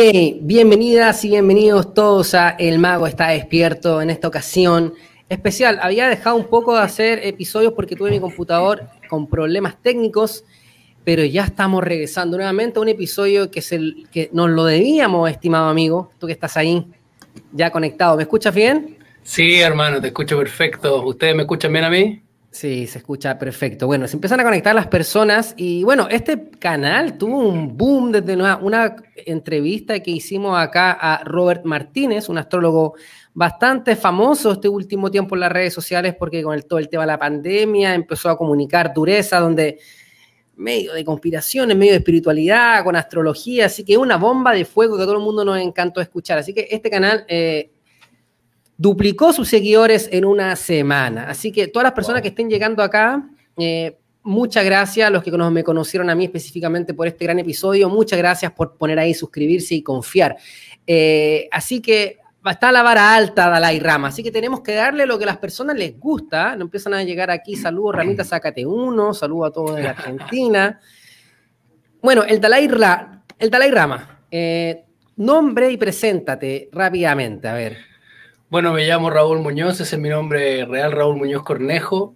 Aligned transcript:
Bienvenidas 0.00 1.24
y 1.24 1.30
bienvenidos 1.30 1.92
todos 1.92 2.32
a 2.34 2.50
El 2.50 2.78
Mago 2.78 3.08
está 3.08 3.30
despierto 3.30 4.00
en 4.00 4.10
esta 4.10 4.28
ocasión 4.28 4.94
especial. 5.28 5.80
Había 5.82 6.08
dejado 6.08 6.36
un 6.36 6.46
poco 6.46 6.76
de 6.76 6.82
hacer 6.82 7.26
episodios 7.26 7.72
porque 7.72 7.96
tuve 7.96 8.12
mi 8.12 8.20
computador 8.20 8.86
con 9.08 9.26
problemas 9.26 9.82
técnicos, 9.82 10.44
pero 11.02 11.24
ya 11.24 11.42
estamos 11.42 11.82
regresando 11.82 12.36
nuevamente 12.36 12.78
a 12.78 12.82
un 12.82 12.88
episodio 12.88 13.50
que, 13.50 13.58
es 13.58 13.72
el, 13.72 14.06
que 14.12 14.30
nos 14.32 14.50
lo 14.50 14.66
debíamos, 14.66 15.28
estimado 15.28 15.68
amigo, 15.68 16.12
tú 16.20 16.28
que 16.28 16.32
estás 16.32 16.56
ahí 16.56 16.86
ya 17.50 17.72
conectado. 17.72 18.16
¿Me 18.16 18.22
escuchas 18.22 18.54
bien? 18.54 18.98
Sí, 19.24 19.58
hermano, 19.58 20.00
te 20.00 20.06
escucho 20.06 20.38
perfecto. 20.38 21.04
¿Ustedes 21.06 21.34
me 21.34 21.42
escuchan 21.42 21.72
bien 21.72 21.84
a 21.84 21.90
mí? 21.90 22.22
Sí, 22.50 22.86
se 22.86 22.98
escucha 22.98 23.38
perfecto. 23.38 23.86
Bueno, 23.86 24.08
se 24.08 24.16
empiezan 24.16 24.40
a 24.40 24.44
conectar 24.44 24.74
las 24.74 24.86
personas 24.86 25.52
y 25.56 25.84
bueno, 25.84 26.08
este 26.10 26.48
canal 26.58 27.18
tuvo 27.18 27.40
un 27.40 27.76
boom 27.76 28.10
desde 28.10 28.34
una, 28.36 28.96
entrevista 29.14 30.00
que 30.00 30.12
hicimos 30.12 30.58
acá 30.58 30.92
a 30.92 31.22
Robert 31.24 31.64
Martínez, 31.64 32.28
un 32.30 32.38
astrólogo 32.38 32.94
bastante 33.34 33.96
famoso 33.96 34.52
este 34.52 34.68
último 34.68 35.10
tiempo 35.10 35.34
en 35.36 35.40
las 35.40 35.52
redes 35.52 35.74
sociales 35.74 36.14
porque 36.18 36.42
con 36.42 36.54
el, 36.54 36.64
todo 36.64 36.78
el 36.78 36.88
tema 36.88 37.02
de 37.02 37.08
la 37.08 37.18
pandemia 37.18 37.94
empezó 37.94 38.30
a 38.30 38.38
comunicar 38.38 38.94
dureza 38.94 39.40
donde 39.40 39.78
medio 40.56 40.94
de 40.94 41.04
conspiraciones, 41.04 41.76
medio 41.76 41.92
de 41.92 41.98
espiritualidad, 41.98 42.82
con 42.82 42.96
astrología, 42.96 43.66
así 43.66 43.84
que 43.84 43.96
una 43.96 44.16
bomba 44.16 44.52
de 44.52 44.64
fuego 44.64 44.96
que 44.96 45.02
a 45.02 45.06
todo 45.06 45.16
el 45.16 45.22
mundo 45.22 45.44
nos 45.44 45.58
encantó 45.58 46.00
escuchar. 46.00 46.38
Así 46.38 46.54
que 46.54 46.66
este 46.70 46.90
canal 46.90 47.24
eh, 47.28 47.70
duplicó 48.78 49.32
sus 49.32 49.48
seguidores 49.48 50.08
en 50.12 50.24
una 50.24 50.56
semana. 50.56 51.28
Así 51.28 51.52
que 51.52 51.66
todas 51.66 51.84
las 51.84 51.92
personas 51.92 52.22
que 52.22 52.28
estén 52.28 52.48
llegando 52.48 52.82
acá, 52.82 53.28
eh, 53.58 53.98
muchas 54.22 54.64
gracias 54.64 55.08
a 55.08 55.10
los 55.10 55.22
que 55.24 55.32
me 55.32 55.64
conocieron 55.64 56.08
a 56.08 56.14
mí 56.14 56.24
específicamente 56.24 56.94
por 56.94 57.08
este 57.08 57.24
gran 57.24 57.40
episodio. 57.40 57.90
Muchas 57.90 58.18
gracias 58.18 58.52
por 58.52 58.76
poner 58.76 58.98
ahí 59.00 59.12
suscribirse 59.12 59.74
y 59.74 59.82
confiar. 59.82 60.36
Eh, 60.86 61.48
así 61.50 61.82
que 61.82 62.18
está 62.48 62.70
la 62.70 62.82
vara 62.82 63.14
alta 63.14 63.50
Dalai 63.50 63.80
Rama, 63.80 64.08
así 64.08 64.22
que 64.22 64.30
tenemos 64.30 64.62
que 64.62 64.74
darle 64.74 65.04
lo 65.04 65.18
que 65.18 65.24
a 65.24 65.26
las 65.26 65.38
personas 65.38 65.76
les 65.76 65.98
gusta. 65.98 66.54
No 66.54 66.62
empiezan 66.62 66.94
a 66.94 67.02
llegar 67.02 67.32
aquí, 67.32 67.56
saludos 67.56 67.96
Ramita, 67.96 68.22
sácate 68.22 68.64
uno, 68.64 69.12
saludos 69.12 69.48
a 69.48 69.52
todos 69.52 69.76
de 69.76 69.82
la 69.82 69.90
Argentina. 69.90 70.80
Bueno, 72.00 72.22
el 72.22 72.40
Dalai, 72.40 72.70
el 73.40 73.50
Dalai 73.50 73.70
Rama, 73.72 74.22
eh, 74.30 74.84
nombre 75.16 75.68
y 75.72 75.76
preséntate 75.76 76.68
rápidamente, 76.70 77.48
a 77.48 77.54
ver. 77.54 77.87
Bueno, 78.50 78.72
me 78.72 78.86
llamo 78.86 79.10
Raúl 79.10 79.40
Muñoz, 79.40 79.78
ese 79.78 79.96
es 79.96 80.00
mi 80.00 80.08
nombre 80.08 80.64
real, 80.64 80.92
Raúl 80.92 81.16
Muñoz 81.16 81.42
Cornejo. 81.42 82.14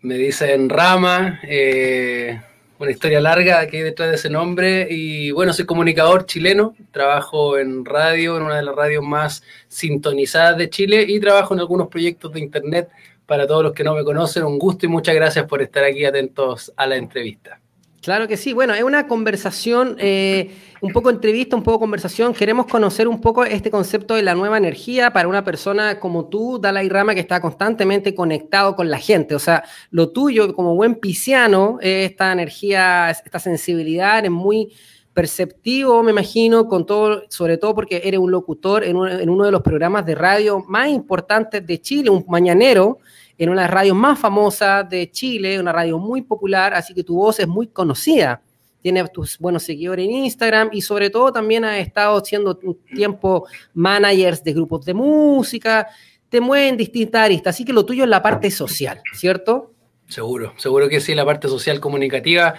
Me 0.00 0.14
dicen 0.14 0.68
Rama, 0.68 1.40
eh, 1.42 2.40
una 2.78 2.92
historia 2.92 3.20
larga 3.20 3.66
que 3.66 3.78
hay 3.78 3.82
detrás 3.82 4.10
de 4.10 4.14
ese 4.14 4.30
nombre. 4.30 4.86
Y 4.88 5.32
bueno, 5.32 5.52
soy 5.52 5.66
comunicador 5.66 6.24
chileno, 6.26 6.76
trabajo 6.92 7.58
en 7.58 7.84
radio, 7.84 8.36
en 8.36 8.44
una 8.44 8.58
de 8.58 8.62
las 8.62 8.76
radios 8.76 9.02
más 9.02 9.42
sintonizadas 9.66 10.56
de 10.56 10.70
Chile 10.70 11.04
y 11.08 11.18
trabajo 11.18 11.52
en 11.52 11.58
algunos 11.58 11.88
proyectos 11.88 12.32
de 12.32 12.38
internet. 12.38 12.88
Para 13.26 13.48
todos 13.48 13.64
los 13.64 13.72
que 13.72 13.82
no 13.82 13.96
me 13.96 14.04
conocen, 14.04 14.44
un 14.44 14.60
gusto 14.60 14.86
y 14.86 14.88
muchas 14.88 15.16
gracias 15.16 15.46
por 15.46 15.62
estar 15.62 15.82
aquí 15.82 16.04
atentos 16.04 16.72
a 16.76 16.86
la 16.86 16.94
entrevista. 16.94 17.61
Claro 18.02 18.26
que 18.26 18.36
sí. 18.36 18.52
Bueno, 18.52 18.74
es 18.74 18.82
una 18.82 19.06
conversación, 19.06 19.94
eh, 20.00 20.50
un 20.80 20.92
poco 20.92 21.08
entrevista, 21.08 21.54
un 21.54 21.62
poco 21.62 21.78
conversación. 21.78 22.34
Queremos 22.34 22.66
conocer 22.66 23.06
un 23.06 23.20
poco 23.20 23.44
este 23.44 23.70
concepto 23.70 24.16
de 24.16 24.22
la 24.22 24.34
nueva 24.34 24.58
energía 24.58 25.12
para 25.12 25.28
una 25.28 25.44
persona 25.44 26.00
como 26.00 26.24
tú, 26.24 26.58
Dalai 26.60 26.88
Rama, 26.88 27.14
que 27.14 27.20
está 27.20 27.40
constantemente 27.40 28.12
conectado 28.12 28.74
con 28.74 28.90
la 28.90 28.98
gente. 28.98 29.36
O 29.36 29.38
sea, 29.38 29.62
lo 29.92 30.10
tuyo 30.10 30.52
como 30.52 30.74
buen 30.74 30.96
pisciano, 30.96 31.78
esta 31.80 32.32
energía, 32.32 33.08
esta 33.10 33.38
sensibilidad, 33.38 34.24
es 34.24 34.32
muy 34.32 34.72
perceptivo, 35.14 36.02
me 36.02 36.10
imagino, 36.10 36.66
con 36.66 36.84
todo, 36.84 37.22
sobre 37.28 37.56
todo 37.56 37.72
porque 37.72 38.02
eres 38.02 38.18
un 38.18 38.32
locutor 38.32 38.82
en 38.82 38.96
uno 38.96 39.44
de 39.44 39.52
los 39.52 39.62
programas 39.62 40.04
de 40.06 40.16
radio 40.16 40.64
más 40.66 40.88
importantes 40.88 41.64
de 41.64 41.80
Chile, 41.80 42.10
un 42.10 42.24
mañanero 42.26 42.98
en 43.38 43.48
una 43.48 43.66
radio 43.66 43.94
más 43.94 44.18
famosa 44.18 44.82
de 44.82 45.10
Chile, 45.10 45.58
una 45.58 45.72
radio 45.72 45.98
muy 45.98 46.22
popular, 46.22 46.74
así 46.74 46.94
que 46.94 47.04
tu 47.04 47.16
voz 47.16 47.40
es 47.40 47.48
muy 47.48 47.68
conocida. 47.68 48.42
Tienes 48.80 49.12
tus 49.12 49.38
buenos 49.38 49.62
seguidores 49.62 50.06
en 50.06 50.12
Instagram 50.12 50.70
y 50.72 50.82
sobre 50.82 51.08
todo 51.08 51.32
también 51.32 51.64
has 51.64 51.78
estado 51.78 52.22
siendo 52.24 52.58
un 52.62 52.78
tiempo 52.84 53.46
managers 53.74 54.42
de 54.42 54.52
grupos 54.52 54.84
de 54.84 54.94
música, 54.94 55.88
te 56.28 56.40
mueven 56.40 56.76
distintas 56.76 57.26
aristas, 57.26 57.54
así 57.54 57.64
que 57.64 57.72
lo 57.72 57.84
tuyo 57.84 58.04
es 58.04 58.10
la 58.10 58.22
parte 58.22 58.50
social, 58.50 59.00
¿cierto? 59.14 59.72
Seguro, 60.08 60.54
seguro 60.56 60.88
que 60.88 61.00
sí, 61.00 61.14
la 61.14 61.24
parte 61.24 61.46
social 61.46 61.78
comunicativa 61.78 62.54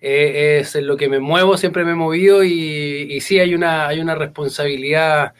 eh, 0.00 0.58
es 0.62 0.74
lo 0.76 0.96
que 0.96 1.08
me 1.08 1.20
muevo, 1.20 1.56
siempre 1.56 1.84
me 1.84 1.92
he 1.92 1.94
movido 1.94 2.42
y, 2.42 3.06
y 3.10 3.20
sí 3.20 3.38
hay 3.38 3.54
una, 3.54 3.86
hay 3.86 4.00
una 4.00 4.14
responsabilidad 4.14 5.34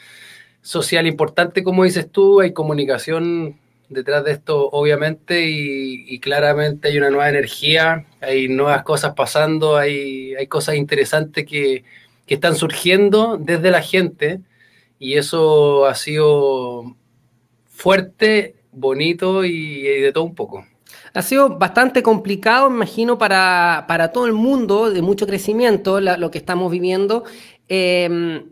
social 0.61 1.07
importante, 1.07 1.65
como 1.65 1.83
dices 1.83 2.11
tú, 2.11 2.41
hay 2.41 2.53
comunicación 2.53 3.59
detrás 3.93 4.25
de 4.25 4.33
esto, 4.33 4.69
obviamente, 4.71 5.45
y, 5.49 6.19
claramente 6.21 6.89
hay 6.89 6.99
una 6.99 7.11
nueva 7.11 7.29
energía, 7.29 8.07
hay 8.21 8.49
nuevas 8.49 8.83
cosas 8.83 9.15
pasando, 9.15 9.77
hay, 9.77 10.35
cosas 10.49 10.77
interesantes 10.77 11.47
que, 11.47 11.85
están 12.27 12.57
surgiendo 12.57 13.37
desde 13.39 13.71
la 13.71 13.83
gente, 13.83 14.41
y 14.99 15.19
eso 15.19 15.85
ha 15.85 15.95
sido 15.95 16.97
fuerte, 17.67 18.55
bonito 18.73 19.45
y, 19.45 19.83
de 19.83 20.13
todo 20.13 20.25
un 20.25 20.35
poco. 20.35 20.65
Ha 21.13 21.21
sido 21.21 21.59
bastante 21.59 22.03
complicado, 22.03 22.69
imagino, 22.69 23.19
para, 23.19 24.11
todo 24.15 24.27
el 24.27 24.33
mundo, 24.33 24.91
de 24.91 25.03
mucho 25.03 25.27
crecimiento, 25.27 26.01
lo 26.01 26.31
que 26.31 26.39
estamos 26.39 26.73
viviendo. 26.73 27.25
Em, 27.69 28.47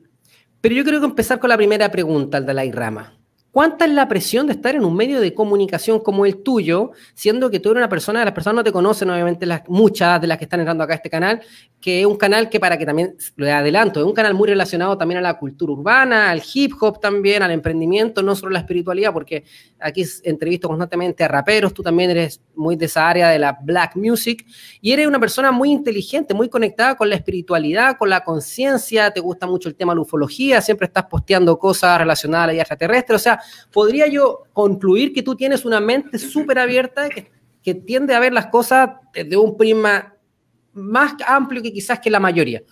pero 0.60 0.74
yo 0.74 0.84
creo 0.84 1.00
que 1.00 1.06
empezar 1.06 1.38
con 1.38 1.48
la 1.48 1.56
primera 1.56 1.90
pregunta, 1.90 2.40
Dalai 2.40 2.70
Rama. 2.70 3.19
¿Cuánta 3.52 3.84
es 3.84 3.90
la 3.90 4.06
presión 4.06 4.46
de 4.46 4.52
estar 4.52 4.76
en 4.76 4.84
un 4.84 4.94
medio 4.94 5.20
de 5.20 5.34
comunicación 5.34 5.98
como 5.98 6.24
el 6.24 6.36
tuyo, 6.36 6.92
siendo 7.14 7.50
que 7.50 7.58
tú 7.58 7.70
eres 7.70 7.80
una 7.80 7.88
persona, 7.88 8.24
las 8.24 8.32
personas 8.32 8.56
no 8.56 8.64
te 8.64 8.70
conocen, 8.70 9.10
obviamente 9.10 9.44
las, 9.44 9.62
muchas 9.66 10.20
de 10.20 10.28
las 10.28 10.38
que 10.38 10.44
están 10.44 10.60
entrando 10.60 10.84
acá 10.84 10.92
a 10.92 10.96
este 10.96 11.10
canal, 11.10 11.40
que 11.80 12.00
es 12.00 12.06
un 12.06 12.16
canal 12.16 12.48
que 12.48 12.60
para 12.60 12.78
que 12.78 12.86
también 12.86 13.16
lo 13.34 13.52
adelanto, 13.52 13.98
es 13.98 14.06
un 14.06 14.12
canal 14.12 14.34
muy 14.34 14.48
relacionado 14.48 14.96
también 14.96 15.18
a 15.18 15.20
la 15.20 15.36
cultura 15.36 15.72
urbana, 15.72 16.30
al 16.30 16.42
hip 16.54 16.74
hop 16.80 17.00
también, 17.00 17.42
al 17.42 17.50
emprendimiento, 17.50 18.22
no 18.22 18.36
solo 18.36 18.50
a 18.50 18.52
la 18.52 18.58
espiritualidad, 18.60 19.12
porque 19.12 19.42
aquí 19.80 20.04
entrevisto 20.22 20.68
constantemente 20.68 21.24
a 21.24 21.28
raperos, 21.28 21.74
tú 21.74 21.82
también 21.82 22.10
eres 22.10 22.40
muy 22.54 22.76
de 22.76 22.84
esa 22.84 23.08
área 23.08 23.30
de 23.30 23.38
la 23.40 23.58
black 23.60 23.96
music, 23.96 24.46
y 24.80 24.92
eres 24.92 25.08
una 25.08 25.18
persona 25.18 25.50
muy 25.50 25.72
inteligente, 25.72 26.34
muy 26.34 26.48
conectada 26.48 26.94
con 26.94 27.08
la 27.08 27.16
espiritualidad, 27.16 27.96
con 27.98 28.10
la 28.10 28.22
conciencia, 28.22 29.10
te 29.10 29.18
gusta 29.18 29.48
mucho 29.48 29.68
el 29.68 29.74
tema 29.74 29.92
de 29.92 29.96
la 29.96 30.02
ufología, 30.02 30.60
siempre 30.60 30.86
estás 30.86 31.06
posteando 31.06 31.58
cosas 31.58 31.98
relacionadas 31.98 32.44
a 32.44 32.46
la 32.46 32.52
vida 32.52 32.62
extraterrestre, 32.62 33.16
o 33.16 33.18
sea, 33.18 33.39
podría 33.72 34.06
yo 34.06 34.44
concluir 34.52 35.12
que 35.12 35.22
tú 35.22 35.34
tienes 35.34 35.64
una 35.64 35.80
mente 35.80 36.18
súper 36.18 36.58
abierta 36.58 37.08
que, 37.08 37.30
tiende 37.86 38.14
a 38.14 38.20
ver 38.20 38.32
las 38.32 38.46
cosas 38.46 38.90
desde 39.12 39.36
un 39.36 39.56
prisma 39.56 40.14
más 40.72 41.14
amplio 41.24 41.62
que 41.62 41.72
quizás 41.72 42.00
que 42.00 42.10
la 42.10 42.18
mayoría. 42.18 42.62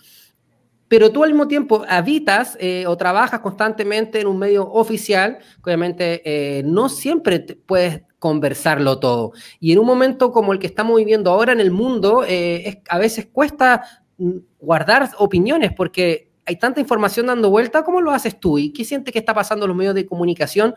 Pero 0.89 1.11
tú 1.11 1.23
al 1.23 1.29
mismo 1.29 1.47
tiempo 1.47 1.85
habitas 1.87 2.57
eh, 2.59 2.85
o 2.87 2.97
trabajas 2.97 3.39
constantemente 3.39 4.19
en 4.19 4.27
un 4.27 4.37
medio 4.37 4.67
oficial, 4.69 5.37
obviamente 5.63 6.21
eh, 6.25 6.63
no 6.63 6.89
siempre 6.89 7.39
puedes 7.39 8.01
conversarlo 8.17 8.99
todo. 8.99 9.31
Y 9.59 9.71
en 9.71 9.79
un 9.79 9.85
momento 9.85 10.31
como 10.31 10.51
el 10.51 10.59
que 10.59 10.67
estamos 10.67 10.97
viviendo 10.97 11.31
ahora 11.31 11.53
en 11.53 11.59
el 11.59 11.71
mundo, 11.71 12.25
eh, 12.27 12.81
a 12.89 12.97
veces 12.97 13.27
cuesta 13.31 13.83
mm, 14.17 14.37
guardar 14.59 15.11
opiniones 15.19 15.71
porque 15.73 16.28
hay 16.49 16.55
tanta 16.55 16.81
información 16.81 17.27
dando 17.27 17.51
vuelta, 17.51 17.83
¿cómo 17.83 18.01
lo 18.01 18.09
haces 18.09 18.39
tú? 18.39 18.57
¿Y 18.57 18.73
qué 18.73 18.83
sientes 18.83 19.13
que 19.13 19.19
está 19.19 19.35
pasando 19.35 19.65
en 19.65 19.69
los 19.69 19.77
medios 19.77 19.93
de 19.93 20.07
comunicación? 20.07 20.73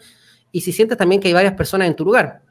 Y 0.51 0.61
si 0.61 0.71
sientes 0.71 0.99
también 0.99 1.19
que 1.19 1.29
hay 1.29 1.35
varias 1.35 1.55
personas 1.55 1.89
en 1.89 1.97
tu 1.97 2.05
lugar. 2.05 2.43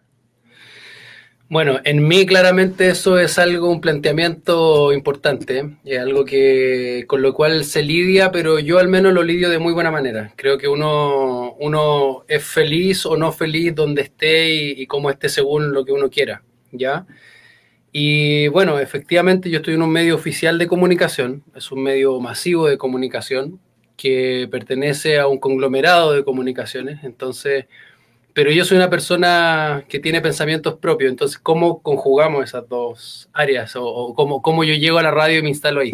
Bueno, 1.48 1.80
en 1.84 2.08
mí 2.08 2.26
claramente 2.26 2.90
eso 2.90 3.20
es 3.20 3.38
algo, 3.38 3.70
un 3.70 3.80
planteamiento 3.80 4.92
importante, 4.92 5.78
es 5.86 6.00
algo 6.00 6.26
que 6.26 7.06
con 7.08 7.22
lo 7.22 7.36
cual 7.36 7.64
se 7.64 7.84
lidia, 7.84 8.32
pero 8.32 8.58
yo 8.58 8.80
al 8.80 8.88
menos 8.88 9.14
lo 9.14 9.22
lidio 9.22 9.52
de 9.52 9.60
muy 9.60 9.74
buena 9.74 9.92
manera. 9.92 10.34
Creo 10.36 10.58
que 10.58 10.68
uno, 10.68 11.54
uno 11.60 12.24
es 12.28 12.44
feliz 12.44 13.06
o 13.06 13.18
no 13.18 13.32
feliz 13.32 13.76
donde 13.76 14.02
esté 14.02 14.50
y, 14.52 14.82
y 14.82 14.88
como 14.88 15.12
esté 15.12 15.30
según 15.30 15.74
lo 15.74 15.86
que 15.86 15.92
uno 15.92 16.10
quiera, 16.10 16.42
¿ya? 16.72 17.06
Y 17.92 18.48
bueno, 18.48 18.80
efectivamente 18.80 19.50
yo 19.50 19.58
estoy 19.58 19.74
en 19.74 19.82
un 19.82 19.92
medio 19.92 20.16
oficial 20.16 20.58
de 20.58 20.68
comunicación, 20.68 21.44
es 21.56 21.72
un 21.72 21.84
medio 21.84 22.20
masivo 22.22 22.68
de 22.68 22.78
comunicación 22.78 23.60
que 23.98 24.48
pertenece 24.50 25.20
a 25.20 25.28
un 25.28 25.40
conglomerado 25.40 26.14
de 26.14 26.24
comunicaciones, 26.24 27.04
entonces, 27.04 27.66
pero 28.34 28.50
yo 28.50 28.64
soy 28.64 28.78
una 28.78 28.90
persona 28.90 29.84
que 29.90 30.00
tiene 30.00 30.22
pensamientos 30.22 30.76
propios, 30.76 31.12
entonces, 31.12 31.38
¿cómo 31.38 31.82
conjugamos 31.82 32.46
esas 32.46 32.68
dos 32.70 33.30
áreas 33.34 33.74
o, 33.76 34.14
cómo, 34.16 34.42
cómo, 34.42 34.64
yo 34.64 34.74
llego 34.74 34.98
a 34.98 35.04
la 35.04 35.12
radio 35.12 35.40
y 35.40 35.44
me 35.44 35.50
instalo 35.50 35.82
ahí? 35.82 35.92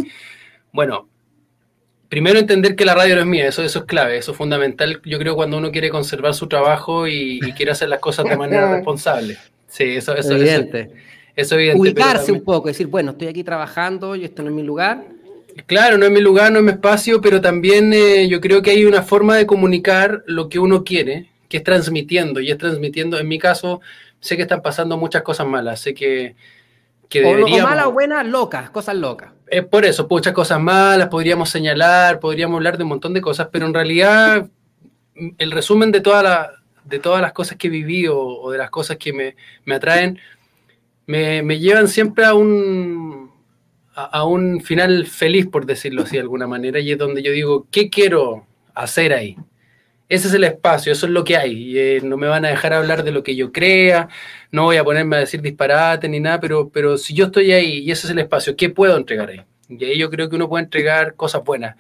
Bueno, 0.71 1.09
primero 2.09 2.38
entender 2.38 2.75
que 2.75 2.85
la 2.85 2.93
radio 2.93 3.15
no 3.15 3.21
es 3.21 3.27
mía, 3.27 3.47
eso, 3.47 3.63
eso 3.63 3.79
es 3.79 3.85
clave, 3.85 4.17
eso 4.17 4.33
es 4.33 4.38
fundamental, 4.38 5.01
yo 5.03 5.17
creo, 5.17 5.35
cuando 5.35 5.57
uno 5.57 5.71
quiere 5.71 5.89
conservar 5.89 6.35
su 6.35 6.47
trabajo 6.47 7.07
y, 7.07 7.39
quiere 7.57 7.71
hacer 7.71 7.89
las 7.89 8.00
cosas 8.00 8.25
de 8.25 8.38
manera 8.38 8.71
responsable. 8.75 9.35
Sí, 9.67 9.95
eso, 9.95 10.15
eso, 10.15 10.35
Evidente. 10.35 10.81
Eso 10.81 11.16
Ubicarse 11.75 12.31
un 12.31 12.44
poco, 12.44 12.68
decir, 12.68 12.88
bueno, 12.88 13.12
estoy 13.12 13.28
aquí 13.28 13.44
trabajando, 13.44 14.16
yo 14.16 14.25
estoy 14.25 14.48
en 14.48 14.56
mi 14.56 14.63
lugar. 14.63 15.06
Claro, 15.66 15.98
no 15.98 16.06
es 16.06 16.12
mi 16.12 16.22
lugar, 16.22 16.51
no 16.51 16.60
es 16.60 16.66
mi 16.66 16.72
espacio, 16.72 17.22
pero 17.22 17.42
también 17.42 17.94
eh, 17.94 18.28
yo 18.28 18.42
creo 18.42 18.62
que 18.62 18.72
hay 18.72 18.86
una 18.86 19.04
forma 19.04 19.38
de 19.38 19.45
comunicar 19.45 20.24
lo 20.28 20.50
que 20.50 20.60
uno 20.60 20.84
quiere, 20.84 21.30
que 21.50 21.57
es 21.57 21.63
transmitiendo, 21.63 22.39
y 22.39 22.51
es 22.51 22.57
transmitiendo, 22.57 23.19
en 23.19 23.28
mi 23.28 23.39
caso, 23.39 23.81
sé 24.19 24.36
que 24.36 24.44
están 24.44 24.62
pasando 24.62 24.98
muchas 24.98 25.24
cosas 25.24 25.48
malas, 25.48 25.80
sé 25.80 25.94
que, 25.94 26.36
que 27.10 27.22
deberíamos... 27.22 27.62
O, 27.62 27.63
malas 27.63 27.86
o 27.86 27.92
buenas, 27.92 28.25
locas, 28.28 28.69
cosas 28.69 28.95
locas. 28.95 29.31
Es 29.48 29.66
por 29.66 29.86
eso, 29.86 30.07
muchas 30.10 30.34
cosas 30.34 30.60
malas, 30.60 31.07
podríamos 31.07 31.50
señalar, 31.50 32.19
podríamos 32.19 32.57
hablar 32.57 32.78
de 32.78 32.84
un 32.84 32.89
montón 32.89 33.13
de 33.13 33.22
cosas, 33.22 33.48
pero 33.51 33.66
en 33.66 33.74
realidad 33.74 34.48
el 35.38 35.51
resumen 35.51 35.92
de, 35.92 36.01
toda 36.01 36.22
la, 36.22 36.51
de 36.84 37.00
todas 37.00 37.22
las 37.22 37.34
cosas 37.34 37.57
que 37.57 37.68
he 37.68 37.72
vivido 37.72 38.19
o 38.19 38.51
de 38.51 38.57
las 38.57 38.69
cosas 38.69 38.98
que 38.98 39.13
me, 39.13 39.36
me 39.66 39.75
atraen, 39.75 40.19
me, 41.07 41.42
me, 41.42 41.59
llevan 41.59 41.88
siempre 41.88 42.25
a 42.25 42.33
un, 42.33 43.31
a, 43.95 44.25
un 44.25 44.62
final 44.62 45.07
feliz, 45.07 45.48
por 45.48 45.65
decirlo 45.65 46.04
así 46.04 46.18
de 46.18 46.21
alguna 46.21 46.48
manera, 46.48 46.80
y 46.80 46.92
es 46.92 46.98
donde 46.98 47.24
yo 47.24 47.31
digo, 47.31 47.68
¿qué 47.71 47.89
quiero 47.89 48.45
hacer 48.75 49.13
ahí? 49.13 49.38
Ese 50.09 50.27
es 50.27 50.33
el 50.33 50.44
espacio, 50.44 50.92
eso 50.94 51.06
es 51.07 51.12
lo 51.12 51.24
que 51.24 51.36
hay. 51.36 51.77
Eh, 51.77 52.01
no 52.04 52.15
me 52.15 52.27
van 52.27 52.45
a 52.45 52.50
dejar 52.50 52.74
hablar 52.74 53.04
de 53.04 53.12
lo 53.12 53.24
que 53.24 53.36
yo 53.36 53.51
crea, 53.51 54.07
no 54.51 54.63
voy 54.63 54.77
a 54.77 54.83
ponerme 54.83 55.18
a 55.18 55.19
decir 55.19 55.42
disparate 55.42 56.07
ni 56.07 56.19
nada, 56.19 56.39
pero, 56.39 56.69
pero 56.69 56.98
si 56.98 57.13
yo 57.13 57.25
estoy 57.25 57.51
ahí 57.51 57.80
y 57.80 57.92
ese 57.92 58.07
es 58.07 58.12
el 58.12 58.19
espacio, 58.19 58.56
¿qué 58.56 58.69
puedo 58.69 58.95
entregar 58.98 59.30
ahí? 59.30 59.42
Y 59.69 59.83
ahí 59.83 59.98
yo 59.98 60.10
creo 60.10 60.30
que 60.30 60.36
uno 60.36 60.48
puede 60.48 60.63
entregar 60.63 61.15
cosas 61.15 61.44
buenas, 61.44 61.75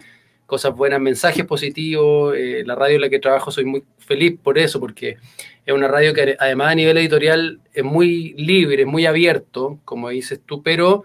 cosas 0.47 0.75
buenas, 0.75 0.99
mensajes 0.99 1.45
positivos. 1.45 2.35
Eh, 2.35 2.63
la 2.65 2.73
radio 2.73 2.95
en 2.95 3.01
la 3.01 3.09
que 3.09 3.19
trabajo 3.19 3.51
soy 3.51 3.65
muy 3.65 3.83
feliz 3.99 4.39
por 4.41 4.57
eso, 4.57 4.79
porque 4.79 5.17
es 5.65 5.73
una 5.73 5.87
radio 5.87 6.13
que 6.13 6.35
además 6.39 6.71
a 6.71 6.75
nivel 6.75 6.97
editorial 6.97 7.59
es 7.73 7.83
muy 7.83 8.33
libre, 8.33 8.87
muy 8.87 9.05
abierto, 9.05 9.79
como 9.85 10.09
dices 10.09 10.39
tú, 10.43 10.63
pero 10.63 11.03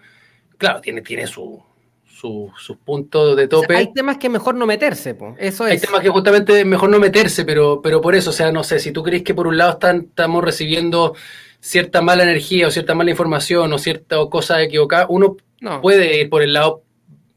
claro, 0.57 0.81
tiene, 0.81 1.03
tiene 1.03 1.27
su, 1.27 1.61
sus 2.57 2.77
puntos 2.85 3.37
de 3.37 3.49
tope. 3.49 3.77
hay 3.77 3.93
temas 3.93 4.17
que 4.17 4.29
mejor 4.29 4.55
no 4.55 4.65
meterse, 4.65 5.17
eso 5.39 5.67
es. 5.67 5.73
Hay 5.73 5.81
temas 5.81 6.01
que 6.01 6.09
justamente 6.09 6.65
mejor 6.65 6.89
no 6.89 7.01
meterse, 7.01 7.45
pero, 7.45 7.81
pero 7.83 8.01
por 8.01 8.15
eso, 8.15 8.31
o 8.31 8.33
sea, 8.33 8.53
no 8.53 8.63
sé, 8.63 8.79
si 8.79 8.93
tú 8.93 9.03
crees 9.03 9.25
que 9.25 9.35
por 9.35 9.49
un 9.49 9.59
lado 9.59 9.73
están, 9.73 10.07
estamos 10.09 10.45
recibiendo 10.45 11.15
cierta 11.59 12.01
mala 12.01 12.23
energía 12.23 12.69
o 12.69 12.71
cierta 12.71 12.95
mala 12.95 13.11
información 13.11 13.73
o 13.73 13.79
cierta 13.79 14.17
cosa 14.31 14.63
equivocada, 14.63 15.07
uno 15.09 15.37
puede 15.81 16.21
ir 16.21 16.31
por 16.31 16.43
el 16.43 16.53
lado 16.53 16.83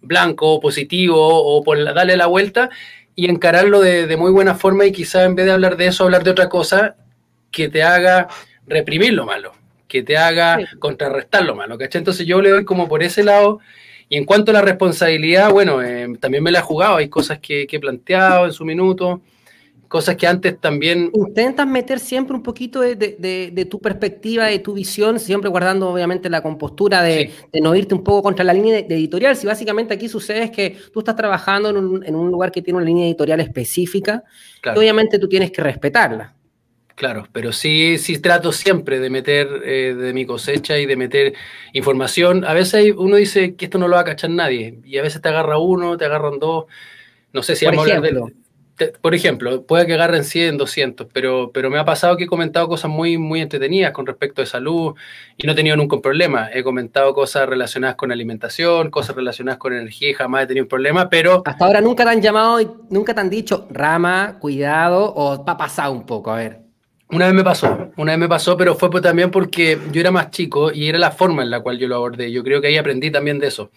blanco, 0.06 0.60
positivo 0.60 1.18
o 1.20 1.64
por 1.64 1.84
darle 1.94 2.18
la 2.18 2.28
vuelta 2.28 2.70
y 3.16 3.30
encararlo 3.30 3.80
de, 3.82 4.16
muy 4.18 4.32
buena 4.32 4.56
forma 4.56 4.86
y 4.86 4.92
quizá 4.92 5.24
en 5.24 5.36
vez 5.36 5.46
de 5.46 5.54
hablar 5.54 5.78
de 5.78 5.88
eso, 5.88 6.04
hablar 6.04 6.24
de 6.24 6.32
otra 6.32 6.50
cosa 6.50 6.96
que 7.52 7.70
te 7.70 7.84
haga 7.84 8.28
reprimir 8.68 9.14
lo 9.14 9.26
malo, 9.26 9.54
que 9.88 10.04
te 10.04 10.18
haga 10.18 10.60
contrarrestar 10.80 11.46
lo 11.46 11.56
malo, 11.56 11.78
¿cachai? 11.78 12.00
Entonces 12.00 12.28
yo 12.28 12.42
le 12.42 12.50
doy 12.50 12.66
como 12.66 12.88
por 12.88 13.04
ese 13.04 13.24
lado 13.24 13.60
y 14.10 14.18
en 14.18 14.26
cuanto 14.26 14.52
a 14.52 14.54
la 14.54 14.62
responsabilidad, 14.62 15.52
bueno, 15.52 15.82
eh, 15.82 16.08
también 16.20 16.44
me 16.44 16.52
la 16.52 16.60
he 16.60 16.62
jugado, 16.64 16.98
hay 16.98 17.10
cosas 17.10 17.40
que, 17.40 17.68
he 17.70 17.80
planteado 17.80 18.46
en 18.46 18.52
su 18.52 18.66
minuto, 18.66 19.22
cosas 19.96 20.18
que 20.18 20.28
antes 20.28 20.60
también... 20.60 21.10
Intentas 21.14 21.66
meter 21.66 22.00
siempre 22.00 22.36
un 22.36 22.44
poquito 22.44 22.82
de, 22.82 23.68
tu 23.72 23.80
perspectiva, 23.80 24.48
de 24.48 24.60
tu 24.60 24.74
visión, 24.74 25.22
siempre 25.22 25.50
guardando 25.50 25.90
obviamente 25.90 26.30
la 26.30 26.42
compostura 26.42 27.02
de, 27.02 27.32
no 27.62 27.74
irte 27.74 27.96
un 27.96 28.04
poco 28.04 28.22
contra 28.22 28.44
la 28.44 28.54
línea 28.54 28.80
editorial. 28.80 29.38
Si 29.38 29.48
básicamente 29.48 29.94
aquí 29.94 30.10
sucede 30.10 30.44
es 30.44 30.52
que 30.52 30.76
tú 30.92 31.00
estás 31.00 31.16
trabajando 31.16 31.70
en 31.70 32.14
un, 32.14 32.30
lugar 32.30 32.52
que 32.52 32.62
tiene 32.62 32.76
una 32.76 32.86
línea 32.86 33.06
editorial 33.06 33.40
específica, 33.40 34.26
y 34.66 34.78
obviamente 34.78 35.18
tú 35.18 35.30
tienes 35.30 35.50
que 35.50 35.62
respetarla. 35.62 36.36
Claro, 36.96 37.30
pero 37.32 37.54
sí, 37.54 37.98
sí 37.98 38.20
trato 38.20 38.52
siempre 38.52 39.00
de 39.00 39.10
meter 39.10 39.48
eh, 39.64 39.96
de 39.98 40.12
mi 40.12 40.26
cosecha 40.26 40.78
y 40.78 40.86
de 40.86 40.98
meter 40.98 41.36
información. 41.72 42.44
A 42.44 42.54
veces 42.54 42.94
uno 42.98 43.16
dice 43.16 43.56
que 43.56 43.64
esto 43.64 43.78
no 43.78 43.88
lo 43.88 43.96
va 43.96 44.02
a 44.02 44.06
cachar 44.06 44.30
nadie 44.30 44.78
y 44.84 44.98
a 44.98 45.02
veces 45.02 45.22
te 45.22 45.30
agarra 45.30 45.58
uno, 45.58 45.96
te 45.96 46.04
agarran 46.04 46.38
dos. 46.38 46.66
No 47.32 47.44
sé 47.44 47.56
si 47.56 47.66
vamos 47.66 47.90
a 47.90 47.96
hablar 47.96 48.14
de... 48.14 48.45
por 49.02 49.16
ejemplo, 49.16 49.64
puede 49.64 49.86
que 49.86 49.94
agarren 49.94 50.24
100, 50.24 50.58
200, 50.58 51.08
pero, 51.14 51.52
pero 51.54 51.70
me 51.70 51.80
ha 51.80 51.86
pasado 51.86 52.18
que 52.18 52.26
he 52.26 52.28
comentado 52.28 52.68
cosas 52.68 52.92
muy, 52.92 53.18
muy 53.18 53.42
entretenidas 53.42 53.92
con 53.92 54.06
respecto 54.06 54.42
de 54.42 54.48
salud 54.48 54.96
y 55.38 55.46
no 55.46 55.54
he 55.54 55.56
tenido 55.56 55.78
nunca 55.78 55.96
un 55.96 56.02
problema. 56.02 56.50
He 56.54 56.64
comentado 56.64 57.14
cosas 57.14 57.48
relacionadas 57.48 57.96
con 57.96 58.12
alimentación, 58.12 58.90
cosas 58.90 59.16
relacionadas 59.16 59.60
con 59.60 59.74
energía 59.74 60.10
y 60.10 60.14
jamás 60.14 60.44
he 60.44 60.48
tenido 60.48 60.66
un 60.66 60.70
problema, 60.70 61.10
pero... 61.10 61.42
Hasta 61.46 61.66
ahora 61.66 61.82
nunca 61.82 62.04
te 62.04 62.10
han 62.10 62.22
llamado 62.22 62.60
y 62.60 62.70
nunca 62.90 63.14
te 63.14 63.22
han 63.22 63.30
dicho, 63.30 63.68
Rama, 63.70 64.38
cuidado, 64.40 65.14
o 65.16 65.44
va 65.44 65.54
a 65.54 65.58
pasar 65.58 65.90
un 65.90 66.06
poco, 66.06 66.32
a 66.32 66.38
ver. 66.38 66.66
Una 67.12 67.28
vez 67.28 67.36
me 67.36 67.44
pasó, 67.44 67.92
una 67.98 68.14
vez 68.14 68.20
me 68.20 68.28
pasó, 68.28 68.58
pero 68.58 68.74
fue 68.76 68.90
también 69.00 69.30
porque 69.30 69.78
yo 69.92 70.02
era 70.02 70.10
más 70.10 70.32
chico 70.32 70.72
y 70.74 70.90
era 70.90 70.98
la 70.98 71.12
forma 71.12 71.44
en 71.44 71.52
la 71.52 71.60
cual 71.60 71.78
yo 71.78 71.88
lo 71.88 71.96
abordé. 71.96 72.32
Yo 72.32 72.44
creo 72.44 72.62
que 72.62 72.68
ahí 72.68 72.78
aprendí 72.78 73.12
también 73.12 73.38
de 73.38 73.48
eso, 73.48 73.70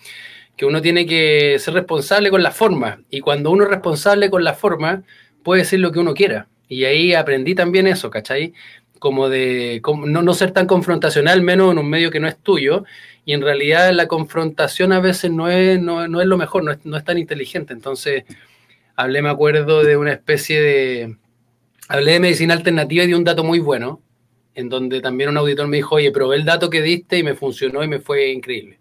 que 0.59 0.67
uno 0.67 0.83
tiene 0.83 1.07
que 1.07 1.57
ser 1.61 1.75
responsable 1.75 2.31
con 2.31 2.43
la 2.43 2.51
forma 2.51 3.01
y 3.11 3.21
cuando 3.21 3.53
uno 3.53 3.63
es 3.63 3.71
responsable 3.71 4.29
con 4.29 4.43
la 4.43 4.55
forma 4.55 5.05
puede 5.45 5.63
decir 5.63 5.79
lo 5.79 5.93
que 5.93 6.01
uno 6.01 6.15
quiera. 6.15 6.49
Y 6.69 6.85
ahí 6.85 7.15
aprendí 7.15 7.55
también 7.55 7.87
eso, 7.87 8.11
¿cachai? 8.11 8.53
Como 8.99 9.29
de 9.29 9.81
no, 10.05 10.35
ser 10.35 10.51
tan 10.51 10.67
confrontacional, 10.67 11.43
menos 11.43 11.71
en 11.71 11.79
un 11.79 11.89
medio 11.89 12.11
que 12.11 12.19
no 12.19 12.27
es 12.27 12.37
tuyo. 12.37 12.85
Y 13.25 13.35
en 13.35 13.43
realidad 13.43 13.93
la 13.93 14.09
confrontación 14.09 14.93
a 14.93 14.99
veces 14.99 15.31
no 15.31 15.49
es, 15.49 15.81
no, 15.81 16.03
es 16.03 16.27
lo 16.27 16.37
mejor, 16.37 16.65
no 16.65 16.73
es, 16.73 16.85
no 16.85 16.97
es 16.97 17.05
tan 17.05 17.19
inteligente. 17.19 17.73
Entonces, 17.73 18.25
hablé, 18.97 19.23
me 19.23 19.31
acuerdo, 19.31 19.85
de 19.85 19.97
una 19.97 20.13
especie 20.13 20.61
de 20.61 21.17
hablé 21.89 22.13
de 22.13 22.21
medicina 22.21 22.55
alternativa 22.55 23.05
y 23.05 23.07
di 23.07 23.15
un 23.15 23.25
dato 23.25 23.45
muy 23.45 23.61
bueno, 23.61 24.03
en 24.55 24.69
donde 24.69 25.01
también 25.01 25.31
un 25.31 25.37
auditor 25.37 25.69
me 25.69 25.77
dijo, 25.77 25.95
oye, 25.95 26.11
probé 26.11 26.37
el 26.37 26.45
dato 26.45 26.69
que 26.69 26.83
diste 26.83 27.17
y 27.17 27.23
me 27.23 27.35
funcionó 27.35 27.85
y 27.85 27.89
me 27.89 28.01
fue 28.01 28.33
increíble. 28.33 28.81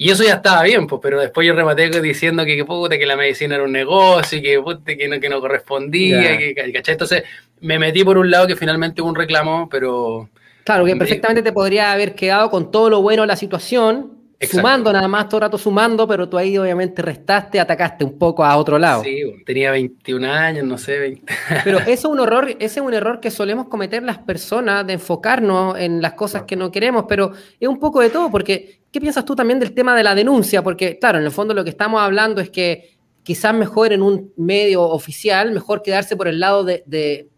Y 0.00 0.12
eso 0.12 0.22
ya 0.22 0.34
estaba 0.34 0.62
bien, 0.62 0.86
pues, 0.86 1.00
pero 1.02 1.20
después 1.20 1.44
yo 1.44 1.54
rematé 1.54 1.90
diciendo 2.00 2.44
que, 2.44 2.56
que, 2.56 2.98
que 2.98 3.06
la 3.06 3.16
medicina 3.16 3.56
era 3.56 3.64
un 3.64 3.72
negocio 3.72 4.38
y 4.38 4.42
que, 4.42 4.62
que, 4.96 5.08
no, 5.08 5.18
que 5.18 5.28
no 5.28 5.40
correspondía, 5.40 6.38
que, 6.38 6.54
Entonces 6.86 7.24
me 7.60 7.80
metí 7.80 8.04
por 8.04 8.16
un 8.16 8.30
lado 8.30 8.46
que 8.46 8.54
finalmente 8.54 9.02
hubo 9.02 9.08
un 9.08 9.16
reclamo, 9.16 9.68
pero... 9.68 10.28
Claro, 10.62 10.84
que 10.84 10.94
perfectamente 10.94 11.42
te 11.42 11.52
podría 11.52 11.90
haber 11.90 12.14
quedado 12.14 12.48
con 12.48 12.70
todo 12.70 12.88
lo 12.90 13.02
bueno 13.02 13.22
de 13.22 13.26
la 13.26 13.34
situación, 13.34 14.18
Sumando 14.40 14.92
nada 14.92 15.08
más, 15.08 15.28
todo 15.28 15.38
el 15.38 15.42
rato 15.42 15.58
sumando, 15.58 16.06
pero 16.06 16.28
tú 16.28 16.38
ahí 16.38 16.56
obviamente 16.56 17.02
restaste, 17.02 17.58
atacaste 17.58 18.04
un 18.04 18.16
poco 18.18 18.44
a 18.44 18.56
otro 18.56 18.78
lado. 18.78 19.02
Sí, 19.02 19.20
tenía 19.44 19.72
21 19.72 20.30
años, 20.30 20.64
no 20.64 20.78
sé, 20.78 20.96
20. 20.96 21.32
Pero 21.64 21.78
eso 21.80 21.90
es 21.90 22.04
un 22.04 22.20
error, 22.20 22.48
ese 22.48 22.78
es 22.78 22.86
un 22.86 22.94
error 22.94 23.18
que 23.18 23.32
solemos 23.32 23.66
cometer 23.66 24.04
las 24.04 24.18
personas 24.18 24.86
de 24.86 24.92
enfocarnos 24.92 25.76
en 25.76 26.00
las 26.00 26.12
cosas 26.12 26.44
que 26.44 26.54
no 26.54 26.70
queremos, 26.70 27.06
pero 27.08 27.32
es 27.58 27.68
un 27.68 27.80
poco 27.80 28.00
de 28.00 28.10
todo, 28.10 28.30
porque 28.30 28.77
¿qué 28.90 29.00
piensas 29.00 29.24
tú 29.24 29.34
también 29.34 29.58
del 29.58 29.74
tema 29.74 29.96
de 29.96 30.02
la 30.02 30.14
denuncia? 30.14 30.62
Porque, 30.62 30.98
claro, 30.98 31.18
en 31.18 31.24
el 31.24 31.30
fondo 31.30 31.54
lo 31.54 31.64
que 31.64 31.70
estamos 31.70 32.00
hablando 32.00 32.40
es 32.40 32.50
que 32.50 32.98
quizás 33.22 33.54
mejor 33.54 33.92
en 33.92 34.02
un 34.02 34.32
medio 34.36 34.82
oficial, 34.82 35.52
mejor 35.52 35.82
quedarse 35.82 36.16
por 36.16 36.28
el 36.28 36.40
lado 36.40 36.64
de 36.64 37.28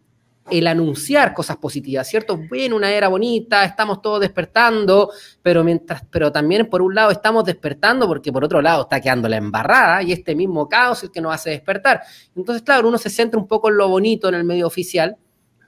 el 0.51 0.67
anunciar 0.67 1.33
cosas 1.33 1.57
positivas, 1.57 2.09
¿cierto? 2.09 2.39
Bueno, 2.49 2.77
una 2.77 2.91
era 2.91 3.09
bonita, 3.09 3.65
estamos 3.65 4.03
todos 4.03 4.21
despertando, 4.21 5.11
pero 5.43 5.65
mientras, 5.65 6.03
pero 6.11 6.33
también 6.33 6.69
por 6.69 6.83
un 6.83 6.95
lado 6.95 7.11
estamos 7.11 7.45
despertando 7.45 8.07
porque 8.07 8.33
por 8.33 8.45
otro 8.45 8.61
lado 8.61 8.83
está 8.83 9.01
quedando 9.01 9.29
la 9.29 9.37
embarrada 9.37 10.03
y 10.03 10.13
este 10.13 10.35
mismo 10.35 10.69
caos 10.69 10.99
es 10.99 11.05
el 11.05 11.11
que 11.13 11.21
nos 11.21 11.35
hace 11.35 11.51
despertar. 11.51 12.03
Entonces, 12.35 12.63
claro, 12.63 12.89
uno 12.89 12.99
se 12.99 13.11
centra 13.11 13.39
un 13.39 13.47
poco 13.47 13.69
en 13.69 13.77
lo 13.77 13.89
bonito 13.89 14.29
en 14.29 14.35
el 14.35 14.45
medio 14.45 14.67
oficial, 14.67 15.17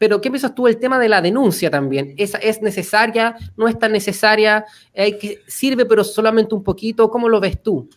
pero 0.03 0.21
¿qué 0.21 0.33
piensas 0.33 0.53
tú 0.53 0.65
del 0.65 0.81
tema 0.81 0.99
de 0.99 1.09
la 1.09 1.23
denuncia 1.23 1.71
también? 1.71 2.13
¿Es, 2.17 2.37
es 2.43 2.61
necesaria? 2.61 3.37
¿No 3.57 3.69
es 3.69 3.79
tan 3.79 3.93
necesaria? 3.93 4.65
¿Sirve 5.47 5.87
pero 5.87 6.03
solamente 6.03 6.57
un 6.57 6.65
poquito? 6.65 7.09
¿Cómo 7.09 7.29
lo 7.29 7.39
ves 7.39 7.63
tú? 7.63 7.89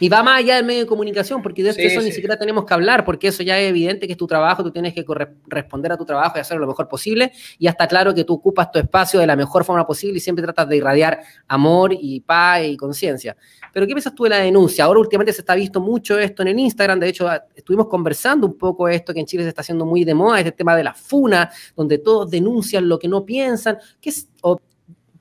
Y 0.00 0.08
va 0.08 0.22
más 0.22 0.38
allá 0.38 0.56
del 0.56 0.64
medio 0.64 0.80
de 0.80 0.86
comunicación, 0.86 1.42
porque 1.42 1.62
de 1.62 1.70
eso 1.70 2.00
ni 2.02 2.12
siquiera 2.12 2.38
tenemos 2.38 2.64
que 2.64 2.74
hablar, 2.74 3.04
porque 3.04 3.28
eso 3.28 3.42
ya 3.42 3.58
es 3.58 3.68
evidente 3.68 4.06
que 4.06 4.12
es 4.12 4.18
tu 4.18 4.26
trabajo, 4.26 4.62
tú 4.62 4.70
tienes 4.70 4.94
que 4.94 5.04
responder 5.46 5.92
a 5.92 5.96
tu 5.96 6.04
trabajo 6.04 6.36
y 6.36 6.40
hacerlo 6.40 6.62
lo 6.62 6.68
mejor 6.68 6.88
posible. 6.88 7.32
Y 7.58 7.66
hasta 7.66 7.86
claro 7.88 8.14
que 8.14 8.24
tú 8.24 8.34
ocupas 8.34 8.70
tu 8.70 8.78
espacio 8.78 9.18
de 9.18 9.26
la 9.26 9.36
mejor 9.36 9.64
forma 9.64 9.86
posible 9.86 10.18
y 10.18 10.20
siempre 10.20 10.42
tratas 10.42 10.68
de 10.68 10.76
irradiar 10.76 11.20
amor 11.48 11.92
y 11.92 12.20
paz 12.20 12.62
y 12.64 12.76
conciencia. 12.76 13.36
Pero 13.72 13.86
¿qué 13.86 13.94
piensas 13.94 14.14
tú 14.14 14.24
de 14.24 14.30
la 14.30 14.38
denuncia? 14.38 14.84
Ahora 14.84 15.00
últimamente 15.00 15.32
se 15.32 15.40
está 15.40 15.54
visto 15.54 15.80
mucho 15.80 16.18
esto 16.18 16.42
en 16.42 16.48
el 16.48 16.58
Instagram, 16.58 17.00
de 17.00 17.08
hecho 17.08 17.28
estuvimos 17.54 17.88
conversando 17.88 18.46
un 18.46 18.56
poco 18.56 18.88
esto 18.88 19.12
que 19.12 19.20
en 19.20 19.26
Chile 19.26 19.42
se 19.42 19.50
está 19.50 19.62
haciendo 19.62 19.84
muy 19.84 20.04
de 20.04 20.14
moda, 20.14 20.38
este 20.38 20.52
tema 20.52 20.76
de 20.76 20.84
la 20.84 20.94
funa, 20.94 21.50
donde 21.76 21.98
todos 21.98 22.30
denuncian 22.30 22.88
lo 22.88 22.98
que 22.98 23.08
no 23.08 23.24
piensan, 23.24 23.78
que 24.00 24.10
es, 24.10 24.28
o 24.42 24.60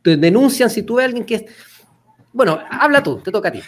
denuncian 0.03 0.69
si 0.69 0.83
tú 0.83 0.95
ves 0.95 1.03
a 1.03 1.05
alguien 1.07 1.25
que 1.25 1.35
es... 1.35 1.45
Bueno, 2.31 2.59
habla 2.69 3.01
tú, 3.01 3.17
te 3.17 3.31
toca 3.31 3.49
a 3.49 3.51
ti. 3.51 3.61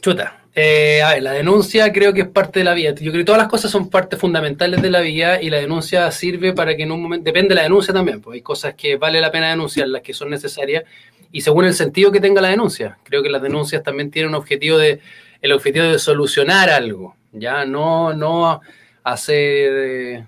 Chuta. 0.00 0.42
Eh, 0.54 1.02
a 1.02 1.14
ver, 1.14 1.22
la 1.22 1.32
denuncia 1.32 1.92
creo 1.92 2.12
que 2.12 2.22
es 2.22 2.28
parte 2.28 2.60
de 2.60 2.64
la 2.64 2.74
vida. 2.74 2.90
Yo 2.90 3.12
creo 3.12 3.22
que 3.22 3.24
todas 3.24 3.40
las 3.40 3.48
cosas 3.48 3.70
son 3.70 3.90
partes 3.90 4.18
fundamentales 4.18 4.82
de 4.82 4.90
la 4.90 5.00
vida 5.00 5.40
y 5.40 5.50
la 5.50 5.58
denuncia 5.58 6.10
sirve 6.10 6.52
para 6.52 6.76
que 6.76 6.82
en 6.82 6.90
un 6.90 7.02
momento, 7.02 7.24
depende 7.24 7.50
de 7.50 7.54
la 7.56 7.62
denuncia 7.62 7.94
también, 7.94 8.20
pues 8.20 8.36
hay 8.36 8.42
cosas 8.42 8.74
que 8.74 8.96
vale 8.96 9.20
la 9.20 9.30
pena 9.30 9.50
denunciar, 9.50 9.88
las 9.88 10.02
que 10.02 10.12
son 10.12 10.30
necesarias 10.30 10.84
y 11.30 11.42
según 11.42 11.64
el 11.64 11.74
sentido 11.74 12.10
que 12.10 12.20
tenga 12.20 12.40
la 12.40 12.48
denuncia. 12.48 12.98
Creo 13.04 13.22
que 13.22 13.30
las 13.30 13.42
denuncias 13.42 13.82
también 13.82 14.10
tienen 14.10 14.30
un 14.30 14.34
objetivo 14.34 14.78
de, 14.78 15.00
el 15.42 15.52
objetivo 15.52 15.86
de 15.86 15.98
solucionar 15.98 16.70
algo, 16.70 17.14
ya 17.32 17.64
no, 17.64 18.12
no 18.12 18.60
hacer 19.04 19.36
eh, 19.36 20.26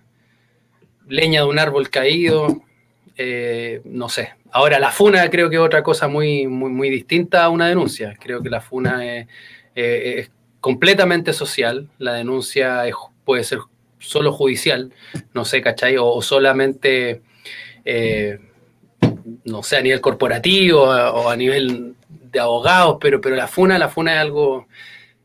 leña 1.09 1.41
de 1.41 1.49
un 1.49 1.59
árbol 1.59 1.91
caído, 1.91 2.63
eh, 3.17 3.81
no 3.85 4.09
sé. 4.09 4.35
Ahora, 4.53 4.79
la 4.79 4.91
funa 4.91 5.29
creo 5.31 5.51
que 5.51 5.57
es 5.57 5.63
otra 5.63 5.83
cosa 5.83 6.09
muy, 6.09 6.47
muy, 6.47 6.71
muy 6.71 6.91
distinta 6.91 7.45
a 7.45 7.49
una 7.51 7.69
denuncia. 7.69 8.17
Creo 8.19 8.43
que 8.43 8.51
la 8.51 8.61
funa 8.61 9.07
es 9.07 9.29
es 9.81 10.31
completamente 10.61 11.33
social, 11.33 11.89
la 11.99 12.15
denuncia 12.15 12.83
puede 13.25 13.45
ser 13.45 13.61
solo 13.99 14.33
judicial, 14.33 14.93
no 15.35 15.45
sé, 15.45 15.63
¿cachai? 15.63 15.97
O, 15.99 16.21
solamente, 16.23 17.23
eh, 17.85 18.39
no 19.45 19.63
sé, 19.63 19.77
a 19.77 19.83
nivel 19.83 20.01
corporativo 20.01 20.83
o 20.83 21.29
a 21.29 21.37
nivel 21.37 21.95
de 22.09 22.41
abogados, 22.41 22.99
pero, 23.01 23.21
pero 23.21 23.37
la 23.37 23.49
FUNA, 23.49 23.79
la 23.79 23.89
FUNA 23.89 24.15
es 24.15 24.21
algo 24.21 24.67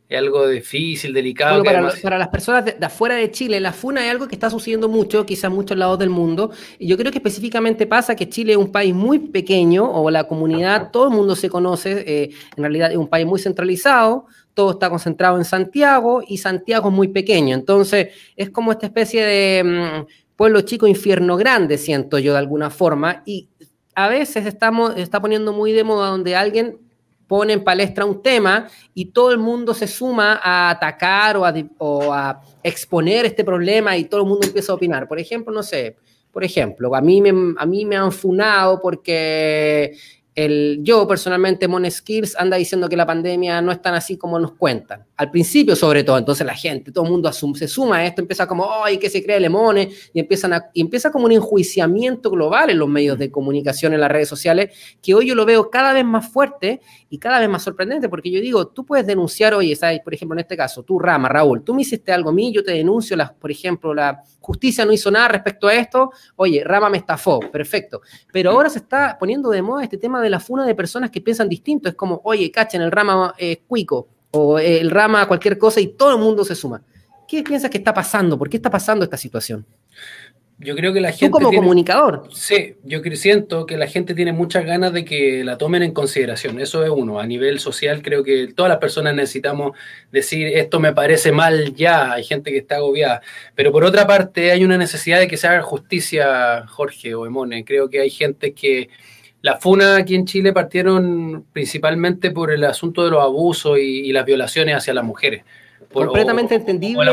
es 0.08 0.20
algo 0.20 0.48
difícil, 0.48 1.14
delicado. 1.14 1.64
para, 1.64 2.18
las 2.18 2.28
personas 2.28 2.66
de, 2.66 2.78
afuera 2.86 3.16
de 3.16 3.32
Chile, 3.32 3.60
la 3.60 3.74
FUNA 3.74 4.06
es 4.06 4.12
algo 4.12 4.28
que 4.28 4.36
está 4.36 4.50
sucediendo 4.52 4.88
mucho, 4.88 5.26
quizás 5.26 5.46
en 5.46 5.54
muchos 5.54 5.78
lados 5.78 5.98
del 5.98 6.12
mundo. 6.12 6.52
Y 6.78 6.88
yo 6.88 6.98
creo 6.98 7.12
que 7.12 7.18
específicamente 7.18 7.88
pasa 7.88 8.16
que 8.16 8.30
Chile 8.30 8.52
es 8.54 8.58
un 8.58 8.72
país 8.72 8.94
muy 8.94 9.18
pequeño, 9.18 9.90
o 9.90 10.12
la 10.12 10.26
comunidad, 10.26 10.92
todo 10.92 11.06
el 11.06 11.10
mundo 11.12 11.36
se 11.36 11.50
conoce, 11.50 12.04
eh, 12.06 12.30
en 12.56 12.64
realidad 12.64 12.92
es 12.92 12.98
un 12.98 13.08
país 13.08 13.26
muy 13.26 13.40
centralizado, 13.40 14.28
todo 14.56 14.72
está 14.72 14.90
concentrado 14.90 15.38
en 15.38 15.46
Santiago 15.46 16.24
y 16.28 16.38
Santiago 16.38 16.90
es 16.90 16.96
muy 16.96 17.10
pequeño. 17.10 17.54
Entonces, 17.54 18.08
es 18.36 18.50
como 18.50 18.72
esta 18.72 18.88
especie 18.88 19.24
de 19.24 19.64
mm, 19.64 20.36
pueblo 20.36 20.62
chico, 20.62 20.88
infierno 20.88 21.38
grande, 21.38 21.78
siento 21.78 22.18
yo 22.18 22.32
de 22.32 22.40
alguna 22.40 22.72
forma. 22.72 23.22
Y 23.26 23.50
a 23.94 24.08
veces 24.08 24.46
estamos, 24.46 24.98
está 24.98 25.22
poniendo 25.22 25.54
muy 25.54 25.74
de 25.74 25.84
moda 25.84 26.10
donde 26.10 26.36
alguien 26.36 26.80
pone 27.28 27.54
en 27.54 27.64
palestra 27.64 28.06
un 28.06 28.22
tema 28.22 28.68
y 28.94 29.06
todo 29.06 29.32
el 29.32 29.40
mundo 29.40 29.74
se 29.74 29.88
suma 29.88 30.40
a 30.42 30.70
atacar 30.70 31.38
o 31.38 31.46
a, 32.14 32.42
exponer 32.64 33.26
este 33.26 33.44
problema 33.44 33.96
y 33.96 34.06
todo 34.06 34.22
el 34.22 34.28
mundo 34.28 34.48
empieza 34.48 34.72
a 34.72 34.76
opinar. 34.76 35.08
Por 35.08 35.20
ejemplo, 35.20 35.54
no 35.54 35.62
sé, 35.62 35.98
por 36.32 36.44
ejemplo, 36.44 36.96
a 36.96 37.02
mí 37.02 37.22
me, 37.22 37.54
a 37.58 37.66
mí 37.66 37.86
me 37.86 37.96
han 37.96 38.12
funado 38.12 38.82
porque 38.82 39.96
el, 40.36 40.80
yo 40.82 41.08
personalmente, 41.08 41.66
Mon 41.66 41.90
Skills, 41.90 42.36
anda 42.38 42.58
diciendo 42.58 42.90
que 42.90 42.98
la 42.98 43.06
pandemia 43.06 43.62
no 43.62 43.72
es 43.72 43.82
tan 43.82 43.94
así 43.94 44.18
como 44.18 44.38
nos 44.38 44.52
cuentan. 44.52 45.06
Al 45.16 45.32
principio, 45.32 45.78
sobre 45.78 46.04
todo, 46.04 46.18
entonces 46.18 46.46
la 46.46 46.54
gente, 46.54 46.92
todo 46.92 47.06
el 47.06 47.12
mundo 47.12 47.32
se 47.32 47.68
suma 47.70 47.98
a 47.98 48.06
esto, 48.06 48.22
empieza 48.22 48.46
como, 48.46 48.84
¡ay, 48.84 48.98
que 48.98 49.10
se 49.10 49.24
cree 49.24 49.40
Lemone! 49.40 49.90
Y, 50.14 50.20
empiezan 50.20 50.52
a, 50.52 50.70
y 50.74 50.82
empieza 50.82 51.10
como 51.10 51.26
un 51.26 51.32
enjuiciamiento 51.32 52.30
global 52.30 52.70
en 52.70 52.80
los 52.80 52.90
medios 52.90 53.18
de 53.18 53.32
comunicación, 53.32 53.94
en 53.94 54.02
las 54.02 54.12
redes 54.12 54.28
sociales, 54.28 54.76
que 55.02 55.14
hoy 55.14 55.28
yo 55.28 55.36
lo 55.36 55.46
veo 55.46 55.70
cada 55.70 55.94
vez 55.94 56.04
más 56.04 56.28
fuerte 56.28 56.82
y 57.10 57.18
cada 57.18 57.40
vez 57.40 57.48
más 57.48 57.64
sorprendente, 57.64 58.10
porque 58.10 58.30
yo 58.30 58.42
digo, 58.42 58.68
tú 58.68 58.86
puedes 58.86 59.08
denunciar, 59.08 59.54
oye, 59.54 59.74
¿sabes? 59.74 60.02
por 60.02 60.14
ejemplo, 60.14 60.36
en 60.36 60.42
este 60.42 60.58
caso, 60.58 60.84
tú, 60.84 61.00
Rama, 61.00 61.30
Raúl, 61.30 61.64
tú 61.64 61.74
me 61.74 61.84
hiciste 61.84 62.12
algo 62.12 62.32
a 62.32 62.34
mí, 62.34 62.52
yo 62.52 62.62
te 62.62 62.74
denuncio, 62.74 63.16
las, 63.16 63.32
por 63.32 63.52
ejemplo, 63.52 63.94
la 63.94 64.22
justicia 64.42 64.86
no 64.86 64.92
hizo 64.92 65.10
nada 65.10 65.30
respecto 65.30 65.68
a 65.68 65.74
esto, 65.74 66.12
oye, 66.36 66.62
Rama 66.64 66.90
me 66.90 66.98
estafó, 66.98 67.40
perfecto. 67.40 68.02
Pero 68.34 68.52
ahora 68.52 68.70
se 68.70 68.80
está 68.80 69.16
poniendo 69.18 69.50
de 69.50 69.62
moda 69.62 69.84
este 69.84 69.98
tema 69.98 70.22
de 70.22 70.25
la 70.30 70.40
funa 70.40 70.66
de 70.66 70.76
personas 70.76 71.12
que 71.12 71.22
piensan 71.22 71.50
distinto. 71.50 71.90
Es 71.90 71.96
como, 71.96 72.22
oye, 72.24 72.52
cachen, 72.52 72.82
el 72.82 72.92
rama 72.92 73.34
es 73.38 73.60
cuico 73.68 74.08
o 74.32 74.60
el 74.60 74.92
rama 74.92 75.28
cualquier 75.28 75.58
cosa 75.58 75.80
y 75.80 75.88
todo 75.88 76.12
el 76.12 76.22
mundo 76.22 76.44
se 76.44 76.56
suma. 76.56 76.82
¿Qué 77.28 77.44
piensas 77.44 77.70
que 77.70 77.78
está 77.78 77.94
pasando? 77.94 78.38
¿Por 78.38 78.50
qué 78.50 78.58
está 78.58 78.70
pasando 78.70 79.04
esta 79.04 79.18
situación? 79.18 79.66
Yo 80.58 80.74
creo 80.76 80.94
que 80.94 81.02
la 81.02 81.12
gente. 81.12 81.28
Tú 81.28 81.32
como 81.32 81.52
comunicador. 81.52 82.30
Sí, 82.32 82.76
yo 82.84 83.02
siento 83.16 83.66
que 83.66 83.76
la 83.76 83.88
gente 83.88 84.16
tiene 84.16 84.32
muchas 84.32 84.66
ganas 84.66 84.94
de 84.94 85.04
que 85.04 85.44
la 85.44 85.58
tomen 85.58 85.84
en 85.84 85.92
consideración. 85.92 86.62
Eso 86.62 86.84
es 86.86 86.90
uno. 86.90 87.20
A 87.20 87.28
nivel 87.28 87.60
social, 87.60 88.02
creo 88.02 88.24
que 88.24 88.54
todas 88.56 88.70
las 88.70 88.78
personas 88.78 89.16
necesitamos 89.16 89.74
decir 90.14 90.48
esto 90.48 90.80
me 90.80 90.94
parece 90.94 91.34
mal 91.34 91.76
ya. 91.76 92.14
Hay 92.14 92.24
gente 92.24 92.52
que 92.52 92.60
está 92.60 92.78
agobiada. 92.78 93.22
Pero 93.54 93.74
por 93.74 93.84
otra 93.84 94.08
parte, 94.08 94.52
hay 94.52 94.64
una 94.64 94.78
necesidad 94.78 95.20
de 95.20 95.28
que 95.28 95.36
se 95.36 95.48
haga 95.48 95.62
justicia, 95.62 96.66
Jorge 96.68 97.16
o 97.16 97.26
Emone. 97.26 97.66
Creo 97.66 97.90
que 97.90 98.00
hay 98.00 98.10
gente 98.10 98.54
que. 98.54 98.90
La 99.46 99.58
FUNA 99.58 99.98
aquí 99.98 100.16
en 100.16 100.26
Chile 100.26 100.54
partieron 100.54 101.46
principalmente 101.54 102.32
por 102.32 102.52
el 102.52 102.64
asunto 102.64 103.04
de 103.04 103.12
los 103.12 103.22
abusos 103.22 103.78
y 103.80 104.12
las 104.12 104.26
violaciones 104.26 104.76
hacia 104.76 104.94
las 104.94 105.04
mujeres 105.04 105.44
completamente 105.96 106.56
entendible 106.56 107.12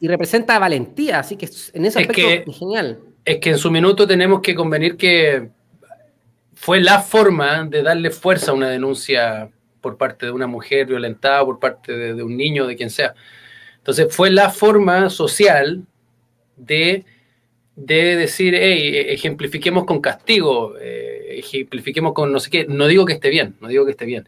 y, 0.00 0.08
representa 0.08 0.58
valentía, 0.58 1.20
así 1.20 1.36
que 1.36 1.48
en 1.72 1.84
ese 1.84 2.00
aspecto 2.00 2.50
es, 2.50 2.58
genial. 2.58 2.98
Es 3.24 3.38
que 3.38 3.50
en 3.50 3.58
su 3.58 3.70
minuto 3.70 4.06
tenemos 4.06 4.40
que 4.40 4.54
convenir 4.54 4.96
que 4.96 5.48
fue 6.54 6.80
la 6.80 7.00
forma 7.00 7.64
de 7.64 7.82
darle 7.82 8.10
fuerza 8.10 8.50
a 8.50 8.54
una 8.54 8.68
denuncia 8.68 9.50
por 9.80 9.96
parte 9.96 10.26
de 10.26 10.32
una 10.32 10.46
mujer 10.46 10.86
violentada, 10.86 11.44
por 11.44 11.58
parte 11.58 11.96
de, 11.96 12.22
un 12.22 12.36
niño, 12.36 12.66
de 12.66 12.76
quien 12.76 12.90
sea. 12.90 13.14
Entonces 13.78 14.14
fue 14.14 14.30
la 14.30 14.50
forma 14.50 15.08
social 15.08 15.84
de, 16.56 17.04
de 17.76 18.16
decir, 18.16 18.54
hey, 18.54 19.06
ejemplifiquemos 19.08 19.84
con 19.84 20.00
castigo, 20.00 20.74
eh, 20.80 21.19
ejemplifiquemos 21.38 22.12
con 22.12 22.32
no 22.32 22.40
sé 22.40 22.50
qué. 22.50 22.66
No 22.66 22.86
digo 22.86 23.06
que 23.06 23.14
esté 23.14 23.30
bien, 23.30 23.56
no 23.60 23.68
digo 23.68 23.84
que 23.84 23.92
esté 23.92 24.06
bien 24.06 24.26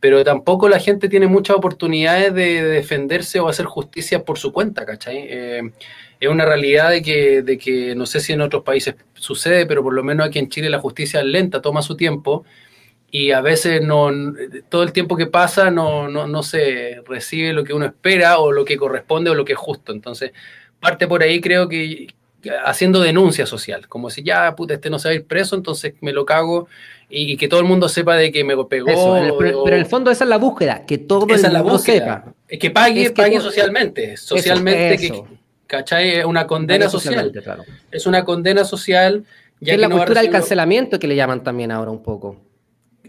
pero 0.00 0.24
tampoco 0.24 0.68
la 0.68 0.80
gente 0.80 1.08
tiene 1.08 1.26
muchas 1.26 1.56
oportunidades 1.56 2.34
de, 2.34 2.64
defenderse 2.64 3.38
o 3.38 3.48
hacer 3.48 3.66
justicia 3.66 4.24
por 4.24 4.38
su 4.38 4.50
cuenta, 4.52 4.86
¿cachai? 4.86 5.26
Eh, 5.28 5.72
es 6.18 6.28
una 6.28 6.46
realidad 6.46 6.90
de 6.90 7.02
que, 7.02 7.42
de 7.42 7.58
que 7.58 7.94
no 7.94 8.06
sé 8.06 8.20
si 8.20 8.32
en 8.32 8.40
otros 8.40 8.62
países 8.62 8.96
sucede, 9.14 9.66
pero 9.66 9.82
por 9.82 9.92
lo 9.92 10.02
menos 10.02 10.26
aquí 10.26 10.38
en 10.38 10.48
Chile 10.48 10.70
la 10.70 10.80
justicia 10.80 11.20
es 11.20 11.26
lenta, 11.26 11.60
toma 11.60 11.82
su 11.82 11.96
tiempo 11.96 12.44
y 13.10 13.32
a 13.32 13.40
veces 13.42 13.82
no 13.82 14.10
todo 14.68 14.82
el 14.84 14.92
tiempo 14.92 15.16
que 15.16 15.26
pasa 15.26 15.70
no, 15.70 16.08
no, 16.08 16.26
no 16.26 16.42
se 16.42 17.02
recibe 17.06 17.52
lo 17.52 17.64
que 17.64 17.74
uno 17.74 17.86
espera 17.86 18.38
o 18.38 18.52
lo 18.52 18.64
que 18.64 18.76
corresponde 18.76 19.30
o 19.30 19.34
lo 19.34 19.44
que 19.44 19.52
es 19.52 19.58
justo. 19.58 19.92
Entonces, 19.92 20.32
parte 20.80 21.08
por 21.08 21.22
ahí 21.22 21.40
creo 21.40 21.68
que, 21.68 22.08
haciendo 22.64 23.00
denuncia 23.00 23.46
social, 23.46 23.88
como 23.88 24.10
si 24.10 24.22
ya, 24.22 24.54
puta, 24.56 24.74
este 24.74 24.90
no 24.90 24.98
se 24.98 25.08
va 25.08 25.12
a 25.12 25.14
ir 25.16 25.26
preso, 25.26 25.56
entonces 25.56 25.94
me 26.00 26.12
lo 26.12 26.24
cago 26.24 26.68
y, 27.08 27.36
que 27.36 27.48
todo 27.48 27.60
el 27.60 27.66
mundo 27.66 27.88
sepa 27.88 28.16
de 28.16 28.32
que 28.32 28.44
me 28.44 28.56
pegó. 28.64 29.36
pero, 29.38 29.66
en 29.66 29.74
el 29.74 29.86
fondo 29.86 30.10
esa 30.10 30.24
es 30.24 30.30
la 30.30 30.38
búsqueda, 30.38 30.84
que 30.86 30.98
todo 30.98 31.26
el 31.28 31.52
mundo 31.52 31.78
sepa. 31.78 32.32
Que 32.48 32.70
pague, 32.70 33.10
pague 33.10 33.40
socialmente, 33.40 34.16
socialmente, 34.16 34.96
Que, 34.96 35.24
¿cachai? 35.66 36.18
Es 36.18 36.24
una 36.24 36.46
condena 36.46 36.88
social. 36.88 37.32
Es 37.90 38.06
una 38.06 38.24
condena 38.24 38.64
social. 38.64 39.24
Ya 39.60 39.74
es 39.74 39.80
la 39.80 39.90
cultura 39.90 40.22
del 40.22 40.30
cancelamiento 40.30 40.98
que 40.98 41.06
le 41.06 41.16
llaman 41.16 41.44
también 41.44 41.70
ahora 41.70 41.90
un 41.90 42.02
poco 42.02 42.49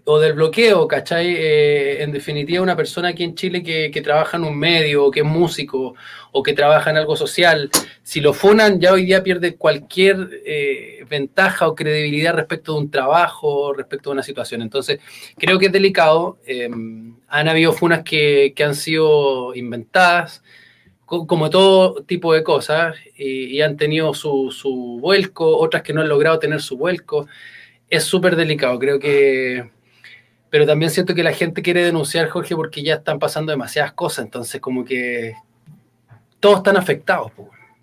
o 0.05 0.20
del 0.20 0.34
bloqueo, 0.34 0.88
¿cachai? 0.88 1.36
Eh, 1.38 2.03
en 2.03 2.12
definitiva, 2.12 2.63
una 2.63 2.75
persona 2.75 3.10
aquí 3.10 3.24
en 3.24 3.36
Chile 3.36 3.62
que, 3.63 4.01
trabaja 4.01 4.38
en 4.38 4.43
un 4.43 4.58
medio, 4.58 5.05
o 5.05 5.12
que 5.12 5.20
es 5.20 5.25
músico, 5.25 5.96
o 6.31 6.43
que 6.43 6.53
trabaja 6.53 6.89
en 6.89 6.98
algo 6.98 7.15
social, 7.15 7.70
si 8.01 8.20
lo 8.20 8.34
funan, 8.34 8.79
ya 8.79 8.93
hoy 8.93 9.05
día 9.05 9.24
pierde 9.24 9.55
cualquier 9.55 10.41
eh, 10.46 11.05
ventaja 11.10 11.67
o 11.67 11.75
credibilidad 11.75 12.34
respecto 12.34 12.74
de 12.74 12.79
un 12.79 12.91
trabajo, 12.91 13.74
respecto 13.74 14.10
de 14.10 14.13
una 14.13 14.24
situación. 14.24 14.62
Entonces, 14.62 15.00
creo 15.38 15.60
que 15.60 15.67
es 15.67 15.72
delicado. 15.72 16.39
Em, 16.46 17.15
han 17.27 17.48
habido 17.48 17.72
funas 17.74 18.03
que, 18.03 18.53
que 18.55 18.63
han 18.63 18.75
sido 18.75 19.55
inventadas, 19.55 20.43
como 21.05 21.50
todo 21.50 22.03
tipo 22.03 22.34
de 22.34 22.43
cosas, 22.43 22.96
y, 23.17 23.58
y 23.58 23.62
han 23.62 23.75
tenido 23.77 24.13
su, 24.13 24.50
su 24.51 24.98
vuelco, 25.01 25.58
otras 25.58 25.84
que 25.84 25.93
no 25.93 26.01
han 26.01 26.10
logrado 26.10 26.39
tener 26.39 26.62
su 26.62 26.77
vuelco. 26.77 27.27
Es 27.89 28.05
súper 28.05 28.38
delicado, 28.38 28.79
creo 28.79 29.00
que 29.00 29.70
pero 30.51 30.67
también 30.67 30.91
siento 30.91 31.15
que 31.15 31.24
la 31.24 31.31
gente 31.31 31.62
quiere 31.62 31.84
denunciar, 31.84 32.27
Jorge, 32.27 32.55
porque 32.55 32.84
ya 32.84 32.96
están 32.96 33.20
pasando 33.20 33.51
demasiadas 33.51 33.93
cosas, 33.93 34.25
entonces 34.25 34.60
como 34.60 34.84
que 34.84 35.34
todos 36.41 36.58
están 36.58 36.75
afectados, 36.75 37.31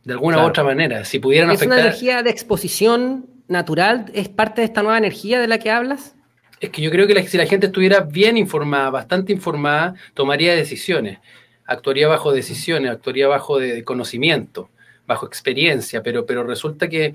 de 0.04 0.12
alguna 0.12 0.44
u 0.44 0.46
otra 0.46 0.62
manera. 0.62 1.04
Si 1.06 1.18
pudieran 1.18 1.50
¿Es 1.50 1.62
una 1.62 1.80
energía 1.80 2.22
de 2.22 2.28
exposición 2.28 3.26
natural? 3.48 4.10
¿Es 4.12 4.28
parte 4.28 4.60
de 4.60 4.66
esta 4.66 4.82
nueva 4.82 4.98
energía 4.98 5.40
de 5.40 5.48
la 5.48 5.58
que 5.58 5.70
hablas? 5.70 6.14
Es 6.60 6.68
que 6.68 6.82
yo 6.82 6.90
creo 6.90 7.06
que 7.06 7.26
si 7.26 7.38
la 7.38 7.46
gente 7.46 7.66
estuviera 7.66 8.00
bien 8.00 8.36
informada, 8.36 8.90
bastante 8.90 9.32
informada, 9.32 9.94
tomaría 10.12 10.54
decisiones, 10.54 11.20
actuaría 11.64 12.06
bajo 12.06 12.32
decisiones, 12.32 12.90
actuaría 12.90 13.28
bajo 13.28 13.58
de 13.58 13.82
conocimiento, 13.82 14.68
bajo 15.06 15.24
experiencia, 15.26 16.02
pero, 16.02 16.26
pero 16.26 16.44
resulta 16.44 16.88
que 16.88 17.14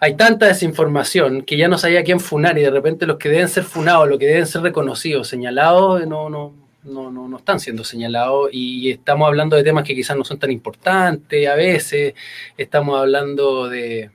hay 0.00 0.16
tanta 0.16 0.46
desinformación 0.46 1.42
que 1.42 1.56
ya 1.56 1.68
no 1.68 1.78
sabía 1.78 2.04
quién 2.04 2.20
funar 2.20 2.58
y 2.58 2.62
de 2.62 2.70
repente 2.70 3.06
los 3.06 3.18
que 3.18 3.28
deben 3.28 3.48
ser 3.48 3.64
funados, 3.64 4.08
los 4.08 4.18
que 4.18 4.26
deben 4.26 4.46
ser 4.46 4.62
reconocidos, 4.62 5.28
señalados, 5.28 6.06
no, 6.06 6.30
no, 6.30 6.54
no, 6.84 7.10
no, 7.10 7.36
están 7.36 7.58
siendo 7.58 7.82
señalados 7.84 8.50
y 8.52 8.90
estamos 8.90 9.26
hablando 9.26 9.56
de 9.56 9.64
temas 9.64 9.84
que 9.84 9.94
quizás 9.94 10.16
no 10.16 10.24
son 10.24 10.38
tan 10.38 10.50
importantes 10.50 11.48
a 11.48 11.54
veces, 11.54 12.14
estamos 12.56 12.98
hablando 12.98 13.68
de, 13.68 14.10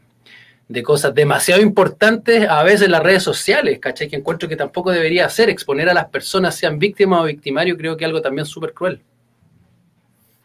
de 0.69 0.83
cosas 0.83 1.13
demasiado 1.13 1.61
importantes 1.61 2.47
a 2.49 2.63
veces 2.63 2.89
las 2.89 3.03
redes 3.03 3.23
sociales, 3.23 3.79
¿cachai? 3.79 4.07
Que 4.07 4.15
encuentro 4.15 4.47
que 4.47 4.55
tampoco 4.55 4.91
debería 4.91 5.27
ser 5.29 5.49
exponer 5.49 5.89
a 5.89 5.93
las 5.93 6.05
personas, 6.05 6.55
sean 6.55 6.79
víctimas 6.79 7.21
o 7.21 7.25
victimarios, 7.25 7.77
creo 7.77 7.97
que 7.97 8.05
algo 8.05 8.21
también 8.21 8.45
súper 8.45 8.73
cruel. 8.73 9.01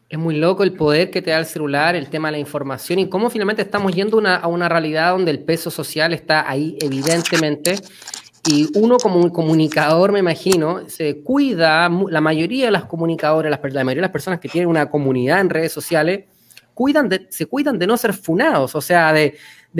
Es 0.08 0.18
muy 0.18 0.36
loco 0.36 0.62
el 0.62 0.72
poder 0.72 1.10
que 1.10 1.20
te 1.20 1.30
da 1.30 1.38
el 1.38 1.44
celular, 1.44 1.94
el 1.94 2.08
tema 2.08 2.28
de 2.28 2.32
la 2.32 2.38
información 2.38 2.98
y 2.98 3.10
cómo 3.10 3.28
finalmente 3.28 3.60
estamos 3.60 3.94
yendo 3.94 4.22
a 4.26 4.46
una 4.46 4.68
realidad 4.68 5.12
donde 5.12 5.30
el 5.30 5.40
peso 5.40 5.70
social 5.70 6.14
está 6.14 6.48
ahí 6.48 6.78
evidentemente 6.80 7.76
y 8.46 8.66
uno 8.78 8.96
como 8.96 9.20
un 9.20 9.28
comunicador, 9.28 10.12
me 10.12 10.20
imagino, 10.20 10.88
se 10.88 11.20
cuida, 11.20 11.90
la 12.08 12.20
mayoría 12.22 12.66
de 12.66 12.70
las 12.70 12.86
comunicadoras, 12.86 13.50
la, 13.50 13.58
mayoría 13.84 14.00
de 14.00 14.06
las 14.06 14.10
personas 14.10 14.40
que 14.40 14.48
tienen 14.48 14.70
una 14.70 14.88
comunidad 14.88 15.40
en 15.40 15.50
redes 15.50 15.72
sociales, 15.72 16.24
cuidan 16.72 17.10
de, 17.10 17.26
se 17.28 17.44
cuidan 17.44 17.78
de 17.78 17.86
no 17.86 17.98
ser 17.98 18.14
funados, 18.14 18.74
o 18.74 18.80
sea, 18.80 19.12
de, 19.12 19.34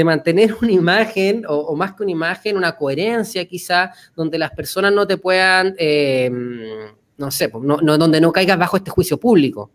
mantener 0.05 0.55
una 0.61 0.73
imagen, 0.73 1.45
o, 1.49 1.75
más 1.75 1.95
que 1.95 2.03
una 2.03 2.13
imagen, 2.13 2.57
una 2.59 2.77
coherencia 2.77 3.47
quizá, 3.47 3.93
donde 4.15 4.39
las 4.39 4.51
personas 4.51 4.93
no 4.93 5.07
te 5.07 5.17
puedan... 5.17 5.75
Eh, 5.79 6.31
no 7.17 7.33
sé, 7.33 7.49
pues, 7.49 7.65
no, 7.65 7.99
donde 7.99 8.21
no 8.21 8.31
caigas 8.31 8.59
bajo 8.59 8.77
este 8.77 8.91
juicio 8.91 9.19
público. 9.19 9.73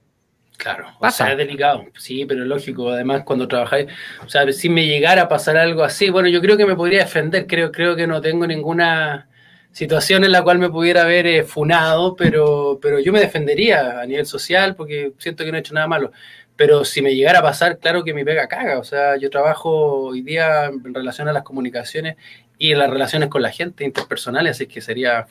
Claro, 0.57 0.87
o 0.99 1.09
sea, 1.09 1.31
es 1.31 1.37
delicado, 1.37 1.85
sí, 1.97 2.25
pero 2.25 2.45
lógico, 2.45 2.89
además 2.89 3.23
cuando 3.25 3.47
trabajáis, 3.47 3.87
o 4.25 4.29
sea, 4.29 4.49
si 4.53 4.69
me 4.69 4.85
llegara 4.85 5.23
a 5.23 5.27
pasar 5.27 5.57
algo 5.57 5.83
así, 5.83 6.09
bueno, 6.09 6.29
yo 6.29 6.41
creo 6.41 6.55
que 6.55 6.65
me 6.65 6.75
podría 6.75 6.99
defender, 6.99 7.47
creo, 7.47 7.71
creo 7.71 7.95
que 7.95 8.07
no 8.07 8.21
tengo 8.21 8.47
ninguna 8.47 9.27
situación 9.73 10.23
en 10.23 10.31
la 10.31 10.43
cual 10.43 10.59
me 10.59 10.69
pudiera 10.69 11.01
haber 11.01 11.27
eh, 11.27 11.43
funado, 11.43 12.15
pero, 12.15 12.79
pero 12.81 12.99
yo 12.99 13.11
me 13.11 13.19
defendería 13.19 13.99
a 13.99 14.05
nivel 14.05 14.25
social 14.25 14.75
porque 14.75 15.13
siento 15.17 15.43
que 15.43 15.51
no 15.51 15.57
he 15.57 15.61
hecho 15.61 15.73
nada 15.73 15.87
malo. 15.87 16.11
Pero 16.55 16.85
si 16.85 17.01
me 17.01 17.15
llegara 17.15 17.39
a 17.39 17.41
pasar, 17.41 17.79
claro 17.79 18.03
que 18.03 18.13
mi 18.13 18.23
pega 18.23 18.47
caga. 18.47 18.77
O 18.79 18.83
sea, 18.83 19.17
yo 19.17 19.29
trabajo 19.31 20.05
hoy 20.05 20.21
día 20.21 20.65
en 20.65 20.93
relación 20.93 21.27
a 21.27 21.33
las 21.33 21.43
comunicaciones 21.43 22.15
y 22.59 22.71
en 22.71 22.79
las 22.79 22.89
relaciones 22.91 23.29
con 23.29 23.41
la 23.41 23.51
gente 23.51 23.83
interpersonales, 23.83 24.51
así 24.51 24.67
que 24.67 24.79
sería 24.79 25.25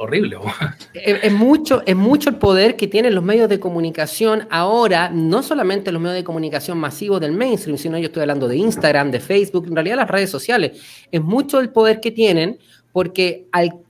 horrible. 0.00 0.38
Es, 0.94 1.32
mucho, 1.32 1.82
es 1.84 1.94
mucho 1.94 2.30
el 2.30 2.36
poder 2.36 2.76
que 2.76 2.88
tienen 2.88 3.14
los 3.14 3.22
medios 3.22 3.50
de 3.50 3.60
comunicación 3.60 4.46
ahora, 4.50 5.10
no 5.10 5.42
solamente 5.42 5.92
los 5.92 6.00
medios 6.00 6.16
de 6.16 6.24
comunicación 6.24 6.78
masivos 6.78 7.20
del 7.20 7.32
mainstream, 7.32 7.76
sino 7.76 7.98
yo 7.98 8.06
estoy 8.06 8.22
hablando 8.22 8.48
de 8.48 8.56
Instagram, 8.56 9.10
de 9.10 9.20
Facebook, 9.20 9.66
en 9.66 9.74
realidad 9.74 9.96
las 9.96 10.08
redes 10.08 10.30
sociales. 10.30 10.80
Es 11.12 11.20
mucho 11.20 11.60
el 11.60 11.68
poder 11.68 12.00
que 12.00 12.10
tienen 12.10 12.58
porque 12.92 13.46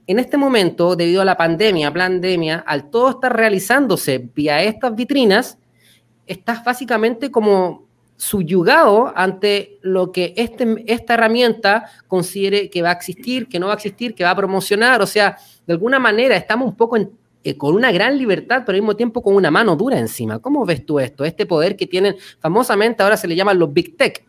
en 0.06 0.18
este 0.18 0.36
momento, 0.36 0.96
debido 0.96 1.22
a 1.22 1.24
la 1.24 1.36
pandemia, 1.36 1.92
pandemia, 1.92 2.64
al 2.66 2.90
todo 2.90 3.10
estar 3.10 3.34
realizándose 3.34 4.18
vía 4.34 4.64
estas 4.64 4.94
vitrinas, 4.96 5.58
estás 6.26 6.64
básicamente 6.64 7.30
como 7.30 7.86
subyugado 8.20 9.14
ante 9.16 9.78
lo 9.80 10.12
que 10.12 10.34
este, 10.36 10.84
esta 10.86 11.14
herramienta 11.14 11.86
considere 12.06 12.68
que 12.68 12.82
va 12.82 12.90
a 12.90 12.92
existir, 12.92 13.48
que 13.48 13.58
no 13.58 13.68
va 13.68 13.72
a 13.72 13.76
existir, 13.76 14.14
que 14.14 14.24
va 14.24 14.30
a 14.30 14.36
promocionar. 14.36 15.00
O 15.00 15.06
sea, 15.06 15.38
de 15.66 15.72
alguna 15.72 15.98
manera 15.98 16.36
estamos 16.36 16.68
un 16.68 16.76
poco 16.76 16.98
eh, 16.98 17.56
con 17.56 17.74
una 17.74 17.90
gran 17.90 18.18
libertad, 18.18 18.64
pero 18.66 18.76
al 18.76 18.82
mismo 18.82 18.94
tiempo 18.94 19.22
con 19.22 19.34
una 19.34 19.50
mano 19.50 19.74
dura 19.74 19.98
encima. 19.98 20.38
¿Cómo 20.38 20.66
ves 20.66 20.84
tú 20.84 21.00
esto? 21.00 21.24
Este 21.24 21.46
poder 21.46 21.76
que 21.76 21.86
tienen, 21.86 22.14
famosamente 22.40 23.02
ahora 23.02 23.16
se 23.16 23.26
le 23.26 23.34
llaman 23.34 23.58
los 23.58 23.72
Big 23.72 23.96
Tech. 23.96 24.22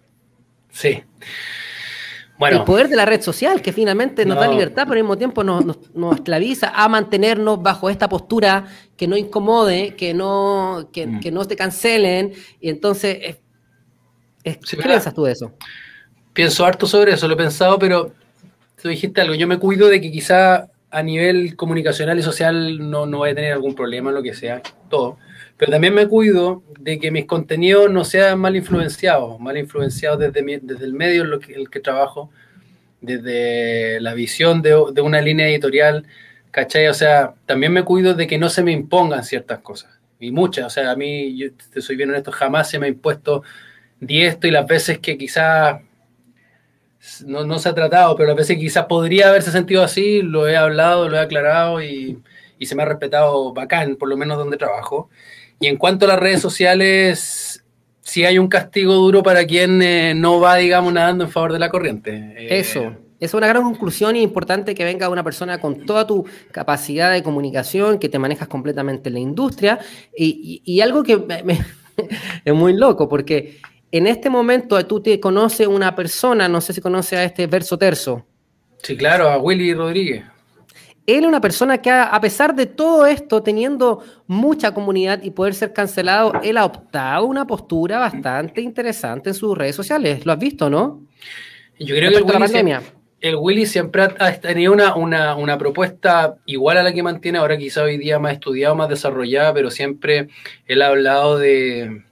Sí. 0.70 1.04
Bueno, 2.40 2.60
el 2.60 2.64
poder 2.64 2.88
de 2.88 2.96
la 2.96 3.06
red 3.06 3.22
social, 3.22 3.62
que 3.62 3.74
finalmente 3.74 4.26
nos 4.26 4.38
da 4.38 4.48
libertad, 4.48 4.84
pero 4.88 4.94
al 4.94 5.04
mismo 5.04 5.18
tiempo 5.18 5.44
nos, 5.44 5.78
esclaviza 6.14 6.72
a 6.74 6.88
mantenernos 6.88 7.62
bajo 7.62 7.90
esta 7.90 8.08
postura 8.08 8.66
que 8.96 9.06
no 9.06 9.18
incomode, 9.18 9.96
que 9.98 10.14
no, 10.14 10.90
que, 10.94 11.06
mm. 11.06 11.20
no 11.34 11.46
te 11.46 11.58
cancelen. 11.58 12.32
Y 12.62 12.70
entonces, 12.70 13.42
¿qué 14.44 14.78
piensas 14.78 15.14
tú 15.14 15.24
de 15.24 15.34
eso? 15.34 15.54
Pienso 16.34 16.66
harto 16.66 16.88
sobre 16.88 17.14
eso, 17.14 17.28
lo 17.28 17.34
he 17.34 17.38
pensado, 17.38 17.78
pero 17.78 18.14
tú 18.82 18.90
dijiste 18.90 19.22
algo. 19.22 19.36
Yo 19.36 19.48
me 19.48 19.60
cuido 19.60 19.88
de 19.88 20.02
que 20.02 20.12
quizá 20.12 20.70
a 20.90 21.04
nivel 21.04 21.56
comunicacional 21.56 22.20
y 22.20 22.24
social 22.24 22.90
no, 22.90 23.06
no 23.06 23.20
vaya 23.20 23.34
a 23.34 23.36
tener 23.36 23.54
algún 23.54 23.76
problema, 23.76 24.12
lo 24.12 24.22
que 24.22 24.34
sea, 24.34 24.62
todo. 24.90 25.18
Pero 25.58 25.72
también 25.72 25.94
me 25.94 26.08
cuido 26.08 26.64
de 26.80 27.00
que 27.00 27.12
mis 27.12 27.26
contenidos 27.26 27.90
no 27.92 28.04
sean 28.04 28.40
mal 28.40 28.56
influenciados, 28.56 29.40
mal 29.40 29.58
influenciados 29.58 30.20
desde, 30.20 30.60
desde 30.62 30.86
el 30.86 30.94
medio 30.94 31.24
en 31.24 31.30
lo 31.30 31.40
que, 31.40 31.54
el 31.54 31.70
que 31.70 31.80
trabajo, 31.80 32.30
desde 33.00 34.02
la 34.02 34.14
visión 34.14 34.62
de, 34.62 34.76
de, 34.94 35.02
una 35.02 35.22
línea 35.22 35.48
editorial, 35.48 36.06
¿cachai? 36.50 36.88
O 36.88 36.94
sea, 36.94 37.36
también 37.46 37.72
me 37.74 37.84
cuido 37.84 38.14
de 38.14 38.28
que 38.28 38.38
no 38.38 38.50
se 38.50 38.64
me 38.64 38.72
impongan 38.72 39.24
ciertas 39.24 39.60
cosas, 39.60 40.00
y 40.20 40.32
muchas, 40.32 40.66
o 40.66 40.70
sea, 40.70 40.92
a 40.92 40.96
mí, 40.96 41.36
yo 41.38 41.48
te 41.74 41.82
soy 41.82 41.96
bien 41.96 42.10
honesto, 42.10 42.32
jamás 42.32 42.70
se 42.70 42.78
me 42.78 42.86
ha 42.86 42.90
impuesto 42.90 43.44
di 44.02 44.24
esto 44.24 44.48
y 44.48 44.52
las 44.52 44.68
veces 44.68 45.00
que 45.00 45.18
quizás 45.18 45.80
no, 47.26 47.46
no, 47.46 47.58
se 47.58 47.70
ha 47.70 47.74
tratado, 47.74 48.16
pero 48.18 48.28
las 48.28 48.36
veces 48.36 48.58
que 48.58 48.64
quizás 48.64 48.86
podría 48.86 49.30
haberse 49.30 49.52
sentido 49.52 49.84
así, 49.84 50.22
lo 50.22 50.48
he 50.48 50.58
hablado, 50.58 51.08
lo 51.08 51.16
he 51.16 51.20
aclarado 51.22 51.82
y, 51.82 52.20
y 52.60 52.66
se 52.66 52.76
me 52.76 52.84
ha 52.84 52.86
respetado 52.86 53.54
bacán, 53.54 53.96
por 53.96 54.10
lo 54.10 54.18
menos 54.18 54.38
donde 54.38 54.58
trabajo. 54.58 55.10
Y 55.60 55.68
en 55.68 55.78
cuanto 55.78 56.06
a 56.06 56.10
las 56.10 56.20
redes 56.20 56.42
sociales, 56.42 57.64
sí 58.02 58.26
hay 58.26 58.38
un 58.38 58.48
castigo 58.48 58.96
duro 58.96 59.24
para 59.24 59.46
quien 59.46 59.82
eh, 59.82 60.14
no 60.16 60.40
va, 60.40 60.58
digamos, 60.58 60.92
nadando 60.92 61.24
en 61.24 61.30
favor 61.30 61.54
de 61.54 61.60
la 61.60 61.70
corriente. 61.70 62.34
Eh, 62.38 62.60
Eso. 62.60 62.96
Es 63.20 63.36
una 63.36 63.48
gran 63.48 63.62
conclusión 63.62 64.16
y 64.16 64.22
importante 64.22 64.74
que 64.74 64.84
venga 64.84 65.08
una 65.08 65.24
persona 65.24 65.60
con 65.60 65.86
toda 65.86 66.08
tu 66.08 66.26
capacidad 66.52 67.12
de 67.12 67.22
comunicación, 67.22 68.00
que 68.00 68.10
te 68.10 68.18
manejas 68.18 68.48
completamente 68.48 69.10
en 69.10 69.14
la 69.14 69.20
industria. 69.20 69.80
Y, 70.18 70.82
algo 70.82 71.04
que 71.04 71.24
es 72.46 72.54
muy 72.54 72.74
loco, 72.74 73.08
porque 73.08 73.60
en 73.92 74.08
este 74.08 74.30
momento 74.30 74.84
tú 74.86 75.02
te 75.02 75.20
conoces 75.20 75.68
una 75.68 75.96
persona, 75.96 76.48
no 76.48 76.62
sé 76.62 76.74
si 76.74 76.82
conoce 76.82 77.18
a 77.18 77.24
este 77.24 77.48
verso 77.48 77.78
terzo. 77.78 78.26
Sí, 78.84 78.98
claro, 78.98 79.30
a 79.30 79.38
Willy 79.38 79.74
Rodríguez 79.74 80.24
él 81.08 81.24
es 81.24 81.28
una 81.28 81.42
persona 81.42 81.82
que, 81.82 81.90
a 81.90 82.20
pesar 82.22 82.56
de 82.56 82.66
todo 82.66 83.06
esto, 83.06 83.42
teniendo 83.42 84.04
mucha 84.28 84.74
comunidad 84.74 85.22
y 85.24 85.32
poder 85.32 85.54
ser 85.54 85.74
cancelado, 85.74 86.34
él 86.44 86.58
ha 86.58 86.66
optado 86.66 87.26
una 87.26 87.48
postura 87.48 88.00
bastante 88.00 88.62
interesante 88.62 89.30
en 89.30 89.36
sus 89.36 89.58
redes 89.58 89.76
sociales. 89.76 90.26
¿Lo 90.26 90.32
has 90.32 90.40
visto, 90.40 90.70
no? 90.70 91.02
Yo 91.80 91.96
creo 91.96 92.12
que 92.12 92.18
el 92.18 92.24
Willy, 92.24 92.48
siempre, 92.48 92.80
el 93.22 93.36
Willy, 93.36 93.66
siempre, 93.66 94.04
ha 94.04 94.34
tenido 94.34 94.74
una, 94.74 95.58
propuesta 95.58 96.36
igual 96.46 96.78
a 96.78 96.84
la 96.84 96.94
que 96.94 97.02
mantiene 97.02 97.40
ahora, 97.40 97.58
quizá 97.58 97.84
hoy 97.84 97.98
día 97.98 98.20
más 98.20 98.34
estudiada, 98.34 98.76
más 98.76 98.90
desarrollada, 98.90 99.54
pero 99.54 99.72
siempre 99.72 100.30
él 100.68 100.82
ha 100.84 100.88
hablado 100.88 101.40
de, 101.40 102.04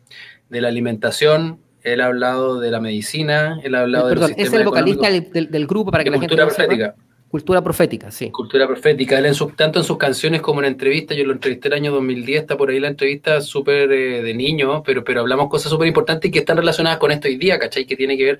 la 0.50 0.68
alimentación, 0.68 1.60
él 1.94 2.02
ha 2.02 2.06
hablado 2.06 2.60
de 2.60 2.72
la 2.72 2.80
medicina, 2.80 3.60
él 3.64 3.76
ha 3.76 3.82
hablado 3.82 4.10
Perdón, 4.10 4.34
es 4.38 4.52
el 4.54 4.64
vocalista 4.64 5.10
del, 5.10 5.68
grupo 5.68 5.92
para 5.92 6.04
que 6.04 6.10
la 6.10 6.20
gente 6.20 6.36
profética. 6.36 6.96
Cultura 7.30 7.62
profética, 7.62 8.10
sí. 8.10 8.32
Cultura 8.32 8.66
profética. 8.66 9.20
Él 9.20 9.28
en 9.28 9.36
tanto 9.56 9.78
en 9.78 9.86
sus 9.86 9.98
canciones 10.00 10.42
como 10.42 10.62
en 10.62 10.66
entrevistas, 10.66 11.16
yo 11.16 11.26
lo 11.26 11.34
entrevisté 11.34 11.68
el 11.68 11.76
año 11.76 11.92
2010, 11.92 12.42
está 12.42 12.58
por 12.58 12.72
ahí 12.72 12.80
la 12.80 12.88
entrevista 12.88 13.40
súper 13.42 13.92
eh, 13.92 14.24
de 14.24 14.34
niño, 14.34 14.82
pero, 14.82 15.04
pero 15.04 15.20
hablamos 15.20 15.48
cosas 15.48 15.70
súper 15.70 15.88
importantes 15.88 16.32
que 16.32 16.40
están 16.40 16.58
relacionadas 16.58 16.98
con 16.98 17.12
esto 17.12 17.28
hoy 17.28 17.38
día, 17.38 17.60
¿cachai? 17.60 17.86
Que 17.86 17.96
tiene 17.96 18.18
que 18.18 18.26
ver 18.26 18.40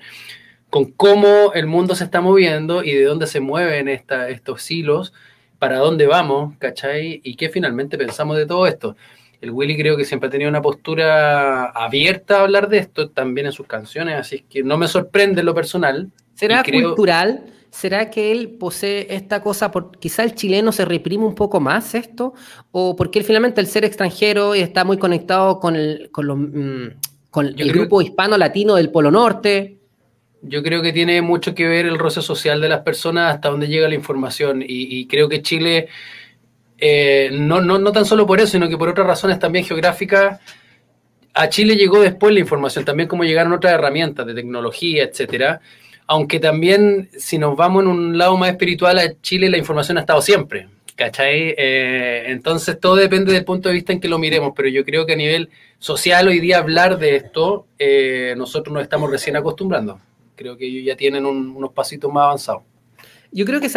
con 0.70 0.86
cómo 0.86 1.52
el 1.54 1.66
mundo 1.66 1.94
se 1.94 2.02
está 2.02 2.20
moviendo 2.20 2.82
y 2.82 2.92
de 2.92 3.04
dónde 3.04 3.28
se 3.28 3.38
mueven 3.38 3.88
esta, 3.88 4.28
estos 4.28 4.68
hilos, 4.68 5.12
para 5.60 5.78
dónde 5.78 6.06
vamos, 6.06 6.56
¿cachai? 6.58 7.20
Y 7.22 7.36
qué 7.36 7.48
finalmente 7.48 7.96
pensamos 7.96 8.38
de 8.38 8.46
todo 8.46 8.66
esto. 8.66 8.96
El 9.40 9.50
Willy 9.50 9.76
creo 9.76 9.96
que 9.96 10.04
siempre 10.04 10.28
ha 10.28 10.30
tenido 10.30 10.50
una 10.50 10.60
postura 10.60 11.66
abierta 11.66 12.38
a 12.38 12.42
hablar 12.42 12.68
de 12.68 12.78
esto, 12.78 13.10
también 13.10 13.46
en 13.46 13.52
sus 13.52 13.66
canciones, 13.66 14.16
así 14.16 14.36
es 14.36 14.42
que 14.42 14.62
no 14.62 14.76
me 14.76 14.86
sorprende 14.86 15.42
lo 15.42 15.54
personal. 15.54 16.10
¿Será 16.34 16.62
cultural? 16.62 17.44
¿Será 17.70 18.10
que 18.10 18.32
él 18.32 18.50
posee 18.58 19.06
esta 19.14 19.42
cosa? 19.42 19.70
Por, 19.70 19.96
quizá 19.98 20.24
el 20.24 20.34
chileno 20.34 20.72
se 20.72 20.84
reprime 20.84 21.24
un 21.24 21.34
poco 21.34 21.60
más 21.60 21.94
esto, 21.94 22.34
o 22.72 22.96
porque 22.96 23.20
él 23.20 23.24
finalmente 23.24 23.60
el 23.60 23.68
ser 23.68 23.84
extranjero 23.84 24.56
y 24.56 24.60
está 24.60 24.84
muy 24.84 24.98
conectado 24.98 25.60
con 25.60 25.76
el, 25.76 26.10
con 26.10 26.26
mm, 26.28 26.90
el 27.36 27.72
grupo 27.72 28.02
hispano-latino 28.02 28.74
del 28.74 28.90
Polo 28.90 29.10
Norte. 29.10 29.78
Yo 30.42 30.62
creo 30.62 30.82
que 30.82 30.92
tiene 30.92 31.22
mucho 31.22 31.54
que 31.54 31.68
ver 31.68 31.86
el 31.86 31.98
roce 31.98 32.22
social 32.22 32.60
de 32.60 32.68
las 32.68 32.80
personas 32.80 33.34
hasta 33.34 33.50
donde 33.50 33.68
llega 33.68 33.88
la 33.88 33.94
información 33.94 34.64
y, 34.66 35.06
creo 35.06 35.28
que 35.28 35.42
Chile, 35.42 35.88
eh, 36.80 37.30
no, 37.32 37.60
no, 37.60 37.78
no 37.78 37.92
tan 37.92 38.04
solo 38.04 38.26
por 38.26 38.40
eso, 38.40 38.52
sino 38.52 38.68
que 38.68 38.78
por 38.78 38.88
otras 38.88 39.06
razones 39.06 39.38
también 39.38 39.64
geográficas, 39.64 40.40
a 41.34 41.48
Chile 41.48 41.76
llegó 41.76 42.00
después 42.00 42.34
la 42.34 42.40
información, 42.40 42.84
también 42.84 43.08
como 43.08 43.24
llegaron 43.24 43.52
otras 43.52 43.74
herramientas 43.74 44.26
de 44.26 44.34
tecnología, 44.34 45.04
etcétera 45.04 45.60
aunque 46.10 46.40
también 46.40 47.08
si 47.16 47.38
nos 47.38 47.56
vamos 47.56 47.84
en 47.84 47.88
un 47.88 48.18
lado 48.18 48.36
más 48.36 48.50
espiritual, 48.50 48.98
a 48.98 49.20
Chile 49.20 49.48
la 49.48 49.58
información 49.58 49.96
ha 49.96 50.00
estado 50.00 50.20
siempre, 50.20 50.66
¿cachai? 50.96 51.54
Eh, 51.56 52.24
entonces 52.26 52.80
todo 52.80 52.96
depende 52.96 53.32
del 53.32 53.44
punto 53.44 53.68
de 53.68 53.76
vista 53.76 53.92
en 53.92 54.00
que 54.00 54.08
lo 54.08 54.18
miremos, 54.18 54.52
pero 54.56 54.68
yo 54.68 54.84
creo 54.84 55.06
que 55.06 55.12
a 55.12 55.16
nivel 55.16 55.50
social 55.78 56.26
hoy 56.26 56.40
día 56.40 56.58
hablar 56.58 56.98
de 56.98 57.14
esto, 57.14 57.68
eh, 57.78 58.34
nosotros 58.36 58.74
nos 58.74 58.82
estamos 58.82 59.08
recién 59.08 59.36
acostumbrando. 59.36 60.00
Creo 60.34 60.56
que 60.56 60.66
ellos 60.66 60.84
ya 60.84 60.96
tienen 60.96 61.24
unos 61.26 61.72
pasitos 61.72 62.12
más 62.12 62.24
avanzados. 62.24 62.62
Yo 63.32 63.44
creo 63.44 63.60
que, 63.60 63.68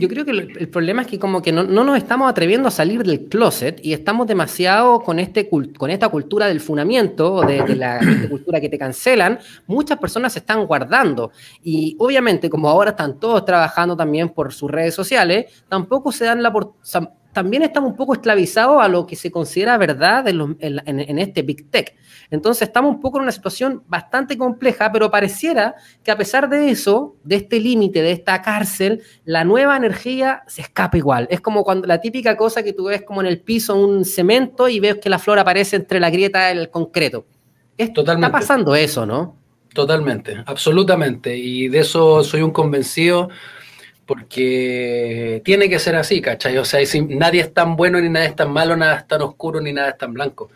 yo 0.00 0.08
creo 0.08 0.24
que 0.24 0.30
el, 0.32 0.68
problema 0.68 1.02
es 1.02 1.08
que 1.08 1.20
como 1.20 1.40
que 1.40 1.52
no, 1.52 1.62
nos 1.64 1.96
estamos 1.96 2.28
atreviendo 2.28 2.66
a 2.66 2.72
salir 2.72 3.04
del 3.04 3.28
closet 3.28 3.78
y 3.84 3.92
estamos 3.92 4.26
demasiado 4.26 5.00
con, 5.00 5.20
este, 5.20 5.48
con 5.48 5.90
esta 5.90 6.08
cultura 6.08 6.46
del 6.46 6.60
funamiento 6.60 7.34
o 7.34 7.46
de, 7.46 7.76
la 7.76 8.00
cultura 8.28 8.60
que 8.60 8.68
te 8.68 8.76
cancelan. 8.76 9.38
Muchas 9.68 9.98
personas 9.98 10.32
se 10.32 10.40
están 10.40 10.66
guardando 10.66 11.30
y 11.62 11.96
obviamente 12.00 12.50
como 12.50 12.68
ahora 12.68 12.90
están 12.90 13.20
todos 13.20 13.44
trabajando 13.44 13.96
también 13.96 14.30
por 14.30 14.52
sus 14.52 14.68
redes 14.68 14.94
sociales, 14.94 15.46
tampoco 15.68 16.10
se 16.10 16.24
dan 16.24 16.42
la 16.42 16.52
también 17.38 17.62
estamos 17.62 17.92
un 17.92 17.96
poco 17.96 18.14
esclavizados 18.14 18.82
a 18.82 18.88
lo 18.88 19.06
que 19.06 19.14
se 19.14 19.30
considera 19.30 19.78
verdad 19.78 20.26
en, 20.26 21.18
este 21.20 21.42
Big 21.42 21.70
Tech. 21.70 21.94
Entonces 22.32 22.66
estamos 22.66 22.96
un 22.96 23.00
poco 23.00 23.18
en 23.18 23.22
una 23.22 23.30
situación 23.30 23.84
bastante 23.86 24.36
compleja, 24.36 24.90
pero 24.90 25.08
pareciera 25.08 25.76
que 26.02 26.10
a 26.10 26.16
pesar 26.16 26.48
de 26.48 26.68
eso, 26.68 27.14
de 27.22 27.36
este 27.36 27.60
límite, 27.60 28.02
de 28.02 28.10
esta 28.10 28.42
cárcel, 28.42 29.02
la 29.24 29.44
nueva 29.44 29.76
energía 29.76 30.42
se 30.48 30.62
escapa 30.62 30.96
igual. 30.96 31.28
Es 31.30 31.40
como 31.40 31.62
cuando 31.62 31.86
la 31.86 32.00
típica 32.00 32.36
cosa 32.36 32.64
que 32.64 32.72
tú 32.72 32.86
ves 32.86 33.04
como 33.04 33.20
en 33.20 33.28
el 33.28 33.40
piso 33.40 33.76
un 33.76 34.04
cemento 34.04 34.68
y 34.68 34.80
ves 34.80 34.96
que 34.96 35.08
la 35.08 35.20
flor 35.20 35.38
aparece 35.38 35.76
entre 35.76 36.00
la 36.00 36.10
grieta 36.10 36.48
del 36.48 36.70
concreto. 36.70 37.24
Totalmente. 37.94 38.26
Está 38.26 38.32
pasando 38.32 38.74
eso, 38.74 39.06
¿no? 39.06 39.36
Totalmente, 39.72 40.42
absolutamente. 40.44 41.36
Y 41.36 41.68
de 41.68 41.78
eso 41.78 42.24
soy 42.24 42.42
un 42.42 42.50
convencido 42.50 43.28
porque 44.08 45.42
tiene 45.44 45.68
que 45.68 45.78
ser 45.78 45.94
así, 45.94 46.22
¿cachai? 46.22 46.56
O 46.56 46.64
sea, 46.64 46.80
nadie 47.10 47.42
es 47.42 47.52
tan 47.52 47.76
bueno, 47.76 48.00
ni 48.00 48.08
nadie 48.08 48.28
es 48.28 48.36
tan 48.36 48.50
malo, 48.50 48.74
nada 48.74 48.96
es 48.96 49.06
tan 49.06 49.20
oscuro, 49.20 49.60
ni 49.60 49.70
nada 49.74 49.90
es 49.90 49.98
tan 49.98 50.14
blanco. 50.14 50.48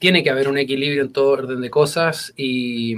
Tiene 0.00 0.24
que 0.24 0.30
haber 0.30 0.48
un 0.48 0.58
equilibrio 0.58 1.02
en 1.02 1.12
todo 1.12 1.30
orden 1.30 1.60
de 1.60 1.70
cosas 1.70 2.32
y, 2.36 2.96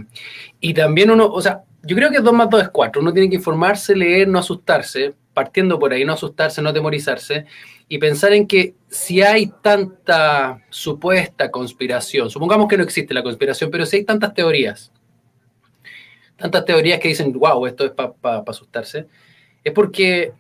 y 0.61 0.73
también 0.73 1.11
uno, 1.11 1.27
o 1.27 1.43
sea, 1.43 1.65
yo 1.83 1.95
creo 1.95 2.11
que 2.11 2.21
2 2.21 2.33
más 2.33 2.49
2 2.49 2.63
es 2.63 2.69
4. 2.71 3.03
Uno 3.03 3.13
tiene 3.13 3.29
que 3.29 3.37
informarse, 3.37 3.95
leer, 3.95 4.29
no 4.29 4.39
asustarse, 4.39 5.13
partiendo 5.35 5.79
por 5.79 5.93
ahí, 5.93 6.07
no 6.07 6.15
asustarse, 6.15 6.63
no 6.63 6.71
atemorizarse 6.71 7.45
y 7.87 7.99
pensar 7.99 8.33
en 8.33 8.47
que 8.47 8.75
si 8.89 9.21
hay 9.21 9.53
tanta 9.61 10.65
supuesta 10.71 11.51
conspiración, 11.51 12.31
supongamos 12.31 12.67
que 12.67 12.79
no 12.79 12.83
existe 12.83 13.13
la 13.13 13.23
conspiración, 13.23 13.71
pero 13.71 13.85
si 13.85 13.97
hay 13.97 14.05
tantas 14.05 14.33
teorías, 14.33 14.91
tantas 16.39 16.65
teorías 16.65 16.99
que 16.99 17.09
dicen, 17.09 17.31
wow, 17.35 17.67
esto 17.67 17.85
es 17.85 17.91
para 17.91 18.43
asustarse, 18.47 19.07
es 19.65 19.73
porque 19.73 20.33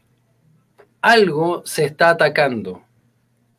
algo 1.00 1.62
se 1.64 1.85
está 1.85 2.11
atacando, 2.11 2.82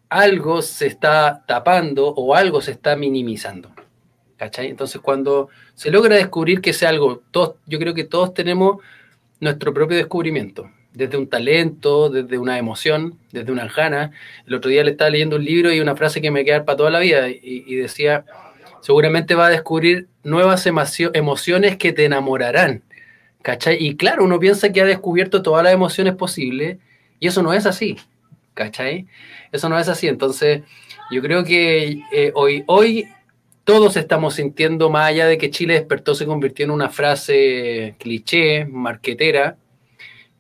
algo 0.10 0.62
se 0.62 0.88
está 0.88 1.43
tapando 1.47 2.08
o 2.08 2.36
algo 2.36 2.62
se 2.62 2.71
está 2.71 2.95
minimizando. 2.95 3.71
¿Cachai? 4.38 4.67
Entonces, 4.67 4.99
cuando 4.99 5.49
se 5.76 5.91
logra 5.91 6.15
descubrir 6.15 6.60
que 6.60 6.73
sea 6.73 6.89
algo, 6.89 7.21
yo 7.65 7.80
creo 7.80 7.93
que 7.93 8.04
todos 8.04 8.34
tenemos 8.34 8.78
nuestro 9.39 9.73
propio 9.73 9.95
descubrimiento, 9.95 10.69
desde 10.91 11.17
un 11.17 11.28
talento, 11.28 12.10
desde 12.10 12.38
una 12.38 12.58
emoción, 12.58 13.17
desde 13.32 13.52
una 13.52 13.67
gana. 13.67 14.12
El 14.45 14.56
otro 14.56 14.69
día 14.69 14.84
le 14.84 14.91
estaba 14.91 15.10
leyendo 15.10 15.38
un 15.38 15.45
libro 15.45 15.71
y 15.71 15.80
una 15.80 15.95
frase 15.95 16.21
que 16.21 16.32
me 16.32 16.43
queda 16.43 16.65
para 16.65 16.78
toda 16.78 16.89
la 16.89 16.99
vida 16.99 17.30
y, 17.30 17.39
y 17.41 17.76
decía, 17.76 18.26
seguramente 18.82 19.36
va 19.36 19.47
a 19.47 19.49
descubrir 19.49 20.08
nuevas 20.23 20.65
emociones 20.65 21.78
que 21.78 21.93
te 21.93 22.06
enamorarán. 22.06 22.84
¿Cachai? 23.44 23.78
Y 23.78 23.98
claro, 23.98 24.24
uno 24.24 24.40
piensa 24.40 24.72
que 24.72 24.82
ha 24.82 24.86
descubierto 24.86 25.42
todas 25.44 25.64
las 25.64 25.74
emociones 25.74 26.16
posibles 26.16 26.78
y 27.20 27.28
eso 27.28 27.44
no 27.44 27.54
es 27.54 27.66
así. 27.66 27.98
¿Cachai? 28.54 29.06
Eso 29.52 29.68
no 29.68 29.78
es 29.78 29.90
así. 29.90 30.08
Entonces, 30.08 30.62
yo 31.12 31.22
creo 31.22 31.44
que 31.44 32.02
eh, 32.14 32.32
hoy, 32.36 32.64
hoy 32.68 33.10
todos 33.66 33.98
estamos 33.98 34.36
sintiendo, 34.36 34.90
más 34.90 35.10
allá 35.10 35.28
de 35.28 35.38
que 35.38 35.52
Chile 35.52 35.74
despertó, 35.74 36.16
se 36.16 36.26
convirtió 36.26 36.64
en 36.64 36.72
una 36.72 36.90
frase 36.90 37.96
cliché, 38.00 38.66
marquetera. 38.66 39.58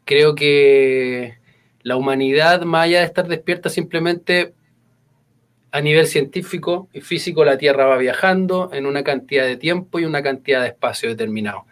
Creo 0.05 0.33
que 0.33 1.37
la 1.81 1.97
humanidad, 1.97 2.61
más 2.61 2.85
allá 2.85 2.99
de 2.99 3.05
estar 3.05 3.27
despierta, 3.27 3.69
simplemente 3.69 4.53
a 5.71 5.81
nivel 5.81 6.07
científico 6.07 6.87
y 6.93 7.01
físico, 7.01 7.43
la 7.43 7.57
Tierra 7.57 7.85
va 7.85 7.97
viajando 7.97 8.69
en 8.71 8.85
una 8.85 9.03
cantidad 9.03 9.45
de 9.45 9.57
tiempo 9.57 9.99
y 9.99 10.05
una 10.05 10.23
cantidad 10.23 10.61
de 10.61 10.69
espacio 10.69 11.09
determinado 11.09 11.65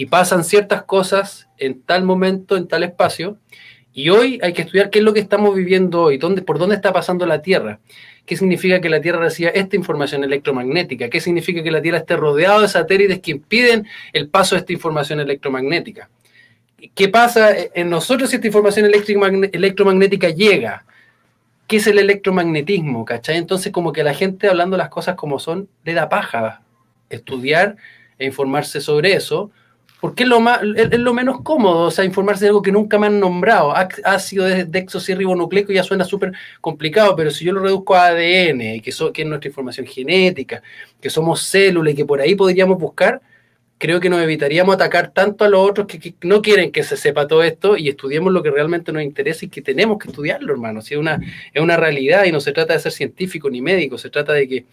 y 0.00 0.06
pasan 0.06 0.44
ciertas 0.44 0.84
cosas 0.84 1.46
en 1.58 1.82
tal 1.82 2.04
momento, 2.04 2.56
en 2.56 2.66
tal 2.66 2.84
espacio, 2.84 3.36
y 3.92 4.08
hoy 4.08 4.38
hay 4.42 4.54
que 4.54 4.62
estudiar 4.62 4.88
qué 4.88 5.00
es 5.00 5.04
lo 5.04 5.12
que 5.12 5.20
estamos 5.20 5.54
viviendo 5.54 6.04
hoy, 6.04 6.16
dónde, 6.16 6.40
por 6.40 6.58
dónde 6.58 6.74
está 6.74 6.90
pasando 6.90 7.26
la 7.26 7.42
Tierra, 7.42 7.80
qué 8.24 8.34
significa 8.34 8.80
que 8.80 8.88
la 8.88 9.02
Tierra 9.02 9.18
reciba 9.18 9.50
esta 9.50 9.76
información 9.76 10.24
electromagnética, 10.24 11.10
qué 11.10 11.20
significa 11.20 11.62
que 11.62 11.70
la 11.70 11.82
Tierra 11.82 11.98
esté 11.98 12.16
rodeada 12.16 12.62
de 12.62 12.68
satélites 12.68 13.20
que 13.20 13.32
impiden 13.32 13.86
el 14.14 14.30
paso 14.30 14.54
de 14.54 14.60
esta 14.60 14.72
información 14.72 15.20
electromagnética. 15.20 16.08
¿Qué 16.94 17.08
pasa 17.10 17.50
en 17.74 17.90
nosotros 17.90 18.30
si 18.30 18.36
esta 18.36 18.46
información 18.46 18.86
electromagnética 18.86 20.30
llega? 20.30 20.86
¿Qué 21.66 21.76
es 21.76 21.86
el 21.86 21.98
electromagnetismo? 21.98 23.04
¿Cachai? 23.04 23.36
Entonces 23.36 23.70
como 23.70 23.92
que 23.92 24.02
la 24.02 24.14
gente 24.14 24.48
hablando 24.48 24.78
las 24.78 24.88
cosas 24.88 25.14
como 25.14 25.38
son 25.38 25.68
le 25.84 25.92
da 25.92 26.08
paja 26.08 26.62
estudiar 27.10 27.76
e 28.18 28.24
informarse 28.24 28.80
sobre 28.80 29.12
eso, 29.12 29.50
porque 30.00 30.22
es 30.22 30.28
lo, 30.28 30.40
más, 30.40 30.60
es, 30.76 30.98
lo 30.98 31.12
menos 31.12 31.42
cómodo, 31.42 31.86
o 31.86 31.90
sea, 31.90 32.04
informarse 32.04 32.44
de 32.44 32.48
algo 32.48 32.62
que 32.62 32.72
nunca 32.72 32.98
me 32.98 33.06
han 33.06 33.20
nombrado. 33.20 33.74
Ácido 34.04 34.46
desoxirribonucleico 34.46 35.72
ya 35.72 35.82
suena 35.82 36.04
súper 36.04 36.32
complicado, 36.60 37.14
pero 37.14 37.30
si 37.30 37.44
yo 37.44 37.52
lo 37.52 37.60
reduzco 37.60 37.94
a 37.94 38.06
ADN, 38.06 38.80
que, 38.80 38.92
que 39.12 39.22
es 39.22 39.28
nuestra 39.28 39.48
información 39.48 39.86
genética, 39.86 40.62
que 41.00 41.10
somos 41.10 41.42
células 41.42 41.92
y 41.92 41.96
que 41.96 42.06
por 42.06 42.20
ahí 42.20 42.34
podríamos 42.34 42.78
buscar, 42.78 43.20
creo 43.80 44.00
que 44.00 44.10
nos 44.10 44.22
evitaríamos 44.22 44.74
atacar 44.74 45.10
tanto 45.10 45.44
a 45.44 45.48
los 45.48 45.68
otros 45.68 45.86
que, 45.86 46.14
no 46.22 46.42
quieren 46.42 46.72
que 46.72 46.82
se 46.82 46.96
sepa 46.96 47.26
todo 47.26 47.42
esto 47.42 47.76
y 47.76 47.88
estudiemos 47.88 48.32
lo 48.32 48.42
que 48.42 48.50
realmente 48.50 48.92
nos 48.92 49.02
interesa 49.02 49.44
y 49.44 49.48
que 49.48 49.62
tenemos 49.62 49.98
que 49.98 50.08
estudiarlo, 50.08 50.52
hermano. 50.52 50.82
Si 50.82 50.94
es, 50.94 51.00
una, 51.00 51.20
es 51.52 51.62
una 51.62 51.76
realidad 51.76 52.24
y 52.24 52.32
no 52.32 52.40
se 52.40 52.52
trata 52.52 52.74
de 52.74 52.80
ser 52.80 52.92
científico 52.92 53.50
ni 53.50 53.60
médico, 53.60 53.98
se 53.98 54.10
trata 54.10 54.32
de 54.32 54.48
que, 54.48 54.66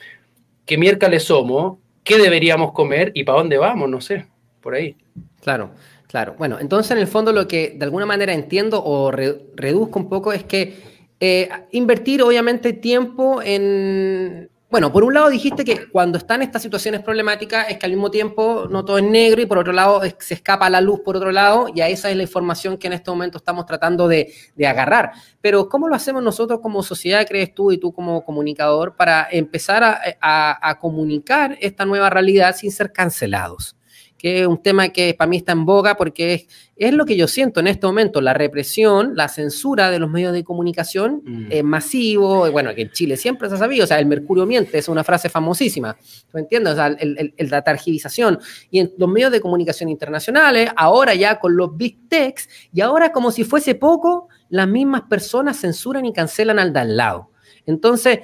qué 0.66 0.78
miércoles 0.78 1.24
somos, 1.24 1.80
qué 2.04 2.18
deberíamos 2.18 2.74
comer 2.74 3.12
y 3.14 3.24
para 3.24 3.40
dónde 3.40 3.58
vamos, 3.58 3.90
no 3.90 4.02
sé, 4.02 4.26
por 4.68 4.76
ahí. 4.76 4.98
Claro, 5.40 5.72
claro. 6.10 6.36
Bueno, 6.38 6.58
entonces 6.60 6.92
en 6.92 6.98
el 6.98 7.08
fondo 7.08 7.32
lo 7.32 7.48
que 7.48 7.78
de 7.78 7.86
alguna 7.86 8.06
manera 8.06 8.34
entiendo 8.34 8.84
o 8.84 9.12
reduzco 9.12 9.98
un 9.98 10.10
poco 10.10 10.34
es 10.34 10.44
que 10.44 10.76
eh, 11.22 11.48
invertir 11.72 12.22
obviamente 12.22 12.74
tiempo 12.74 13.42
en... 13.42 14.50
Bueno, 14.70 14.92
por 14.92 15.06
un 15.06 15.14
lado 15.14 15.30
dijiste 15.30 15.64
que 15.64 15.88
cuando 15.88 16.18
están 16.18 16.42
estas 16.42 16.62
situaciones 16.62 17.02
problemáticas 17.02 17.70
es 17.70 17.78
que 17.78 17.86
al 17.86 17.94
mismo 17.94 18.12
tiempo 18.12 18.68
no 18.70 18.84
todo 18.84 18.98
es 18.98 19.06
negro 19.06 19.42
y 19.42 19.46
por 19.46 19.58
otro 19.58 19.72
lado 19.72 20.02
se 20.20 20.34
escapa 20.34 20.70
la 20.70 20.82
luz 20.82 21.00
por 21.00 21.16
otro 21.16 21.32
lado 21.32 21.68
y 21.74 21.80
a 21.80 21.88
esa 21.88 22.10
es 22.10 22.18
la 22.18 22.24
información 22.24 22.78
que 22.78 22.88
en 22.88 22.94
este 22.94 23.10
momento 23.10 23.38
estamos 23.38 23.66
tratando 23.66 24.10
de, 24.10 24.34
agarrar. 24.68 25.14
Pero 25.40 25.70
¿cómo 25.70 25.88
lo 25.88 25.96
hacemos 25.96 26.22
nosotros 26.22 26.60
como 26.60 26.84
sociedad, 26.84 27.26
crees 27.26 27.54
tú 27.54 27.72
y 27.72 27.78
tú 27.78 27.94
como 27.94 28.26
comunicador, 28.26 28.98
para 28.98 29.30
empezar 29.32 29.98
a 30.20 30.78
comunicar 30.82 31.58
esta 31.62 31.86
nueva 31.86 32.10
realidad 32.10 32.54
sin 32.54 32.70
ser 32.70 32.92
cancelados? 32.92 33.77
Que 34.18 34.42
es 34.42 34.48
un 34.48 34.62
tema 34.62 34.90
que 34.90 35.14
para 35.14 35.30
mí 35.30 35.38
está 35.38 35.52
en 35.52 35.66
boga 35.66 35.96
porque 35.96 36.34
es, 36.34 36.48
es 36.76 36.94
lo 36.94 37.06
que 37.06 37.16
yo 37.16 37.28
siento 37.28 37.60
en 37.60 37.68
este 37.68 37.86
momento, 37.86 38.22
la 38.22 38.34
represión, 38.34 39.14
la 39.16 39.28
censura 39.28 39.92
de 39.92 40.00
los 40.00 40.10
medios 40.10 40.34
de 40.34 40.44
comunicación 40.44 41.22
mm. 41.24 41.48
es 41.50 41.64
masivo, 41.64 42.50
bueno, 42.52 42.74
que 42.74 42.84
en 42.84 42.92
Chile 42.92 43.18
siempre 43.18 43.50
se 43.50 43.56
ha 43.56 43.58
sabido, 43.58 43.84
o 43.84 43.88
sea, 43.88 44.00
el 44.00 44.06
mercurio 44.06 44.46
miente, 44.46 44.78
es 44.78 44.88
una 44.88 45.04
frase 45.04 45.30
famosísima, 45.30 45.98
¿tú 46.32 46.38
entiendes? 46.38 46.74
O 46.74 46.76
sea, 46.76 46.88
el, 46.88 47.34
el, 47.36 47.50
la 47.50 47.62
targivización. 47.62 48.40
Y 48.72 48.80
en 48.80 48.92
los 48.98 49.10
medios 49.10 49.32
de 49.32 49.42
comunicación 49.42 49.90
internacionales, 49.90 50.70
ahora 50.76 51.14
ya 51.16 51.40
con 51.40 51.56
los 51.56 51.76
big 51.78 52.10
techs, 52.10 52.50
y 52.74 52.82
ahora 52.82 53.12
como 53.12 53.32
si 53.32 53.44
fuese 53.44 53.76
poco, 53.76 54.30
las 54.50 54.68
mismas 54.68 55.04
personas 55.04 55.60
censuran 55.60 56.06
y 56.06 56.14
cancelan 56.14 56.60
al 56.60 56.74
de 56.74 56.80
al 56.80 56.98
lado. 56.98 57.32
Entonces, 57.66 58.20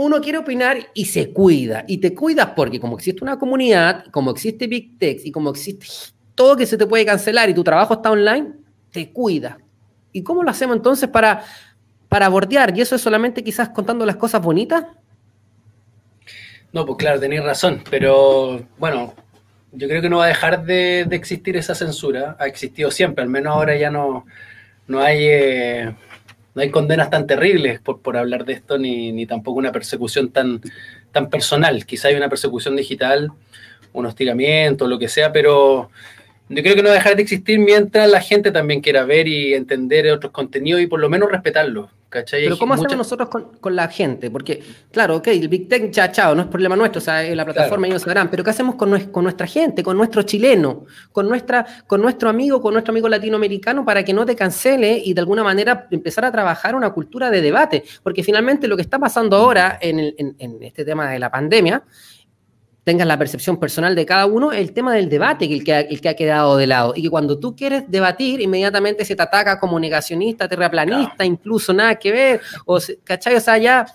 uno 0.00 0.20
quiere 0.20 0.38
opinar 0.38 0.78
y 0.94 1.06
se 1.06 1.32
cuida. 1.32 1.84
Y 1.88 1.98
te 1.98 2.14
cuidas 2.14 2.50
porque 2.54 2.78
como 2.78 2.96
existe 2.96 3.24
una 3.24 3.36
comunidad, 3.36 4.04
como 4.12 4.30
existe 4.30 4.68
Big 4.68 4.96
Tech 4.96 5.20
y 5.24 5.32
como 5.32 5.50
existe 5.50 5.86
todo 6.36 6.56
que 6.56 6.66
se 6.66 6.78
te 6.78 6.86
puede 6.86 7.04
cancelar 7.04 7.50
y 7.50 7.54
tu 7.54 7.64
trabajo 7.64 7.94
está 7.94 8.12
online, 8.12 8.52
te 8.92 9.10
cuida. 9.10 9.58
¿Y 10.12 10.22
cómo 10.22 10.44
lo 10.44 10.50
hacemos 10.50 10.76
entonces 10.76 11.08
para, 11.08 11.42
para 12.08 12.28
bordear? 12.28 12.78
¿Y 12.78 12.80
eso 12.80 12.94
es 12.94 13.02
solamente 13.02 13.42
quizás 13.42 13.70
contando 13.70 14.06
las 14.06 14.14
cosas 14.14 14.40
bonitas? 14.40 14.84
No, 16.72 16.86
pues 16.86 16.96
claro, 16.96 17.18
tenéis 17.18 17.42
razón, 17.42 17.82
pero 17.90 18.62
bueno, 18.78 19.14
yo 19.72 19.88
creo 19.88 20.00
que 20.00 20.08
no 20.08 20.18
va 20.18 20.26
a 20.26 20.28
dejar 20.28 20.64
de, 20.64 21.08
existir 21.10 21.56
esa 21.56 21.74
censura. 21.74 22.36
Ha 22.38 22.46
existido 22.46 22.92
siempre, 22.92 23.24
al 23.24 23.30
menos 23.30 23.52
ahora 23.52 23.76
ya 23.76 23.90
no, 23.90 24.26
no 24.86 25.00
hay... 25.00 25.24
Eh, 25.24 25.94
no 26.58 26.62
hay 26.62 26.72
condenas 26.72 27.08
tan 27.08 27.28
terribles 27.28 27.78
por, 27.78 28.00
por 28.00 28.16
hablar 28.16 28.44
de 28.44 28.54
esto, 28.54 28.78
ni, 28.78 29.12
ni, 29.12 29.26
tampoco 29.26 29.60
una 29.60 29.70
persecución 29.70 30.30
tan, 30.30 30.60
tan 31.12 31.30
personal. 31.30 31.86
Quizá 31.86 32.08
hay 32.08 32.16
una 32.16 32.28
persecución 32.28 32.74
digital, 32.74 33.30
un 33.92 34.06
hostigamiento, 34.06 34.88
lo 34.88 34.98
que 34.98 35.06
sea, 35.06 35.32
pero 35.32 35.88
yo 36.48 36.62
creo 36.62 36.74
que 36.74 36.82
no 36.82 36.88
va 36.88 36.94
a 36.94 36.98
dejar 36.98 37.16
de 37.16 37.22
existir 37.22 37.58
mientras 37.58 38.10
la 38.10 38.20
gente 38.20 38.50
también 38.50 38.80
quiera 38.80 39.04
ver 39.04 39.28
y 39.28 39.54
entender 39.54 40.10
otros 40.10 40.32
contenidos 40.32 40.80
y 40.80 40.86
por 40.86 41.00
lo 41.00 41.08
menos 41.08 41.30
respetarlos. 41.30 41.90
Pero 42.10 42.56
¿cómo 42.56 42.72
hacemos 42.72 42.96
nosotros 42.96 43.28
con, 43.28 43.76
la 43.76 43.88
gente? 43.88 44.30
Porque, 44.30 44.62
claro, 44.90 45.16
ok, 45.16 45.26
el 45.28 45.48
Big 45.48 45.68
Tech 45.68 45.90
ya 45.90 46.10
chao, 46.10 46.34
no 46.34 46.40
es 46.40 46.48
problema 46.48 46.74
nuestro, 46.74 47.00
o 47.00 47.02
sea, 47.02 47.22
la 47.34 47.44
plataforma 47.44 47.86
ellos 47.86 48.00
sabrán, 48.00 48.30
pero 48.30 48.42
¿qué 48.42 48.48
hacemos 48.48 48.76
con, 48.76 48.88
nuestra 48.90 49.46
gente, 49.46 49.82
con 49.82 49.94
nuestro 49.94 50.22
chileno, 50.22 50.86
con, 51.12 51.28
nuestra, 51.28 51.66
con 51.86 52.00
nuestro 52.00 52.30
amigo, 52.30 52.62
con 52.62 52.72
nuestro 52.72 52.92
amigo 52.92 53.10
latinoamericano 53.10 53.84
para 53.84 54.04
que 54.04 54.14
no 54.14 54.24
te 54.24 54.34
cancele 54.34 55.02
y 55.04 55.12
de 55.12 55.20
alguna 55.20 55.44
manera 55.44 55.86
empezar 55.90 56.24
a 56.24 56.32
trabajar 56.32 56.74
una 56.74 56.90
cultura 56.94 57.30
de 57.30 57.42
debate? 57.42 57.84
Porque 58.02 58.22
finalmente 58.22 58.68
lo 58.68 58.76
que 58.76 58.82
está 58.82 58.98
pasando 58.98 59.36
ahora 59.36 59.78
en, 59.78 60.14
en 60.16 60.62
este 60.62 60.86
tema 60.86 61.10
de 61.10 61.18
la 61.18 61.30
pandemia 61.30 61.82
tengas 62.84 63.06
la 63.06 63.18
percepción 63.18 63.58
personal 63.58 63.94
de 63.94 64.06
cada 64.06 64.26
uno, 64.26 64.52
el 64.52 64.72
tema 64.72 64.94
del 64.94 65.08
debate, 65.08 65.48
que 65.48 65.54
el, 65.54 65.64
que 65.64 65.74
ha, 65.74 65.80
el 65.80 66.00
que 66.00 66.08
ha 66.08 66.16
quedado 66.16 66.56
de 66.56 66.66
lado. 66.66 66.94
Y 66.96 67.02
que 67.02 67.10
cuando 67.10 67.38
tú 67.38 67.54
quieres 67.54 67.84
debatir, 67.88 68.40
inmediatamente 68.40 69.04
se 69.04 69.14
te 69.14 69.22
ataca 69.22 69.60
como 69.60 69.78
negacionista, 69.78 70.48
terraplanista, 70.48 71.24
incluso 71.24 71.72
nada 71.72 71.96
que 71.96 72.12
ver, 72.12 72.40
o, 72.64 72.78
¿cachai? 73.04 73.34
O 73.36 73.40
sea, 73.40 73.58
ya 73.58 73.86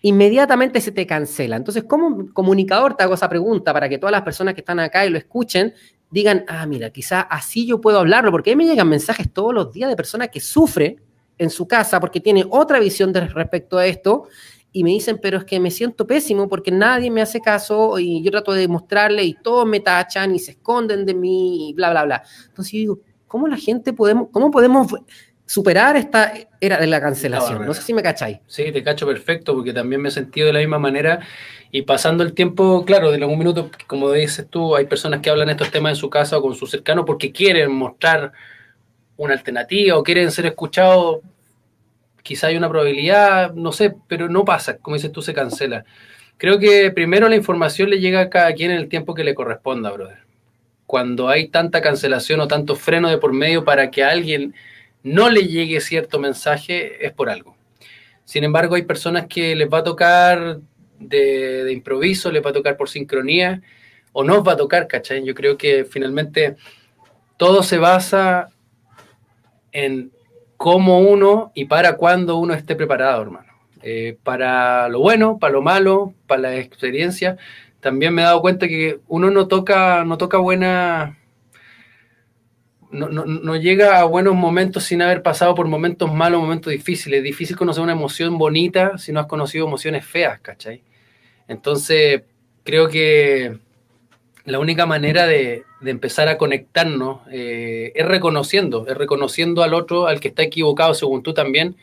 inmediatamente 0.00 0.80
se 0.80 0.92
te 0.92 1.06
cancela. 1.06 1.56
Entonces, 1.56 1.84
como 1.84 2.32
comunicador 2.32 2.94
te 2.94 3.02
hago 3.02 3.14
esa 3.14 3.28
pregunta 3.28 3.72
para 3.72 3.88
que 3.88 3.98
todas 3.98 4.12
las 4.12 4.22
personas 4.22 4.54
que 4.54 4.60
están 4.60 4.80
acá 4.80 5.04
y 5.04 5.10
lo 5.10 5.18
escuchen 5.18 5.74
digan, 6.10 6.44
ah, 6.48 6.66
mira, 6.66 6.90
quizá 6.90 7.20
así 7.20 7.66
yo 7.66 7.80
puedo 7.80 7.98
hablarlo, 7.98 8.30
porque 8.30 8.52
a 8.52 8.56
mí 8.56 8.64
me 8.64 8.70
llegan 8.70 8.88
mensajes 8.88 9.30
todos 9.32 9.52
los 9.52 9.72
días 9.72 9.90
de 9.90 9.96
personas 9.96 10.28
que 10.30 10.40
sufren 10.40 11.00
en 11.36 11.50
su 11.50 11.68
casa 11.68 12.00
porque 12.00 12.20
tiene 12.20 12.44
otra 12.48 12.78
visión 12.78 13.12
de 13.12 13.20
respecto 13.20 13.78
a 13.78 13.86
esto 13.86 14.28
y 14.72 14.84
me 14.84 14.90
dicen, 14.90 15.18
pero 15.20 15.38
es 15.38 15.44
que 15.44 15.60
me 15.60 15.70
siento 15.70 16.06
pésimo 16.06 16.48
porque 16.48 16.70
nadie 16.70 17.10
me 17.10 17.22
hace 17.22 17.40
caso 17.40 17.98
y 17.98 18.22
yo 18.22 18.30
trato 18.30 18.52
de 18.52 18.68
mostrarle 18.68 19.24
y 19.24 19.34
todos 19.34 19.66
me 19.66 19.80
tachan 19.80 20.34
y 20.34 20.38
se 20.38 20.52
esconden 20.52 21.06
de 21.06 21.14
mí 21.14 21.70
y 21.70 21.74
bla, 21.74 21.90
bla, 21.90 22.04
bla. 22.04 22.22
Entonces 22.48 22.72
yo 22.72 22.78
digo, 22.78 23.00
¿cómo 23.26 23.48
la 23.48 23.56
gente 23.56 23.92
podemos, 23.92 24.28
cómo 24.30 24.50
podemos 24.50 24.88
superar 25.46 25.96
esta 25.96 26.32
era 26.60 26.78
de 26.78 26.86
la 26.86 27.00
cancelación? 27.00 27.64
No 27.64 27.72
sé 27.72 27.82
si 27.82 27.94
me 27.94 28.02
cacháis. 28.02 28.38
Sí, 28.46 28.70
te 28.70 28.82
cacho 28.82 29.06
perfecto, 29.06 29.54
porque 29.54 29.72
también 29.72 30.02
me 30.02 30.10
he 30.10 30.12
sentido 30.12 30.48
de 30.48 30.52
la 30.52 30.58
misma 30.58 30.78
manera 30.78 31.20
y 31.70 31.82
pasando 31.82 32.22
el 32.22 32.34
tiempo, 32.34 32.84
claro, 32.84 33.10
de 33.10 33.16
algún 33.16 33.38
minuto, 33.38 33.70
como 33.86 34.12
dices 34.12 34.46
tú, 34.48 34.76
hay 34.76 34.86
personas 34.86 35.20
que 35.20 35.30
hablan 35.30 35.48
estos 35.50 35.70
temas 35.70 35.92
en 35.92 35.96
su 35.96 36.10
casa 36.10 36.38
o 36.38 36.42
con 36.42 36.54
sus 36.54 36.70
cercanos 36.70 37.04
porque 37.06 37.32
quieren 37.32 37.72
mostrar 37.72 38.32
una 39.16 39.34
alternativa 39.34 39.96
o 39.96 40.02
quieren 40.02 40.30
ser 40.30 40.46
escuchados. 40.46 41.18
Quizá 42.28 42.48
hay 42.48 42.58
una 42.58 42.68
probabilidad, 42.68 43.54
no 43.54 43.72
sé, 43.72 43.94
pero 44.06 44.28
no 44.28 44.44
pasa, 44.44 44.76
como 44.76 44.96
dices 44.96 45.10
tú, 45.10 45.22
se 45.22 45.32
cancela. 45.32 45.86
Creo 46.36 46.58
que 46.58 46.90
primero 46.90 47.26
la 47.26 47.36
información 47.36 47.88
le 47.88 48.00
llega 48.00 48.20
a 48.20 48.28
cada 48.28 48.52
quien 48.52 48.70
en 48.70 48.76
el 48.76 48.90
tiempo 48.90 49.14
que 49.14 49.24
le 49.24 49.34
corresponda, 49.34 49.90
brother. 49.90 50.18
Cuando 50.84 51.30
hay 51.30 51.48
tanta 51.48 51.80
cancelación 51.80 52.40
o 52.40 52.46
tanto 52.46 52.76
freno 52.76 53.08
de 53.08 53.16
por 53.16 53.32
medio 53.32 53.64
para 53.64 53.90
que 53.90 54.04
a 54.04 54.10
alguien 54.10 54.54
no 55.02 55.30
le 55.30 55.46
llegue 55.46 55.80
cierto 55.80 56.18
mensaje, 56.18 57.06
es 57.06 57.12
por 57.12 57.30
algo. 57.30 57.56
Sin 58.26 58.44
embargo, 58.44 58.74
hay 58.74 58.82
personas 58.82 59.26
que 59.26 59.56
les 59.56 59.66
va 59.66 59.78
a 59.78 59.84
tocar 59.84 60.58
de, 60.98 61.72
improviso, 61.72 62.30
les 62.30 62.44
va 62.44 62.50
a 62.50 62.52
tocar 62.52 62.76
por 62.76 62.90
sincronía 62.90 63.62
o 64.12 64.22
nos 64.22 64.46
va 64.46 64.52
a 64.52 64.56
tocar, 64.58 64.86
¿cachai? 64.86 65.24
Yo 65.24 65.34
creo 65.34 65.56
que 65.56 65.86
finalmente 65.86 66.56
todo 67.38 67.62
se 67.62 67.78
basa 67.78 68.50
en 69.72 70.12
cómo 70.58 70.98
uno 70.98 71.52
y 71.54 71.64
para 71.64 71.96
cuándo 71.96 72.36
uno 72.36 72.52
esté 72.52 72.76
preparado, 72.76 73.22
hermano. 73.22 73.48
Eh, 73.82 74.18
para 74.24 74.88
lo 74.88 75.00
bueno, 75.00 75.38
para 75.38 75.54
lo 75.54 75.62
malo, 75.62 76.12
para 76.26 76.42
la 76.42 76.56
experiencia. 76.56 77.38
También 77.80 78.12
me 78.12 78.22
he 78.22 78.24
dado 78.24 78.42
cuenta 78.42 78.68
que 78.68 79.00
uno 79.06 79.30
no 79.30 79.46
toca, 79.46 80.04
no 80.04 80.18
toca 80.18 80.36
buena, 80.38 81.16
no, 82.90 83.56
llega 83.56 84.00
a 84.00 84.04
buenos 84.04 84.34
momentos 84.34 84.82
sin 84.82 85.00
haber 85.00 85.22
pasado 85.22 85.54
por 85.54 85.68
momentos 85.68 86.12
malos, 86.12 86.40
momentos 86.40 86.72
difíciles. 86.72 87.18
Es 87.18 87.24
difícil 87.24 87.56
conocer 87.56 87.82
una 87.84 87.92
emoción 87.92 88.36
bonita 88.36 88.98
si 88.98 89.12
no 89.12 89.20
has 89.20 89.26
conocido 89.26 89.66
emociones 89.66 90.04
feas, 90.04 90.40
¿cachai? 90.40 90.82
Entonces, 91.46 92.22
creo 92.64 92.88
que 92.88 93.58
la 94.48 94.58
única 94.58 94.86
manera 94.86 95.26
de, 95.26 95.64
empezar 95.84 96.28
a 96.28 96.38
conectarnos 96.38 97.20
eh, 97.30 97.92
es 97.94 98.06
reconociendo, 98.06 98.86
es 98.88 98.96
reconociendo 98.96 99.62
al 99.62 99.74
otro, 99.74 100.06
al 100.06 100.20
que 100.20 100.28
está 100.28 100.42
equivocado 100.42 100.94
según 100.94 101.22
tú 101.22 101.34
también, 101.34 101.76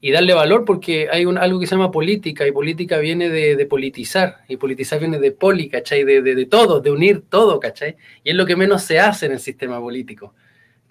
y 0.00 0.12
darle 0.12 0.32
valor 0.34 0.64
porque 0.64 1.08
hay 1.12 1.26
un, 1.26 1.38
algo 1.38 1.60
que 1.60 1.66
se 1.66 1.74
llama 1.74 1.90
política, 1.90 2.46
y 2.46 2.52
política 2.52 2.98
viene 2.98 3.28
de, 3.28 3.66
politizar, 3.66 4.38
y 4.48 4.56
politizar 4.56 4.98
viene 4.98 5.18
de 5.18 5.30
poli, 5.32 5.68
¿cachai? 5.68 6.04
De, 6.04 6.22
de, 6.22 6.34
de, 6.34 6.46
todo, 6.46 6.80
de 6.80 6.90
unir 6.90 7.22
todo, 7.28 7.60
¿cachai? 7.60 7.96
Y 8.24 8.30
es 8.30 8.36
lo 8.36 8.46
que 8.46 8.56
menos 8.56 8.82
se 8.82 8.98
hace 8.98 9.26
en 9.26 9.32
el 9.32 9.40
sistema 9.40 9.78
político. 9.80 10.34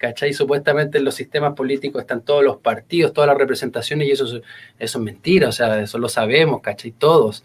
¿cachai? 0.00 0.32
Supuestamente 0.32 0.96
en 0.96 1.04
los 1.04 1.14
sistemas 1.14 1.52
políticos 1.52 2.00
están 2.00 2.24
todos 2.24 2.42
los 2.42 2.56
partidos, 2.56 3.12
todas 3.12 3.28
las 3.28 3.36
representaciones, 3.36 4.08
y 4.08 4.12
eso, 4.12 4.24
eso 4.26 4.42
es 4.78 4.96
mentira, 4.98 5.48
o 5.48 5.52
sea, 5.52 5.78
eso 5.80 5.98
lo 5.98 6.08
sabemos, 6.08 6.62
¿cachai? 6.62 6.92
Todos 6.92 7.44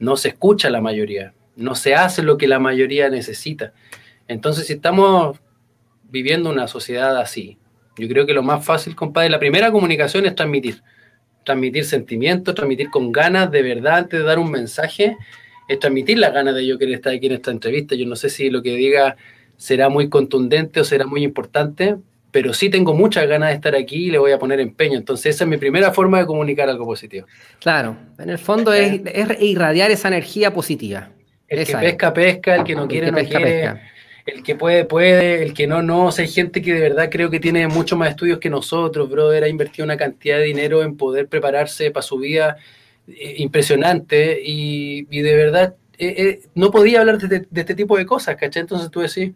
no 0.00 0.16
se 0.16 0.30
escucha 0.30 0.68
la 0.68 0.80
mayoría, 0.80 1.32
no 1.56 1.74
se 1.74 1.94
hace 1.94 2.22
lo 2.22 2.38
que 2.38 2.48
la 2.48 2.58
mayoría 2.58 3.08
necesita. 3.08 3.72
Entonces, 4.28 4.66
si 4.66 4.74
estamos 4.74 5.38
viviendo 6.04 6.50
una 6.50 6.68
sociedad 6.68 7.18
así, 7.18 7.58
yo 7.98 8.08
creo 8.08 8.26
que 8.26 8.32
lo 8.32 8.42
más 8.42 8.64
fácil, 8.64 8.94
compadre, 8.94 9.28
la 9.28 9.38
primera 9.38 9.70
comunicación 9.70 10.26
es 10.26 10.34
transmitir. 10.34 10.82
Transmitir 11.44 11.84
sentimientos, 11.84 12.54
transmitir 12.54 12.90
con 12.90 13.12
ganas 13.12 13.50
de 13.50 13.62
verdad 13.62 13.96
antes 13.96 14.20
de 14.20 14.24
dar 14.24 14.38
un 14.38 14.50
mensaje, 14.50 15.16
es 15.68 15.78
transmitir 15.78 16.18
las 16.18 16.32
ganas 16.32 16.54
de 16.54 16.66
yo 16.66 16.78
querer 16.78 16.94
estar 16.94 17.12
aquí 17.12 17.26
en 17.26 17.32
esta 17.32 17.50
entrevista. 17.50 17.94
Yo 17.94 18.06
no 18.06 18.16
sé 18.16 18.30
si 18.30 18.48
lo 18.50 18.62
que 18.62 18.74
diga 18.74 19.16
será 19.56 19.88
muy 19.88 20.08
contundente 20.08 20.80
o 20.80 20.84
será 20.84 21.06
muy 21.06 21.22
importante, 21.22 21.96
pero 22.30 22.54
sí 22.54 22.70
tengo 22.70 22.94
muchas 22.94 23.28
ganas 23.28 23.50
de 23.50 23.56
estar 23.56 23.76
aquí 23.76 24.06
y 24.06 24.10
le 24.10 24.18
voy 24.18 24.32
a 24.32 24.38
poner 24.38 24.58
empeño. 24.60 24.98
Entonces 24.98 25.34
esa 25.34 25.44
es 25.44 25.50
mi 25.50 25.58
primera 25.58 25.92
forma 25.92 26.18
de 26.18 26.26
comunicar 26.26 26.68
algo 26.68 26.86
positivo. 26.86 27.26
Claro, 27.60 27.96
en 28.18 28.30
el 28.30 28.38
fondo 28.38 28.72
es, 28.72 29.00
irradiar 29.40 29.90
esa 29.90 30.08
energía 30.08 30.52
positiva. 30.52 31.10
El 31.52 31.66
que 31.66 31.76
pesca, 31.76 32.12
pesca, 32.12 32.56
el 32.56 32.64
que 32.64 32.74
no 32.74 32.88
quiere, 32.88 33.10
no 33.10 33.18
quiere. 33.18 33.92
El 34.24 34.42
que 34.42 34.54
puede, 34.54 34.84
puede, 34.84 35.42
el 35.42 35.52
que 35.52 35.66
no, 35.66 35.82
no. 35.82 36.06
O 36.06 36.12
sea, 36.12 36.24
hay 36.24 36.30
gente 36.30 36.62
que 36.62 36.74
de 36.74 36.80
verdad 36.80 37.08
creo 37.10 37.28
que 37.28 37.40
tiene 37.40 37.66
mucho 37.66 37.96
más 37.96 38.10
estudios 38.10 38.38
que 38.38 38.50
nosotros, 38.50 39.10
brother. 39.10 39.44
Ha 39.44 39.48
invertido 39.48 39.84
una 39.84 39.96
cantidad 39.96 40.38
de 40.38 40.44
dinero 40.44 40.82
en 40.82 40.96
poder 40.96 41.26
prepararse 41.28 41.90
para 41.90 42.02
su 42.02 42.18
vida 42.18 42.56
eh, 43.08 43.34
impresionante 43.38 44.40
y, 44.44 45.04
de 45.04 45.34
verdad 45.34 45.74
eh, 45.98 46.14
eh, 46.16 46.40
no 46.54 46.70
podía 46.70 47.00
hablar 47.00 47.18
de, 47.18 47.46
de, 47.50 47.60
este 47.60 47.74
tipo 47.74 47.96
de 47.96 48.06
cosas, 48.06 48.36
¿cachai? 48.36 48.60
Entonces 48.62 48.90
tú 48.90 49.00
decís, 49.00 49.32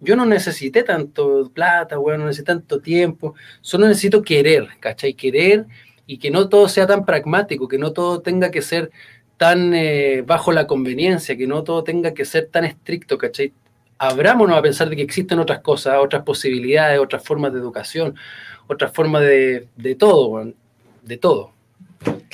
yo 0.00 0.16
no 0.16 0.26
necesité 0.26 0.82
tanto 0.82 1.50
plata, 1.54 1.96
bueno, 1.96 2.18
no 2.18 2.26
necesité 2.26 2.46
tanto 2.46 2.80
tiempo, 2.80 3.34
solo 3.60 3.86
necesito 3.86 4.22
querer, 4.22 4.68
¿cachai? 4.80 5.14
Querer 5.14 5.66
y 6.06 6.18
que 6.18 6.30
no 6.30 6.48
todo 6.48 6.68
sea 6.68 6.86
tan 6.86 7.04
pragmático, 7.04 7.68
que 7.68 7.78
no 7.78 7.92
todo 7.92 8.20
tenga 8.20 8.50
que 8.50 8.62
ser 8.62 8.90
tan 9.36 9.74
eh, 9.74 10.22
bajo 10.26 10.52
la 10.52 10.66
conveniencia, 10.66 11.36
que 11.36 11.46
no 11.46 11.64
todo 11.64 11.84
tenga 11.84 12.14
que 12.14 12.24
ser 12.24 12.46
tan 12.46 12.64
estricto, 12.64 13.18
¿cachai? 13.18 13.52
Abrámonos 13.98 14.56
a 14.56 14.62
pensar 14.62 14.88
de 14.88 14.96
que 14.96 15.02
existen 15.02 15.38
otras 15.38 15.60
cosas, 15.60 15.96
otras 16.00 16.22
posibilidades, 16.22 16.98
otras 17.00 17.24
formas 17.24 17.52
de 17.52 17.60
educación, 17.60 18.16
otras 18.66 18.92
formas 18.92 19.22
de, 19.22 19.68
de 19.76 19.94
todo, 19.94 20.52
de 21.02 21.16
todo. 21.16 21.53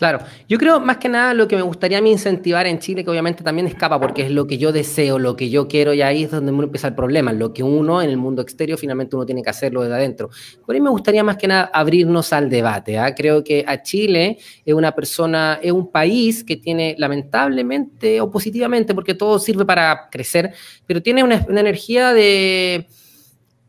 Claro, 0.01 0.21
yo 0.49 0.57
creo 0.57 0.81
más 0.81 0.97
que 0.97 1.11
nada 1.11 1.35
lo 1.35 1.47
que 1.47 1.57
me 1.57 1.63
gustaría 1.63 1.99
a 1.99 2.01
mí 2.01 2.11
incentivar 2.11 2.67
en 2.67 2.79
Chile, 2.79 3.05
que 3.05 3.11
obviamente 3.11 3.45
también 3.45 3.67
escapa 3.67 4.01
porque 4.01 4.23
es 4.23 4.31
lo 4.31 4.47
que 4.47 4.57
yo 4.57 4.73
deseo, 4.73 5.19
lo 5.19 5.37
que 5.37 5.51
yo 5.51 5.69
quiero, 5.69 5.93
y 5.93 6.01
ahí 6.01 6.25
es 6.25 6.31
donde 6.31 6.53
empieza 6.53 6.89
el 6.89 6.95
problema, 6.95 7.35
lo 7.35 7.53
que 7.53 7.63
uno 7.63 8.01
en 8.01 8.09
el 8.09 8.17
mundo 8.17 8.41
exterior 8.41 8.79
finalmente 8.79 9.15
uno 9.15 9.27
tiene 9.27 9.43
que 9.43 9.51
hacerlo 9.51 9.83
desde 9.83 9.97
adentro. 9.97 10.31
Por 10.65 10.75
ahí 10.75 10.81
me 10.81 10.89
gustaría 10.89 11.23
más 11.23 11.37
que 11.37 11.49
nada 11.49 11.71
abrirnos 11.73 12.33
al 12.33 12.49
debate. 12.49 12.99
¿ah? 12.99 13.15
Creo 13.15 13.45
que 13.45 13.63
a 13.67 13.83
Chile 13.83 14.39
es 14.65 14.73
una 14.73 14.93
persona, 14.93 15.61
es 15.63 15.71
un 15.71 15.91
país 15.91 16.45
que 16.45 16.57
tiene 16.57 16.95
lamentablemente 16.97 18.23
o 18.23 18.31
positivamente, 18.31 18.95
porque 18.95 19.13
todo 19.13 19.39
sirve 19.39 19.67
para 19.67 20.09
crecer, 20.11 20.55
pero 20.87 21.03
tiene 21.03 21.23
una, 21.23 21.45
una 21.47 21.61
energía 21.61 22.15
de 22.15 22.87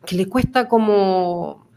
que 0.05 0.15
le 0.15 0.27
cuesta 0.27 0.69
como 0.69 1.70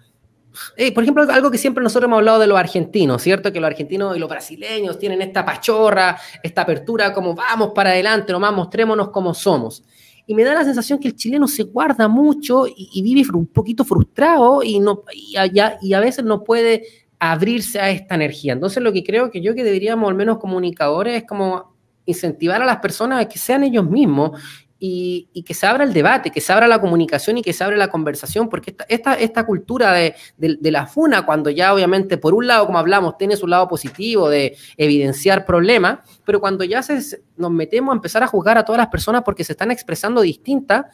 eh, 0.77 0.93
por 0.93 1.03
ejemplo, 1.03 1.25
algo 1.31 1.51
que 1.51 1.59
siempre 1.59 1.83
nosotros 1.83 2.09
hemos 2.09 2.19
hablado 2.19 2.39
de 2.39 2.47
los 2.47 2.59
argentinos, 2.59 3.23
¿cierto? 3.23 3.53
Que 3.53 3.61
los 3.61 3.69
argentinos 3.69 4.17
y 4.17 4.19
los 4.19 4.29
brasileños 4.29 4.99
tienen 4.99 5.23
esta 5.23 5.45
pachorra, 5.45 6.17
esta 6.43 6.63
apertura, 6.63 7.13
como 7.13 7.35
vamos 7.35 7.73
para 7.75 7.91
adelante, 7.91 8.33
nomás 8.33 8.53
mostrémonos 8.53 9.11
como 9.11 9.35
somos. 9.35 9.85
Y 10.27 10.35
me 10.35 10.45
da 10.45 10.55
la 10.55 10.65
sensación 10.65 10.99
que 10.99 11.09
el 11.09 11.17
chileno 11.17 11.47
se 11.47 11.65
guarda 11.65 12.09
mucho 12.09 12.67
y, 12.67 13.03
vive 13.03 13.29
un 13.35 13.47
poquito 13.47 13.85
frustrado 13.85 14.63
y, 14.63 14.81
no, 14.81 15.03
y, 15.13 15.37
a, 15.37 15.79
y 15.83 15.93
a 15.93 16.01
veces 16.01 16.25
no 16.25 16.43
puede 16.43 16.85
abrirse 17.19 17.81
a 17.81 17.91
esta 17.91 18.15
energía. 18.15 18.55
Entonces, 18.55 18.83
lo 18.83 18.93
que 18.93 19.05
creo 19.05 19.31
que 19.31 19.41
yo 19.41 19.55
que 19.55 19.65
deberíamos, 19.65 20.09
al 20.09 20.15
menos 20.15 20.39
comunicadores, 20.39 21.23
es 21.23 21.29
como 21.29 21.75
incentivar 22.07 22.61
a 22.63 22.67
las 22.67 22.79
personas 22.79 23.23
a 23.23 23.29
que 23.29 23.39
sean 23.39 23.65
ellos 23.65 23.89
mismos 23.89 24.41
y, 24.87 25.43
que 25.45 25.55
se 25.55 25.67
abra 25.67 25.85
el 25.85 25.95
debate, 25.95 26.31
que 26.31 26.43
se 26.43 26.53
abra 26.53 26.69
la 26.69 26.79
comunicación 26.79 27.39
y 27.39 27.43
que 27.43 27.55
se 27.55 27.65
abra 27.65 27.77
la 27.79 27.89
conversación, 27.89 28.51
porque 28.51 28.77
esta, 28.89 29.15
esta, 29.15 29.47
cultura 29.47 29.93
de, 29.93 30.15
la 30.39 30.87
funa, 30.87 31.25
cuando 31.25 31.49
ya 31.49 31.73
obviamente 31.73 32.19
por 32.19 32.35
un 32.35 32.47
lado, 32.47 32.67
como 32.67 32.79
hablamos, 32.79 33.17
tiene 33.17 33.37
su 33.37 33.47
lado 33.47 33.67
positivo 33.67 34.29
de 34.29 34.57
evidenciar 34.77 35.47
problemas, 35.47 36.01
pero 36.27 36.39
cuando 36.39 36.65
ya 36.65 36.83
se, 36.83 37.23
nos 37.37 37.51
metemos 37.51 37.93
a 37.93 37.97
empezar 37.97 38.23
a 38.23 38.27
juzgar 38.27 38.59
a 38.59 38.65
todas 38.65 38.79
las 38.79 38.89
personas 38.89 39.23
porque 39.25 39.43
se 39.43 39.53
están 39.53 39.71
expresando 39.71 40.21
distintas, 40.21 40.85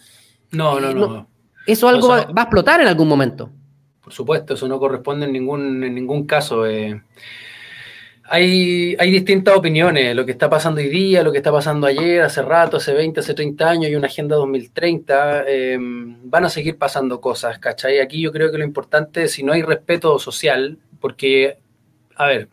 no, 0.52 0.78
no, 0.78 0.94
no, 0.94 1.28
Eso 1.66 1.88
algo 1.88 2.08
va, 2.08 2.18
a 2.18 2.42
explotar 2.42 2.80
en 2.80 2.86
algún 2.86 3.08
momento. 3.08 3.50
Por 4.00 4.12
supuesto, 4.12 4.54
eso 4.54 4.68
no 4.68 4.78
corresponde 4.78 5.26
en 5.26 5.32
ningún, 5.32 5.82
en 5.82 5.94
ningún 5.94 6.26
caso. 6.26 6.64
Eh 6.64 7.02
hay, 8.32 8.94
hay 9.00 9.10
distintas 9.10 9.56
opiniones, 9.56 10.14
lo 10.14 10.24
que 10.24 10.30
está 10.30 10.48
pasando 10.48 10.80
hoy 10.80 10.88
día, 10.88 11.24
lo 11.24 11.32
que 11.32 11.38
está 11.38 11.50
pasando 11.50 11.88
ayer, 11.88 12.22
hace 12.22 12.42
rato, 12.42 12.76
hace 12.76 12.92
20, 12.92 13.18
hace 13.18 13.34
30 13.34 13.68
años, 13.68 13.90
y 13.90 13.96
una 13.96 14.06
agenda 14.06 14.36
2030, 14.36 15.46
em, 15.48 16.16
van 16.30 16.44
a 16.44 16.48
seguir 16.48 16.78
pasando 16.78 17.20
cosas, 17.20 17.58
¿cachai? 17.58 17.98
Aquí 17.98 18.20
yo 18.20 18.30
creo 18.30 18.52
que 18.52 18.58
lo 18.58 18.64
importante 18.64 19.24
es 19.24 19.32
si 19.32 19.42
no 19.42 19.52
hay 19.52 19.62
respeto 19.62 20.16
social, 20.20 20.78
porque, 21.00 21.58
a 22.14 22.26
ver, 22.26 22.48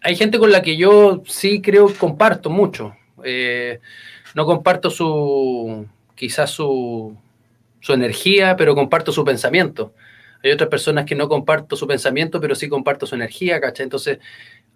hay 0.00 0.16
gente 0.16 0.40
con 0.40 0.50
la 0.50 0.62
que 0.62 0.76
yo 0.76 1.22
sí 1.26 1.62
creo 1.62 1.86
comparto 1.94 2.50
mucho, 2.50 2.96
eh, 3.22 3.78
no 4.34 4.46
comparto 4.46 4.90
su, 4.90 5.86
quizás 6.16 6.50
su, 6.50 7.16
su 7.78 7.92
energía, 7.92 8.56
pero 8.56 8.74
comparto 8.74 9.12
su 9.12 9.24
pensamiento. 9.24 9.92
Hay 10.42 10.50
otras 10.50 10.68
personas 10.68 11.04
que 11.04 11.14
no 11.14 11.28
comparto 11.28 11.76
su 11.76 11.86
pensamiento, 11.86 12.40
pero 12.40 12.56
sí 12.56 12.68
comparto 12.68 13.06
su 13.06 13.14
energía, 13.14 13.60
¿cachai? 13.60 13.84
Entonces, 13.84 14.18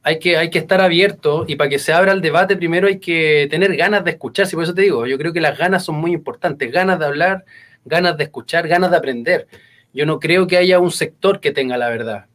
hay 0.07 0.21
que, 0.21 0.37
hay 0.37 0.51
que 0.51 0.61
estar 0.61 0.81
abierto 0.81 1.45
y 1.49 1.57
para 1.57 1.69
que 1.69 1.81
se 1.81 1.92
abra 1.92 2.12
el 2.12 2.21
debate 2.21 2.57
primero 2.57 2.87
hay 2.87 3.01
que 3.01 3.49
tener 3.51 3.77
ganas 3.77 4.05
de 4.05 4.12
escuchar. 4.12 4.47
Si 4.47 4.55
por 4.55 4.62
eso 4.62 4.73
te 4.73 4.83
digo, 4.83 5.05
yo 5.05 5.19
creo 5.19 5.33
que 5.33 5.40
las 5.40 5.59
ganas 5.59 5.85
son 5.85 5.97
muy 5.97 6.12
importantes, 6.12 6.71
ganas 6.71 7.01
de 7.01 7.07
hablar, 7.07 7.45
ganas 7.85 8.16
de 8.16 8.23
escuchar, 8.23 8.69
ganas 8.69 8.92
de 8.92 8.99
aprender. 8.99 9.49
Yo 9.92 10.07
no 10.07 10.21
creo 10.21 10.47
que 10.47 10.59
haya 10.59 10.79
un 10.79 10.92
sector 10.92 11.40
que 11.40 11.51
tenga 11.51 11.77
la 11.77 11.88
verdad. 11.88 12.27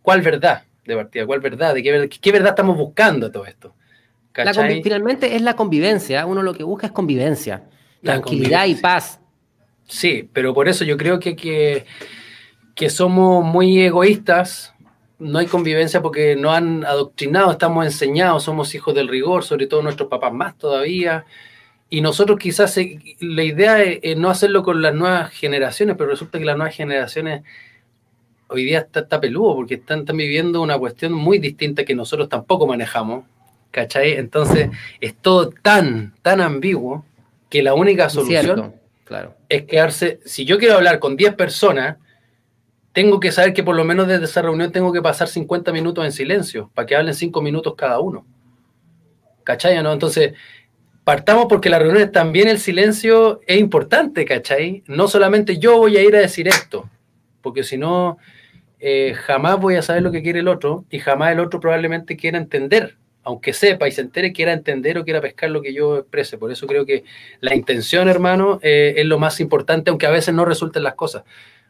¿Cuál 0.00 0.22
verdad 0.22 0.62
de 0.84 0.94
partida? 0.94 1.26
¿Cuál 1.26 1.40
verdad? 1.40 1.74
¿De 1.74 1.82
qué, 1.82 2.30
verdad 2.30 2.50
estamos 2.50 2.76
buscando 2.76 3.32
todo 3.32 3.46
esto? 3.46 3.74
finalmente 4.84 5.34
es 5.34 5.42
la 5.42 5.56
convivencia. 5.56 6.24
Uno 6.24 6.44
lo 6.44 6.54
que 6.54 6.62
busca 6.62 6.86
es 6.86 6.92
convivencia, 6.92 7.64
tranquilidad 8.00 8.66
y 8.66 8.76
paz. 8.76 9.18
Sí, 9.88 10.30
pero 10.32 10.54
por 10.54 10.68
eso 10.68 10.84
yo 10.84 10.96
creo 10.96 11.18
que, 11.18 11.34
que, 11.34 11.84
que 12.76 12.88
somos 12.90 13.44
muy 13.44 13.80
egoístas, 13.82 14.72
no 15.18 15.38
hay 15.38 15.46
convivencia 15.46 16.00
porque 16.00 16.36
no 16.36 16.52
han 16.52 16.84
adoctrinado, 16.84 17.50
estamos 17.50 17.84
enseñados, 17.84 18.44
somos 18.44 18.74
hijos 18.74 18.94
del 18.94 19.08
rigor, 19.08 19.44
sobre 19.44 19.66
todo 19.66 19.82
nuestros 19.82 20.08
papás 20.08 20.32
más 20.32 20.56
todavía. 20.56 21.24
Y 21.90 22.00
nosotros 22.00 22.38
quizás 22.38 22.76
eh, 22.78 22.98
la 23.20 23.42
idea 23.42 23.82
es, 23.82 24.16
no 24.16 24.30
hacerlo 24.30 24.62
con 24.62 24.80
las 24.80 24.94
nuevas 24.94 25.30
generaciones, 25.30 25.96
pero 25.96 26.10
resulta 26.10 26.38
que 26.38 26.44
las 26.44 26.56
nuevas 26.56 26.74
generaciones 26.74 27.42
hoy 28.48 28.64
día 28.64 28.80
está, 28.80 29.00
está 29.00 29.20
peludo 29.20 29.56
porque 29.56 29.74
están, 29.74 30.00
están 30.00 30.16
viviendo 30.16 30.62
una 30.62 30.78
cuestión 30.78 31.12
muy 31.12 31.38
distinta 31.38 31.84
que 31.84 31.94
nosotros 31.94 32.28
tampoco 32.28 32.66
manejamos. 32.66 33.24
¿Cachai? 33.70 34.12
Entonces 34.12 34.70
es 35.00 35.14
todo 35.14 35.50
tan, 35.50 36.14
tan 36.22 36.40
ambiguo 36.40 37.04
que 37.50 37.62
la 37.62 37.74
única 37.74 38.08
solución 38.08 38.74
claro. 39.04 39.34
es 39.48 39.64
quedarse. 39.64 40.20
Si 40.24 40.46
yo 40.46 40.58
quiero 40.58 40.74
hablar 40.74 40.98
con 40.98 41.16
10 41.16 41.34
personas, 41.34 41.98
tengo 42.98 43.20
que 43.20 43.30
saber 43.30 43.52
que 43.52 43.62
por 43.62 43.76
lo 43.76 43.84
menos 43.84 44.08
desde 44.08 44.24
esa 44.24 44.42
reunión 44.42 44.72
tengo 44.72 44.92
que 44.92 45.00
pasar 45.00 45.28
50 45.28 45.70
minutos 45.70 46.04
en 46.04 46.10
silencio 46.10 46.68
para 46.74 46.84
que 46.84 46.96
hablen 46.96 47.14
5 47.14 47.40
minutos 47.40 47.76
cada 47.76 48.00
uno. 48.00 48.26
¿Cachai? 49.44 49.80
¿no? 49.84 49.92
Entonces, 49.92 50.32
partamos 51.04 51.46
porque 51.48 51.70
las 51.70 51.80
reuniones 51.80 52.10
también 52.10 52.48
el 52.48 52.58
silencio 52.58 53.38
es 53.46 53.60
importante, 53.60 54.24
¿cachai? 54.24 54.82
No 54.88 55.06
solamente 55.06 55.58
yo 55.58 55.78
voy 55.78 55.96
a 55.96 56.02
ir 56.02 56.16
a 56.16 56.18
decir 56.18 56.48
esto, 56.48 56.90
porque 57.40 57.62
si 57.62 57.78
no, 57.78 58.18
eh, 58.80 59.14
jamás 59.14 59.60
voy 59.60 59.76
a 59.76 59.82
saber 59.82 60.02
lo 60.02 60.10
que 60.10 60.24
quiere 60.24 60.40
el 60.40 60.48
otro 60.48 60.84
y 60.90 60.98
jamás 60.98 61.30
el 61.30 61.38
otro 61.38 61.60
probablemente 61.60 62.16
quiera 62.16 62.36
entender 62.36 62.96
aunque 63.22 63.52
sepa 63.52 63.86
y 63.86 63.92
se 63.92 64.00
entere, 64.00 64.32
quiera 64.32 64.54
entender 64.54 64.96
o 64.96 65.04
quiera 65.04 65.20
pescar 65.20 65.50
lo 65.50 65.60
que 65.60 65.74
yo 65.74 65.98
exprese. 65.98 66.38
Por 66.38 66.50
eso 66.50 66.66
creo 66.66 66.86
que 66.86 67.04
la 67.40 67.54
intención, 67.54 68.08
hermano, 68.08 68.58
eh, 68.62 68.94
es 68.96 69.04
lo 69.04 69.18
más 69.18 69.38
importante, 69.38 69.90
aunque 69.90 70.06
a 70.06 70.10
veces 70.10 70.34
no 70.34 70.46
resulten 70.46 70.82
las 70.82 70.94
cosas. 70.94 71.24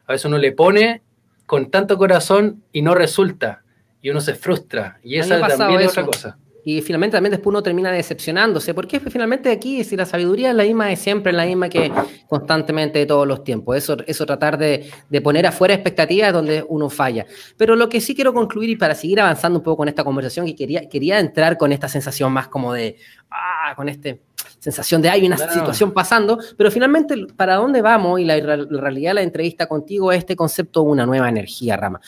A 0.05 0.13
veces 0.13 0.25
uno 0.25 0.37
le 0.37 0.53
pone 0.53 1.01
con 1.49 1.71
tanto 1.71 1.97
corazón 1.97 2.63
y 2.71 2.83
no 2.83 2.93
resulta, 2.93 3.63
y 4.03 4.11
uno 4.11 4.21
se 4.21 4.35
frustra. 4.35 4.99
Y 5.01 5.15
esa 5.15 5.39
también 5.47 5.81
es 5.81 5.89
otra 5.89 6.05
cosa. 6.05 6.37
Y 6.71 6.83
finalmente 6.83 7.17
también 7.17 7.31
después 7.31 7.47
uno 7.47 7.63
termina 7.63 7.91
decepcionándose, 7.91 8.75
porque 8.75 8.99
finalmente 8.99 9.49
aquí, 9.49 9.83
si 9.83 9.95
la 9.95 10.05
sabiduría 10.05 10.51
es 10.51 10.55
la 10.55 10.63
misma 10.63 10.85
de 10.85 10.97
siempre, 10.97 11.31
es 11.31 11.35
la 11.35 11.47
misma 11.47 11.67
que 11.67 11.91
constantemente 12.27 12.99
de 12.99 13.07
todos 13.07 13.25
los 13.27 13.43
tiempos. 13.43 13.75
Eso, 13.75 13.97
eso 14.05 14.23
tratar 14.23 14.55
de, 14.59 14.87
de 15.09 15.21
poner 15.21 15.47
afuera 15.47 15.73
expectativas 15.73 16.31
donde 16.31 16.63
uno 16.69 16.91
falla. 16.91 17.25
Pero 17.57 17.75
lo 17.75 17.89
que 17.89 17.99
sí 17.99 18.13
quiero 18.13 18.35
concluir 18.35 18.69
y 18.69 18.75
para 18.75 18.93
seguir 18.93 19.19
avanzando 19.19 19.57
un 19.57 19.63
poco 19.63 19.77
con 19.77 19.87
esta 19.87 20.03
conversación, 20.03 20.45
que 20.45 20.55
quería, 20.55 20.87
quería 20.87 21.17
entrar 21.17 21.57
con 21.57 21.71
esta 21.71 21.87
sensación 21.87 22.31
más 22.31 22.49
como 22.49 22.71
de, 22.71 22.97
ah, 23.31 23.73
con 23.75 23.89
esta 23.89 24.15
sensación 24.59 25.01
de 25.01 25.09
hay 25.09 25.25
una 25.25 25.37
situación 25.37 25.91
pasando, 25.91 26.37
pero 26.55 26.69
finalmente 26.69 27.15
para 27.35 27.55
dónde 27.55 27.81
vamos 27.81 28.19
y 28.19 28.25
la, 28.25 28.37
la 28.37 28.79
realidad 28.79 29.09
de 29.09 29.15
la 29.15 29.21
entrevista 29.23 29.65
contigo 29.65 30.11
es 30.11 30.19
este 30.19 30.35
concepto 30.35 30.83
de 30.83 30.89
una 30.89 31.07
nueva 31.07 31.29
energía, 31.29 31.77
Rama. 31.77 31.99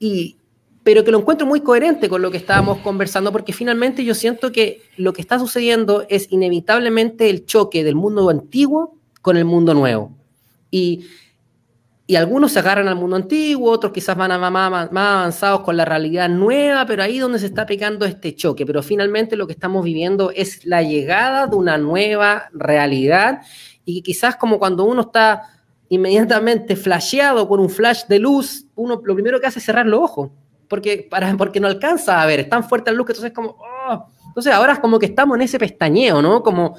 Y, 0.00 0.37
pero 0.82 1.04
que 1.04 1.10
lo 1.10 1.18
encuentro 1.18 1.46
muy 1.46 1.60
coherente 1.60 2.08
con 2.08 2.22
lo 2.22 2.30
que 2.30 2.36
estábamos 2.36 2.78
conversando, 2.78 3.32
porque 3.32 3.52
finalmente 3.52 4.04
yo 4.04 4.14
siento 4.14 4.52
que 4.52 4.82
lo 4.96 5.12
que 5.12 5.20
está 5.20 5.38
sucediendo 5.38 6.06
es 6.08 6.30
inevitablemente 6.30 7.28
el 7.30 7.44
choque 7.46 7.84
del 7.84 7.94
mundo 7.94 8.28
antiguo 8.30 8.94
con 9.20 9.36
el 9.36 9.44
mundo 9.44 9.74
nuevo. 9.74 10.12
Y, 10.70 11.06
y 12.06 12.16
algunos 12.16 12.52
se 12.52 12.60
agarran 12.60 12.88
al 12.88 12.96
mundo 12.96 13.16
antiguo, 13.16 13.70
otros 13.70 13.92
quizás 13.92 14.16
van 14.16 14.32
a 14.32 14.38
más, 14.38 14.88
avanzados 14.90 15.60
con 15.60 15.76
la 15.76 15.84
realidad 15.84 16.28
nueva, 16.28 16.86
pero 16.86 17.02
ahí 17.02 17.18
donde 17.18 17.38
se 17.38 17.46
está 17.46 17.66
pegando 17.66 18.06
este 18.06 18.34
choque. 18.34 18.64
Pero 18.64 18.82
finalmente 18.82 19.36
lo 19.36 19.46
que 19.46 19.52
estamos 19.52 19.84
viviendo 19.84 20.30
es 20.30 20.64
la 20.64 20.82
llegada 20.82 21.46
de 21.46 21.56
una 21.56 21.76
nueva 21.76 22.48
realidad 22.52 23.42
y 23.84 24.02
quizás 24.02 24.36
como 24.36 24.58
cuando 24.58 24.84
uno 24.84 25.02
está 25.02 25.42
inmediatamente 25.90 26.76
flasheado 26.76 27.48
con 27.48 27.60
un 27.60 27.70
flash 27.70 28.04
de 28.08 28.18
luz, 28.18 28.66
uno 28.74 29.00
lo 29.02 29.14
primero 29.14 29.40
que 29.40 29.46
hace 29.46 29.58
es 29.58 29.64
cerrar 29.64 29.86
los 29.86 30.00
ojos 30.00 30.30
porque, 30.68 31.06
para, 31.10 31.34
porque 31.36 31.60
no 31.60 31.66
alcanza 31.66 32.22
a 32.22 32.26
ver, 32.26 32.40
es 32.40 32.48
tan 32.48 32.64
fuerte 32.64 32.90
la 32.90 32.96
luz 32.96 33.06
que 33.06 33.12
entonces 33.12 33.30
es 33.30 33.34
como, 33.34 33.56
oh. 33.58 34.08
entonces 34.26 34.52
ahora 34.52 34.74
es 34.74 34.78
como 34.78 34.98
que 34.98 35.06
estamos 35.06 35.36
en 35.36 35.42
ese 35.42 35.58
pestañeo, 35.58 36.22
¿no? 36.22 36.42
Como 36.42 36.76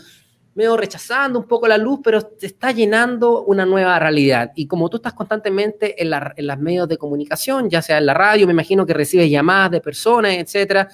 medio 0.56 0.76
rechazando 0.76 1.40
un 1.40 1.48
poco 1.48 1.68
la 1.68 1.78
luz, 1.78 2.00
pero 2.04 2.22
te 2.22 2.46
está 2.46 2.72
llenando 2.72 3.44
una 3.44 3.66
nueva 3.66 3.98
realidad. 3.98 4.52
Y 4.56 4.68
como 4.68 4.90
tú 4.90 4.98
estás 4.98 5.14
constantemente 5.14 6.02
en, 6.02 6.10
la, 6.10 6.34
en 6.36 6.48
los 6.48 6.60
medios 6.60 6.88
de 6.88 6.98
comunicación, 6.98 7.70
ya 7.70 7.82
sea 7.82 7.98
en 7.98 8.06
la 8.06 8.14
radio, 8.14 8.46
me 8.46 8.54
imagino 8.54 8.86
que 8.86 8.94
recibes 8.94 9.30
llamadas 9.30 9.72
de 9.72 9.82
personas, 9.82 10.34
etcétera, 10.34 10.90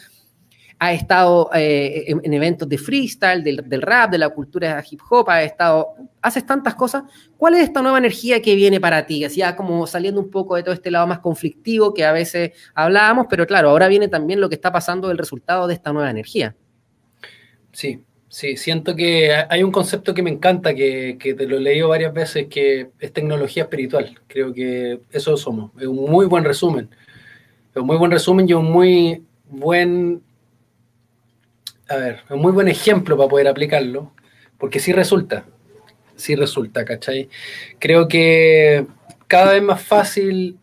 ha 0.77 0.91
estado 0.93 1.49
eh, 1.53 2.05
en, 2.07 2.33
eventos 2.33 2.67
de 2.67 2.77
freestyle, 2.77 3.43
del, 3.43 3.81
rap, 3.81 4.11
de 4.11 4.17
la 4.17 4.29
cultura 4.29 4.83
hip 4.89 4.99
hop, 5.09 5.29
ha 5.29 5.43
estado, 5.43 5.95
haces 6.21 6.45
tantas 6.45 6.75
cosas. 6.75 7.03
¿Cuál 7.37 7.55
es 7.55 7.61
esta 7.61 7.81
nueva 7.81 7.97
energía 7.97 8.41
que 8.41 8.55
viene 8.55 8.79
para 8.79 9.05
ti? 9.05 9.23
Así 9.23 9.37
ya 9.37 9.55
como 9.55 9.87
saliendo 9.87 10.19
un 10.19 10.29
poco 10.29 10.55
de 10.55 10.63
todo 10.63 10.73
este 10.73 10.91
lado 10.91 11.07
más 11.07 11.19
conflictivo 11.19 11.93
que 11.93 12.03
a 12.03 12.11
veces 12.11 12.51
hablábamos, 12.73 13.27
pero 13.29 13.47
claro, 13.47 13.69
ahora 13.69 13.87
viene 13.87 14.09
también 14.09 14.41
lo 14.41 14.49
que 14.49 14.55
está 14.55 14.71
pasando 14.71 15.11
el 15.11 15.17
resultado 15.17 15.67
de 15.67 15.75
esta 15.75 15.93
nueva 15.93 16.09
energía. 16.09 16.55
Sí, 17.71 18.01
sí, 18.27 18.57
siento 18.57 18.95
que 18.95 19.33
hay 19.49 19.63
un 19.63 19.71
concepto 19.71 20.13
que 20.13 20.23
me 20.23 20.29
encanta, 20.29 20.73
que, 20.73 21.17
que 21.17 21.33
te 21.33 21.47
lo 21.47 21.57
he 21.57 21.61
leído 21.61 21.89
varias 21.89 22.13
veces, 22.13 22.47
que 22.49 22.89
es 22.99 23.13
tecnología 23.13 23.63
espiritual. 23.63 24.19
Creo 24.27 24.53
que 24.53 24.99
eso 25.11 25.37
somos. 25.37 25.71
Es 25.79 25.87
un 25.87 26.09
muy 26.09 26.25
buen 26.25 26.43
resumen. 26.43 26.89
Es 27.73 27.81
un 27.81 27.87
muy 27.87 27.97
buen 27.97 28.11
resumen 28.11 28.47
y 28.47 28.53
un 28.53 28.71
muy 28.71 29.23
buen 29.49 30.21
a 31.89 31.97
ver, 31.97 32.19
un 32.29 32.39
muy 32.39 32.51
buen 32.51 32.67
ejemplo 32.67 33.17
para 33.17 33.29
poder 33.29 33.47
aplicarlo, 33.47 34.11
porque 34.57 34.79
sí 34.79 34.91
resulta, 34.91 35.45
sí 36.15 36.35
resulta, 36.35 36.85
¿cachai? 36.85 37.29
Creo 37.79 38.07
que 38.07 38.85
cada 39.27 39.53
vez 39.53 39.63
más 39.63 39.81
fácil 39.81 40.57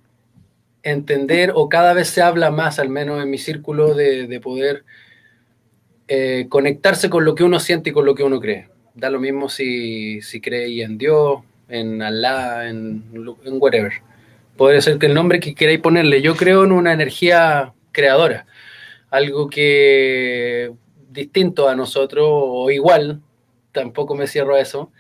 entender 0.82 1.52
o 1.54 1.68
cada 1.68 1.92
vez 1.92 2.08
se 2.08 2.22
habla 2.22 2.50
más, 2.50 2.78
al 2.78 2.88
menos 2.88 3.22
en 3.22 3.30
mi 3.30 3.38
círculo, 3.38 3.94
de, 3.94 4.40
poder 4.40 4.84
eh, 6.08 6.46
conectarse 6.48 7.08
con 7.08 7.24
lo 7.24 7.34
que 7.34 7.44
uno 7.44 7.60
siente 7.60 7.90
y 7.90 7.92
con 7.92 8.04
lo 8.04 8.14
que 8.14 8.24
uno 8.24 8.40
cree. 8.40 8.68
Da 8.94 9.08
lo 9.08 9.20
mismo 9.20 9.48
si, 9.48 10.20
si 10.22 10.40
cree 10.40 10.82
en 10.82 10.98
Dios, 10.98 11.40
en 11.68 12.02
Allah, 12.02 12.68
en, 12.68 13.04
en 13.14 13.56
whatever. 13.58 13.92
Podría 14.56 14.80
ser 14.80 14.98
que 14.98 15.06
el 15.06 15.14
nombre 15.14 15.40
que 15.40 15.54
queráis 15.54 15.80
ponerle. 15.80 16.20
Yo 16.20 16.36
creo 16.36 16.64
en 16.64 16.72
una 16.72 16.92
energía 16.92 17.72
creadora, 17.92 18.46
algo 19.10 19.48
que 19.48 20.72
distinto 21.12 21.68
a 21.68 21.76
nosotros 21.76 22.26
o 22.28 22.70
igual, 22.70 23.20
tampoco 23.72 24.14
me 24.14 24.26
cierro 24.26 24.54
a 24.54 24.60
eso, 24.60 24.90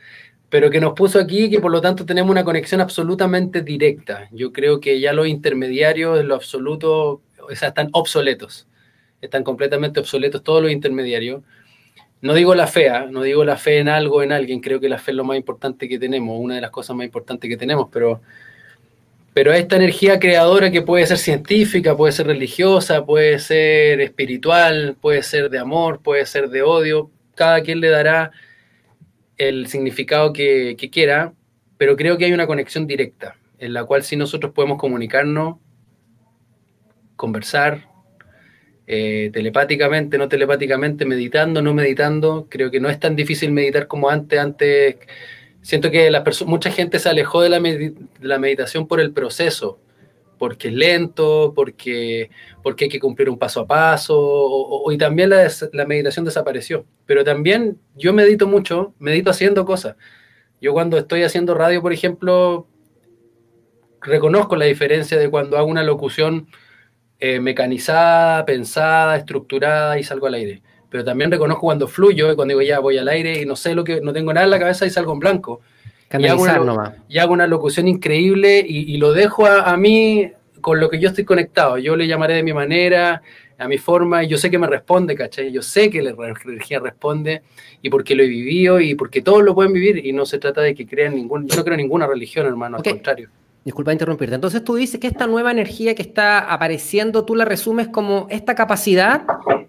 pero 0.48 0.70
que 0.70 0.80
nos 0.80 0.92
puso 0.92 1.18
aquí 1.18 1.44
y 1.44 1.50
que 1.50 1.60
por 1.60 1.72
lo 1.72 1.80
tanto 1.80 2.04
tenemos 2.04 2.30
una 2.30 2.44
conexión 2.44 2.80
absolutamente 2.80 3.62
directa. 3.62 4.28
Yo 4.32 4.52
creo 4.52 4.80
que 4.80 5.00
ya 5.00 5.12
los 5.12 5.26
intermediarios 5.26 6.24
lo 6.24 6.34
absoluto 6.34 7.22
o 7.40 7.50
están 7.50 7.88
obsoletos, 7.92 8.66
están 9.20 9.44
completamente 9.44 10.00
obsoletos 10.00 10.42
todos 10.42 10.62
los 10.62 10.70
intermediarios. 10.70 11.42
No 12.20 12.34
digo 12.34 12.54
la 12.54 12.66
fe, 12.66 12.90
¿ah? 12.90 13.06
no 13.10 13.22
digo 13.22 13.44
la 13.44 13.56
fe 13.56 13.78
en 13.78 13.88
algo, 13.88 14.22
en 14.22 14.30
alguien, 14.30 14.60
creo 14.60 14.78
que 14.78 14.88
la 14.88 14.98
fe 14.98 15.10
es 15.10 15.16
lo 15.16 15.24
más 15.24 15.36
importante 15.36 15.88
que 15.88 15.98
tenemos, 15.98 16.38
una 16.38 16.54
de 16.54 16.60
las 16.60 16.70
cosas 16.70 16.94
más 16.94 17.06
importantes 17.06 17.48
que 17.48 17.56
tenemos, 17.56 17.88
pero 17.90 18.20
pero 19.34 19.52
esta 19.52 19.76
energía 19.76 20.18
creadora 20.18 20.70
que 20.70 20.82
puede 20.82 21.06
ser 21.06 21.18
científica, 21.18 21.96
puede 21.96 22.12
ser 22.12 22.26
religiosa, 22.26 23.06
puede 23.06 23.38
ser 23.38 24.00
espiritual, 24.00 24.96
puede 25.00 25.22
ser 25.22 25.48
de 25.48 25.58
amor, 25.58 26.02
puede 26.02 26.26
ser 26.26 26.50
de 26.50 26.62
odio, 26.62 27.10
cada 27.34 27.62
quien 27.62 27.80
le 27.80 27.88
dará 27.88 28.32
el 29.38 29.66
significado 29.68 30.32
que, 30.32 30.76
quiera, 30.92 31.32
pero 31.78 31.96
creo 31.96 32.18
que 32.18 32.26
hay 32.26 32.32
una 32.32 32.46
conexión 32.46 32.86
directa 32.86 33.36
en 33.58 33.72
la 33.72 33.84
cual 33.84 34.02
si 34.02 34.16
nosotros 34.16 34.52
podemos 34.52 34.78
comunicarnos, 34.78 35.56
conversar, 37.16 37.88
eh, 38.86 39.30
telepáticamente, 39.32 40.18
no 40.18 40.28
telepáticamente, 40.28 41.06
meditando, 41.06 41.62
no 41.62 41.72
meditando, 41.72 42.48
creo 42.50 42.70
que 42.70 42.80
no 42.80 42.90
es 42.90 42.98
tan 42.98 43.16
difícil 43.16 43.52
meditar 43.52 43.86
como 43.86 44.10
antes, 44.10 44.38
antes 44.38 44.96
siento 45.62 45.90
que 45.90 46.10
la 46.10 46.24
mucha 46.46 46.70
gente 46.70 46.98
se 46.98 47.08
alejó 47.08 47.40
de 47.40 47.48
la, 47.48 47.60
la, 48.20 48.38
meditación 48.38 48.86
por 48.86 49.00
el 49.00 49.12
proceso, 49.12 49.80
porque 50.38 50.68
es 50.68 50.74
lento, 50.74 51.52
porque, 51.54 52.30
porque 52.62 52.84
hay 52.84 52.90
que 52.90 53.00
cumplir 53.00 53.30
un 53.30 53.38
paso 53.38 53.60
a 53.60 53.66
paso, 53.66 54.82
y 54.90 54.98
también 54.98 55.30
la, 55.30 55.48
la, 55.72 55.86
meditación 55.86 56.24
desapareció. 56.24 56.84
Pero 57.06 57.24
también 57.24 57.78
yo 57.94 58.12
medito 58.12 58.46
mucho, 58.46 58.94
medito 58.98 59.30
haciendo 59.30 59.64
cosas. 59.64 59.96
Yo 60.60 60.72
cuando 60.72 60.98
estoy 60.98 61.22
haciendo 61.22 61.54
radio, 61.54 61.80
por 61.82 61.92
ejemplo, 61.92 62.66
reconozco 64.00 64.56
la 64.56 64.64
diferencia 64.66 65.18
de 65.18 65.30
cuando 65.30 65.58
hago 65.58 65.68
una 65.68 65.82
locución 65.84 66.48
eh, 67.20 67.40
mecanizada, 67.40 68.44
pensada, 68.44 69.16
estructurada 69.16 69.98
y 69.98 70.04
salgo 70.04 70.26
al 70.26 70.34
aire 70.34 70.62
pero 70.92 71.04
también 71.04 71.30
reconozco 71.30 71.62
cuando 71.62 71.88
fluyo 71.88 72.30
y 72.30 72.36
cuando 72.36 72.52
digo 72.52 72.60
ya 72.60 72.78
voy 72.78 72.98
al 72.98 73.08
aire 73.08 73.40
y 73.40 73.46
no 73.46 73.56
sé 73.56 73.74
lo 73.74 73.82
que, 73.82 74.02
no 74.02 74.12
tengo 74.12 74.34
nada 74.34 74.44
en 74.44 74.50
la 74.50 74.58
cabeza 74.58 74.84
y 74.84 74.90
salgo 74.90 75.14
en 75.14 75.20
blanco. 75.20 75.62
Y 76.18 76.26
hago, 76.26 76.42
una, 76.42 76.96
y 77.08 77.16
hago, 77.16 77.32
una, 77.32 77.46
locución 77.46 77.88
increíble 77.88 78.62
y, 78.68 78.98
lo 78.98 79.14
dejo 79.14 79.46
a, 79.46 79.74
mí 79.78 80.30
con 80.60 80.78
lo 80.78 80.90
que 80.90 80.98
yo 80.98 81.08
estoy 81.08 81.24
conectado. 81.24 81.78
Yo 81.78 81.96
le 81.96 82.06
llamaré 82.06 82.34
de 82.34 82.42
mi 82.42 82.52
manera, 82.52 83.22
a 83.56 83.66
mi 83.66 83.78
forma 83.78 84.22
y 84.22 84.28
yo 84.28 84.36
sé 84.36 84.50
que 84.50 84.58
me 84.58 84.66
responde, 84.66 85.14
¿cachai? 85.14 85.50
Yo 85.50 85.62
sé 85.62 85.88
que 85.88 86.02
la 86.02 86.14
energía 86.44 86.80
responde 86.80 87.40
y 87.80 87.88
porque 87.88 88.14
lo 88.14 88.22
he 88.22 88.26
vivido 88.26 88.78
y 88.78 88.94
porque 88.94 89.22
todos 89.22 89.42
lo 89.42 89.54
pueden 89.54 89.72
vivir 89.72 90.04
y 90.04 90.12
no 90.12 90.26
se 90.26 90.38
trata 90.38 90.60
de 90.60 90.74
que 90.74 90.86
crean 90.86 91.16
ningún, 91.16 91.48
yo 91.48 91.56
no 91.56 91.64
creo 91.64 91.76
en 91.76 91.80
ninguna 91.80 92.06
religión, 92.06 92.44
hermano, 92.44 92.76
al 92.76 92.82
contrario. 92.82 93.30
Disculpa 93.64 93.92
interrumpirte. 93.92 94.34
Entonces 94.34 94.64
tú 94.64 94.74
dices 94.74 94.98
que 94.98 95.06
esta 95.06 95.26
nueva 95.26 95.52
energía 95.52 95.94
que 95.94 96.02
está 96.02 96.40
apareciendo, 96.52 97.24
tú 97.24 97.36
la 97.36 97.44
resumes 97.44 97.88
como 97.88 98.26
esta 98.28 98.54
capacidad 98.54 99.22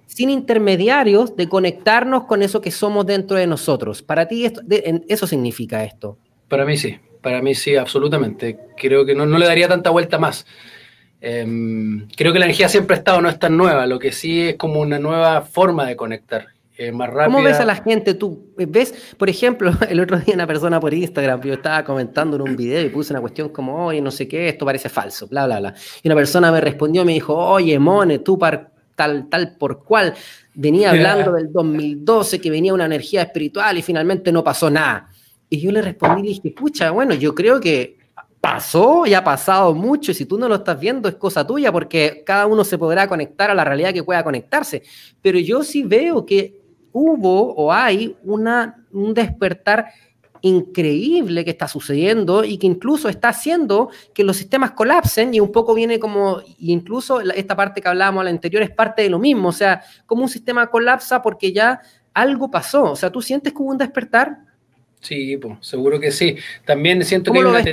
sin 0.08 0.30
intermediarios 0.32 1.36
de 1.36 1.48
conectarnos 1.48 2.24
con 2.26 2.41
eso 2.41 2.60
que 2.60 2.72
somos 2.72 3.06
dentro 3.06 3.38
de 3.38 3.46
nosotros. 3.46 4.02
Para 4.02 4.28
ti 4.28 4.52
eso 5.08 5.28
significa 5.28 5.84
esto. 5.84 6.18
Para 6.48 6.66
mí 6.66 6.76
sí, 6.78 6.98
para 7.22 7.41
mí 7.41 7.54
sí, 7.54 7.76
absolutamente. 7.76 8.58
Creo 8.78 9.06
que 9.06 9.14
no, 9.14 9.26
no 9.28 9.38
le 9.38 9.46
daría 9.46 9.68
tanta 9.68 9.91
vuelta 9.91 10.18
más. 10.18 10.46
Em, 11.22 12.08
creo 12.18 12.34
que 12.34 12.39
la 12.39 12.46
energía 12.46 12.68
siempre 12.68 12.96
ha 12.96 13.00
estado, 13.00 13.22
no 13.22 13.30
es 13.30 13.39
tan 13.39 13.56
nueva, 13.56 13.88
lo 13.88 13.98
que 13.98 14.12
sí 14.12 14.41
es 14.41 14.56
como 14.58 14.82
una 14.82 15.00
nueva 15.00 15.41
forma 15.41 15.86
de 15.86 15.96
conectar. 15.96 16.48
Eh, 16.78 16.92
más 16.92 17.10
rápida. 17.10 17.26
¿Cómo 17.26 17.44
ves 17.44 17.60
a 17.60 17.66
la 17.66 17.76
gente 17.76 18.16
tú? 18.16 18.52
¿Ves, 18.58 19.14
por 19.18 19.30
ejemplo, 19.30 19.72
el 19.90 20.00
otro 20.00 20.18
día 20.20 20.34
una 20.34 20.48
persona 20.48 20.80
por 20.80 20.94
Instagram, 20.94 21.42
yo 21.42 21.54
estaba 21.54 21.84
comentando 21.84 22.36
en 22.36 22.42
un 22.42 22.56
video 22.56 22.82
y 22.82 22.90
puse 22.90 23.14
una 23.14 23.22
cuestión 23.22 23.50
como, 23.50 23.86
oye, 23.86 24.02
no 24.02 24.10
sé 24.10 24.28
qué, 24.28 24.50
esto 24.50 24.66
parece 24.66 24.90
falso, 24.90 25.28
bla, 25.28 25.46
bla, 25.46 25.60
bla. 25.60 25.76
Y 26.02 26.08
una 26.08 26.16
persona 26.16 26.52
me 26.52 26.60
respondió, 26.62 27.06
me 27.06 27.14
dijo, 27.14 27.36
oye, 27.36 27.78
Mone, 27.78 28.20
tú 28.20 28.40
tal, 28.96 29.30
tal 29.30 29.56
por 29.58 29.84
cual, 29.84 30.16
venía 30.56 30.90
hablando 30.90 31.34
del 31.34 31.52
2012, 31.52 32.42
que 32.42 32.50
venía 32.50 32.74
una 32.74 32.86
energía 32.86 33.22
espiritual 33.22 33.78
y 33.78 33.82
finalmente 33.82 34.32
no 34.32 34.44
pasó 34.44 34.70
nada. 34.70 35.10
Y 35.50 35.60
yo 35.60 35.72
le 35.72 35.82
respondí 35.82 36.22
y 36.22 36.34
dije, 36.34 36.52
pucha, 36.52 36.90
bueno, 36.90 37.14
yo 37.14 37.36
creo 37.36 37.60
que 37.60 37.98
pasó 38.42 39.06
y 39.06 39.14
ha 39.14 39.24
pasado 39.24 39.74
mucho 39.74 40.12
y 40.12 40.16
si 40.16 40.26
tú 40.26 40.38
no 40.38 40.50
lo 40.50 40.56
estás 40.56 40.78
viendo 40.78 41.08
es 41.08 41.16
cosa 41.16 41.48
tuya 41.48 41.72
porque 41.72 42.24
cada 42.26 42.46
uno 42.46 42.66
se 42.66 42.78
podrá 42.78 43.08
conectar 43.08 43.50
a 43.50 43.54
la 43.54 43.64
realidad 43.64 43.94
que 43.94 44.04
pueda 44.04 44.24
conectarse. 44.24 44.84
Pero 45.22 45.40
yo 45.40 45.64
sí 45.64 45.84
veo 45.84 46.26
que 46.26 46.62
hubo 46.94 47.54
o 47.56 47.74
hay 47.74 48.16
una, 48.24 48.86
un 48.91 49.14
despertar 49.14 49.88
increíble 50.41 51.46
que 51.46 51.52
está 51.52 51.70
sucediendo 51.70 52.44
y 52.44 52.58
que 52.58 52.68
incluso 52.68 53.08
está 53.08 53.30
haciendo 53.30 53.89
que 54.14 54.26
los 54.26 54.36
sistemas 54.36 54.72
colapsen 54.72 55.34
y 55.34 55.39
un 55.39 55.54
poco 55.54 55.74
viene 55.74 56.00
como, 56.00 56.41
incluso 56.60 57.22
esta 57.22 57.56
parte 57.56 57.82
que 57.82 57.88
hablábamos 57.88 58.22
a 58.22 58.24
la 58.26 58.30
anterior 58.30 58.62
es 58.62 58.70
parte 58.70 59.04
de 59.04 59.10
lo 59.10 59.20
mismo, 59.20 59.50
o 59.50 59.54
sea, 59.54 59.82
como 60.06 60.24
un 60.24 60.30
sistema 60.30 60.68
colapsa 60.68 61.22
porque 61.22 61.54
ya 61.54 61.82
algo 62.14 62.52
pasó, 62.52 62.91
o 62.91 62.96
sea, 62.96 63.10
¿tú 63.10 63.22
sientes 63.22 63.54
que 63.54 63.62
hubo 63.62 63.72
un 63.72 63.78
despertar? 63.78 64.38
Sí, 65.00 65.38
pues, 65.38 65.58
seguro 65.62 66.00
que 66.00 66.12
sí. 66.12 66.36
También 66.66 67.04
siento 67.04 67.32
que 67.32 67.39
hay 67.39 67.46
una 67.46 67.64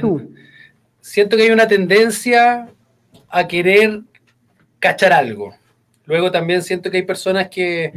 siento 1.01 1.37
que 1.37 1.43
hay 1.43 1.51
una 1.51 1.67
tendencia 1.67 2.69
a 3.29 3.49
querer 3.49 4.03
cachar 4.79 5.13
algo. 5.13 5.55
Luego 6.05 6.31
también 6.31 6.63
siento 6.63 6.91
que 6.91 6.99
hay 6.99 7.03
personas 7.05 7.49
que... 7.49 7.93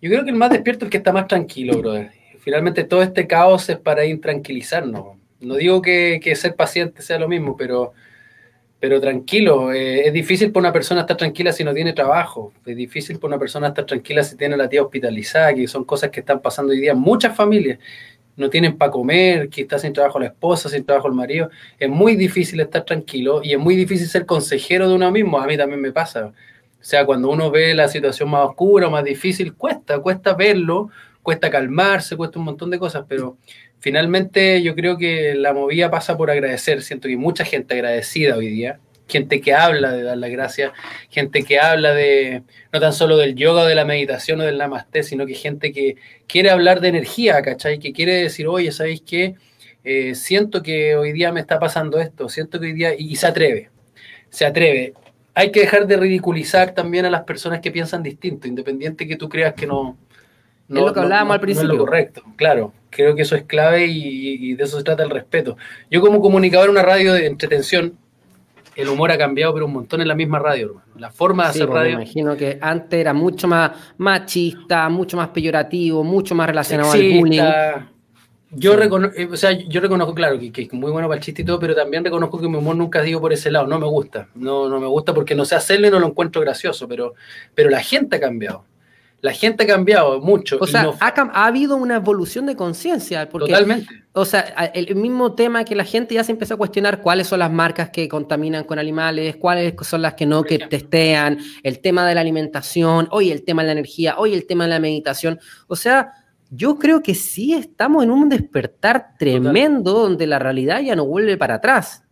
Yo 0.00 0.10
creo 0.10 0.24
que 0.24 0.30
el 0.30 0.36
más 0.36 0.50
despierto 0.50 0.84
es 0.84 0.86
el 0.86 0.90
que 0.90 0.98
está 0.98 1.12
más 1.12 1.26
tranquilo, 1.26 1.78
brother. 1.78 2.10
Finalmente 2.40 2.84
todo 2.84 3.02
este 3.02 3.26
caos 3.26 3.68
es 3.68 3.78
para 3.78 4.04
intranquilizarnos. 4.04 5.16
No 5.40 5.54
digo 5.56 5.82
que, 5.82 6.20
ser 6.36 6.54
paciente 6.54 7.02
sea 7.02 7.18
lo 7.18 7.28
mismo, 7.28 7.56
pero, 7.56 7.92
pero 8.78 9.00
tranquilo. 9.00 9.72
Eh, 9.72 10.06
es 10.06 10.12
difícil 10.12 10.52
para 10.52 10.68
una 10.68 10.72
persona 10.72 11.00
estar 11.02 11.16
tranquila 11.16 11.52
si 11.52 11.64
no 11.64 11.74
tiene 11.74 11.92
trabajo. 11.92 12.52
Es 12.64 12.76
difícil 12.76 13.18
para 13.18 13.28
una 13.34 13.38
persona 13.38 13.68
estar 13.68 13.84
tranquila 13.84 14.22
si 14.22 14.36
tiene 14.36 14.56
la 14.56 14.68
tía 14.68 14.82
hospitalizada, 14.82 15.54
que 15.54 15.66
son 15.66 15.84
cosas 15.84 16.10
que 16.10 16.20
están 16.20 16.40
pasando 16.40 16.72
hoy 16.72 16.80
día 16.80 16.94
muchas 16.94 17.34
familias 17.34 17.78
no 18.36 18.50
tienen 18.50 18.76
para 18.76 18.90
comer, 18.90 19.48
que 19.48 19.62
está 19.62 19.78
sin 19.78 19.92
trabajo 19.92 20.20
la 20.20 20.26
esposa, 20.26 20.68
sin 20.68 20.84
trabajo 20.84 21.08
el 21.08 21.14
marido. 21.14 21.50
Es 21.78 21.88
muy 21.88 22.16
difícil 22.16 22.60
estar 22.60 22.84
tranquilo 22.84 23.40
y 23.42 23.52
es 23.52 23.58
muy 23.58 23.74
difícil 23.76 24.06
ser 24.06 24.26
consejero 24.26 24.88
de 24.88 24.94
uno 24.94 25.10
mismo. 25.10 25.40
A 25.40 25.46
mí 25.46 25.56
también 25.56 25.80
me 25.80 25.92
pasa. 25.92 26.32
Sea, 26.86 27.04
cuando 27.04 27.30
uno 27.30 27.50
ve 27.50 27.74
la 27.74 27.88
situación 27.88 28.30
más 28.30 28.42
oscura 28.42 28.86
o 28.86 28.90
más 28.90 29.02
difícil, 29.02 29.54
cuesta, 29.54 29.98
cuesta 29.98 30.34
verlo, 30.34 30.90
cuesta 31.20 31.50
calmarse, 31.50 32.16
cuesta 32.16 32.38
un 32.38 32.44
montón 32.44 32.70
de 32.70 32.78
cosas, 32.78 33.04
pero 33.08 33.38
finalmente 33.80 34.62
yo 34.62 34.76
creo 34.76 34.96
que 34.96 35.34
la 35.34 35.52
movida 35.52 35.90
pasa 35.90 36.16
por 36.16 36.30
agradecer. 36.30 36.82
Siento 36.82 37.08
que 37.08 37.16
mucha 37.16 37.44
gente 37.44 37.74
agradecida 37.74 38.36
hoy 38.36 38.46
día 38.48 38.78
gente 39.08 39.40
que 39.40 39.54
habla 39.54 39.92
de 39.92 40.02
dar 40.02 40.18
las 40.18 40.30
gracias, 40.30 40.72
gente 41.10 41.42
que 41.44 41.58
habla 41.58 41.92
de 41.92 42.42
no 42.72 42.80
tan 42.80 42.92
solo 42.92 43.16
del 43.16 43.34
yoga 43.34 43.62
o 43.62 43.66
de 43.66 43.74
la 43.74 43.84
meditación 43.84 44.40
o 44.40 44.44
del 44.44 44.58
namaste, 44.58 45.02
sino 45.02 45.26
que 45.26 45.34
gente 45.34 45.72
que 45.72 45.96
quiere 46.26 46.50
hablar 46.50 46.80
de 46.80 46.88
energía, 46.88 47.40
¿cachai? 47.42 47.78
Que 47.78 47.92
quiere 47.92 48.14
decir, 48.14 48.48
oye, 48.48 48.72
¿sabéis 48.72 49.02
qué? 49.02 49.34
Eh, 49.84 50.14
siento 50.14 50.62
que 50.62 50.96
hoy 50.96 51.12
día 51.12 51.30
me 51.32 51.40
está 51.40 51.58
pasando 51.58 52.00
esto, 52.00 52.28
siento 52.28 52.58
que 52.58 52.66
hoy 52.66 52.72
día, 52.72 52.94
y, 52.98 53.14
se 53.16 53.26
atreve, 53.26 53.70
se 54.30 54.44
atreve. 54.44 54.94
Hay 55.38 55.52
que 55.52 55.60
dejar 55.60 55.86
de 55.86 55.98
ridiculizar 55.98 56.72
también 56.72 57.04
a 57.04 57.10
las 57.10 57.24
personas 57.24 57.60
que 57.60 57.70
piensan 57.70 58.02
distinto, 58.02 58.48
independiente 58.48 59.06
que 59.06 59.16
tú 59.16 59.28
creas 59.28 59.52
que 59.52 59.66
no, 59.66 59.98
no, 60.66 60.80
es 60.80 60.86
lo 60.86 60.94
que 60.94 61.00
hablábamos 61.00 61.34
al 61.34 61.40
principio. 61.40 61.74
lo 61.74 61.78
correcto, 61.78 62.22
claro. 62.36 62.72
Creo 62.88 63.14
que 63.14 63.20
eso 63.20 63.36
es 63.36 63.42
clave 63.42 63.84
y, 63.84 64.50
y, 64.50 64.54
de 64.54 64.64
eso 64.64 64.78
se 64.78 64.82
trata 64.82 65.02
el 65.02 65.10
respeto. 65.10 65.58
Yo 65.90 66.00
como 66.00 66.22
comunicador 66.22 66.68
en 66.68 66.70
una 66.70 66.82
radio 66.82 67.12
de 67.12 67.26
entretención, 67.26 67.98
el 68.76 68.88
humor 68.88 69.12
ha 69.12 69.18
cambiado, 69.18 69.52
pero 69.52 69.66
un 69.66 69.74
montón 69.74 70.00
en 70.00 70.08
la 70.08 70.14
misma 70.14 70.38
radio, 70.38 70.68
hermano. 70.68 70.86
La 70.96 71.10
forma 71.10 71.42
de 71.44 71.50
hacer 71.50 71.66
pues, 71.66 71.74
radio. 71.74 71.98
Me 71.98 72.02
imagino 72.04 72.34
que 72.34 72.56
antes 72.58 72.98
era 72.98 73.12
mucho 73.12 73.46
más 73.46 73.72
machista, 73.98 74.88
mucho 74.88 75.18
más 75.18 75.28
peyorativo, 75.28 76.02
mucho 76.02 76.34
más 76.34 76.46
relacionado 76.46 76.92
al 76.92 77.12
bullying. 77.18 77.42
Yo, 78.50 78.76
reconozco, 78.76 79.16
eh, 79.18 79.28
o 79.30 79.36
sea, 79.36 79.50
yo 79.52 79.80
reconozco, 79.80 80.14
claro, 80.14 80.38
que, 80.38 80.62
es 80.62 80.72
muy 80.72 80.92
bueno 80.92 81.08
para 81.08 81.18
el 81.18 81.24
chiste 81.24 81.42
y 81.42 81.44
todo, 81.44 81.58
pero 81.58 81.74
también 81.74 82.04
reconozco 82.04 82.40
que 82.40 82.48
mi 82.48 82.56
humor 82.56 82.76
nunca 82.76 83.02
digo 83.02 83.20
por 83.20 83.32
ese 83.32 83.50
lado. 83.50 83.66
No 83.66 83.78
me 83.78 83.86
gusta. 83.86 84.28
No, 84.34 84.68
no 84.68 84.80
me 84.80 84.86
gusta 84.86 85.12
porque 85.12 85.34
no 85.34 85.44
sé 85.44 85.56
hacerlo 85.56 85.88
y 85.88 85.90
no 85.90 85.98
lo 85.98 86.06
encuentro 86.06 86.40
gracioso, 86.40 86.86
pero, 86.86 87.14
pero 87.54 87.70
la 87.70 87.80
gente 87.80 88.16
ha 88.16 88.20
cambiado. 88.20 88.64
La 89.20 89.32
gente 89.32 89.64
ha 89.64 89.66
cambiado 89.66 90.20
mucho. 90.20 90.58
O 90.60 90.66
sea, 90.66 90.92
ha, 91.00 91.46
habido 91.46 91.76
una 91.76 91.96
evolución 91.96 92.46
de 92.46 92.54
conciencia. 92.54 93.28
Totalmente. 93.28 93.88
O 94.12 94.24
sea, 94.24 94.40
el 94.72 94.94
mismo 94.94 95.34
tema 95.34 95.64
que 95.64 95.74
la 95.74 95.84
gente 95.84 96.14
ya 96.14 96.22
se 96.22 96.32
empezó 96.32 96.54
a 96.54 96.56
cuestionar 96.56 97.00
cuáles 97.00 97.26
son 97.26 97.40
las 97.40 97.50
marcas 97.50 97.90
que 97.90 98.08
contaminan 98.08 98.64
con 98.64 98.78
animales, 98.78 99.36
cuáles 99.36 99.74
son 99.82 100.02
las 100.02 100.14
que 100.14 100.26
no, 100.26 100.44
que 100.44 100.58
testean, 100.58 101.38
el 101.62 101.80
tema 101.80 102.06
de 102.06 102.14
la 102.14 102.20
alimentación, 102.20 103.08
hoy 103.10 103.32
el 103.32 103.42
tema 103.42 103.62
de 103.62 103.66
la 103.66 103.72
energía, 103.72 104.16
hoy 104.18 104.34
el 104.34 104.46
tema 104.46 104.64
de 104.64 104.70
la 104.70 104.80
meditación. 104.80 105.40
O 105.66 105.76
sea, 105.76 106.12
yo 106.50 106.78
creo 106.78 107.02
que 107.02 107.14
sí 107.14 107.54
estamos 107.54 108.04
en 108.04 108.10
un 108.10 108.28
despertar 108.28 109.14
tremendo 109.18 109.92
donde 109.92 110.26
la 110.26 110.38
realidad 110.38 110.80
ya 110.80 110.96
no 110.96 111.06
vuelve 111.06 111.36
para 111.36 111.54
atrás. 111.54 112.04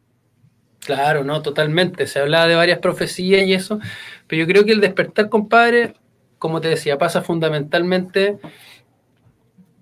Claro, 0.80 1.24
no, 1.24 1.40
totalmente. 1.42 2.06
Se 2.06 2.20
habla 2.20 2.46
de 2.46 2.54
varias 2.54 2.78
profecías 2.78 3.46
y 3.46 3.54
eso, 3.54 3.78
pero 4.26 4.40
yo 4.40 4.46
creo 4.46 4.64
que 4.64 4.72
el 4.72 4.80
despertar, 4.80 5.28
compadre, 5.28 5.94
como 6.38 6.60
te 6.60 6.68
decía, 6.68 6.98
pasa 6.98 7.22
fundamentalmente 7.22 8.38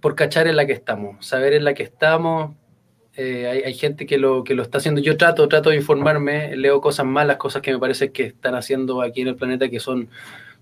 por 0.00 0.14
cachar 0.14 0.46
en 0.46 0.56
la 0.56 0.66
que 0.66 0.72
estamos, 0.72 1.24
saber 1.26 1.54
en 1.54 1.64
la 1.64 1.74
que 1.74 1.82
estamos. 1.82 2.54
Eh, 3.14 3.62
hay, 3.66 3.74
gente 3.74 4.06
que 4.06 4.16
lo, 4.16 4.42
que 4.42 4.54
lo 4.54 4.62
está 4.62 4.78
haciendo. 4.78 5.00
Yo 5.00 5.16
trato, 5.16 5.46
trato 5.48 5.70
de 5.70 5.76
informarme, 5.76 6.56
leo 6.56 6.80
cosas 6.80 7.04
malas, 7.04 7.36
cosas 7.36 7.62
que 7.62 7.72
me 7.72 7.78
parece 7.78 8.10
que 8.10 8.24
están 8.24 8.54
haciendo 8.54 9.02
aquí 9.02 9.20
en 9.20 9.28
el 9.28 9.36
planeta 9.36 9.68
que 9.68 9.80
son, 9.80 10.08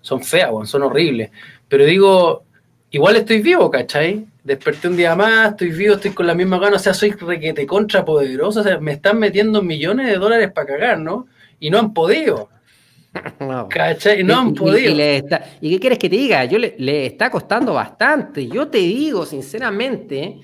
son 0.01 0.21
feas, 0.21 0.51
son 0.65 0.83
horribles. 0.83 1.31
Pero 1.69 1.85
digo, 1.85 2.43
igual 2.91 3.15
estoy 3.15 3.41
vivo, 3.41 3.71
¿cachai? 3.71 4.27
Desperté 4.43 4.87
un 4.87 4.97
día 4.97 5.15
más, 5.15 5.51
estoy 5.51 5.71
vivo, 5.71 5.95
estoy 5.95 6.11
con 6.11 6.27
la 6.27 6.35
misma 6.35 6.59
gana, 6.59 6.75
o 6.75 6.79
sea, 6.79 6.93
soy 6.93 7.11
requete 7.11 7.65
contrapoderoso, 7.65 8.59
o 8.59 8.63
sea, 8.63 8.79
me 8.79 8.93
están 8.93 9.17
metiendo 9.17 9.61
millones 9.61 10.07
de 10.07 10.15
dólares 10.15 10.51
para 10.51 10.67
cagar, 10.67 10.99
¿no? 10.99 11.27
Y 11.59 11.69
no 11.69 11.79
han 11.79 11.93
podido. 11.93 12.49
No. 13.41 13.67
No 14.23 14.39
han 14.39 14.53
podido. 14.53 14.93
Y, 15.59 15.69
qué 15.69 15.79
quieres 15.81 15.99
que 15.99 16.09
te 16.09 16.15
diga? 16.15 16.45
Yo 16.45 16.57
le, 16.57 17.05
está 17.05 17.29
costando 17.29 17.73
bastante. 17.73 18.47
Yo 18.47 18.69
te 18.69 18.77
digo, 18.77 19.25
sinceramente, 19.25 20.39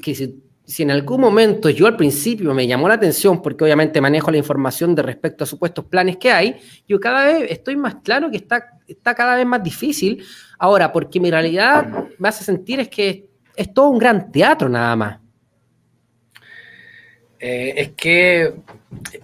que 0.00 0.14
si, 0.14 0.82
en 0.82 0.90
algún 0.92 1.20
momento 1.20 1.68
yo 1.68 1.86
al 1.86 1.98
principio 1.98 2.54
me 2.54 2.66
llamó 2.66 2.88
la 2.88 2.94
atención, 2.94 3.42
porque 3.42 3.64
obviamente 3.64 4.00
manejo 4.00 4.30
la 4.30 4.38
información 4.38 4.94
de 4.94 5.02
respecto 5.02 5.44
a 5.44 5.46
supuestos 5.46 5.84
planes 5.84 6.16
que 6.16 6.32
hay, 6.32 6.56
yo 6.88 6.98
cada 6.98 7.26
vez 7.26 7.50
estoy 7.50 7.76
más 7.76 7.96
claro 7.96 8.30
que 8.30 8.38
está, 8.38 8.78
está 8.88 9.14
cada 9.14 9.36
vez 9.36 9.44
más 9.44 9.62
difícil. 9.62 10.24
Ahora, 10.60 10.92
porque 10.92 11.18
mi 11.18 11.30
realidad 11.30 12.06
me 12.18 12.28
hace 12.28 12.44
sentir 12.44 12.78
es 12.78 12.88
que 12.88 13.26
es 13.56 13.74
todo 13.74 13.88
un 13.88 13.98
gran 13.98 14.30
teatro 14.30 14.68
nada 14.68 14.94
más. 14.94 15.18
Eh, 17.40 17.74
es 17.76 17.88
que. 17.90 18.54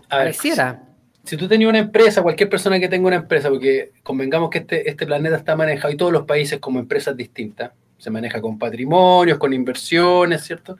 A 0.08 0.16
Pareciera 0.16 0.82
si 1.26 1.36
tú 1.36 1.48
tenías 1.48 1.68
una 1.68 1.80
empresa, 1.80 2.22
cualquier 2.22 2.48
persona 2.48 2.78
que 2.78 2.88
tenga 2.88 3.08
una 3.08 3.16
empresa, 3.16 3.48
porque 3.48 3.90
convengamos 4.04 4.48
que 4.48 4.58
este, 4.58 4.88
este 4.88 5.06
planeta 5.06 5.36
está 5.36 5.56
manejado 5.56 5.92
y 5.92 5.96
todos 5.96 6.12
los 6.12 6.24
países 6.24 6.60
como 6.60 6.78
empresas 6.78 7.16
distintas, 7.16 7.72
se 7.98 8.10
maneja 8.10 8.40
con 8.40 8.58
patrimonios, 8.58 9.36
con 9.36 9.52
inversiones, 9.52 10.44
¿cierto? 10.44 10.78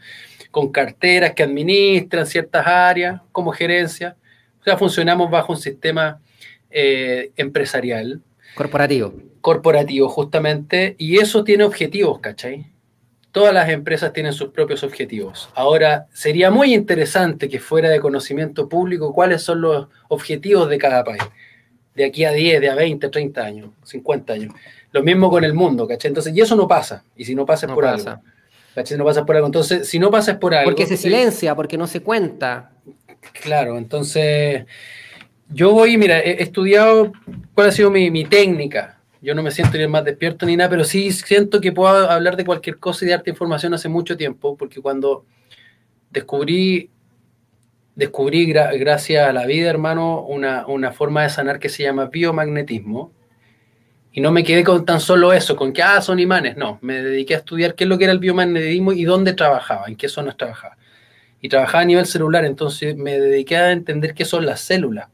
Con 0.53 0.71
carteras 0.71 1.33
que 1.33 1.43
administran 1.43 2.27
ciertas 2.27 2.65
áreas, 2.65 3.21
como 3.33 3.51
gerencia. 3.51 4.17
O 4.61 4.65
sea, 4.65 4.77
funcionamos 4.77 5.31
bajo 5.31 5.53
un 5.53 5.59
sistema 5.59 6.21
eh, 6.71 7.33
empresarial. 7.37 8.23
Corporativo. 8.57 9.13
Corporativo, 9.43 10.09
justamente. 10.09 10.97
Y 10.99 11.19
eso 11.19 11.45
tiene 11.45 11.63
objetivos, 11.65 12.19
¿cachai? 12.21 12.73
Todas 13.31 13.53
las 13.53 13.69
empresas 13.69 14.15
tienen 14.15 14.33
sus 14.33 14.49
propios 14.49 14.83
objetivos. 14.83 15.51
Ahora, 15.55 16.07
sería 16.11 16.51
muy 16.51 16.73
interesante 16.73 17.51
que 17.51 17.61
fuera 17.61 17.91
de 17.91 18.01
conocimiento 18.01 18.67
público 18.67 19.13
cuáles 19.13 19.43
son 19.43 19.61
los 19.61 19.89
objetivos 20.09 20.71
de 20.71 20.79
cada 20.79 21.05
país. 21.05 21.23
de 21.95 22.05
aquí 22.05 22.25
a 22.25 22.33
10, 22.33 22.61
de 22.61 22.69
a 22.69 22.75
20, 22.75 23.09
30 23.09 23.43
años, 23.43 23.71
50 23.85 24.33
años. 24.33 24.55
Lo 24.93 25.03
mismo 25.03 25.31
con 25.31 25.45
el 25.45 25.55
mundo, 25.55 25.87
¿cachai? 25.87 26.11
Entonces, 26.11 26.35
y 26.35 26.41
eso 26.41 26.55
no 26.57 26.69
pasa. 26.69 27.05
Y 27.17 27.25
si 27.25 27.35
no 27.35 27.47
pasa 27.47 27.67
es 27.67 27.73
por 27.73 27.87
algo. 27.87 28.21
¿Cachai? 28.75 28.99
No 28.99 29.05
pasa 29.05 29.25
por 29.25 29.37
algo. 29.37 29.47
Entonces, 29.47 29.89
si 29.89 29.99
no 29.99 30.11
pasa 30.11 30.33
es 30.33 30.39
por 30.39 30.55
algo. 30.55 30.71
Porque 30.71 30.87
se 30.87 30.97
silencia, 30.97 31.55
porque 31.55 31.79
no 31.79 31.87
se 31.87 32.01
cuenta. 32.01 32.71
Claro, 33.43 33.79
entonces 33.79 34.67
yo 35.49 35.73
voy, 35.73 35.97
mira, 35.97 36.21
he 36.21 36.43
estudiado 36.43 37.13
cuál 37.55 37.69
ha 37.69 37.73
sido 37.73 37.91
mi, 37.91 38.25
técnica. 38.25 38.99
Yo 39.23 39.35
no 39.35 39.43
me 39.43 39.51
siento 39.51 39.79
ni 39.79 39.87
más 39.87 40.05
despierto 40.05 40.47
ni 40.47 40.57
nada, 40.57 40.71
pero 40.71 40.85
sí 40.85 41.11
siento 41.13 41.61
que 41.61 41.73
puedo 41.73 42.11
hablar 42.11 42.37
de 42.37 42.45
cualquier 42.45 42.79
cosa 42.79 43.05
y 43.05 43.09
darte 43.09 43.31
información 43.31 43.75
hace 43.75 43.89
mucho 43.89 44.17
tiempo, 44.17 44.57
porque 44.57 44.81
cuando 44.81 45.25
descubrí, 46.11 46.91
descubrí 47.95 48.47
gracias 48.47 49.29
a 49.29 49.33
la 49.33 49.47
vida, 49.47 49.71
hermano, 49.71 50.23
una, 50.23 50.67
una, 50.67 50.93
forma 50.93 51.23
de 51.23 51.31
sanar 51.31 51.59
que 51.59 51.69
se 51.69 51.85
llama 51.85 52.07
biomagnetismo. 52.07 53.13
Y 54.13 54.21
no 54.21 54.33
me 54.33 54.45
quedé 54.45 54.65
con 54.65 54.85
tan 54.87 55.01
solo 55.01 55.33
eso, 55.33 55.57
con 55.57 55.73
que, 55.73 55.83
ah, 55.83 56.01
son 56.01 56.19
imanes. 56.19 56.57
No, 56.57 56.79
me 56.81 57.03
dediqué 57.03 57.35
a 57.35 57.39
estudiar 57.39 57.75
qué 57.75 57.85
es 57.85 57.89
lo 57.89 57.99
que 57.99 58.05
era 58.05 58.13
el 58.13 58.19
biomagnetismo 58.19 58.93
y 58.93 59.05
dónde 59.05 59.35
trabajaba, 59.35 59.87
en 59.89 59.97
qué 59.97 60.09
zonas 60.09 60.37
trabajaba. 60.37 60.77
Y 61.41 61.49
trabajaba 61.49 61.83
a 61.83 61.87
nivel 61.87 62.07
celular, 62.07 62.45
entonces 62.45 62.97
me 62.97 63.21
dediqué 63.21 63.57
a 63.57 63.73
entender 63.73 64.15
qué 64.15 64.25
son 64.25 64.47
las 64.47 64.61
células 64.61 65.09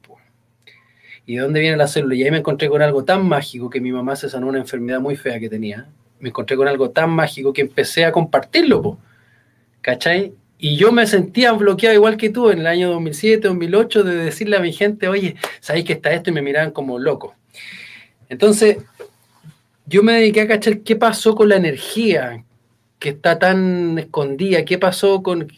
¿Y 1.32 1.36
de 1.36 1.40
dónde 1.40 1.60
viene 1.60 1.78
la 1.78 1.88
célula? 1.88 2.14
Y 2.14 2.24
ahí 2.24 2.30
me 2.30 2.36
encontré 2.36 2.68
con 2.68 2.82
algo 2.82 3.04
tan 3.04 3.26
mágico 3.26 3.70
que 3.70 3.80
mi 3.80 3.90
mamá 3.90 4.16
se 4.16 4.28
sanó 4.28 4.48
una 4.48 4.58
enfermedad 4.58 5.00
muy 5.00 5.16
fea 5.16 5.40
que 5.40 5.48
tenía. 5.48 5.88
Me 6.20 6.28
encontré 6.28 6.58
con 6.58 6.68
algo 6.68 6.90
tan 6.90 7.08
mágico 7.08 7.54
que 7.54 7.62
empecé 7.62 8.04
a 8.04 8.12
compartirlo, 8.12 8.82
po. 8.82 8.98
¿cachai? 9.80 10.34
Y 10.58 10.76
yo 10.76 10.92
me 10.92 11.06
sentía 11.06 11.52
bloqueado 11.52 11.94
igual 11.94 12.18
que 12.18 12.28
tú 12.28 12.50
en 12.50 12.58
el 12.58 12.66
año 12.66 12.90
2007, 12.90 13.48
2008, 13.48 14.02
de 14.04 14.14
decirle 14.16 14.58
a 14.58 14.60
mi 14.60 14.74
gente, 14.74 15.08
oye, 15.08 15.36
¿sabéis 15.60 15.86
que 15.86 15.94
está 15.94 16.12
esto? 16.12 16.28
Y 16.28 16.34
me 16.34 16.42
miraban 16.42 16.70
como 16.70 16.98
loco. 16.98 17.34
Entonces, 18.28 18.76
yo 19.86 20.02
me 20.02 20.12
dediqué 20.12 20.42
a 20.42 20.48
cachar 20.48 20.80
qué 20.80 20.96
pasó 20.96 21.34
con 21.34 21.48
la 21.48 21.56
energía, 21.56 22.44
que 23.02 23.08
está 23.08 23.36
tan 23.36 23.98
escondida, 23.98 24.64
qué 24.64 24.78
pasó 24.78 25.24
con, 25.24 25.48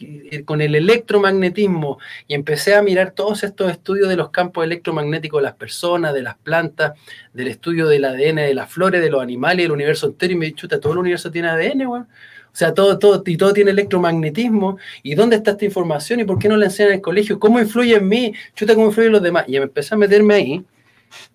con, 0.45 0.61
el 0.61 0.73
electromagnetismo. 0.73 1.99
Y 2.27 2.33
empecé 2.33 2.73
a 2.73 2.81
mirar 2.81 3.11
todos 3.11 3.43
estos 3.43 3.69
estudios 3.69 4.09
de 4.09 4.15
los 4.15 4.31
campos 4.31 4.65
electromagnéticos 4.65 5.41
de 5.41 5.43
las 5.43 5.53
personas, 5.53 6.15
de 6.15 6.23
las 6.23 6.37
plantas, 6.37 6.93
del 7.33 7.47
estudio 7.49 7.87
del 7.87 8.03
ADN 8.03 8.37
de 8.37 8.55
las 8.55 8.71
flores, 8.71 8.99
de 8.99 9.11
los 9.11 9.21
animales, 9.21 9.63
del 9.63 9.73
universo 9.73 10.07
entero. 10.07 10.33
Y 10.33 10.37
me 10.37 10.45
dije, 10.47 10.57
chuta, 10.57 10.79
todo 10.79 10.93
el 10.93 10.99
universo 10.99 11.29
tiene 11.29 11.49
ADN, 11.49 11.85
weón. 11.85 12.07
O 12.51 12.57
sea, 12.57 12.73
todo, 12.73 12.97
todo, 12.97 13.21
y 13.23 13.37
todo 13.37 13.53
tiene 13.53 13.69
electromagnetismo. 13.69 14.79
¿Y 15.03 15.13
dónde 15.13 15.35
está 15.35 15.51
esta 15.51 15.65
información? 15.65 16.21
¿Y 16.21 16.23
por 16.23 16.39
qué 16.39 16.49
no 16.49 16.57
la 16.57 16.65
enseñan 16.65 16.93
en 16.93 16.95
el 16.95 17.01
colegio? 17.03 17.39
¿Cómo 17.39 17.59
influye 17.59 17.95
en 17.95 18.07
mí? 18.07 18.33
Chuta, 18.55 18.73
¿cómo 18.73 18.87
influye 18.87 19.05
en 19.07 19.13
los 19.13 19.21
demás? 19.21 19.45
Y 19.47 19.51
me 19.51 19.65
empecé 19.65 19.93
a 19.93 19.97
meterme 19.99 20.33
ahí 20.33 20.65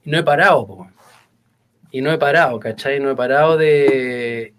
y 0.05 0.11
no 0.11 0.19
he 0.19 0.25
parado, 0.25 0.67
po. 0.67 0.91
Y 1.93 2.01
no 2.01 2.11
he 2.13 2.19
parado, 2.19 2.59
¿cachai? 2.59 2.99
No 2.99 3.11
he 3.13 3.15
parado 3.15 3.57
de 3.57 4.55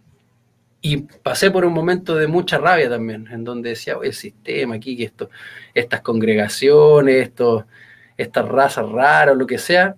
y 0.81 0.97
pasé 0.97 1.51
por 1.51 1.63
un 1.63 1.73
momento 1.73 2.15
de 2.15 2.27
mucha 2.27 2.57
rabia 2.57 2.89
también, 2.89 3.27
en 3.31 3.43
donde 3.43 3.69
decía, 3.69 3.97
el 4.01 4.13
sistema 4.13 4.75
aquí, 4.75 4.97
que 4.97 5.03
esto, 5.03 5.29
estas 5.75 6.01
congregaciones, 6.01 7.27
estos, 7.27 7.65
estas 8.17 8.47
razas 8.47 8.89
raras, 8.89 9.37
lo 9.37 9.45
que 9.45 9.59
sea, 9.59 9.95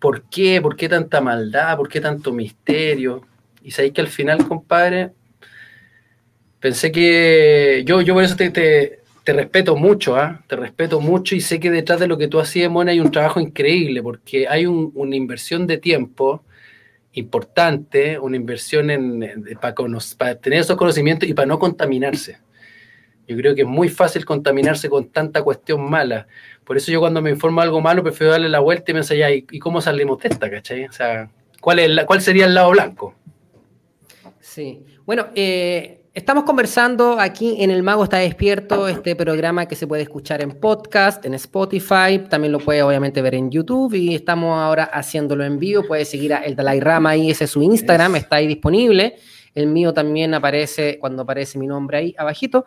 ¿por 0.00 0.22
qué? 0.24 0.60
¿Por 0.60 0.76
qué 0.76 0.88
tanta 0.88 1.20
maldad? 1.20 1.76
¿Por 1.76 1.88
qué 1.88 2.00
tanto 2.00 2.32
misterio? 2.32 3.22
Y 3.62 3.70
sabéis 3.70 3.94
que 3.94 4.00
al 4.00 4.08
final, 4.08 4.46
compadre, 4.48 5.12
pensé 6.58 6.90
que 6.90 7.84
yo, 7.86 8.00
yo 8.00 8.14
por 8.14 8.24
eso 8.24 8.36
te, 8.36 8.50
te, 8.50 9.32
respeto 9.32 9.76
mucho, 9.76 10.16
¿ah? 10.16 10.42
te 10.48 10.56
respeto 10.56 11.00
mucho 11.00 11.36
y 11.36 11.40
sé 11.40 11.60
que 11.60 11.70
detrás 11.70 12.00
de 12.00 12.08
lo 12.08 12.18
que 12.18 12.26
tú 12.26 12.40
hacías, 12.40 12.70
Mona, 12.70 12.90
hay 12.90 13.00
un 13.00 13.12
trabajo 13.12 13.38
increíble, 13.38 14.02
porque 14.02 14.48
hay 14.48 14.66
una 14.66 15.14
inversión 15.14 15.66
de 15.68 15.78
tiempo 15.78 16.42
importante, 17.14 18.18
una 18.18 18.36
inversión 18.36 18.90
en, 18.90 19.44
para, 19.60 19.74
para, 20.18 20.34
tener 20.36 20.60
esos 20.60 20.76
conocimientos 20.76 21.28
y 21.28 21.34
para 21.34 21.46
no 21.46 21.58
contaminarse. 21.58 22.38
Yo 23.26 23.36
creo 23.36 23.54
que 23.54 23.62
es 23.62 23.66
muy 23.66 23.88
fácil 23.88 24.24
contaminarse 24.24 24.90
con 24.90 25.08
tanta 25.08 25.42
cuestión 25.42 25.88
mala. 25.88 26.26
Por 26.64 26.76
eso 26.76 26.92
yo 26.92 27.00
cuando 27.00 27.22
me 27.22 27.30
informo 27.30 27.60
algo 27.60 27.80
malo 27.80 28.02
prefiero 28.02 28.32
darle 28.32 28.48
la 28.48 28.60
vuelta 28.60 28.90
y 28.90 28.94
pensar, 28.94 29.16
ya, 29.16 29.30
¿y, 29.30 29.42
cómo 29.58 29.80
salimos 29.80 30.18
de 30.20 30.28
esta, 30.28 30.50
cachai? 30.50 30.84
O 30.84 30.92
sea, 30.92 31.30
¿cuál, 31.60 31.78
es 31.78 31.90
la, 31.90 32.04
¿cuál 32.04 32.20
sería 32.20 32.46
el 32.46 32.54
lado 32.54 32.70
blanco? 32.70 33.14
Sí. 34.40 34.84
Bueno, 35.06 35.28
eh, 35.34 36.03
Estamos 36.14 36.44
conversando 36.44 37.18
aquí 37.18 37.56
en 37.58 37.72
El 37.72 37.82
Mago 37.82 38.04
está 38.04 38.18
despierto, 38.18 38.86
este 38.86 39.16
programa 39.16 39.66
que 39.66 39.74
se 39.74 39.88
puede 39.88 40.02
escuchar 40.02 40.42
en 40.42 40.52
podcast, 40.52 41.26
en 41.26 41.34
Spotify, 41.34 42.20
también 42.30 42.52
lo 42.52 42.60
puede 42.60 42.84
obviamente 42.84 43.20
ver 43.20 43.34
en 43.34 43.50
YouTube 43.50 43.94
y 43.94 44.14
estamos 44.14 44.56
ahora 44.56 44.84
haciéndolo 44.84 45.42
en 45.42 45.58
vivo. 45.58 45.82
Puede 45.82 46.04
seguir 46.04 46.32
a 46.32 46.44
El 46.44 46.54
Dalai 46.54 46.78
Rama 46.78 47.10
ahí, 47.10 47.32
ese 47.32 47.44
es 47.44 47.50
su 47.50 47.62
Instagram, 47.62 48.14
está 48.14 48.36
ahí 48.36 48.46
disponible. 48.46 49.16
El 49.56 49.66
mío 49.66 49.92
también 49.92 50.34
aparece 50.34 51.00
cuando 51.00 51.22
aparece 51.22 51.58
mi 51.58 51.66
nombre 51.66 51.98
ahí 51.98 52.14
abajito. 52.16 52.64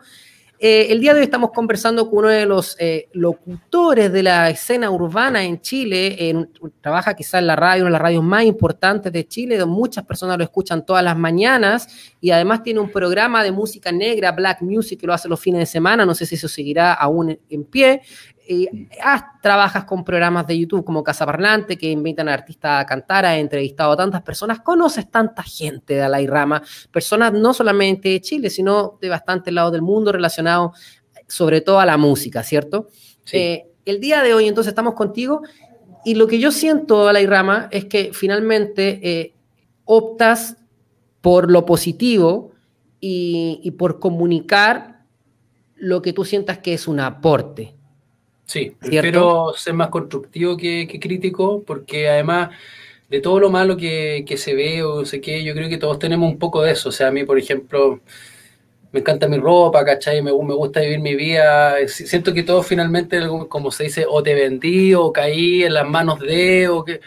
Eh, 0.60 0.90
el 0.90 1.00
día 1.00 1.14
de 1.14 1.20
hoy 1.20 1.24
estamos 1.24 1.52
conversando 1.52 2.10
con 2.10 2.18
uno 2.18 2.28
de 2.28 2.44
los 2.44 2.76
eh, 2.80 3.08
locutores 3.12 4.12
de 4.12 4.24
la 4.24 4.50
escena 4.50 4.90
urbana 4.90 5.44
en 5.44 5.60
Chile. 5.60 6.48
trabaja 6.80 7.14
quizás 7.14 7.40
en 7.40 7.46
la 7.46 7.54
radio, 7.54 7.84
una 7.84 7.90
de 7.90 7.92
las 7.92 8.02
radios 8.02 8.24
más 8.24 8.42
importantes 8.42 9.12
de 9.12 9.28
Chile, 9.28 9.56
donde 9.56 9.72
muchas 9.72 10.04
personas 10.04 10.36
lo 10.36 10.42
escuchan 10.42 10.84
todas 10.84 11.04
las 11.04 11.16
mañanas. 11.16 11.86
Y 12.20 12.32
además 12.32 12.64
tiene 12.64 12.80
un 12.80 12.90
programa 12.90 13.44
de 13.44 13.52
música 13.52 13.92
negra, 13.92 14.32
Black 14.32 14.60
Music, 14.62 14.98
que 14.98 15.06
lo 15.06 15.14
hace 15.14 15.28
los 15.28 15.38
fines 15.38 15.60
de 15.60 15.66
semana. 15.66 16.04
No 16.04 16.14
sé 16.14 16.26
si 16.26 16.34
eso 16.34 16.48
seguirá 16.48 16.92
aún 16.92 17.38
en 17.48 17.64
pie. 17.64 18.02
Ah, 19.02 19.38
trabajas 19.42 19.84
con 19.84 20.04
programas 20.04 20.46
de 20.46 20.58
YouTube 20.58 20.82
como 20.82 21.04
Casa 21.04 21.26
Parlante, 21.26 21.76
que 21.76 21.90
invitan 21.90 22.30
a 22.30 22.34
artistas 22.34 22.82
a 22.82 22.86
cantar, 22.86 23.26
ha 23.26 23.38
entrevistado 23.38 23.92
a 23.92 23.96
tantas 23.96 24.22
personas, 24.22 24.60
conoces 24.60 25.10
tanta 25.10 25.42
gente 25.42 25.94
de 25.94 26.02
Alay 26.02 26.26
Rama, 26.26 26.62
personas 26.90 27.32
no 27.34 27.52
solamente 27.52 28.08
de 28.08 28.20
Chile, 28.22 28.48
sino 28.48 28.98
de 29.02 29.10
bastantes 29.10 29.52
lados 29.52 29.72
del 29.72 29.82
mundo 29.82 30.12
relacionados 30.12 30.78
sobre 31.26 31.60
todo 31.60 31.78
a 31.78 31.84
la 31.84 31.98
música, 31.98 32.42
¿cierto? 32.42 32.88
Eh, 33.32 33.66
el 33.84 34.00
día 34.00 34.22
de 34.22 34.32
hoy 34.32 34.48
entonces 34.48 34.70
estamos 34.70 34.94
contigo 34.94 35.42
y 36.04 36.14
lo 36.14 36.26
que 36.26 36.38
yo 36.38 36.50
siento, 36.50 37.06
Alay 37.06 37.26
Rama, 37.26 37.68
es 37.70 37.84
que 37.84 38.12
finalmente 38.14 38.98
eh, 39.02 39.34
optas 39.84 40.56
por 41.20 41.50
lo 41.50 41.66
positivo 41.66 42.52
y, 42.98 43.60
y 43.62 43.72
por 43.72 44.00
comunicar 44.00 45.04
lo 45.76 46.00
que 46.00 46.14
tú 46.14 46.24
sientas 46.24 46.58
que 46.58 46.72
es 46.72 46.88
un 46.88 47.00
aporte. 47.00 47.77
Sí, 48.48 48.74
prefiero 48.80 49.52
ser 49.54 49.74
más 49.74 49.88
constructivo 49.88 50.56
que, 50.56 50.98
crítico, 50.98 51.62
porque 51.66 52.08
además 52.08 52.48
de 53.10 53.20
todo 53.20 53.38
lo 53.40 53.50
malo 53.50 53.76
que, 53.76 54.24
se 54.38 54.54
ve 54.54 54.82
o 54.82 55.04
sé 55.04 55.20
qué, 55.20 55.44
yo 55.44 55.52
creo 55.52 55.68
que 55.68 55.76
todos 55.76 55.98
tenemos 55.98 56.32
un 56.32 56.38
poco 56.38 56.62
de 56.62 56.72
eso. 56.72 56.88
O 56.88 56.92
sea, 56.92 57.08
a 57.08 57.10
mí, 57.10 57.24
por 57.24 57.38
ejemplo, 57.38 58.00
me 58.90 59.00
encanta 59.00 59.28
mi 59.28 59.36
ropa, 59.36 59.84
¿cachai? 59.84 60.22
Me, 60.22 60.32
me 60.32 60.54
gusta 60.54 60.80
vivir 60.80 60.98
mi 60.98 61.14
vida. 61.14 61.76
Siento 61.88 62.32
que 62.32 62.42
todo 62.42 62.62
finalmente, 62.62 63.20
como 63.50 63.70
se 63.70 63.84
dice, 63.84 64.06
o 64.08 64.22
te 64.22 64.34
vendí 64.34 64.94
o 64.94 65.12
caí 65.12 65.64
en 65.64 65.74
las 65.74 65.86
manos 65.86 66.18
de, 66.18 66.68
o 66.68 66.82
que 66.82 67.02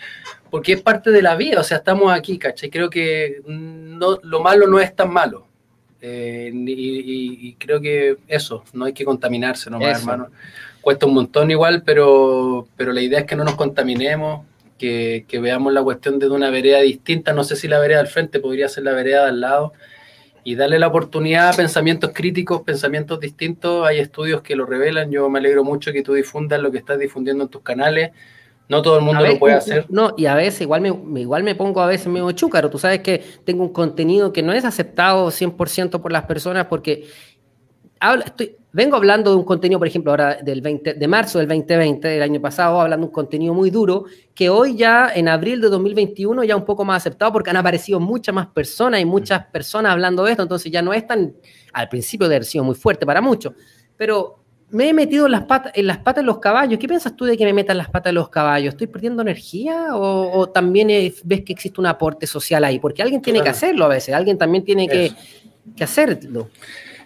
porque 0.51 0.73
es 0.73 0.81
parte 0.81 1.09
de 1.09 1.23
la 1.23 1.35
vida, 1.35 1.61
o 1.61 1.63
sea, 1.63 1.77
estamos 1.77 2.13
aquí, 2.13 2.37
¿cachai? 2.37 2.69
Creo 2.69 2.89
que 2.89 3.41
no, 3.47 4.19
lo 4.21 4.41
malo 4.41 4.67
no 4.67 4.79
es 4.79 4.95
tan 4.95 5.11
malo. 5.11 5.47
Eh, 6.01 6.51
y, 6.53 7.53
creo 7.55 7.81
que 7.81 8.17
eso, 8.27 8.63
no 8.73 8.85
hay 8.85 8.93
que 8.93 9.05
contaminarse 9.05 9.71
nomás, 9.71 10.01
hermano 10.01 10.29
cuesta 10.81 11.05
un 11.05 11.13
montón 11.13 11.51
igual, 11.51 11.83
pero, 11.85 12.67
pero 12.75 12.91
la 12.91 13.01
idea 13.01 13.19
es 13.19 13.25
que 13.25 13.35
no 13.35 13.43
nos 13.43 13.55
contaminemos, 13.55 14.45
que, 14.77 15.25
veamos 15.41 15.71
la 15.73 15.83
cuestión 15.83 16.17
desde 16.17 16.33
una 16.33 16.49
vereda 16.49 16.79
distinta, 16.81 17.33
no 17.33 17.43
sé 17.43 17.55
si 17.55 17.67
la 17.67 17.79
vereda 17.79 17.99
al 17.99 18.07
frente 18.07 18.39
podría 18.39 18.67
ser 18.67 18.83
la 18.83 18.93
vereda 18.93 19.27
al 19.27 19.39
lado, 19.39 19.73
y 20.43 20.55
darle 20.55 20.79
la 20.79 20.87
oportunidad 20.87 21.49
a 21.49 21.53
pensamientos 21.53 22.11
críticos, 22.13 22.63
pensamientos 22.63 23.19
distintos, 23.19 23.87
hay 23.87 23.99
estudios 23.99 24.41
que 24.41 24.55
lo 24.55 24.65
revelan, 24.65 25.11
yo 25.11 25.29
me 25.29 25.37
alegro 25.37 25.63
mucho 25.63 25.93
que 25.93 26.01
tú 26.01 26.13
difundas 26.13 26.59
lo 26.59 26.71
que 26.71 26.79
estás 26.79 26.97
difundiendo 26.97 27.43
en 27.43 27.49
tus 27.49 27.61
canales, 27.61 28.11
no 28.67 28.81
todo 28.81 28.97
el 28.97 29.03
mundo 29.03 29.27
lo 29.27 29.37
puede 29.37 29.55
hacer. 29.55 29.85
No, 29.89 30.15
y 30.17 30.25
a 30.27 30.33
veces 30.33 30.61
igual 30.61 30.81
me, 30.81 31.19
igual 31.19 31.43
me 31.43 31.55
pongo 31.55 31.81
a 31.81 31.87
veces 31.87 32.07
medio 32.07 32.31
chúcaro. 32.31 32.69
Tú 32.69 32.79
sabes 32.79 33.01
que 33.01 33.21
tengo 33.43 33.63
un 33.63 33.73
contenido 33.73 34.31
que 34.31 34.41
no 34.41 34.53
es 34.53 34.63
aceptado 34.63 35.27
100% 35.27 36.01
por 36.01 36.11
las 36.13 36.23
personas 36.23 36.67
porque 36.67 37.05
estoy, 38.25 38.55
vengo 38.73 38.95
hablando 38.95 39.31
de 39.31 39.37
un 39.37 39.43
contenido, 39.43 39.79
por 39.79 39.87
ejemplo, 39.87 40.11
ahora 40.11 40.35
del 40.41 40.61
20, 40.61 40.93
de 40.93 41.07
marzo 41.07 41.39
del 41.39 41.47
2020, 41.47 42.07
del 42.07 42.21
año 42.21 42.41
pasado, 42.41 42.79
hablando 42.79 43.05
de 43.05 43.09
un 43.09 43.13
contenido 43.13 43.53
muy 43.53 43.69
duro, 43.69 44.05
que 44.33 44.49
hoy 44.49 44.75
ya 44.75 45.11
en 45.13 45.27
abril 45.27 45.61
de 45.61 45.69
2021 45.69 46.43
ya 46.43 46.55
un 46.55 46.65
poco 46.65 46.85
más 46.85 46.97
aceptado 47.03 47.33
porque 47.33 47.49
han 47.49 47.57
aparecido 47.57 47.99
muchas 47.99 48.33
más 48.33 48.47
personas 48.47 49.01
y 49.01 49.05
muchas 49.05 49.45
personas 49.47 49.91
hablando 49.91 50.23
de 50.23 50.31
esto, 50.31 50.43
entonces 50.43 50.71
ya 50.71 50.81
no 50.81 50.93
es 50.93 51.05
tan, 51.05 51.33
al 51.73 51.89
principio 51.89 52.27
de 52.27 52.35
haber 52.35 52.45
sido 52.45 52.63
muy 52.63 52.75
fuerte 52.75 53.05
para 53.05 53.21
muchos, 53.21 53.53
pero 53.97 54.37
me 54.69 54.87
he 54.87 54.93
metido 54.93 55.25
en 55.25 55.33
las, 55.33 55.43
patas, 55.43 55.73
en 55.75 55.85
las 55.85 55.97
patas 55.97 56.23
de 56.23 56.27
los 56.27 56.39
caballos. 56.39 56.79
¿Qué 56.79 56.87
piensas 56.87 57.13
tú 57.13 57.25
de 57.25 57.35
que 57.35 57.43
me 57.43 57.51
metan 57.51 57.77
las 57.77 57.89
patas 57.89 58.11
de 58.11 58.13
los 58.13 58.29
caballos? 58.29 58.73
¿Estoy 58.73 58.87
perdiendo 58.87 59.21
energía 59.21 59.87
o, 59.91 60.47
también 60.47 60.87
ves 61.25 61.41
que 61.41 61.51
existe 61.51 61.81
un 61.81 61.87
aporte 61.87 62.25
social 62.25 62.63
ahí? 62.63 62.79
Porque 62.79 63.01
alguien 63.01 63.21
tiene 63.21 63.43
que 63.43 63.49
hacerlo 63.49 63.83
a 63.83 63.89
veces, 63.89 64.15
alguien 64.15 64.37
también 64.37 64.63
tiene 64.63 64.87
que, 64.87 65.11
que 65.75 65.83
hacerlo. 65.83 66.47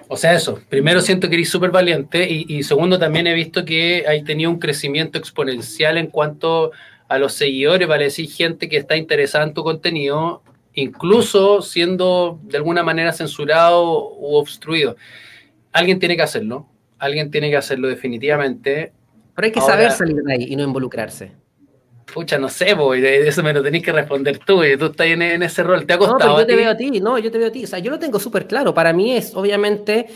O 0.08 0.18
sea, 0.18 0.34
eso. 0.34 0.60
Primero 0.70 1.01
siento 1.01 1.30
que 1.30 1.36
eres 1.36 1.49
súper 1.49 1.72
valiente 1.72 2.28
y, 2.30 2.64
segundo 2.64 2.99
también 2.99 3.28
he 3.28 3.34
visto 3.34 3.66
que 3.66 4.06
hay 4.08 4.24
tenido 4.24 4.51
un 4.51 4.60
crecimiento 4.60 5.18
exponencial 5.18 5.97
en 5.97 6.08
cuanto 6.08 6.72
a 7.08 7.18
los 7.18 7.34
seguidores, 7.34 7.88
vale 7.88 8.06
decir, 8.06 8.30
gente 8.30 8.68
que 8.68 8.78
está 8.78 8.97
interesada 8.97 9.45
en 9.45 9.53
tu 9.53 9.64
contenido, 9.64 10.41
incluso 10.74 11.62
siendo 11.62 12.39
de 12.43 12.58
alguna 12.58 12.84
manera 12.84 13.14
censurado 13.14 14.16
u 14.16 14.36
obstruido. 14.36 14.95
Alguien 15.72 15.99
tiene 15.99 16.16
que 16.16 16.24
hacerlo, 16.24 16.68
alguien 16.99 17.32
tiene 17.32 17.49
que 17.49 17.58
hacerlo 17.58 17.88
definitivamente. 17.88 18.93
Pero 19.36 19.45
hay 19.45 19.51
que 19.51 19.62
saber 19.62 19.91
salir 19.91 20.16
de 20.16 20.34
ahí 20.34 20.47
y 20.49 20.56
no 20.56 20.64
involucrarse. 20.64 21.32
Pucha, 22.14 22.38
no 22.38 22.49
sé, 22.49 22.74
boy, 22.74 23.06
eso 23.06 23.43
me 23.43 23.51
lo 23.51 23.64
tenés 23.64 23.84
que 23.84 23.91
responder 23.91 24.39
tú, 24.39 24.64
y 24.64 24.78
tú 24.78 24.86
estás 24.86 25.08
en, 25.08 25.22
ese 25.43 25.64
rol, 25.64 25.86
¿te 25.86 25.93
ha 25.93 25.97
costado? 25.97 26.20
No, 26.20 26.26
pero 26.26 26.39
yo 26.39 26.45
te 26.45 26.56
veo 26.56 26.70
a 26.70 26.78
ti, 26.78 26.91
no, 27.01 27.18
yo 27.18 27.32
te 27.32 27.38
veo 27.38 27.47
a 27.47 27.51
ti, 27.51 27.64
o 27.64 27.68
sea, 27.68 27.80
yo 27.80 27.91
lo 27.91 27.99
tengo 27.99 28.20
súper 28.20 28.47
claro, 28.47 28.74
para 28.74 28.93
mí 28.93 29.16
es 29.16 29.36
obviamente 29.36 30.08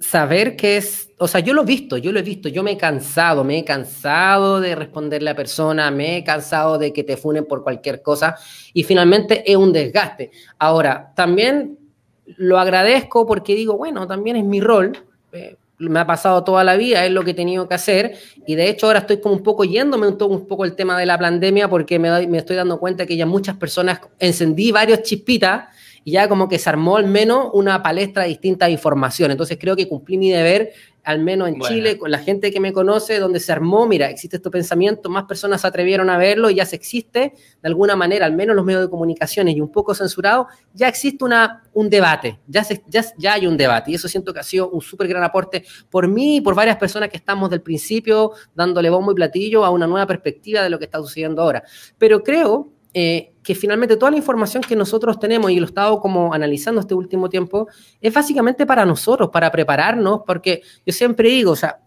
saber 0.00 0.56
que 0.56 0.78
es, 0.78 1.10
o 1.18 1.28
sea, 1.28 1.40
yo 1.40 1.52
lo 1.52 1.62
he 1.62 1.66
visto, 1.66 1.98
yo 1.98 2.10
lo 2.10 2.18
he 2.18 2.22
visto, 2.22 2.48
yo 2.48 2.62
me 2.62 2.72
he 2.72 2.76
cansado, 2.76 3.44
me 3.44 3.58
he 3.58 3.64
cansado 3.64 4.60
de 4.60 4.74
responderle 4.74 5.30
a 5.30 5.32
la 5.34 5.36
persona, 5.36 5.90
me 5.90 6.16
he 6.16 6.24
cansado 6.24 6.78
de 6.78 6.92
que 6.92 7.04
te 7.04 7.16
funen 7.16 7.44
por 7.44 7.62
cualquier 7.62 8.02
cosa 8.02 8.36
y 8.72 8.82
finalmente 8.82 9.50
es 9.50 9.56
un 9.56 9.72
desgaste. 9.72 10.30
Ahora, 10.58 11.12
también 11.14 11.78
lo 12.24 12.58
agradezco 12.58 13.26
porque 13.26 13.54
digo, 13.54 13.76
bueno, 13.76 14.06
también 14.06 14.36
es 14.36 14.44
mi 14.44 14.60
rol, 14.60 14.92
eh, 15.32 15.56
me 15.80 16.00
ha 16.00 16.06
pasado 16.06 16.44
toda 16.44 16.62
la 16.62 16.76
vida, 16.76 17.04
es 17.04 17.10
lo 17.10 17.24
que 17.24 17.32
he 17.32 17.34
tenido 17.34 17.68
que 17.68 17.74
hacer 17.74 18.16
y 18.46 18.54
de 18.54 18.68
hecho 18.68 18.86
ahora 18.86 19.00
estoy 19.00 19.20
como 19.20 19.34
un 19.34 19.42
poco 19.42 19.64
yéndome 19.64 20.06
un, 20.06 20.16
un 20.22 20.46
poco 20.46 20.64
el 20.64 20.74
tema 20.74 20.98
de 20.98 21.06
la 21.06 21.18
pandemia 21.18 21.68
porque 21.68 21.98
me, 21.98 22.26
me 22.26 22.38
estoy 22.38 22.56
dando 22.56 22.78
cuenta 22.78 23.06
que 23.06 23.16
ya 23.16 23.26
muchas 23.26 23.56
personas 23.56 24.00
encendí 24.18 24.72
varios 24.72 25.02
chispitas 25.02 25.64
y 26.04 26.12
ya 26.12 26.28
como 26.28 26.48
que 26.48 26.58
se 26.58 26.68
armó 26.68 26.96
al 26.96 27.06
menos 27.06 27.48
una 27.52 27.82
palestra 27.82 28.24
de 28.24 28.38
información. 28.70 29.30
Entonces 29.30 29.58
creo 29.60 29.76
que 29.76 29.88
cumplí 29.88 30.16
mi 30.16 30.30
deber, 30.30 30.72
al 31.04 31.20
menos 31.20 31.48
en 31.48 31.60
Chile, 31.60 31.98
con 31.98 32.10
la 32.10 32.18
gente 32.18 32.50
que 32.50 32.60
me 32.60 32.72
conoce, 32.72 33.18
donde 33.18 33.40
se 33.40 33.52
armó, 33.52 33.86
mira, 33.86 34.10
existe 34.10 34.36
este 34.36 34.50
pensamiento, 34.50 35.08
más 35.08 35.24
personas 35.24 35.62
se 35.62 35.66
atrevieron 35.66 36.10
a 36.10 36.18
verlo 36.18 36.50
y 36.50 36.56
ya 36.56 36.66
se 36.66 36.76
existe, 36.76 37.34
de 37.62 37.68
alguna 37.68 37.96
manera, 37.96 38.26
al 38.26 38.34
menos 38.34 38.54
los 38.56 38.64
medios 38.64 38.82
de 38.82 38.90
comunicaciones 38.90 39.56
y 39.56 39.60
un 39.60 39.70
poco 39.70 39.94
censurado, 39.94 40.48
ya 40.74 40.88
existe 40.88 41.24
una, 41.24 41.62
un 41.72 41.90
debate, 41.90 42.38
ya, 42.46 42.66
ya, 42.88 43.04
ya 43.16 43.34
hay 43.34 43.46
un 43.46 43.56
debate 43.56 43.90
y 43.90 43.94
eso 43.94 44.08
siento 44.08 44.32
que 44.32 44.40
ha 44.40 44.44
sido 44.44 44.70
un 44.70 44.80
súper 44.80 45.08
gran 45.08 45.22
aporte 45.22 45.64
por 45.88 46.08
mí 46.08 46.36
y 46.36 46.40
por 46.40 46.54
varias 46.54 46.76
personas 46.76 47.08
que 47.08 47.16
estamos 47.16 47.50
del 47.50 47.62
principio 47.62 48.32
dándole 48.54 48.90
bombo 48.90 49.12
y 49.12 49.14
platillo 49.14 49.64
a 49.64 49.70
una 49.70 49.86
nueva 49.86 50.06
perspectiva 50.06 50.62
de 50.62 50.70
lo 50.70 50.78
que 50.78 50.84
está 50.84 50.98
sucediendo 50.98 51.42
ahora. 51.42 51.62
Pero 51.98 52.22
creo 52.22 52.72
eh, 52.92 53.32
que 53.42 53.54
finalmente 53.54 53.96
toda 53.96 54.10
la 54.10 54.16
información 54.16 54.62
que 54.62 54.76
nosotros 54.76 55.18
tenemos 55.18 55.50
y 55.50 55.56
lo 55.56 55.66
he 55.66 55.68
estado 55.68 56.00
como 56.00 56.34
analizando 56.34 56.80
este 56.80 56.94
último 56.94 57.28
tiempo 57.28 57.68
es 58.00 58.12
básicamente 58.12 58.66
para 58.66 58.84
nosotros, 58.84 59.30
para 59.30 59.50
prepararnos, 59.50 60.22
porque 60.26 60.62
yo 60.84 60.92
siempre 60.92 61.28
digo, 61.28 61.52
o 61.52 61.56
sea, 61.56 61.80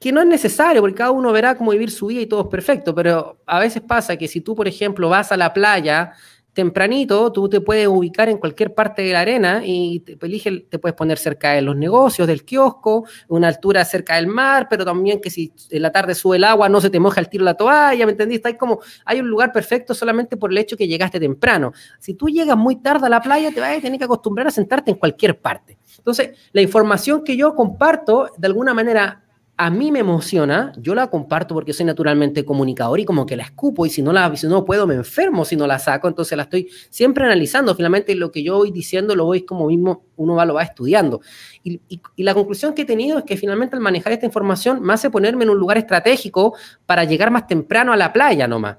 que 0.00 0.12
no 0.12 0.20
es 0.20 0.26
necesario, 0.26 0.82
porque 0.82 0.96
cada 0.96 1.12
uno 1.12 1.32
verá 1.32 1.56
cómo 1.56 1.70
vivir 1.70 1.90
su 1.90 2.08
vida 2.08 2.20
y 2.20 2.26
todo 2.26 2.42
es 2.42 2.48
perfecto, 2.48 2.94
pero 2.94 3.38
a 3.46 3.58
veces 3.58 3.80
pasa 3.80 4.16
que 4.16 4.28
si 4.28 4.40
tú, 4.40 4.54
por 4.54 4.68
ejemplo, 4.68 5.08
vas 5.08 5.32
a 5.32 5.36
la 5.36 5.52
playa 5.52 6.12
tempranito, 6.54 7.32
tú 7.32 7.48
te 7.48 7.60
puedes 7.60 7.88
ubicar 7.88 8.28
en 8.28 8.38
cualquier 8.38 8.74
parte 8.74 9.02
de 9.02 9.12
la 9.12 9.20
arena 9.20 9.62
y 9.64 10.00
te, 10.00 10.16
te 10.16 10.78
puedes 10.78 10.94
poner 10.94 11.18
cerca 11.18 11.52
de 11.52 11.62
los 11.62 11.76
negocios, 11.76 12.28
del 12.28 12.44
kiosco, 12.44 13.04
una 13.28 13.48
altura 13.48 13.84
cerca 13.84 14.14
del 14.16 14.28
mar, 14.28 14.68
pero 14.70 14.84
también 14.84 15.20
que 15.20 15.30
si 15.30 15.52
en 15.70 15.82
la 15.82 15.90
tarde 15.90 16.14
sube 16.14 16.36
el 16.36 16.44
agua 16.44 16.68
no 16.68 16.80
se 16.80 16.90
te 16.90 17.00
moja 17.00 17.20
el 17.20 17.28
tiro 17.28 17.44
la 17.44 17.54
toalla, 17.54 18.06
¿me 18.06 18.12
entendiste? 18.12 18.48
Hay 18.48 18.56
como, 18.56 18.80
hay 19.04 19.20
un 19.20 19.28
lugar 19.28 19.52
perfecto 19.52 19.94
solamente 19.94 20.36
por 20.36 20.52
el 20.52 20.58
hecho 20.58 20.76
que 20.76 20.86
llegaste 20.86 21.18
temprano. 21.18 21.72
Si 21.98 22.14
tú 22.14 22.28
llegas 22.28 22.56
muy 22.56 22.76
tarde 22.76 23.06
a 23.06 23.10
la 23.10 23.20
playa, 23.20 23.50
te 23.50 23.60
vas 23.60 23.76
a 23.76 23.80
tener 23.80 23.98
que 23.98 24.04
acostumbrar 24.04 24.46
a 24.46 24.50
sentarte 24.50 24.92
en 24.92 24.96
cualquier 24.96 25.40
parte. 25.40 25.76
Entonces, 25.98 26.38
la 26.52 26.60
información 26.60 27.24
que 27.24 27.36
yo 27.36 27.54
comparto, 27.54 28.30
de 28.36 28.46
alguna 28.46 28.74
manera, 28.74 29.23
a 29.56 29.70
mí 29.70 29.92
me 29.92 30.00
emociona, 30.00 30.72
yo 30.76 30.96
la 30.96 31.06
comparto 31.06 31.54
porque 31.54 31.72
soy 31.72 31.86
naturalmente 31.86 32.44
comunicador 32.44 32.98
y 32.98 33.04
como 33.04 33.24
que 33.24 33.36
la 33.36 33.44
escupo 33.44 33.86
y 33.86 33.90
si 33.90 34.02
no 34.02 34.12
la 34.12 34.34
si 34.34 34.48
no 34.48 34.64
puedo 34.64 34.84
me 34.86 34.94
enfermo 34.94 35.44
si 35.44 35.54
no 35.54 35.66
la 35.66 35.78
saco, 35.78 36.08
entonces 36.08 36.36
la 36.36 36.44
estoy 36.44 36.68
siempre 36.90 37.24
analizando, 37.24 37.74
finalmente 37.76 38.16
lo 38.16 38.32
que 38.32 38.42
yo 38.42 38.56
voy 38.56 38.72
diciendo 38.72 39.14
lo 39.14 39.26
voy 39.26 39.42
como 39.42 39.68
mismo 39.68 40.02
uno 40.16 40.34
va 40.34 40.44
lo 40.44 40.54
va 40.54 40.62
estudiando. 40.62 41.20
Y, 41.62 41.80
la 42.16 42.34
conclusión 42.34 42.74
que 42.74 42.82
he 42.82 42.84
tenido 42.84 43.18
es 43.18 43.24
que 43.24 43.36
finalmente 43.36 43.76
al 43.76 43.82
manejar 43.82 44.12
esta 44.12 44.26
información 44.26 44.82
me 44.82 44.92
hace 44.92 45.10
ponerme 45.10 45.44
en 45.44 45.50
un 45.50 45.58
lugar 45.58 45.78
estratégico 45.78 46.54
para 46.86 47.04
llegar 47.04 47.30
más 47.30 47.46
temprano 47.46 47.92
a 47.92 47.96
la 47.96 48.12
playa 48.12 48.48
nomás. 48.48 48.78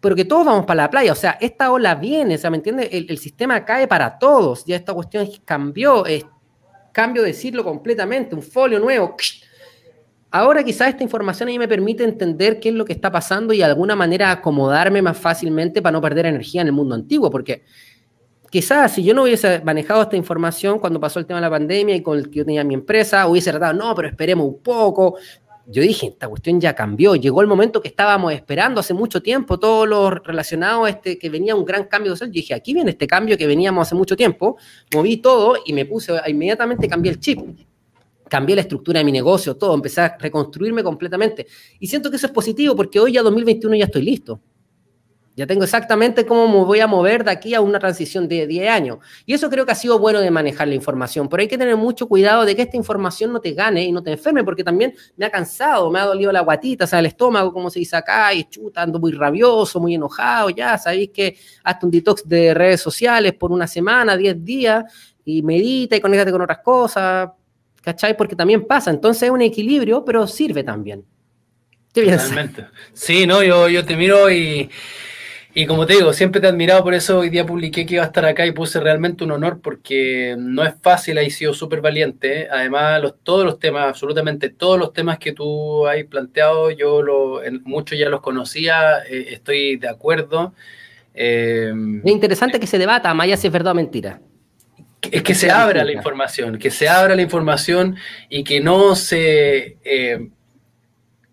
Pero 0.00 0.14
que 0.14 0.24
todos 0.24 0.44
vamos 0.44 0.66
para 0.66 0.82
la 0.82 0.90
playa, 0.90 1.12
o 1.12 1.16
sea, 1.16 1.38
esta 1.40 1.72
ola 1.72 1.94
viene, 1.94 2.34
o 2.34 2.38
sea, 2.38 2.50
¿me 2.50 2.58
entiendes? 2.58 2.90
El, 2.92 3.18
sistema 3.18 3.64
cae 3.64 3.88
para 3.88 4.18
todos, 4.18 4.64
ya 4.66 4.76
esta 4.76 4.92
cuestión 4.92 5.26
cambió, 5.44 6.04
es 6.04 6.24
cambio 6.92 7.22
de 7.22 7.32
ciclo 7.32 7.64
completamente, 7.64 8.34
un 8.34 8.42
folio 8.42 8.78
nuevo, 8.78 9.16
Ahora 10.30 10.64
quizás 10.64 10.88
esta 10.88 11.02
información 11.02 11.48
me 11.56 11.68
permite 11.68 12.04
entender 12.04 12.58
qué 12.58 12.70
es 12.70 12.74
lo 12.74 12.84
que 12.84 12.92
está 12.92 13.10
pasando 13.10 13.54
y 13.54 13.58
de 13.58 13.64
alguna 13.64 13.94
manera 13.94 14.30
acomodarme 14.30 15.00
más 15.00 15.16
fácilmente 15.16 15.80
para 15.80 15.92
no 15.92 16.00
perder 16.00 16.26
energía 16.26 16.62
en 16.62 16.66
el 16.66 16.72
mundo 16.72 16.94
antiguo, 16.94 17.30
porque 17.30 17.62
quizás 18.50 18.92
si 18.92 19.04
yo 19.04 19.14
no 19.14 19.22
hubiese 19.22 19.60
manejado 19.60 20.02
esta 20.02 20.16
información 20.16 20.78
cuando 20.78 20.98
pasó 20.98 21.20
el 21.20 21.26
tema 21.26 21.38
de 21.38 21.46
la 21.46 21.50
pandemia 21.50 21.94
y 21.94 22.02
con 22.02 22.18
el 22.18 22.28
que 22.28 22.38
yo 22.38 22.44
tenía 22.44 22.64
mi 22.64 22.74
empresa, 22.74 23.26
hubiese 23.28 23.50
tratado, 23.50 23.74
no, 23.74 23.94
pero 23.94 24.08
esperemos 24.08 24.46
un 24.46 24.62
poco. 24.62 25.16
Yo 25.68 25.82
dije, 25.82 26.08
esta 26.08 26.28
cuestión 26.28 26.60
ya 26.60 26.74
cambió, 26.74 27.16
llegó 27.16 27.40
el 27.40 27.46
momento 27.46 27.80
que 27.80 27.88
estábamos 27.88 28.32
esperando 28.32 28.80
hace 28.80 28.94
mucho 28.94 29.22
tiempo, 29.22 29.58
todo 29.58 29.86
lo 29.86 30.10
relacionado 30.10 30.84
a 30.84 30.90
este, 30.90 31.18
que 31.18 31.30
venía 31.30 31.56
un 31.56 31.64
gran 31.64 31.84
cambio 31.84 32.12
social. 32.12 32.30
Yo 32.30 32.40
dije, 32.40 32.54
aquí 32.54 32.74
viene 32.74 32.90
este 32.90 33.06
cambio 33.06 33.36
que 33.38 33.46
veníamos 33.46 33.86
hace 33.86 33.94
mucho 33.94 34.16
tiempo, 34.16 34.56
moví 34.94 35.16
todo 35.16 35.56
y 35.64 35.72
me 35.72 35.84
puse, 35.84 36.12
inmediatamente 36.26 36.88
cambié 36.88 37.12
el 37.12 37.20
chip 37.20 37.40
cambié 38.28 38.56
la 38.56 38.62
estructura 38.62 38.98
de 38.98 39.04
mi 39.04 39.12
negocio, 39.12 39.56
todo, 39.56 39.74
empecé 39.74 40.00
a 40.00 40.16
reconstruirme 40.18 40.82
completamente. 40.82 41.46
Y 41.78 41.86
siento 41.86 42.10
que 42.10 42.16
eso 42.16 42.26
es 42.26 42.32
positivo 42.32 42.74
porque 42.74 43.00
hoy 43.00 43.12
ya 43.12 43.22
2021 43.22 43.76
ya 43.76 43.84
estoy 43.84 44.02
listo. 44.02 44.40
Ya 45.36 45.46
tengo 45.46 45.64
exactamente 45.64 46.24
cómo 46.24 46.48
me 46.48 46.64
voy 46.64 46.80
a 46.80 46.86
mover 46.86 47.22
de 47.22 47.30
aquí 47.30 47.54
a 47.54 47.60
una 47.60 47.78
transición 47.78 48.26
de 48.26 48.46
10 48.46 48.70
años. 48.70 48.98
Y 49.26 49.34
eso 49.34 49.50
creo 49.50 49.66
que 49.66 49.72
ha 49.72 49.74
sido 49.74 49.98
bueno 49.98 50.18
de 50.20 50.30
manejar 50.30 50.66
la 50.66 50.74
información. 50.74 51.28
Pero 51.28 51.42
hay 51.42 51.46
que 51.46 51.58
tener 51.58 51.76
mucho 51.76 52.08
cuidado 52.08 52.46
de 52.46 52.56
que 52.56 52.62
esta 52.62 52.78
información 52.78 53.34
no 53.34 53.40
te 53.40 53.52
gane 53.52 53.84
y 53.84 53.92
no 53.92 54.02
te 54.02 54.12
enferme, 54.12 54.42
porque 54.44 54.64
también 54.64 54.94
me 55.14 55.26
ha 55.26 55.30
cansado, 55.30 55.90
me 55.90 55.98
ha 55.98 56.06
dolido 56.06 56.32
la 56.32 56.40
guatita, 56.40 56.84
o 56.84 56.86
sea, 56.86 57.00
el 57.00 57.06
estómago, 57.06 57.52
como 57.52 57.68
se 57.68 57.80
dice 57.80 57.96
acá, 57.96 58.32
y 58.32 58.44
chuta, 58.44 58.80
ando 58.80 58.98
muy 58.98 59.12
rabioso, 59.12 59.78
muy 59.78 59.94
enojado, 59.94 60.48
ya, 60.48 60.78
sabéis 60.78 61.10
que 61.10 61.36
hasta 61.64 61.84
un 61.84 61.92
detox 61.92 62.26
de 62.26 62.54
redes 62.54 62.80
sociales 62.80 63.34
por 63.34 63.52
una 63.52 63.66
semana, 63.66 64.16
10 64.16 64.42
días, 64.42 64.84
y 65.22 65.42
medita 65.42 65.96
y 65.96 66.00
conéctate 66.00 66.32
con 66.32 66.40
otras 66.40 66.60
cosas 66.60 67.28
¿cachai? 67.86 68.16
Porque 68.16 68.34
también 68.34 68.66
pasa, 68.66 68.90
entonces 68.90 69.22
es 69.22 69.30
un 69.30 69.42
equilibrio, 69.42 70.04
pero 70.04 70.26
sirve 70.26 70.64
también. 70.64 71.04
¿Qué 71.94 72.02
Totalmente. 72.02 72.66
Sí, 72.92 73.28
no, 73.28 73.44
yo, 73.44 73.68
yo 73.68 73.84
te 73.84 73.96
miro 73.96 74.28
y, 74.28 74.68
y 75.54 75.66
como 75.66 75.86
te 75.86 75.92
digo, 75.94 76.12
siempre 76.12 76.40
te 76.40 76.48
he 76.48 76.50
admirado, 76.50 76.82
por 76.82 76.94
eso 76.94 77.20
hoy 77.20 77.30
día 77.30 77.46
publiqué 77.46 77.86
que 77.86 77.94
iba 77.94 78.02
a 78.02 78.06
estar 78.06 78.24
acá 78.24 78.44
y 78.44 78.50
puse 78.50 78.80
realmente 78.80 79.22
un 79.22 79.30
honor 79.30 79.60
porque 79.62 80.34
no 80.36 80.64
es 80.64 80.74
fácil, 80.82 81.16
has 81.18 81.32
sido 81.32 81.54
súper 81.54 81.80
valiente. 81.80 82.48
Además, 82.50 83.00
los, 83.00 83.14
todos 83.22 83.44
los 83.44 83.60
temas, 83.60 83.86
absolutamente 83.86 84.50
todos 84.50 84.80
los 84.80 84.92
temas 84.92 85.18
que 85.18 85.30
tú 85.32 85.86
has 85.86 86.02
planteado, 86.06 86.72
yo 86.72 87.02
lo, 87.02 87.40
muchos 87.62 87.96
ya 87.96 88.08
los 88.08 88.20
conocía, 88.20 88.98
eh, 89.08 89.28
estoy 89.30 89.76
de 89.76 89.88
acuerdo. 89.88 90.54
Eh, 91.14 91.72
es 92.04 92.12
interesante 92.12 92.58
que 92.58 92.66
se 92.66 92.78
debata, 92.78 93.12
allá 93.12 93.36
si 93.36 93.46
es 93.46 93.52
verdad 93.52 93.74
o 93.74 93.76
mentira 93.76 94.20
es 95.12 95.22
que 95.22 95.34
se 95.34 95.50
abra 95.50 95.84
la 95.84 95.92
información, 95.92 96.58
que 96.58 96.70
se 96.70 96.88
abra 96.88 97.14
la 97.14 97.22
información 97.22 97.96
y 98.28 98.44
que 98.44 98.60
no 98.60 98.94
se, 98.94 99.78
eh, 99.84 100.28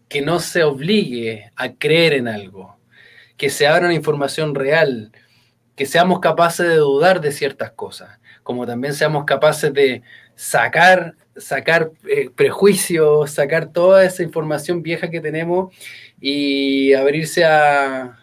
que 0.07 0.21
no 0.21 0.39
se 0.39 0.63
obligue 0.63 1.51
a 1.55 1.73
creer 1.73 2.13
en 2.13 2.27
algo, 2.27 2.77
que 3.37 3.49
se 3.49 3.67
abra 3.67 3.85
una 3.85 3.93
información 3.93 4.55
real, 4.55 5.11
que 5.75 5.85
seamos 5.85 6.19
capaces 6.19 6.67
de 6.67 6.75
dudar 6.75 7.21
de 7.21 7.31
ciertas 7.31 7.71
cosas, 7.71 8.19
como 8.43 8.65
también 8.65 8.93
seamos 8.93 9.25
capaces 9.25 9.73
de 9.73 10.03
sacar, 10.35 11.15
sacar 11.35 11.91
eh, 12.07 12.29
prejuicios, 12.35 13.31
sacar 13.31 13.71
toda 13.71 14.03
esa 14.05 14.23
información 14.23 14.83
vieja 14.83 15.09
que 15.09 15.21
tenemos 15.21 15.73
y 16.19 16.93
abrirse 16.93 17.43
a, 17.45 18.19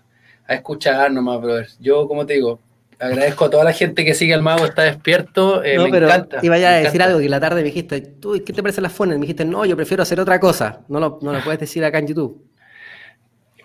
a 0.46 0.54
escuchar 0.54 1.12
nomás, 1.12 1.40
brother. 1.40 1.68
Yo, 1.78 2.06
como 2.08 2.26
te 2.26 2.34
digo, 2.34 2.60
agradezco 3.00 3.46
a 3.46 3.50
toda 3.50 3.64
la 3.64 3.72
gente 3.72 4.04
que 4.04 4.14
sigue 4.14 4.34
al 4.34 4.42
mago, 4.42 4.66
está 4.66 4.82
despierto. 4.82 5.64
Eh, 5.64 5.76
no, 5.76 5.84
me 5.84 5.90
pero 5.90 6.06
encanta. 6.06 6.38
Iba 6.42 6.56
a 6.56 6.58
decir 6.58 7.02
algo 7.02 7.18
que 7.18 7.28
la 7.28 7.40
tarde 7.40 7.56
me 7.56 7.64
dijiste, 7.64 8.00
¿tú 8.00 8.40
qué 8.44 8.52
te 8.52 8.62
parecen 8.62 8.82
las 8.82 8.92
fuentes? 8.92 9.18
Me 9.18 9.22
dijiste, 9.22 9.44
no, 9.44 9.64
yo 9.64 9.76
prefiero 9.76 10.02
hacer 10.02 10.20
otra 10.20 10.38
cosa. 10.38 10.80
No 10.88 11.00
lo, 11.00 11.18
no 11.22 11.32
lo 11.32 11.40
puedes 11.40 11.60
decir 11.60 11.84
acá 11.84 11.98
en 11.98 12.08
YouTube. 12.08 12.46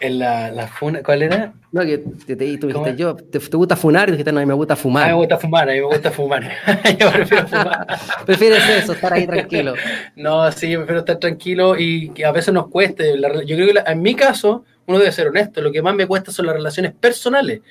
En 0.02 0.20
la, 0.20 0.52
la 0.52 0.68
funa, 0.68 1.02
¿cuál 1.04 1.22
era? 1.22 1.54
No, 1.72 1.82
que 1.82 1.98
te, 1.98 2.36
te, 2.36 2.58
tú 2.58 2.68
dijiste, 2.68 2.96
yo, 2.98 3.16
te, 3.16 3.40
gusta 3.40 3.76
funar? 3.76 4.10
Y 4.10 4.12
dijiste, 4.12 4.32
no, 4.32 4.40
a 4.40 4.42
mí 4.42 4.46
me 4.46 4.54
gusta 4.54 4.76
fumar. 4.76 5.04
A 5.04 5.08
mí 5.08 5.12
me 5.14 5.20
gusta 5.20 5.38
fumar, 5.38 5.70
a 5.70 5.74
mí 5.74 5.80
me 5.80 5.86
gusta 5.86 6.12
fumar. 6.12 6.44
yo 7.00 7.12
prefiero 7.12 7.48
fumar. 7.48 7.88
Prefieres 8.26 8.70
eso, 8.70 8.94
estar 8.94 9.14
ahí 9.14 9.26
tranquilo. 9.26 9.74
no, 10.16 10.52
sí, 10.52 10.70
yo 10.70 10.80
prefiero 10.80 11.00
estar 11.00 11.18
tranquilo 11.18 11.76
y 11.78 12.10
que 12.10 12.26
a 12.26 12.32
veces 12.32 12.54
nos 12.54 12.68
cueste. 12.68 13.16
yo 13.46 13.56
creo 13.56 13.74
que 13.74 13.92
en 13.92 14.02
mi 14.02 14.16
caso, 14.16 14.66
uno 14.86 15.00
debe 15.00 15.12
ser 15.12 15.28
honesto, 15.28 15.62
lo 15.62 15.72
que 15.72 15.82
más 15.82 15.96
me 15.96 16.08
cuesta 16.08 16.32
son 16.32 16.46
las 16.46 16.56
relaciones 16.56 16.94
personales 16.94 17.62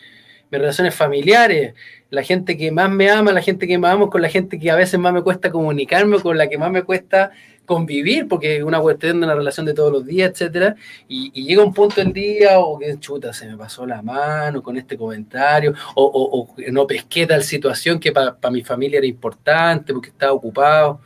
relaciones 0.58 0.94
familiares, 0.94 1.74
la 2.10 2.22
gente 2.22 2.56
que 2.56 2.70
más 2.70 2.90
me 2.90 3.10
ama, 3.10 3.32
la 3.32 3.42
gente 3.42 3.66
que 3.66 3.78
más 3.78 3.92
amo, 3.94 4.10
con 4.10 4.22
la 4.22 4.28
gente 4.28 4.58
que 4.58 4.70
a 4.70 4.76
veces 4.76 4.98
más 5.00 5.12
me 5.12 5.22
cuesta 5.22 5.50
comunicarme, 5.50 6.20
con 6.20 6.38
la 6.38 6.48
que 6.48 6.58
más 6.58 6.70
me 6.70 6.82
cuesta 6.82 7.32
convivir, 7.64 8.28
porque 8.28 8.62
una 8.62 8.80
cuestión 8.80 9.20
de 9.20 9.26
una 9.26 9.34
relación 9.34 9.66
de 9.66 9.74
todos 9.74 9.90
los 9.90 10.04
días, 10.04 10.30
etcétera, 10.30 10.76
y, 11.08 11.30
llega 11.44 11.64
un 11.64 11.72
punto 11.72 11.96
del 11.96 12.12
día, 12.12 12.58
o 12.58 12.78
que 12.78 12.98
chuta, 12.98 13.32
se 13.32 13.46
me 13.46 13.56
pasó 13.56 13.86
la 13.86 14.02
mano 14.02 14.62
con 14.62 14.76
este 14.76 14.96
comentario, 14.96 15.74
o, 15.94 16.54
no 16.70 16.86
pesqué 16.86 17.26
tal 17.26 17.42
situación 17.42 17.98
que 17.98 18.12
para 18.12 18.36
mi 18.50 18.62
familia 18.62 18.98
era 18.98 19.06
importante 19.06 19.92
porque 19.92 20.10
estaba 20.10 20.32
ocupado. 20.32 21.00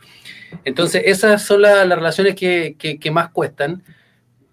Entonces, 0.65 1.03
esas 1.05 1.43
son 1.43 1.61
las 1.61 1.87
relaciones 1.87 2.35
que, 2.35 3.11
más 3.11 3.29
cuestan, 3.29 3.83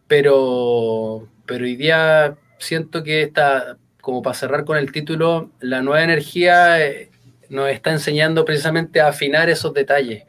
pero, 0.06 1.26
pero 1.44 1.64
hoy 1.64 1.76
día 1.76 2.36
siento 2.58 3.02
que 3.02 3.22
está, 3.22 3.78
como 4.06 4.22
para 4.22 4.34
cerrar 4.34 4.64
con 4.64 4.78
el 4.78 4.92
título, 4.92 5.50
la 5.58 5.82
nueva 5.82 6.04
energía 6.04 6.80
eh, 6.80 7.10
nos 7.48 7.68
está 7.70 7.90
enseñando 7.90 8.44
precisamente 8.44 9.00
a 9.00 9.08
afinar 9.08 9.50
esos 9.50 9.74
detalles 9.74 10.22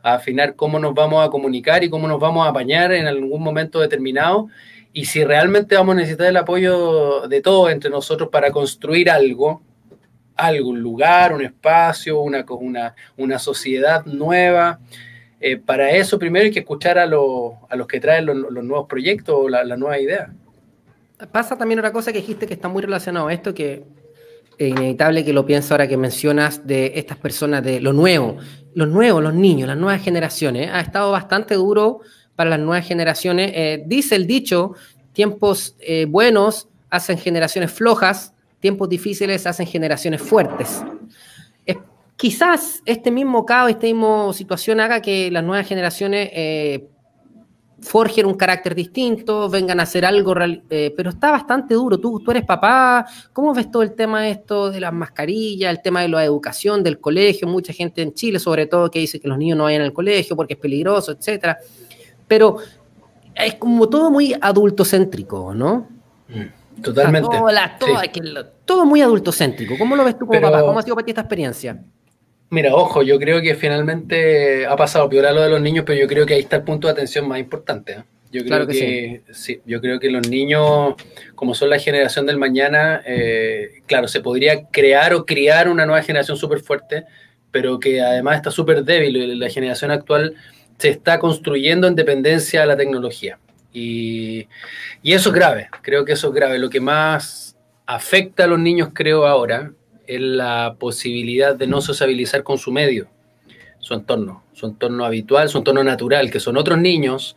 a 0.00 0.14
afinar 0.14 0.54
cómo 0.54 0.78
nos 0.78 0.94
vamos 0.94 1.26
a 1.26 1.30
comunicar 1.30 1.82
y 1.82 1.90
cómo 1.90 2.06
nos 2.06 2.20
vamos 2.20 2.46
a 2.46 2.50
apañar 2.50 2.92
en 2.92 3.08
algún 3.08 3.42
momento 3.42 3.80
determinado 3.80 4.46
y 4.92 5.06
si 5.06 5.24
realmente 5.24 5.74
vamos 5.74 5.94
a 5.94 5.98
necesitar 5.98 6.28
el 6.28 6.36
apoyo 6.36 7.26
de 7.26 7.40
todos 7.40 7.72
entre 7.72 7.90
nosotros 7.90 8.28
para 8.28 8.52
construir 8.52 9.10
algo, 9.10 9.60
algo, 10.36 10.70
un 10.70 10.80
lugar, 10.80 11.32
un 11.32 11.42
espacio, 11.42 12.20
una, 12.20 13.38
sociedad 13.40 14.06
nueva. 14.06 14.78
Eh, 15.40 15.56
para 15.56 15.90
eso 15.90 16.16
primero 16.16 16.44
hay 16.44 16.52
que 16.52 16.60
escuchar 16.60 16.96
a, 17.00 17.02
a 17.02 17.76
los 17.76 17.86
que 17.88 17.98
traen 17.98 18.26
los, 18.26 18.36
nuevos 18.52 18.86
proyectos 18.86 19.34
o 19.36 19.48
la, 19.48 19.64
la 19.64 19.76
nueva 19.76 19.98
idea. 19.98 20.30
Pasa 21.32 21.56
también 21.56 21.78
otra 21.78 21.92
cosa 21.92 22.12
que 22.12 22.18
dijiste 22.18 22.46
que 22.46 22.54
está 22.54 22.68
muy 22.68 22.82
relacionado 22.82 23.28
a 23.28 23.32
esto, 23.32 23.54
que 23.54 23.84
es 24.58 24.68
inevitable 24.68 25.24
que 25.24 25.32
lo 25.32 25.44
pienso 25.44 25.74
ahora 25.74 25.88
que 25.88 25.96
mencionas 25.96 26.66
de 26.66 26.92
estas 26.96 27.18
personas 27.18 27.62
de 27.62 27.80
lo 27.80 27.92
nuevo 27.92 28.38
los 28.76 28.88
nuevos, 28.88 29.22
los 29.22 29.32
niños, 29.32 29.66
las 29.66 29.78
nuevas 29.78 30.02
generaciones. 30.02 30.70
Ha 30.70 30.80
estado 30.80 31.10
bastante 31.10 31.54
duro 31.54 32.00
para 32.36 32.50
las 32.50 32.60
nuevas 32.60 32.86
generaciones. 32.86 33.50
Eh, 33.54 33.82
dice 33.86 34.16
el 34.16 34.26
dicho, 34.26 34.74
tiempos 35.14 35.74
eh, 35.80 36.04
buenos 36.06 36.68
hacen 36.90 37.16
generaciones 37.16 37.72
flojas, 37.72 38.34
tiempos 38.60 38.90
difíciles 38.90 39.46
hacen 39.46 39.66
generaciones 39.66 40.20
fuertes. 40.20 40.84
quizás 42.18 42.82
este 42.84 43.10
mismo 43.10 43.46
caos, 43.46 43.70
esta 43.70 43.86
misma 43.86 44.30
situación 44.34 44.80
haga 44.80 45.00
que 45.00 45.30
las 45.30 45.42
nuevas 45.42 45.66
generaciones 45.66 46.28
eh, 46.32 46.86
forjen 47.80 48.26
un 48.26 48.34
carácter 48.34 48.74
distinto, 48.74 49.48
vengan 49.50 49.80
a 49.80 49.82
hacer 49.82 50.04
algo, 50.04 50.34
eh, 50.70 50.92
pero 50.96 51.10
está 51.10 51.30
bastante 51.30 51.74
duro. 51.74 51.98
Tú, 51.98 52.20
tú 52.20 52.30
eres 52.30 52.44
papá, 52.44 53.06
¿cómo 53.32 53.52
ves 53.52 53.70
todo 53.70 53.82
el 53.82 53.94
tema 53.94 54.28
esto 54.28 54.70
de 54.70 54.80
las 54.80 54.92
mascarillas, 54.92 55.70
el 55.70 55.82
tema 55.82 56.02
de 56.02 56.08
la 56.08 56.24
educación, 56.24 56.82
del 56.82 57.00
colegio? 57.00 57.46
Mucha 57.46 57.72
gente 57.72 58.02
en 58.02 58.14
Chile, 58.14 58.38
sobre 58.38 58.66
todo, 58.66 58.90
que 58.90 59.00
dice 59.00 59.20
que 59.20 59.28
los 59.28 59.36
niños 59.36 59.58
no 59.58 59.64
vayan 59.64 59.82
al 59.82 59.92
colegio 59.92 60.34
porque 60.34 60.54
es 60.54 60.60
peligroso, 60.60 61.12
etcétera. 61.12 61.58
Pero 62.26 62.58
es 63.34 63.54
como 63.54 63.88
todo 63.88 64.10
muy 64.10 64.34
adultocéntrico, 64.40 65.54
¿no? 65.54 65.88
Mm, 66.28 66.82
totalmente. 66.82 67.28
todo, 68.64 68.86
muy 68.86 69.02
adultocéntrico. 69.02 69.74
¿Cómo 69.78 69.96
lo 69.96 70.04
ves 70.04 70.18
tú 70.18 70.26
como 70.26 70.40
papá? 70.40 70.62
¿Cómo 70.62 70.78
ha 70.78 70.82
sido 70.82 70.94
para 70.94 71.04
ti 71.04 71.10
esta 71.10 71.20
experiencia? 71.20 71.84
Mira, 72.48 72.74
ojo, 72.74 73.02
yo 73.02 73.18
creo 73.18 73.42
que 73.42 73.54
finalmente 73.54 74.66
ha 74.66 74.76
pasado 74.76 75.08
peor 75.08 75.26
a 75.26 75.32
lo 75.32 75.42
de 75.42 75.50
los 75.50 75.60
niños, 75.60 75.84
pero 75.84 75.98
yo 75.98 76.06
creo 76.06 76.24
que 76.26 76.34
ahí 76.34 76.40
está 76.40 76.56
el 76.56 76.62
punto 76.62 76.86
de 76.86 76.92
atención 76.92 77.26
más 77.26 77.40
importante. 77.40 77.92
¿eh? 77.92 78.04
Yo 78.30 78.44
creo 78.44 78.66
que, 78.66 79.22
sí. 79.32 79.60
yo 79.64 79.80
creo 79.80 79.98
que 79.98 80.10
los 80.10 80.28
niños, 80.28 80.94
como 81.34 81.54
son 81.54 81.70
la 81.70 81.78
generación 81.78 82.26
del 82.26 82.38
mañana, 82.38 83.02
eh, 83.04 83.82
claro, 83.86 84.08
se 84.08 84.20
podría 84.20 84.66
crear 84.66 85.14
o 85.14 85.24
criar 85.24 85.68
una 85.68 85.86
nueva 85.86 86.02
generación 86.02 86.36
súper 86.36 86.60
fuerte, 86.60 87.04
pero 87.50 87.80
que 87.80 88.00
además 88.00 88.36
está 88.36 88.50
súper 88.50 88.84
débil. 88.84 89.38
La 89.38 89.48
generación 89.48 89.90
actual 89.90 90.34
se 90.78 90.90
está 90.90 91.18
construyendo 91.18 91.88
en 91.88 91.94
dependencia 91.94 92.60
de 92.60 92.66
la 92.66 92.76
tecnología. 92.76 93.38
Y, 93.72 94.48
y 95.02 95.12
eso 95.12 95.30
es 95.30 95.34
grave, 95.34 95.68
creo 95.82 96.04
que 96.04 96.12
eso 96.12 96.28
es 96.28 96.34
grave. 96.34 96.58
Lo 96.58 96.70
que 96.70 96.80
más 96.80 97.56
afecta 97.86 98.44
a 98.44 98.46
los 98.46 98.58
niños, 98.58 98.90
creo, 98.92 99.26
ahora, 99.26 99.72
es 100.06 100.20
la 100.20 100.76
posibilidad 100.78 101.54
de 101.54 101.66
no 101.66 101.80
sociabilizar 101.80 102.42
con 102.42 102.58
su 102.58 102.72
medio, 102.72 103.08
su 103.78 103.94
entorno, 103.94 104.44
su 104.52 104.66
entorno 104.66 105.04
habitual, 105.04 105.48
su 105.48 105.58
entorno 105.58 105.84
natural, 105.84 106.30
que 106.30 106.40
son 106.40 106.56
otros 106.56 106.78
niños, 106.78 107.36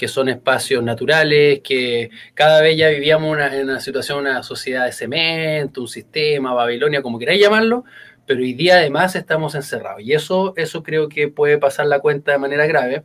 que 0.00 0.08
son 0.08 0.30
espacios 0.30 0.82
naturales, 0.82 1.60
que 1.60 2.08
cada 2.32 2.62
vez 2.62 2.76
ya 2.78 2.88
vivíamos 2.88 3.38
en 3.38 3.64
una 3.64 3.80
situación, 3.80 4.20
una 4.20 4.42
sociedad 4.42 4.86
de 4.86 4.92
cemento, 4.92 5.82
un 5.82 5.88
sistema, 5.88 6.54
Babilonia, 6.54 7.02
como 7.02 7.18
queráis 7.18 7.42
llamarlo, 7.42 7.84
pero 8.24 8.40
hoy 8.40 8.54
día 8.54 8.76
además 8.76 9.14
estamos 9.14 9.54
encerrados. 9.54 10.00
Y 10.02 10.14
eso, 10.14 10.54
eso 10.56 10.82
creo 10.82 11.08
que 11.08 11.28
puede 11.28 11.58
pasar 11.58 11.86
la 11.86 11.98
cuenta 11.98 12.32
de 12.32 12.38
manera 12.38 12.66
grave. 12.66 13.02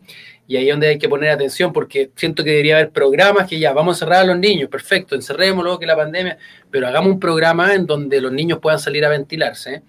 Y 0.48 0.58
ahí 0.58 0.68
es 0.68 0.74
donde 0.74 0.88
hay 0.89 1.00
que 1.00 1.10
poner 1.10 1.32
atención, 1.32 1.74
porque 1.74 2.12
siento 2.16 2.43
que 2.43 2.52
debería 2.52 2.76
haber 2.76 2.91
programas 2.91 3.48
que 3.48 3.58
ya 3.58 3.74
vamos 3.74 3.96
a 3.96 3.96
encerrar 3.96 4.24
a 4.24 4.28
los 4.28 4.38
niños, 4.38 4.70
perfecto, 4.70 5.16
encerrémoslo, 5.16 5.80
que 5.80 5.88
la 5.88 5.96
pandemia, 5.96 6.38
pero 6.70 6.88
hagamos 6.88 7.14
un 7.14 7.20
programa 7.20 7.74
en 7.74 7.86
donde 7.86 8.22
los 8.22 8.32
niños 8.32 8.60
puedan 8.60 8.80
salir 8.80 9.04
a 9.06 9.10
ventilarse, 9.10 9.82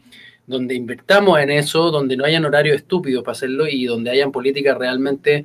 donde 0.46 0.74
invertamos 0.74 1.38
en 1.40 1.50
eso, 1.50 1.90
donde 1.90 2.16
no 2.16 2.24
hayan 2.24 2.44
horarios 2.44 2.76
estúpidos 2.76 3.22
para 3.22 3.32
hacerlo 3.32 3.66
y 3.68 3.84
donde 3.84 4.10
hayan 4.10 4.32
políticas 4.32 4.78
realmente 4.78 5.44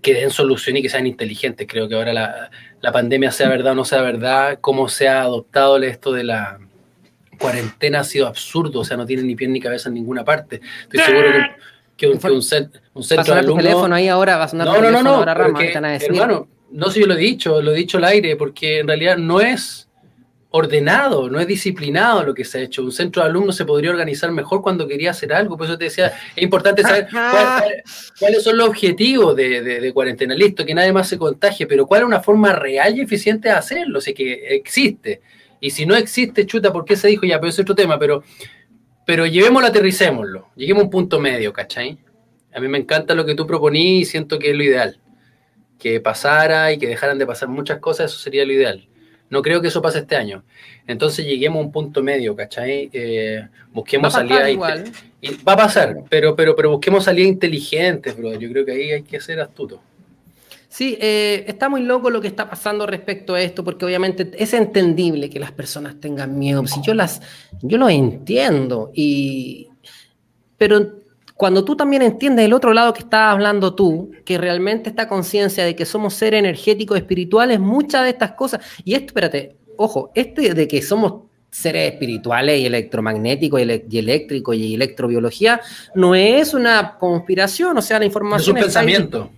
que 0.00 0.14
den 0.14 0.30
solución 0.30 0.76
y 0.76 0.82
que 0.82 0.88
sean 0.88 1.06
inteligentes. 1.06 1.66
Creo 1.68 1.88
que 1.88 1.96
ahora 1.96 2.12
la, 2.12 2.50
la 2.80 2.92
pandemia, 2.92 3.32
sea 3.32 3.48
verdad 3.48 3.72
o 3.72 3.74
no 3.74 3.84
sea 3.84 4.02
verdad, 4.02 4.58
cómo 4.60 4.88
se 4.88 5.08
ha 5.08 5.22
adoptado 5.22 5.76
esto 5.78 6.12
de 6.12 6.24
la 6.24 6.60
cuarentena 7.38 8.00
ha 8.00 8.04
sido 8.04 8.26
absurdo, 8.26 8.80
o 8.80 8.84
sea, 8.84 8.96
no 8.96 9.06
tiene 9.06 9.22
ni 9.22 9.34
pie 9.34 9.48
ni 9.48 9.60
cabeza 9.60 9.88
en 9.88 9.96
ninguna 9.96 10.24
parte. 10.24 10.60
Estoy 10.82 11.00
seguro 11.00 11.32
que 11.32 11.38
que 11.96 12.06
un, 12.06 12.20
un, 12.22 12.42
centro 12.42 13.34
de 13.34 13.40
alumnos. 13.40 13.64
teléfono 13.64 13.94
ahí 13.94 14.08
ahora, 14.08 14.36
va 14.36 14.44
a 14.44 14.48
sonar 14.48 14.66
no, 14.66 14.80
no, 14.80 14.90
no, 14.90 15.02
no, 15.02 15.24
Rama, 15.24 15.64
hermano, 15.64 16.48
no 16.70 16.90
sé, 16.90 17.00
yo 17.00 17.06
lo 17.06 17.14
he 17.14 17.18
dicho, 17.18 17.62
lo 17.62 17.72
he 17.72 17.76
dicho 17.76 17.98
al 17.98 18.04
aire, 18.04 18.36
porque 18.36 18.80
en 18.80 18.88
realidad 18.88 19.16
no 19.16 19.40
es 19.40 19.86
ordenado, 20.50 21.28
no 21.28 21.38
es 21.38 21.46
disciplinado 21.46 22.24
lo 22.24 22.34
que 22.34 22.44
se 22.44 22.58
ha 22.58 22.62
hecho. 22.62 22.82
Un 22.82 22.92
centro 22.92 23.22
de 23.22 23.28
alumnos 23.28 23.56
se 23.56 23.64
podría 23.64 23.90
organizar 23.90 24.30
mejor 24.32 24.62
cuando 24.62 24.86
quería 24.86 25.10
hacer 25.10 25.32
algo, 25.32 25.56
por 25.56 25.66
eso 25.66 25.76
te 25.76 25.84
decía, 25.84 26.12
es 26.34 26.42
importante 26.42 26.82
saber 26.82 27.08
cuáles 28.18 28.42
son 28.42 28.56
los 28.56 28.68
objetivos 28.68 29.36
de, 29.36 29.62
de, 29.62 29.92
cuarentena. 29.92 30.34
Listo, 30.34 30.64
que 30.64 30.74
nadie 30.74 30.92
más 30.92 31.08
se 31.08 31.18
contagie, 31.18 31.66
pero 31.66 31.86
cuál 31.86 32.02
es 32.02 32.06
una 32.06 32.20
forma 32.20 32.52
real 32.52 32.96
y 32.96 33.02
eficiente 33.02 33.48
de 33.48 33.54
hacerlo, 33.54 33.98
o 33.98 34.00
sea, 34.00 34.14
que 34.14 34.32
existe. 34.56 35.20
Y 35.60 35.70
si 35.70 35.86
no 35.86 35.96
existe, 35.96 36.46
chuta, 36.46 36.72
¿por 36.72 36.84
qué 36.84 36.96
se 36.96 37.08
dijo 37.08 37.26
ya? 37.26 37.38
Pero 37.38 37.50
es 37.50 37.58
otro 37.58 37.74
tema, 37.74 37.98
pero 37.98 38.22
pero 39.06 39.24
llevémoslo, 39.24 39.68
aterricémoslo, 39.68 40.48
lleguemos 40.56 40.82
a 40.82 40.84
un 40.84 40.90
punto 40.90 41.20
medio, 41.20 41.52
¿cachai? 41.52 41.96
A 42.52 42.60
mí 42.60 42.68
me 42.68 42.76
encanta 42.76 43.14
lo 43.14 43.24
que 43.24 43.36
tú 43.36 43.46
proponí 43.46 44.00
y 44.00 44.04
siento 44.04 44.38
que 44.38 44.50
es 44.50 44.56
lo 44.56 44.64
ideal. 44.64 44.98
Que 45.78 46.00
pasara 46.00 46.72
y 46.72 46.78
que 46.78 46.88
dejaran 46.88 47.16
de 47.16 47.24
pasar 47.24 47.48
muchas 47.48 47.78
cosas, 47.78 48.10
eso 48.10 48.18
sería 48.20 48.44
lo 48.44 48.52
ideal. 48.52 48.88
No 49.30 49.42
creo 49.42 49.60
que 49.60 49.68
eso 49.68 49.80
pase 49.80 50.00
este 50.00 50.16
año. 50.16 50.44
Entonces 50.88 51.24
lleguemos 51.24 51.60
a 51.60 51.66
un 51.66 51.72
punto 51.72 52.02
medio, 52.02 52.34
¿cachai? 52.34 52.90
Eh, 52.92 53.46
busquemos 53.72 54.12
salidas. 54.12 54.56
Va 55.46 55.52
a 55.52 55.56
pasar, 55.56 55.96
pero, 56.08 56.34
pero, 56.34 56.56
pero 56.56 56.70
busquemos 56.70 57.04
salidas 57.04 57.28
inteligentes, 57.28 58.16
bro. 58.16 58.34
Yo 58.34 58.50
creo 58.50 58.64
que 58.64 58.72
ahí 58.72 58.90
hay 58.90 59.02
que 59.02 59.20
ser 59.20 59.40
astuto. 59.40 59.80
Sí, 60.76 60.98
eh, 61.00 61.46
está 61.48 61.70
muy 61.70 61.80
loco 61.80 62.10
lo 62.10 62.20
que 62.20 62.28
está 62.28 62.50
pasando 62.50 62.84
respecto 62.84 63.32
a 63.32 63.40
esto, 63.40 63.64
porque 63.64 63.86
obviamente 63.86 64.30
es 64.36 64.52
entendible 64.52 65.30
que 65.30 65.40
las 65.40 65.50
personas 65.50 65.98
tengan 66.02 66.38
miedo. 66.38 66.66
Si 66.66 66.82
yo 66.82 66.92
las, 66.92 67.22
yo 67.62 67.78
lo 67.78 67.88
entiendo, 67.88 68.90
y, 68.92 69.68
pero 70.58 71.00
cuando 71.34 71.64
tú 71.64 71.76
también 71.76 72.02
entiendes 72.02 72.44
el 72.44 72.52
otro 72.52 72.74
lado 72.74 72.92
que 72.92 73.00
estás 73.00 73.32
hablando 73.32 73.74
tú, 73.74 74.10
que 74.26 74.36
realmente 74.36 74.90
esta 74.90 75.08
conciencia 75.08 75.64
de 75.64 75.74
que 75.74 75.86
somos 75.86 76.12
seres 76.12 76.40
energéticos, 76.40 76.98
espirituales, 76.98 77.58
muchas 77.58 78.02
de 78.02 78.10
estas 78.10 78.32
cosas, 78.32 78.60
y 78.84 78.92
esto, 78.92 79.06
espérate, 79.06 79.56
ojo, 79.78 80.12
este 80.14 80.52
de 80.52 80.68
que 80.68 80.82
somos 80.82 81.22
seres 81.48 81.94
espirituales 81.94 82.60
y 82.60 82.66
electromagnéticos 82.66 83.62
y, 83.62 83.98
eléctricos 83.98 84.54
y 84.54 84.74
electrobiología, 84.74 85.58
no 85.94 86.14
es 86.14 86.52
una 86.52 86.98
conspiración, 86.98 87.78
o 87.78 87.80
sea, 87.80 87.98
la 87.98 88.04
información... 88.04 88.58
Es 88.58 88.62
un 88.62 88.66
pensamiento. 88.66 89.30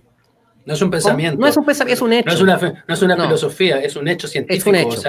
No 0.69 0.75
es 0.75 0.81
un 0.83 0.91
pensamiento. 0.91 1.39
No 1.39 1.47
es 1.47 1.57
un 1.57 1.65
pensamiento, 1.65 1.95
es 1.95 2.01
un 2.03 2.13
hecho. 2.13 2.27
No 2.27 2.33
es 2.35 2.41
una, 2.41 2.83
no 2.87 2.93
es 2.93 3.01
una 3.01 3.15
filosofía, 3.15 3.79
es 3.79 3.95
un 3.95 4.07
hecho 4.07 4.27
científico. 4.27 4.69
Es 4.69 4.85
un 4.85 4.91
hecho. 4.91 4.99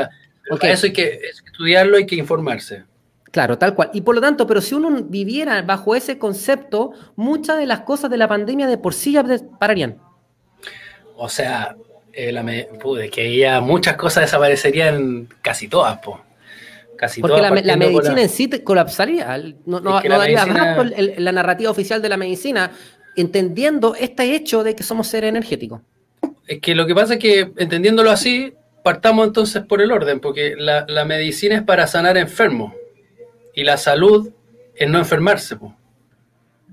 O 0.50 0.56
sea, 0.56 0.72
eso 0.72 0.86
hay 0.86 0.92
que, 0.94 1.20
estudiarlo, 1.46 1.98
hay 1.98 2.06
que 2.06 2.14
informarse. 2.16 2.84
Claro, 3.30 3.58
tal 3.58 3.74
cual. 3.74 3.90
Y 3.92 4.00
por 4.00 4.14
lo 4.14 4.22
tanto, 4.22 4.46
pero 4.46 4.62
si 4.62 4.74
uno 4.74 5.02
viviera 5.02 5.61
bajo 5.61 5.94
ese 5.94 6.16
concepto, 6.16 6.92
muchas 7.14 7.58
de 7.58 7.66
las 7.66 7.80
cosas 7.80 8.11
de 8.11 8.16
la 8.16 8.26
pandemia 8.26 8.68
de 8.68 8.78
por 8.78 8.94
sí 8.94 9.12
ya 9.12 9.22
pararían. 9.58 9.98
O 11.16 11.28
sea, 11.28 11.76
eh, 12.14 12.32
la 12.32 12.42
que 13.12 13.36
ya 13.36 13.61
muchas 13.61 13.96
cosas 13.96 14.22
desaparecerían 14.22 15.28
casi 15.42 15.68
todas, 15.68 15.98
po. 15.98 16.22
Casi 16.96 17.20
Porque 17.20 17.42
la, 17.42 17.50
la, 17.50 17.76
medicina 17.76 18.22
en 18.22 18.30
sí 18.30 18.48
colapsaría. 18.64 19.36
No, 19.66 19.80
no, 19.80 20.00
daría 20.00 20.46
rato 20.46 20.84
la 21.18 21.32
narrativa 21.32 21.70
oficial 21.70 22.00
de 22.00 22.08
la 22.08 22.16
medicina 22.16 22.70
entendiendo 23.21 23.95
este 23.95 24.35
hecho 24.35 24.62
de 24.62 24.75
que 24.75 24.83
somos 24.83 25.09
seres 25.09 25.29
energéticos. 25.29 25.81
Es 26.47 26.61
que 26.61 26.75
lo 26.75 26.87
que 26.87 26.95
pasa 26.95 27.14
es 27.14 27.21
que, 27.21 27.53
entendiéndolo 27.57 28.11
así, 28.11 28.55
partamos 28.83 29.27
entonces 29.27 29.62
por 29.64 29.81
el 29.81 29.93
orden, 29.93 30.21
porque 30.21 30.55
la, 30.57 31.05
medicina 31.05 31.57
es 31.57 31.62
para 31.62 31.87
sanar 31.87 32.16
enfermos. 32.16 32.73
Y 33.55 33.64
la 33.64 33.77
salud 33.77 34.31
es 34.75 34.89
no 34.89 34.99
enfermarse, 34.99 35.57
pues. 35.57 35.73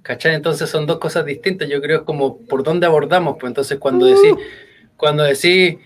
¿Cachai? 0.01 0.35
Entonces 0.35 0.69
son 0.69 0.85
dos 0.85 0.99
cosas 0.99 1.25
distintas. 1.25 1.67
Yo 1.67 1.81
creo 1.81 1.99
es 1.99 2.03
como 2.05 2.37
por 2.37 2.63
dónde 2.63 2.85
abordamos. 2.85 3.35
Pues 3.39 3.49
entonces 3.49 3.77
cuando 3.77 4.05
uh. 4.05 4.09
decís, 4.09 4.45
cuando 4.95 5.23
decís, 5.23 5.77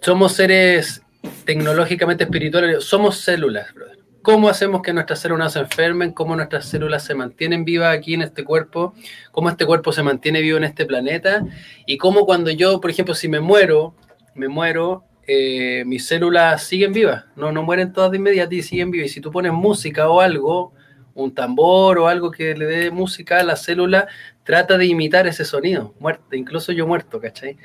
somos 0.00 0.32
seres 0.32 1.02
tecnológicamente 1.44 2.24
espirituales, 2.24 2.82
somos 2.84 3.18
células, 3.18 3.72
brother. 3.72 3.99
¿Cómo 4.22 4.50
hacemos 4.50 4.82
que 4.82 4.92
nuestras 4.92 5.20
células 5.20 5.54
se 5.54 5.60
enfermen? 5.60 6.12
¿Cómo 6.12 6.36
nuestras 6.36 6.66
células 6.66 7.04
se 7.04 7.14
mantienen 7.14 7.64
vivas 7.64 7.96
aquí 7.96 8.12
en 8.12 8.20
este 8.20 8.44
cuerpo? 8.44 8.92
¿Cómo 9.32 9.48
este 9.48 9.64
cuerpo 9.64 9.92
se 9.92 10.02
mantiene 10.02 10.42
vivo 10.42 10.58
en 10.58 10.64
este 10.64 10.84
planeta? 10.84 11.42
Y 11.86 11.96
cómo 11.96 12.26
cuando 12.26 12.50
yo, 12.50 12.82
por 12.82 12.90
ejemplo, 12.90 13.14
si 13.14 13.28
me 13.28 13.40
muero, 13.40 13.94
me 14.34 14.48
muero, 14.48 15.04
eh, 15.26 15.84
mis 15.86 16.06
células 16.06 16.62
siguen 16.64 16.92
vivas, 16.92 17.24
no, 17.34 17.50
no 17.50 17.62
mueren 17.62 17.94
todas 17.94 18.10
de 18.10 18.18
inmediato 18.18 18.54
y 18.54 18.62
siguen 18.62 18.90
vivas. 18.90 19.06
Y 19.06 19.10
si 19.14 19.20
tú 19.22 19.30
pones 19.30 19.52
música 19.52 20.10
o 20.10 20.20
algo, 20.20 20.74
un 21.14 21.34
tambor 21.34 21.98
o 21.98 22.08
algo 22.08 22.30
que 22.30 22.54
le 22.54 22.66
dé 22.66 22.90
música 22.90 23.40
a 23.40 23.42
la 23.42 23.56
célula, 23.56 24.06
trata 24.44 24.76
de 24.76 24.84
imitar 24.84 25.26
ese 25.26 25.46
sonido, 25.46 25.94
muerte, 25.98 26.36
incluso 26.36 26.72
yo 26.72 26.86
muerto, 26.86 27.20
¿cachai? 27.20 27.56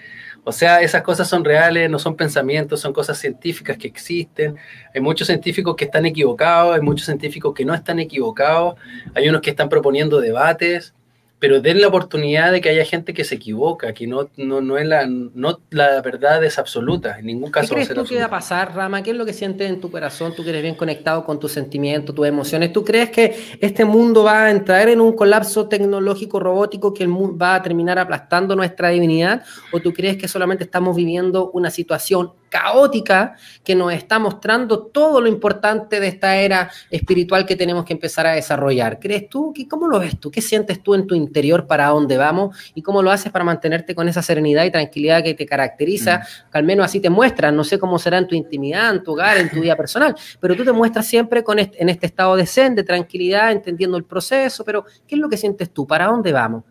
O 0.48 0.52
sea, 0.52 0.80
esas 0.82 1.02
cosas 1.02 1.28
son 1.28 1.43
reales, 1.43 1.89
no 1.89 1.98
son 1.98 2.16
pensamientos, 2.16 2.80
son 2.80 2.93
cosas 2.93 3.18
científicas 3.18 3.78
que 3.78 3.88
existen. 3.88 4.56
Hay 4.93 5.02
muchos 5.02 5.26
científicos 5.26 5.76
que 5.76 5.86
están 5.86 6.06
equivocados, 6.06 6.76
hay 6.76 6.82
muchos 6.82 7.06
científicos 7.06 7.52
que 7.56 7.66
no 7.66 7.74
están 7.74 8.00
equivocados, 8.00 8.76
hay 9.16 9.28
unos 9.28 9.41
que 9.41 9.50
están 9.50 9.70
proponiendo 9.70 10.22
debates, 10.22 10.93
pero 11.39 11.61
den 11.61 11.81
la 11.81 11.88
oportunidad 11.89 12.51
de 12.51 12.61
que 12.61 12.69
haya 12.69 12.86
gente 12.86 13.13
que 13.13 13.25
se 13.25 13.36
equivoca, 13.36 13.93
que 13.93 14.07
no, 14.07 14.29
no, 14.38 14.61
no, 14.61 14.77
es 14.77 14.88
la, 14.88 15.05
no 15.05 15.59
la 15.69 16.01
verdad 16.01 16.43
es 16.43 16.57
absoluta, 16.57 17.19
en 17.19 17.25
ningún 17.25 17.51
caso. 17.51 17.75
¿Qué 17.75 17.86
crees 17.86 17.93
tú 17.93 18.05
que 18.05 18.19
va 18.19 18.25
a 18.25 18.29
pasar, 18.29 18.73
Rama? 18.73 19.03
¿Qué 19.03 19.11
es 19.11 19.17
lo 19.17 19.25
que 19.25 19.33
sientes 19.33 19.69
en 19.69 19.81
tu 19.81 19.91
corazón? 19.91 20.33
Tú 20.33 20.43
que 20.43 20.51
eres 20.51 20.61
bien 20.61 20.75
conectado 20.75 21.25
con 21.25 21.39
tus 21.39 21.51
sentimientos, 21.51 22.15
tus 22.15 22.25
emociones. 22.25 22.71
¿Tú 22.71 22.86
crees 22.86 23.09
que 23.09 23.36
este 23.59 23.83
mundo 23.83 24.23
va 24.23 24.45
a 24.45 24.51
entrar 24.51 24.88
en 24.88 25.01
un 25.01 25.13
colapso 25.13 25.67
tecnológico, 25.67 26.39
robótico, 26.39 26.93
que 26.93 27.03
el 27.03 27.09
mundo 27.09 27.38
va 27.38 27.55
a 27.55 27.61
terminar 27.61 27.99
aplastando 27.99 28.55
nuestra 28.55 28.89
divinidad? 28.89 29.43
¿O 29.73 29.81
tú 29.81 29.91
crees 29.91 30.17
que 30.17 30.29
solamente 30.29 30.63
estamos 30.63 30.95
viviendo 30.95 31.51
una 31.51 31.69
situación 31.69 32.31
caótica 32.50 33.36
que 33.64 33.76
nos 33.76 33.93
está 33.93 34.20
mostrando 34.20 34.86
todo 34.88 35.22
lo 35.22 35.28
importante 35.28 36.00
de 36.00 36.08
esta 36.08 36.38
era 36.38 36.72
espiritual 36.89 37.46
que 37.46 37.56
tenemos 37.56 37.86
que 37.86 37.93
empezar 37.93 38.28
a 38.28 38.34
desarrollar. 38.34 39.00
¿Crees 39.00 39.30
tú? 39.30 39.54
¿Cómo 39.70 39.88
lo 39.88 40.00
ves 40.00 40.20
tú? 40.20 40.32
¿Qué 40.32 40.41
sientes 40.41 40.82
tú 40.82 40.96
en 40.96 41.08
tu 41.08 41.16
interior 41.16 41.68
para 41.68 41.88
dónde 41.88 42.18
vamos? 42.18 42.56
¿Y 42.74 42.82
cómo 42.82 43.02
lo 43.02 43.12
haces 43.12 43.32
para 43.32 43.43
mantenerte 43.46 43.96
con 43.96 44.08
esa 44.08 44.22
serenidad 44.22 44.66
y 44.66 44.72
tranquilidad 44.72 45.24
que 45.24 45.34
te 45.34 45.46
caracteriza? 45.46 46.20
Mm. 46.20 46.52
Que 46.52 46.58
al 46.58 46.64
menos 46.64 46.86
así 46.86 47.00
te 47.00 47.10
muestras. 47.10 47.54
No 47.54 47.64
sé 47.64 47.80
cómo 47.80 48.00
será 48.00 48.18
en 48.18 48.28
tu 48.28 48.36
intimidad, 48.36 48.93
en 48.93 49.04
tu 49.04 49.14
hogar, 49.14 49.38
en 49.38 49.50
tu 49.50 49.60
vida 49.60 49.76
personal, 49.76 50.16
pero 50.39 50.56
tú 50.56 50.64
te 50.64 50.72
muestras 50.72 51.08
siempre 51.08 51.43
con 51.43 51.60
en 51.60 51.89
este 51.89 52.06
estado 52.06 52.36
de 52.36 52.46
zen, 52.46 52.76
de 52.76 52.84
tranquilidad, 52.84 53.52
entendiendo 53.52 53.98
el 53.98 54.04
proceso. 54.04 54.64
Pero, 54.64 54.86
¿qué 55.08 55.16
es 55.16 55.22
lo 55.22 55.30
que 55.30 55.38
sientes 55.38 55.72
tú? 55.72 55.88
¿Para 55.88 56.06
dónde 56.06 56.32
vamos? 56.32 56.64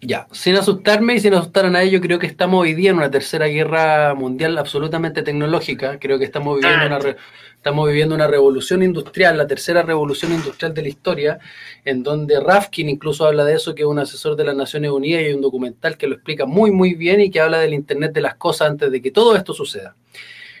Ya, 0.00 0.26
sin 0.32 0.56
asustarme 0.56 1.14
y 1.14 1.20
sin 1.20 1.34
asustar 1.34 1.66
a 1.66 1.70
nadie, 1.70 1.90
yo 1.90 2.00
creo 2.00 2.18
que 2.18 2.26
estamos 2.26 2.62
hoy 2.62 2.74
día 2.74 2.90
en 2.90 2.96
una 2.96 3.10
tercera 3.10 3.46
guerra 3.46 4.14
mundial 4.14 4.58
absolutamente 4.58 5.22
tecnológica. 5.22 5.98
Creo 5.98 6.18
que 6.18 6.24
estamos 6.24 6.60
viviendo 6.60 6.86
una, 6.86 7.16
estamos 7.54 7.88
viviendo 7.88 8.14
una 8.14 8.26
revolución 8.26 8.82
industrial, 8.82 9.38
la 9.38 9.46
tercera 9.46 9.82
revolución 9.82 10.32
industrial 10.32 10.74
de 10.74 10.82
la 10.82 10.88
historia, 10.88 11.38
en 11.84 12.02
donde 12.02 12.40
Rafkin 12.40 12.88
incluso 12.88 13.24
habla 13.24 13.44
de 13.44 13.54
eso, 13.54 13.74
que 13.74 13.82
es 13.82 13.88
un 13.88 13.98
asesor 13.98 14.36
de 14.36 14.44
las 14.44 14.56
Naciones 14.56 14.90
Unidas 14.90 15.22
y 15.22 15.26
hay 15.26 15.32
un 15.32 15.40
documental 15.40 15.96
que 15.96 16.06
lo 16.06 16.14
explica 16.14 16.44
muy, 16.46 16.70
muy 16.70 16.94
bien 16.94 17.20
y 17.20 17.30
que 17.30 17.40
habla 17.40 17.58
del 17.58 17.74
Internet 17.74 18.12
de 18.12 18.20
las 18.20 18.34
cosas 18.34 18.70
antes 18.70 18.90
de 18.90 19.00
que 19.00 19.10
todo 19.10 19.36
esto 19.36 19.54
suceda. 19.54 19.96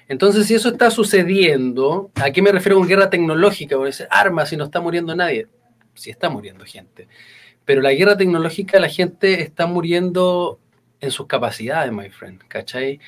Entonces, 0.08 0.46
si 0.46 0.54
eso 0.54 0.68
está 0.68 0.90
sucediendo, 0.90 2.10
¿a 2.16 2.30
qué 2.30 2.42
me 2.42 2.52
refiero 2.52 2.76
con 2.76 2.86
guerra 2.86 3.10
tecnológica? 3.10 3.76
Porque 3.76 3.90
es 3.90 4.06
armas 4.10 4.52
y 4.52 4.56
no 4.56 4.64
está 4.64 4.80
muriendo 4.80 5.14
nadie. 5.14 5.48
Si 5.94 6.10
está 6.10 6.28
muriendo 6.28 6.64
gente. 6.64 7.08
Pero 7.64 7.80
la 7.80 7.92
guerra 7.92 8.16
tecnológica, 8.16 8.80
la 8.80 8.88
gente 8.88 9.42
está 9.42 9.66
muriendo 9.66 10.58
en 11.00 11.10
sus 11.10 11.26
capacidades, 11.26 11.92
my 11.92 12.08
friend, 12.10 12.40
¿cachai? 12.48 13.00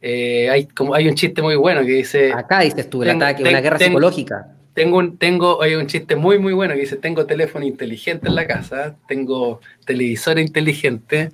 Eh, 0.00 0.50
hay, 0.50 0.66
como, 0.66 0.94
hay 0.94 1.06
un 1.06 1.14
chiste 1.14 1.42
muy 1.42 1.54
bueno 1.54 1.82
que 1.82 1.92
dice... 1.92 2.32
Acá 2.32 2.60
dices 2.60 2.90
tú, 2.90 3.02
el 3.02 3.10
ataque, 3.10 3.42
una 3.42 3.60
guerra 3.60 3.78
psicológica. 3.78 4.48
Tengo 4.74 4.98
un, 4.98 5.18
tengo, 5.18 5.62
hay 5.62 5.74
un 5.74 5.86
chiste 5.86 6.16
muy, 6.16 6.38
muy 6.38 6.54
bueno 6.54 6.74
que 6.74 6.80
dice, 6.80 6.96
tengo 6.96 7.26
teléfono 7.26 7.64
inteligente 7.64 8.28
en 8.28 8.34
la 8.34 8.46
casa, 8.46 8.96
tengo 9.06 9.60
televisor 9.84 10.38
inteligente, 10.38 11.30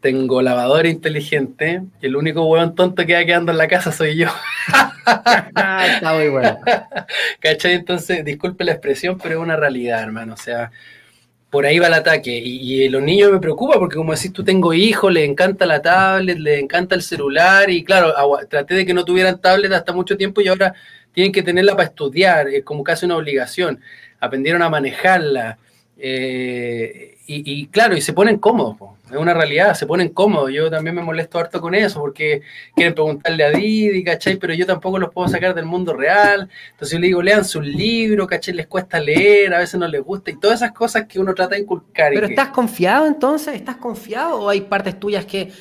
tengo 0.00 0.42
lavadora 0.42 0.88
inteligente, 0.88 1.82
y 2.02 2.06
el 2.06 2.16
único 2.16 2.44
hueón 2.44 2.74
tonto 2.74 3.06
que 3.06 3.14
va 3.14 3.24
quedando 3.24 3.50
en 3.52 3.58
la 3.58 3.68
casa 3.68 3.92
soy 3.92 4.16
yo. 4.16 4.28
Ah, 5.56 5.86
está 5.88 6.14
muy 6.14 6.28
bueno. 6.28 6.60
¿Cachai? 7.40 7.72
Entonces, 7.72 8.24
disculpe 8.24 8.62
la 8.62 8.72
expresión, 8.72 9.18
pero 9.20 9.36
es 9.36 9.40
una 9.40 9.56
realidad, 9.56 10.00
hermano. 10.00 10.34
O 10.34 10.36
sea, 10.36 10.70
por 11.50 11.66
ahí 11.66 11.78
va 11.78 11.88
el 11.88 11.94
ataque. 11.94 12.30
Y, 12.30 12.88
los 12.88 13.02
niños 13.02 13.32
me 13.32 13.40
preocupa 13.40 13.78
porque 13.78 13.96
como 13.96 14.14
decís, 14.14 14.32
tú 14.32 14.44
tengo 14.44 14.72
hijos, 14.72 15.12
les 15.12 15.28
encanta 15.28 15.66
la 15.66 15.82
tablet, 15.82 16.38
les 16.38 16.62
encanta 16.62 16.94
el 16.94 17.02
celular 17.02 17.68
y 17.70 17.84
claro, 17.84 18.14
traté 18.48 18.74
de 18.74 18.86
que 18.86 18.94
no 18.94 19.04
tuvieran 19.04 19.40
tablet 19.40 19.72
hasta 19.72 19.92
mucho 19.92 20.16
tiempo 20.16 20.40
y 20.40 20.48
ahora 20.48 20.74
tienen 21.12 21.32
que 21.32 21.42
tenerla 21.42 21.76
para 21.76 21.88
estudiar, 21.88 22.48
es 22.48 22.64
como 22.64 22.84
casi 22.84 23.06
una 23.06 23.16
obligación. 23.16 23.80
Aprendieron 24.20 24.62
a 24.62 24.70
manejarla. 24.70 25.58
Eh, 25.98 27.16
y, 27.32 27.66
claro, 27.68 27.96
y 27.96 28.00
se 28.00 28.12
ponen 28.12 28.38
cómodos, 28.38 28.76
es 29.10 29.16
una 29.16 29.34
realidad, 29.34 29.74
se 29.74 29.86
ponen 29.86 30.08
cómodos. 30.08 30.52
Yo 30.52 30.70
también 30.70 30.96
me 30.96 31.02
molesto 31.02 31.38
harto 31.38 31.60
con 31.60 31.74
eso 31.74 32.00
porque 32.00 32.42
quieren 32.74 32.94
preguntarle 32.94 33.44
a 33.44 33.50
Didi, 33.50 34.02
¿cachai? 34.02 34.36
Pero 34.36 34.54
yo 34.54 34.66
tampoco 34.66 34.98
los 34.98 35.12
puedo 35.12 35.28
sacar 35.28 35.54
del 35.54 35.64
mundo 35.64 35.94
real. 35.94 36.48
Entonces 36.72 36.92
yo 36.92 36.98
le 36.98 37.06
digo, 37.08 37.22
lean 37.22 37.44
su 37.44 37.60
libro, 37.60 38.26
¿cachai? 38.26 38.54
Les 38.54 38.66
cuesta 38.66 39.00
leer, 39.00 39.54
a 39.54 39.58
veces 39.58 39.78
no 39.78 39.86
les 39.86 40.02
gusta 40.02 40.30
y 40.30 40.38
todas 40.38 40.60
esas 40.60 40.72
cosas 40.72 41.06
que 41.06 41.18
uno 41.18 41.34
trata 41.34 41.54
de 41.54 41.62
inculcar. 41.62 42.12
Pero 42.12 42.26
¿estás 42.26 42.48
confiado 42.48 43.06
entonces? 43.06 43.54
¿Estás 43.54 43.76
confiado 43.76 44.40
o 44.40 44.48
hay 44.48 44.62
partes 44.62 44.98
tuyas 44.98 45.24
que 45.24 45.52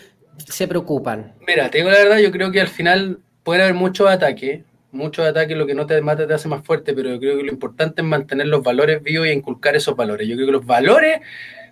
se 0.48 0.68
preocupan? 0.68 1.34
Mira, 1.48 1.70
te 1.70 1.80
digo 1.80 1.90
la 1.90 1.98
verdad, 1.98 2.18
yo 2.20 2.32
creo 2.32 2.52
que 2.52 2.62
al 2.62 2.68
final 2.68 3.20
puede 3.44 3.64
haber 3.64 3.76
muchos 3.76 4.10
ataques, 4.10 4.62
muchos 4.92 5.26
ataques, 5.26 5.58
lo 5.58 5.66
que 5.66 5.76
no 5.76 5.86
te 5.86 6.02
mata 6.02 6.28
te 6.28 6.34
hace 6.34 6.48
más 6.48 6.64
fuerte, 6.64 6.94
pero 6.94 7.10
yo 7.10 7.20
creo 7.20 7.38
que 7.38 7.44
lo 7.44 7.52
importante 7.52 8.02
es 8.02 8.08
mantener 8.08 8.48
los 8.48 8.64
valores 8.64 9.02
vivos 9.04 9.28
y 9.28 9.32
inculcar 9.32 9.76
esos 9.76 9.96
valores. 9.96 10.28
Yo 10.28 10.36
creo 10.36 10.48
que 10.48 10.54
los 10.54 10.66
valores 10.66 11.22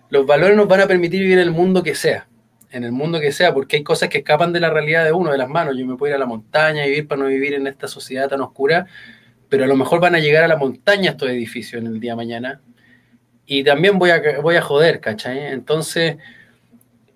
los 0.10 0.26
valores 0.26 0.56
nos 0.56 0.68
van 0.68 0.82
a 0.82 0.88
permitir 0.88 1.22
vivir 1.22 1.40
en 1.40 1.44
el 1.44 1.52
mundo 1.52 1.84
que 1.84 1.96
sea, 1.96 2.28
en 2.72 2.84
el 2.84 2.92
mundo 2.92 3.20
que 3.20 3.32
sea, 3.32 3.54
porque 3.54 3.78
hay 3.78 3.84
cosas 3.84 4.10
que 4.10 4.20
escapan 4.20 4.54
de 4.54 4.60
la 4.60 4.70
realidad 4.70 5.04
de 5.06 5.12
uno, 5.12 5.32
de 5.32 5.38
las 5.38 5.50
manos. 5.50 5.76
Yo 5.78 5.86
me 5.86 5.96
puedo 5.96 6.12
ir 6.12 6.16
a 6.16 6.20
la 6.20 6.26
montaña 6.26 6.86
y 6.86 6.90
vivir 6.90 7.08
para 7.08 7.22
no 7.22 7.28
vivir 7.28 7.54
en 7.54 7.68
esta 7.68 7.88
sociedad 7.88 8.30
tan 8.30 8.42
oscura, 8.42 8.88
pero 9.50 9.64
a 9.64 9.68
lo 9.68 9.76
mejor 9.76 10.00
van 10.00 10.16
a 10.16 10.20
llegar 10.20 10.44
a 10.44 10.48
la 10.48 10.58
montaña 10.58 11.12
estos 11.12 11.30
edificios 11.30 11.82
en 11.82 11.88
el 11.88 12.00
día 12.00 12.14
de 12.14 12.18
mañana. 12.18 12.62
Y 13.46 13.64
también 13.64 13.98
voy 13.98 14.10
a, 14.10 14.22
voy 14.42 14.56
a 14.56 14.62
joder, 14.62 15.00
¿cachai? 15.00 15.48
Entonces, 15.48 16.18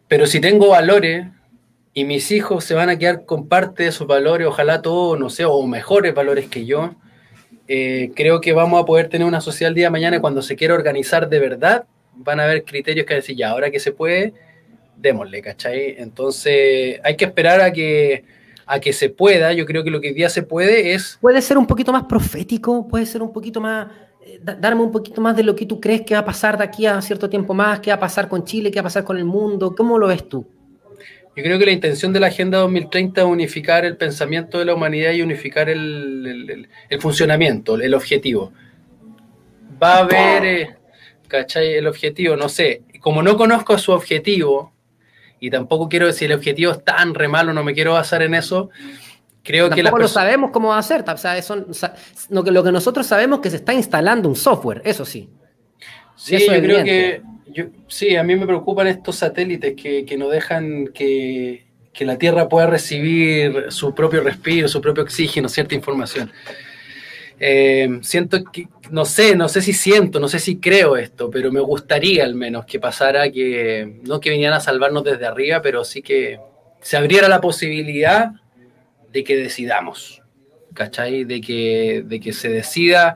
pero 0.07 0.25
si 0.25 0.39
tengo 0.39 0.69
valores 0.69 1.27
y 1.93 2.05
mis 2.05 2.31
hijos 2.31 2.63
se 2.63 2.73
van 2.73 2.89
a 2.89 2.97
quedar 2.97 3.25
con 3.25 3.47
parte 3.47 3.83
de 3.83 3.89
esos 3.89 4.07
valores, 4.07 4.47
ojalá 4.47 4.81
todos, 4.81 5.19
no 5.19 5.29
sé, 5.29 5.43
o 5.45 5.65
mejores 5.67 6.13
valores 6.13 6.47
que 6.47 6.65
yo, 6.65 6.95
eh, 7.67 8.11
creo 8.15 8.41
que 8.41 8.53
vamos 8.53 8.81
a 8.81 8.85
poder 8.85 9.09
tener 9.09 9.27
una 9.27 9.41
sociedad 9.41 9.69
el 9.69 9.75
día 9.75 9.85
de 9.87 9.91
mañana 9.91 10.19
cuando 10.19 10.41
se 10.41 10.55
quiera 10.55 10.73
organizar 10.73 11.29
de 11.29 11.39
verdad, 11.39 11.85
van 12.15 12.39
a 12.39 12.43
haber 12.43 12.63
criterios 12.63 13.05
que 13.05 13.15
decir, 13.15 13.35
ya, 13.35 13.49
ahora 13.49 13.71
que 13.71 13.79
se 13.79 13.91
puede, 13.91 14.33
démosle, 14.97 15.41
¿cachai? 15.41 15.95
Entonces 15.97 16.99
hay 17.03 17.15
que 17.15 17.25
esperar 17.25 17.61
a 17.61 17.71
que, 17.71 18.23
a 18.65 18.79
que 18.79 18.93
se 18.93 19.09
pueda. 19.09 19.53
Yo 19.53 19.65
creo 19.65 19.83
que 19.83 19.89
lo 19.89 19.99
que 19.99 20.09
hoy 20.09 20.13
día 20.13 20.29
se 20.29 20.43
puede 20.43 20.93
es... 20.93 21.17
Puede 21.21 21.41
ser 21.41 21.57
un 21.57 21.67
poquito 21.67 21.91
más 21.91 22.03
profético, 22.03 22.87
puede 22.87 23.05
ser 23.05 23.21
un 23.21 23.33
poquito 23.33 23.59
más... 23.59 23.87
Eh, 24.25 24.39
darme 24.41 24.83
un 24.83 24.91
poquito 24.91 25.19
más 25.19 25.35
de 25.35 25.43
lo 25.43 25.55
que 25.55 25.65
tú 25.65 25.79
crees 25.79 26.01
que 26.01 26.13
va 26.13 26.19
a 26.19 26.25
pasar 26.25 26.57
de 26.57 26.63
aquí 26.63 26.85
a 26.85 27.01
cierto 27.01 27.29
tiempo 27.29 27.53
más, 27.53 27.79
qué 27.79 27.89
va 27.89 27.95
a 27.95 27.99
pasar 27.99 28.27
con 28.27 28.43
Chile, 28.45 28.69
qué 28.69 28.79
va 28.79 28.81
a 28.81 28.83
pasar 28.83 29.03
con 29.03 29.17
el 29.17 29.25
mundo, 29.25 29.75
¿cómo 29.75 29.97
lo 29.97 30.07
ves 30.07 30.29
tú? 30.29 30.45
Yo 31.35 31.43
creo 31.43 31.57
que 31.57 31.65
la 31.65 31.71
intención 31.71 32.11
de 32.11 32.19
la 32.19 32.27
Agenda 32.27 32.57
2030 32.59 33.21
es 33.21 33.27
unificar 33.27 33.85
el 33.85 33.95
pensamiento 33.95 34.59
de 34.59 34.65
la 34.65 34.73
humanidad 34.73 35.13
y 35.13 35.21
unificar 35.21 35.69
el, 35.69 36.67
funcionamiento, 36.99 37.75
el 37.75 37.93
objetivo. 37.93 38.51
Va 39.81 39.95
a 39.95 39.99
haber... 39.99 40.45
Eh, 40.45 40.80
¿cachai? 41.31 41.73
El 41.73 41.87
objetivo, 41.87 42.35
no 42.35 42.49
sé, 42.49 42.81
como 42.99 43.23
no 43.23 43.37
conozco 43.37 43.77
su 43.77 43.93
objetivo, 43.93 44.73
y 45.39 45.49
tampoco 45.49 45.87
quiero 45.87 46.07
decir 46.07 46.29
el 46.29 46.37
objetivo 46.37 46.73
es 46.73 46.83
tan 46.83 47.15
re 47.15 47.27
malo, 47.27 47.53
no 47.53 47.63
me 47.63 47.73
quiero 47.73 47.93
basar 47.93 48.21
en 48.21 48.35
eso, 48.35 48.69
creo 49.43 49.69
que 49.69 49.81
la 49.81 49.91
lo 49.91 50.07
sabemos 50.07 50.51
cómo 50.51 50.69
va 50.69 50.77
a 50.77 50.83
ser, 50.83 51.03
o 51.07 51.17
sea, 51.17 51.37
eso, 51.37 51.65
lo, 52.29 52.43
que, 52.43 52.51
lo 52.51 52.63
que 52.63 52.71
nosotros 52.71 53.07
sabemos 53.07 53.39
es 53.39 53.43
que 53.43 53.49
se 53.49 53.55
está 53.55 53.73
instalando 53.73 54.27
un 54.27 54.35
software, 54.35 54.81
eso 54.83 55.05
sí. 55.05 55.29
Sí, 56.17 56.37
yo 56.37 56.61
creo 56.61 56.83
que, 56.83 57.21
sí, 57.87 58.15
a 58.15 58.23
mí 58.23 58.35
me 58.35 58.45
preocupan 58.45 58.87
estos 58.87 59.15
satélites 59.15 59.73
que, 59.75 60.05
que 60.05 60.17
no 60.17 60.29
dejan 60.29 60.87
que, 60.93 61.65
que 61.93 62.05
la 62.05 62.17
Tierra 62.17 62.47
pueda 62.47 62.67
recibir 62.67 63.67
su 63.69 63.95
propio 63.95 64.21
respiro, 64.21 64.67
su 64.67 64.81
propio 64.81 65.03
oxígeno, 65.03 65.49
cierta 65.49 65.73
información. 65.73 66.31
Eh, 67.43 67.97
siento 68.03 68.43
que, 68.43 68.67
no 68.91 69.03
sé, 69.03 69.35
no 69.35 69.49
sé 69.49 69.63
si 69.63 69.73
siento, 69.73 70.19
no 70.19 70.27
sé 70.27 70.37
si 70.37 70.59
creo 70.59 70.95
esto, 70.95 71.31
pero 71.31 71.51
me 71.51 71.59
gustaría 71.59 72.23
al 72.23 72.35
menos 72.35 72.67
que 72.67 72.79
pasara 72.79 73.31
que, 73.31 73.99
no 74.03 74.19
que 74.19 74.29
vinieran 74.29 74.57
a 74.57 74.59
salvarnos 74.59 75.03
desde 75.03 75.25
arriba, 75.25 75.59
pero 75.59 75.83
sí 75.83 76.03
que 76.03 76.39
se 76.81 76.97
abriera 76.97 77.27
la 77.27 77.41
posibilidad 77.41 78.33
de 79.11 79.23
que 79.23 79.37
decidamos, 79.37 80.21
¿cachai? 80.75 81.23
De 81.23 81.41
que, 81.41 82.03
de 82.05 82.19
que 82.19 82.31
se 82.31 82.47
decida 82.49 83.15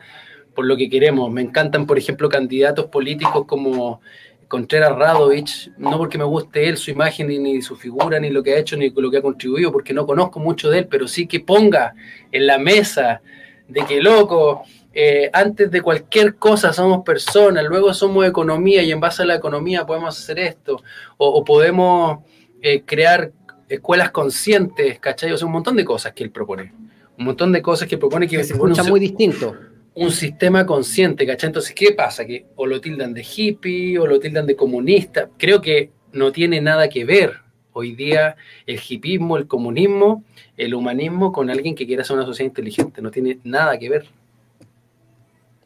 por 0.56 0.66
lo 0.66 0.76
que 0.76 0.90
queremos. 0.90 1.32
Me 1.32 1.42
encantan, 1.42 1.86
por 1.86 2.00
ejemplo, 2.00 2.28
candidatos 2.28 2.88
políticos 2.88 3.46
como 3.46 4.02
Contreras 4.48 4.96
Radovich, 4.96 5.72
no 5.78 6.00
porque 6.00 6.18
me 6.18 6.24
guste 6.24 6.68
él, 6.68 6.78
su 6.78 6.90
imagen, 6.90 7.28
ni, 7.28 7.62
su 7.62 7.76
figura, 7.76 8.20
ni 8.20 8.32
lo 8.32 8.42
que 8.42 8.56
ha 8.56 8.58
hecho, 8.58 8.76
ni 8.76 8.90
lo 8.90 9.12
que 9.12 9.18
ha 9.18 9.22
contribuido, 9.22 9.72
porque 9.72 9.94
no 9.94 10.08
conozco 10.08 10.40
mucho 10.40 10.72
de 10.72 10.80
él, 10.80 10.88
pero 10.88 11.08
sí 11.08 11.28
que 11.28 11.42
ponga 11.42 11.94
en 12.32 12.48
la 12.48 12.58
mesa 12.58 13.22
de 13.68 13.86
que, 13.86 14.02
loco, 14.02 14.64
eh, 14.94 15.30
antes 15.34 15.70
de 15.72 15.82
cualquier 15.82 16.36
cosa 16.36 16.72
somos 16.72 17.04
personas, 17.04 17.66
luego 17.66 17.94
somos 17.94 18.26
economía 18.26 18.82
y 18.84 18.92
en 18.92 19.00
base 19.00 19.24
a 19.24 19.26
la 19.26 19.36
economía 19.36 19.86
podemos 19.86 20.18
hacer 20.18 20.40
esto, 20.40 20.82
o, 21.18 21.44
podemos 21.44 22.20
eh, 22.62 22.84
crear 22.86 23.32
escuelas 23.68 24.12
conscientes, 24.12 25.00
¿cachai? 25.00 25.32
O 25.32 25.38
sea, 25.38 25.48
un 25.48 25.54
montón 25.54 25.76
de 25.76 25.86
cosas 25.86 26.14
que 26.14 26.24
él 26.24 26.32
propone. 26.32 26.72
Un 27.18 27.26
montón 27.26 27.52
de 27.52 27.62
cosas 27.62 27.88
que 27.88 27.98
propone 27.98 28.28
que, 28.28 28.44
se 28.44 28.54
escucha 28.54 28.84
muy 28.84 29.00
distinto 29.00 29.56
un 29.96 30.12
sistema 30.12 30.66
consciente, 30.66 31.26
¿cachai? 31.26 31.48
Entonces, 31.48 31.74
¿qué 31.74 31.94
pasa? 31.94 32.26
Que 32.26 32.46
o 32.56 32.66
lo 32.68 32.82
tildan 32.82 33.14
de 33.14 33.26
hippie 33.26 33.98
o 33.98 34.06
lo 34.06 34.20
tildan 34.20 34.46
de 34.46 34.56
comunista. 34.56 35.30
Creo 35.38 35.62
que 35.62 35.92
no 36.12 36.32
tiene 36.32 36.62
nada 36.62 36.90
que 36.90 37.06
ver 37.06 37.45
hoy 37.76 37.94
día 37.94 38.38
el 38.66 38.80
hippismo, 38.80 39.38
el 39.38 39.48
comunismo, 39.48 40.24
el 40.56 40.74
humanismo 40.74 41.32
con 41.32 41.50
alguien 41.50 41.76
que 41.76 41.86
quiera 41.86 42.04
ser 42.04 42.16
una 42.16 42.26
sociedad 42.26 42.50
inteligente. 42.50 43.02
No 43.02 43.12
tiene 43.12 43.40
nada 43.44 43.78
que 43.78 43.90
ver. 43.90 44.06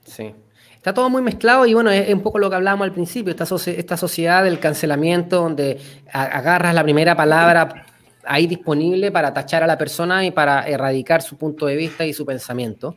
Sí. 0.05 0.33
Está 0.75 0.93
todo 0.93 1.09
muy 1.09 1.21
mezclado 1.21 1.65
y 1.65 1.73
bueno, 1.73 1.91
es 1.91 2.11
un 2.11 2.21
poco 2.21 2.39
lo 2.39 2.49
que 2.49 2.55
hablábamos 2.55 2.85
al 2.85 2.93
principio, 2.93 3.31
esta, 3.31 3.45
esta 3.71 3.97
sociedad 3.97 4.43
del 4.43 4.59
cancelamiento 4.59 5.41
donde 5.41 5.77
agarras 6.11 6.73
la 6.73 6.83
primera 6.83 7.15
palabra 7.15 7.85
ahí 8.23 8.47
disponible 8.47 9.11
para 9.11 9.33
tachar 9.33 9.61
a 9.61 9.67
la 9.67 9.77
persona 9.77 10.25
y 10.25 10.31
para 10.31 10.63
erradicar 10.63 11.21
su 11.21 11.37
punto 11.37 11.65
de 11.65 11.75
vista 11.75 12.05
y 12.05 12.13
su 12.13 12.25
pensamiento. 12.25 12.95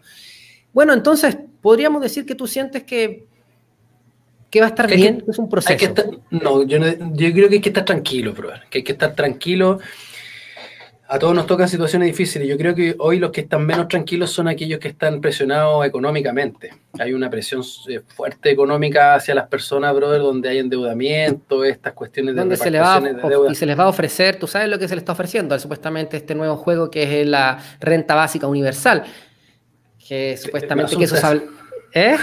Bueno, 0.72 0.92
entonces, 0.92 1.36
podríamos 1.60 2.00
decir 2.00 2.24
que 2.24 2.34
tú 2.34 2.46
sientes 2.46 2.84
que, 2.84 3.26
que 4.52 4.60
va 4.60 4.66
a 4.66 4.68
estar 4.68 4.86
bien, 4.86 5.22
que, 5.22 5.30
es 5.30 5.38
un 5.38 5.48
proceso. 5.48 5.94
no, 6.30 6.62
yo 6.62 6.78
creo 6.78 7.48
que 7.48 7.54
hay 7.54 7.60
que 7.62 7.70
estar 7.70 7.86
tranquilo, 7.86 8.34
bro, 8.34 8.50
que 8.68 8.78
hay 8.78 8.84
que 8.84 8.92
estar 8.92 9.14
tranquilo. 9.14 9.80
A 11.08 11.18
todos 11.18 11.34
nos 11.34 11.46
tocan 11.46 11.68
situaciones 11.68 12.08
difíciles. 12.08 12.46
Yo 12.46 12.58
creo 12.58 12.74
que 12.74 12.94
hoy 12.98 13.18
los 13.18 13.30
que 13.30 13.42
están 13.42 13.64
menos 13.64 13.88
tranquilos 13.88 14.30
son 14.30 14.48
aquellos 14.48 14.78
que 14.78 14.88
están 14.88 15.22
presionados 15.22 15.86
económicamente. 15.86 16.70
Hay 16.98 17.14
una 17.14 17.30
presión 17.30 17.62
eh, 17.88 18.00
fuerte 18.06 18.50
económica 18.50 19.14
hacia 19.14 19.34
las 19.34 19.48
personas, 19.48 19.94
brother, 19.94 20.20
donde 20.20 20.50
hay 20.50 20.58
endeudamiento, 20.58 21.64
estas 21.64 21.94
cuestiones 21.94 22.34
de 22.34 22.56
se 22.56 22.70
le 22.70 22.78
va 22.78 23.02
Y 23.50 23.54
se 23.54 23.64
les 23.64 23.78
va 23.78 23.84
a 23.84 23.88
ofrecer, 23.88 24.36
tú 24.36 24.46
sabes 24.46 24.68
lo 24.68 24.78
que 24.78 24.86
se 24.86 24.94
le 24.94 24.98
está 24.98 25.12
ofreciendo, 25.12 25.58
supuestamente 25.58 26.18
este 26.18 26.34
nuevo 26.34 26.58
juego 26.58 26.90
que 26.90 27.22
es 27.22 27.26
la 27.26 27.58
renta 27.80 28.14
básica 28.14 28.46
universal 28.46 29.04
que 29.98 30.36
supuestamente 30.36 30.94
que 30.96 31.04
eso 31.04 31.16
¿Eh? 31.94 32.16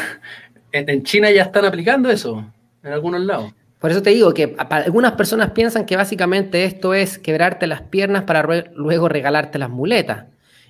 En, 0.71 1.03
China 1.03 1.31
ya 1.31 1.43
están 1.43 1.65
aplicando 1.65 2.09
eso, 2.09 2.45
en 2.83 2.93
algunos 2.93 3.21
lados. 3.21 3.53
Por 3.79 3.91
eso 3.91 4.01
te 4.01 4.09
digo 4.09 4.33
que 4.33 4.55
algunas 4.57 5.13
personas 5.13 5.51
piensan 5.51 5.85
que 5.85 5.95
básicamente 5.95 6.65
esto 6.65 6.93
es 6.93 7.17
quebrarte 7.17 7.65
las 7.65 7.81
piernas 7.81 8.23
para 8.23 8.65
luego 8.75 9.07
regalarte 9.07 9.57
las 9.57 9.69
muletas. 9.69 10.25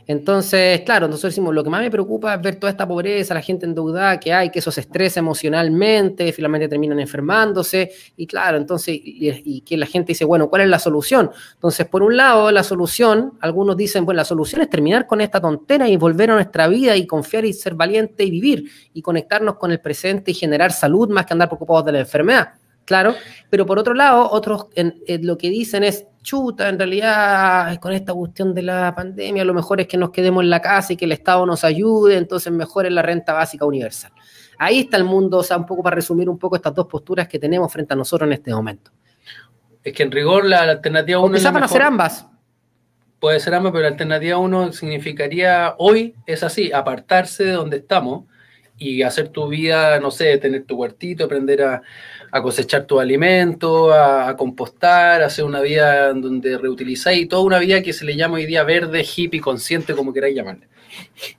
Entonces, 0.10 0.82
claro, 0.82 1.08
nosotros 1.08 1.34
decimos, 1.34 1.54
lo 1.54 1.64
que 1.64 1.70
más 1.70 1.82
me 1.82 1.92
preocupa 1.92 2.34
es 2.34 2.42
ver 2.42 2.56
toda 2.56 2.72
esta 2.72 2.88
pobreza, 2.88 3.36
la 3.36 3.44
gente 3.44 3.68
endeudada 3.68 4.20
que 4.20 4.34
hay, 4.34 4.50
que 4.50 4.58
eso 4.58 4.72
se 4.72 4.82
estresa 4.82 5.20
emocionalmente, 5.20 6.34
finalmente 6.34 6.68
terminan 6.68 7.00
enfermándose, 7.00 7.92
y 8.18 8.26
claro, 8.26 8.58
entonces, 8.58 9.00
y, 9.00 9.62
que 9.62 9.78
la 9.78 9.86
gente 9.86 10.14
dice, 10.14 10.26
bueno, 10.26 10.50
¿cuál 10.50 10.64
es 10.64 10.68
la 10.68 10.80
solución? 10.80 11.30
Entonces, 11.54 11.86
por 11.86 12.02
un 12.02 12.18
lado, 12.18 12.50
la 12.50 12.64
solución, 12.64 13.34
algunos 13.40 13.78
dicen, 13.78 14.04
bueno, 14.04 14.18
la 14.18 14.26
solución 14.26 14.64
es 14.64 14.70
terminar 14.72 15.06
con 15.06 15.22
esta 15.22 15.40
tontera 15.40 15.88
y 15.88 15.96
volver 15.96 16.32
a 16.32 16.34
nuestra 16.34 16.68
vida 16.68 16.96
y 16.96 17.06
confiar 17.06 17.46
y 17.46 17.54
ser 17.54 17.76
valiente 17.76 18.24
y 18.24 18.32
vivir, 18.32 18.64
y 18.92 19.04
conectarnos 19.04 19.58
con 19.58 19.70
el 19.72 19.80
presente 19.80 20.32
y 20.32 20.34
generar 20.34 20.72
salud 20.72 21.08
más 21.10 21.28
que 21.28 21.34
andar 21.34 21.50
preocupados 21.50 21.86
de 21.86 21.92
la 21.92 22.00
enfermedad. 22.00 22.59
Claro, 22.90 23.14
pero 23.52 23.68
por 23.68 23.78
otro 23.78 23.94
lado, 23.94 24.32
otros 24.32 24.66
lo 25.22 25.38
que 25.38 25.52
dicen 25.52 25.84
es, 25.84 26.08
chuta, 26.24 26.70
en 26.70 26.80
realidad 26.80 27.80
con 27.80 27.94
esta 27.94 28.16
cuestión 28.16 28.56
de 28.56 28.64
la 28.64 28.96
pandemia 28.96 29.46
lo 29.46 29.54
mejor 29.54 29.80
es 29.80 29.88
que 29.88 29.96
nos 29.96 30.10
quedemos 30.10 30.44
en 30.44 30.50
la 30.50 30.60
casa 30.60 30.94
y 30.94 30.98
que 30.98 31.06
el 31.06 31.12
Estado 31.12 31.46
nos 31.46 31.64
ayude, 31.64 32.18
entonces 32.18 32.52
mejor 32.52 32.88
es 32.88 32.92
la 32.92 33.04
renta 33.04 33.34
básica 33.34 33.64
universal. 33.64 34.12
Ahí 34.58 34.80
está 34.80 34.98
el 34.98 35.04
mundo, 35.04 35.38
o 35.38 35.44
sea, 35.44 35.58
un 35.58 35.68
poco 35.68 35.84
para 35.84 35.98
resumir 35.98 36.28
un 36.28 36.40
poco 36.40 36.56
estas 36.56 36.74
dos 36.74 36.88
posturas 36.88 37.28
que 37.28 37.38
tenemos 37.38 37.72
frente 37.72 37.94
a 37.94 37.96
nosotros 37.96 38.26
en 38.26 38.34
este 38.34 38.52
momento. 38.52 38.90
Es 39.84 39.94
que 39.94 40.02
en 40.02 40.12
rigor 40.12 40.46
la, 40.46 40.62
alternativa 40.62 41.20
1 41.20 41.38
van 41.52 41.64
a 41.64 41.68
ser 41.68 41.84
ambas. 41.84 42.26
Puede 43.20 43.40
ser 43.40 43.54
ambas, 43.54 43.72
pero 43.72 43.84
la 43.84 43.90
alternativa 43.90 44.40
1 44.40 44.72
significaría 44.72 45.76
hoy 45.78 46.16
es 46.26 46.42
así, 46.42 46.72
apartarse 46.72 47.44
de 47.44 47.52
donde 47.52 47.78
estamos 47.78 48.26
y 48.80 49.04
hacer 49.04 49.30
tu 49.30 49.48
vida, 49.48 50.00
no 50.00 50.10
sé, 50.10 50.38
tener 50.38 50.64
tu 50.64 50.76
huertito, 50.76 51.26
aprender 51.26 51.62
a, 51.62 51.82
cosechar 52.42 52.86
tu 52.86 53.00
alimento, 53.00 53.94
a, 53.94 54.36
compostar, 54.38 55.22
hacer 55.22 55.46
una 55.46 55.62
vida 55.62 56.14
donde 56.14 56.58
reutilizáis, 56.58 57.28
toda 57.28 57.44
una 57.44 57.60
vida 57.60 57.82
que 57.84 57.94
se 57.94 58.06
le 58.06 58.16
llama 58.16 58.36
hoy 58.36 58.46
día 58.46 58.64
verde, 58.64 59.04
hippie, 59.04 59.42
consciente, 59.42 59.94
como 59.94 60.14
queráis 60.14 60.36
llamarle. 60.36 60.68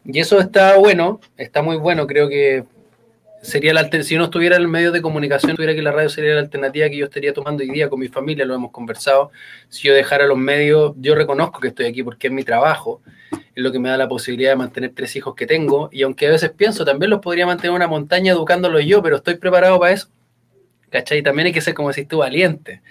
Y 0.05 0.20
eso 0.20 0.38
está 0.38 0.76
bueno, 0.76 1.20
está 1.36 1.62
muy 1.62 1.76
bueno, 1.76 2.07
creo 2.07 2.28
que 2.28 2.64
sería 3.43 3.72
la 3.72 3.91
si 4.03 4.16
no 4.16 4.24
estuviera 4.24 4.57
en 4.57 4.62
el 4.62 4.68
medio 4.68 4.93
de 4.93 5.01
comunicación, 5.01 5.57
tuviera 5.57 5.74
que 5.74 5.82
la 5.82 5.93
radio 5.93 6.09
sería 6.09 6.34
la 6.34 6.41
alternativa 6.41 6.88
que 6.88 6.97
yo 6.97 7.07
estaría 7.07 7.32
tomando 7.32 7.62
hoy 7.62 7.70
día 7.70 7.88
con 7.88 7.99
mi 7.99 8.09
familia, 8.09 8.45
lo 8.45 8.55
hemos 8.55 8.70
conversado. 8.70 9.30
Si 9.68 9.88
yo 9.88 9.95
dejara 9.95 10.26
los 10.26 10.38
medios, 10.38 10.95
yo 10.99 11.14
reconozco 11.14 11.61
que 11.61 11.68
estoy 11.68 11.86
aquí 11.86 12.03
porque 12.03 12.28
es 12.28 12.32
mi 12.32 12.45
trabajo, 12.45 13.03
es 13.32 13.62
lo 13.62 13.72
que 13.72 13.78
me 13.78 13.88
da 13.88 13.97
la 13.97 14.09
posibilidad 14.09 14.51
de 14.51 14.57
mantener 14.57 14.93
tres 14.95 15.16
hijos 15.16 15.34
que 15.34 15.47
tengo, 15.47 15.88
y 15.93 16.03
aunque 16.03 16.26
a 16.26 16.30
veces 16.30 16.51
pienso, 16.51 16.84
también 16.84 17.11
los 17.11 17.20
podría 17.20 17.47
mantener 17.47 17.70
en 17.70 17.76
una 17.76 17.88
montaña 17.88 18.32
educándolos 18.32 18.84
yo, 18.84 19.03
pero 19.03 19.16
estoy 19.16 19.36
preparado 19.36 19.78
para 19.78 19.93
eso. 19.93 20.09
¿Cachai? 20.91 21.22
También 21.22 21.47
hay 21.47 21.53
que 21.53 21.61
ser, 21.61 21.72
como 21.72 21.88
decís 21.88 22.09
tú, 22.09 22.18
valiente. 22.18 22.82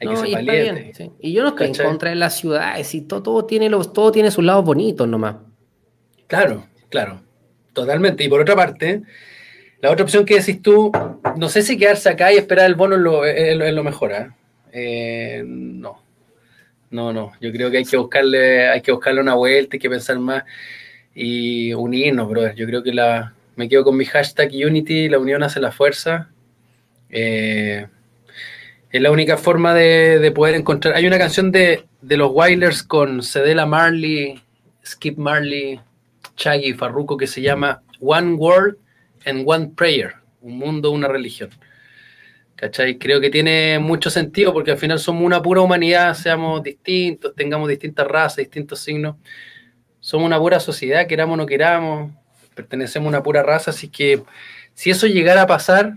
Hay 0.00 0.08
que 0.08 0.16
ser 0.16 0.30
valiente. 0.32 1.10
Y 1.20 1.32
yo 1.32 1.42
no 1.42 1.50
estoy 1.50 1.66
en 1.68 1.74
contra 1.74 2.10
de 2.10 2.16
las 2.16 2.36
ciudades, 2.38 2.94
y 2.94 3.02
todo, 3.02 3.22
todo, 3.22 3.44
tiene 3.44 3.68
los, 3.68 3.92
todo 3.92 4.12
tiene 4.12 4.30
sus 4.30 4.44
lados 4.44 4.64
bonitos 4.64 5.06
nomás. 5.06 5.36
Claro, 6.26 6.64
claro, 6.88 7.20
totalmente. 7.72 8.22
Y 8.22 8.28
por 8.28 8.40
otra 8.40 8.54
parte, 8.54 9.02
la 9.82 9.90
otra 9.90 10.04
opción 10.04 10.24
que 10.26 10.38
decís 10.38 10.60
tú, 10.60 10.92
no 11.36 11.48
sé 11.48 11.62
si 11.62 11.78
quedarse 11.78 12.08
acá 12.10 12.32
y 12.32 12.36
esperar 12.36 12.66
el 12.66 12.74
bono 12.74 13.24
es 13.24 13.74
lo, 13.74 13.84
mejor, 13.84 14.12
¿eh? 14.12 14.30
¿eh? 14.72 15.42
no. 15.46 16.02
No, 16.90 17.12
no. 17.12 17.32
Yo 17.40 17.52
creo 17.52 17.70
que 17.70 17.78
hay 17.78 17.84
que 17.84 17.96
buscarle, 17.96 18.68
hay 18.68 18.82
que 18.82 18.92
buscarle 18.92 19.20
una 19.20 19.34
vuelta, 19.34 19.76
hay 19.76 19.78
que 19.78 19.88
pensar 19.88 20.18
más 20.18 20.42
y 21.14 21.72
unirnos, 21.72 22.28
brother. 22.28 22.54
Yo 22.56 22.66
creo 22.66 22.82
que 22.82 22.92
la, 22.92 23.32
me 23.56 23.68
quedo 23.68 23.84
con 23.84 23.96
mi 23.96 24.04
hashtag 24.04 24.50
Unity, 24.52 25.08
la 25.08 25.18
unión 25.18 25.42
hace 25.42 25.60
la 25.60 25.72
fuerza. 25.72 26.30
Eh, 27.08 27.86
es 28.90 29.00
la 29.00 29.10
única 29.10 29.36
forma 29.36 29.72
de, 29.72 30.32
poder 30.34 30.56
encontrar. 30.56 30.94
Hay 30.94 31.06
una 31.06 31.18
canción 31.18 31.52
de, 31.52 31.84
de 32.02 32.16
los 32.16 32.32
Wilders 32.34 32.82
con 32.82 33.22
Cedela 33.22 33.66
Marley, 33.66 34.42
Skip 34.84 35.16
Marley, 35.16 35.80
Chaggy, 36.36 36.74
Farruko 36.74 37.16
que 37.16 37.28
se 37.28 37.40
llama 37.40 37.82
One 38.00 38.34
World 38.34 38.76
en 39.24 39.44
One 39.46 39.72
Prayer, 39.76 40.14
un 40.40 40.58
mundo, 40.58 40.90
una 40.90 41.08
religión. 41.08 41.50
¿Cachai? 42.56 42.98
Creo 42.98 43.20
que 43.20 43.30
tiene 43.30 43.78
mucho 43.78 44.10
sentido 44.10 44.52
porque 44.52 44.70
al 44.70 44.78
final 44.78 44.98
somos 44.98 45.24
una 45.24 45.40
pura 45.40 45.62
humanidad, 45.62 46.14
seamos 46.14 46.62
distintos, 46.62 47.34
tengamos 47.34 47.68
distintas 47.68 48.06
razas, 48.06 48.36
distintos 48.36 48.80
signos. 48.80 49.16
Somos 50.00 50.26
una 50.26 50.38
pura 50.38 50.60
sociedad, 50.60 51.06
queramos 51.06 51.34
o 51.34 51.36
no 51.38 51.46
queramos, 51.46 52.12
pertenecemos 52.54 53.06
a 53.06 53.08
una 53.08 53.22
pura 53.22 53.42
raza, 53.42 53.70
así 53.70 53.88
que 53.88 54.22
si 54.74 54.90
eso 54.90 55.06
llegara 55.06 55.42
a 55.42 55.46
pasar, 55.46 55.96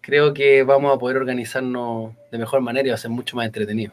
creo 0.00 0.32
que 0.32 0.62
vamos 0.62 0.94
a 0.94 0.98
poder 0.98 1.18
organizarnos 1.18 2.14
de 2.30 2.38
mejor 2.38 2.62
manera 2.62 2.86
y 2.86 2.90
va 2.90 2.94
a 2.94 2.98
ser 2.98 3.10
mucho 3.10 3.36
más 3.36 3.46
entretenido. 3.46 3.92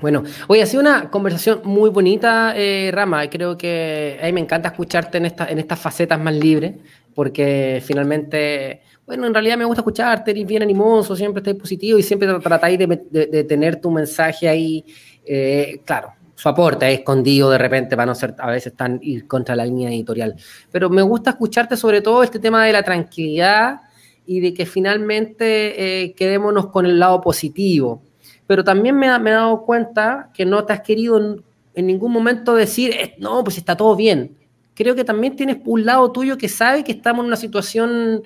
Bueno, 0.00 0.24
hoy 0.48 0.60
ha 0.60 0.66
sido 0.66 0.80
una 0.80 1.08
conversación 1.08 1.60
muy 1.64 1.88
bonita, 1.88 2.52
eh, 2.56 2.90
Rama. 2.92 3.28
Creo 3.30 3.56
que 3.56 4.18
me 4.32 4.40
encanta 4.40 4.70
escucharte 4.70 5.18
en, 5.18 5.26
esta, 5.26 5.48
en 5.48 5.58
estas 5.60 5.78
facetas 5.78 6.20
más 6.20 6.34
libres, 6.34 6.74
porque 7.14 7.80
finalmente, 7.84 8.82
bueno, 9.06 9.26
en 9.26 9.32
realidad 9.32 9.56
me 9.56 9.64
gusta 9.64 9.82
escucharte, 9.82 10.32
eres 10.32 10.46
bien 10.46 10.62
animoso, 10.62 11.14
siempre 11.14 11.40
estás 11.40 11.54
positivo 11.54 11.96
y 11.98 12.02
siempre 12.02 12.28
tratáis 12.40 12.78
de, 12.78 13.44
tener 13.44 13.80
tu 13.80 13.90
mensaje 13.90 14.48
ahí, 14.48 14.84
eh, 15.24 15.80
claro, 15.84 16.12
su 16.34 16.48
aporte 16.48 16.92
es 16.92 16.98
escondido 16.98 17.48
de 17.50 17.58
repente 17.58 17.94
para 17.94 18.06
no 18.06 18.16
ser 18.16 18.34
a 18.38 18.50
veces 18.50 18.74
tan 18.74 18.98
ir 19.00 19.28
contra 19.28 19.54
la 19.54 19.64
línea 19.64 19.90
editorial. 19.90 20.34
Pero 20.72 20.90
me 20.90 21.02
gusta 21.02 21.30
escucharte 21.30 21.76
sobre 21.76 22.00
todo 22.00 22.24
este 22.24 22.40
tema 22.40 22.64
de 22.66 22.72
la 22.72 22.82
tranquilidad 22.82 23.82
y 24.26 24.40
de 24.40 24.52
que 24.52 24.66
finalmente 24.66 26.02
eh, 26.02 26.14
quedémonos 26.14 26.66
con 26.66 26.84
el 26.84 26.98
lado 26.98 27.20
positivo 27.20 28.02
pero 28.46 28.64
también 28.64 28.96
me, 28.96 29.18
me, 29.18 29.30
he 29.30 29.32
dado 29.32 29.62
cuenta 29.62 30.30
que 30.34 30.44
no 30.44 30.64
te 30.64 30.72
has 30.72 30.80
querido 30.80 31.42
en, 31.74 31.86
ningún 31.86 32.12
momento 32.12 32.54
decir, 32.54 32.92
eh, 32.92 33.14
no, 33.18 33.42
pues 33.42 33.58
está 33.58 33.76
todo 33.76 33.96
bien. 33.96 34.36
Creo 34.74 34.94
que 34.94 35.04
también 35.04 35.36
tienes 35.36 35.58
un 35.64 35.84
lado 35.84 36.10
tuyo 36.12 36.36
que 36.36 36.48
sabe 36.48 36.84
que 36.84 36.92
estamos 36.92 37.22
en 37.22 37.28
una 37.28 37.36
situación, 37.36 38.22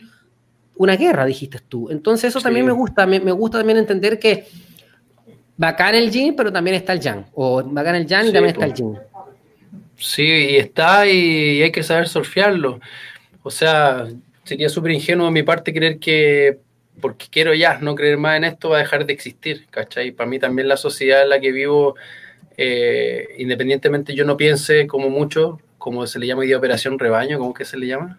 una 0.77 0.97
guerra, 0.97 1.25
dijiste 1.25 1.61
tú. 1.67 1.91
Entonces 1.91 2.31
eso 2.31 2.41
también 2.41 2.67
me 2.67 2.73
gusta, 2.73 3.07
me, 3.07 3.19
gusta 3.33 3.59
también 3.59 3.79
entender 3.79 4.19
que 4.19 4.47
bacán 5.57 5.95
el 5.95 6.11
yin, 6.11 6.35
pero 6.35 6.53
también 6.53 6.77
está 6.77 6.93
el 6.93 7.01
yang. 7.01 7.27
O 7.35 7.63
bacán 7.63 7.95
el 7.95 8.07
yang 8.07 8.27
y 8.27 8.33
también 8.33 8.55
está 8.55 8.65
el 8.65 8.75
yin. 8.75 8.99
Sí, 9.97 10.23
y 10.23 10.57
está 10.57 11.07
y 11.07 11.63
hay 11.63 11.73
que 11.73 11.83
saber 11.83 12.09
surfearlo. 12.09 12.81
O 13.43 13.51
sea, 13.51 14.07
sería 14.45 14.69
súper 14.69 14.93
ingenuo 14.93 15.27
de 15.27 15.33
mi 15.33 15.43
parte 15.43 15.73
creer 15.73 15.99
que 15.99 16.59
porque 17.01 17.27
quiero 17.31 17.55
ya 17.55 17.79
no 17.79 17.95
creer 17.95 18.19
más 18.19 18.37
en 18.37 18.45
esto 18.45 18.71
va 18.71 18.77
a 18.77 18.81
dejar 18.81 19.07
de 19.07 19.13
existir, 19.13 19.67
¿cachai? 19.71 20.11
Para 20.13 20.29
mí 20.29 20.39
también 20.39 20.69
la 20.69 20.77
sociedad 20.77 21.23
en 21.23 21.31
la 21.31 21.41
que 21.41 21.53
vivo, 21.53 21.97
eh, 22.57 23.29
independientemente 23.39 24.15
yo 24.15 24.25
no 24.25 24.37
piense 24.37 24.87
como 24.87 25.11
mucho, 25.11 25.61
como 25.79 26.07
se 26.07 26.19
le 26.19 26.27
llama 26.27 26.41
hoy 26.41 26.49
día 26.49 26.59
operación 26.59 26.99
rebaño, 26.99 27.39
¿cómo 27.39 27.55
que 27.55 27.65
se 27.65 27.77
le 27.77 27.87
llama? 27.87 28.19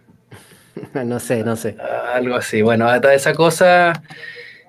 no 1.05 1.19
sé, 1.19 1.43
no 1.43 1.55
sé. 1.55 1.75
Algo 2.13 2.35
así, 2.35 2.61
bueno, 2.61 2.87
hasta 2.87 3.13
esa 3.13 3.33
cosa, 3.33 4.01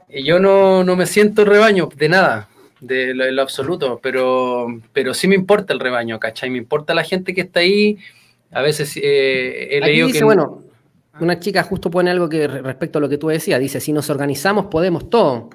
yo 0.09 0.39
no, 0.39 0.85
no 0.85 0.97
me 0.97 1.07
siento 1.07 1.45
rebaño 1.45 1.89
de 1.97 2.09
nada, 2.09 2.49
de 2.81 3.15
lo, 3.15 3.43
absoluto, 3.43 4.01
pero, 4.03 4.67
pero 4.93 5.15
sí 5.15 5.29
me 5.29 5.35
importa 5.35 5.73
el 5.73 5.81
rebaño, 5.81 6.19
¿cachai? 6.19 6.51
Me 6.51 6.59
importa 6.59 6.95
la 6.95 7.05
gente 7.05 7.35
que 7.35 7.43
está 7.43 7.61
ahí, 7.61 7.99
a 8.51 8.63
veces 8.63 8.97
eh, 8.97 9.69
he 9.71 9.81
leído 9.81 10.09
que... 10.11 10.25
Bueno, 10.25 10.70
una 11.25 11.39
chica 11.39 11.63
justo 11.63 11.91
pone 11.91 12.11
algo 12.11 12.29
que 12.29 12.47
respecto 12.49 12.99
a 12.99 13.01
lo 13.01 13.09
que 13.09 13.19
tú 13.19 13.29
decías, 13.29 13.61
dice, 13.61 13.81
si 13.81 13.93
nos 13.93 14.11
organizamos 14.11 14.67
podemos 14.67 15.09
todo. 15.11 15.51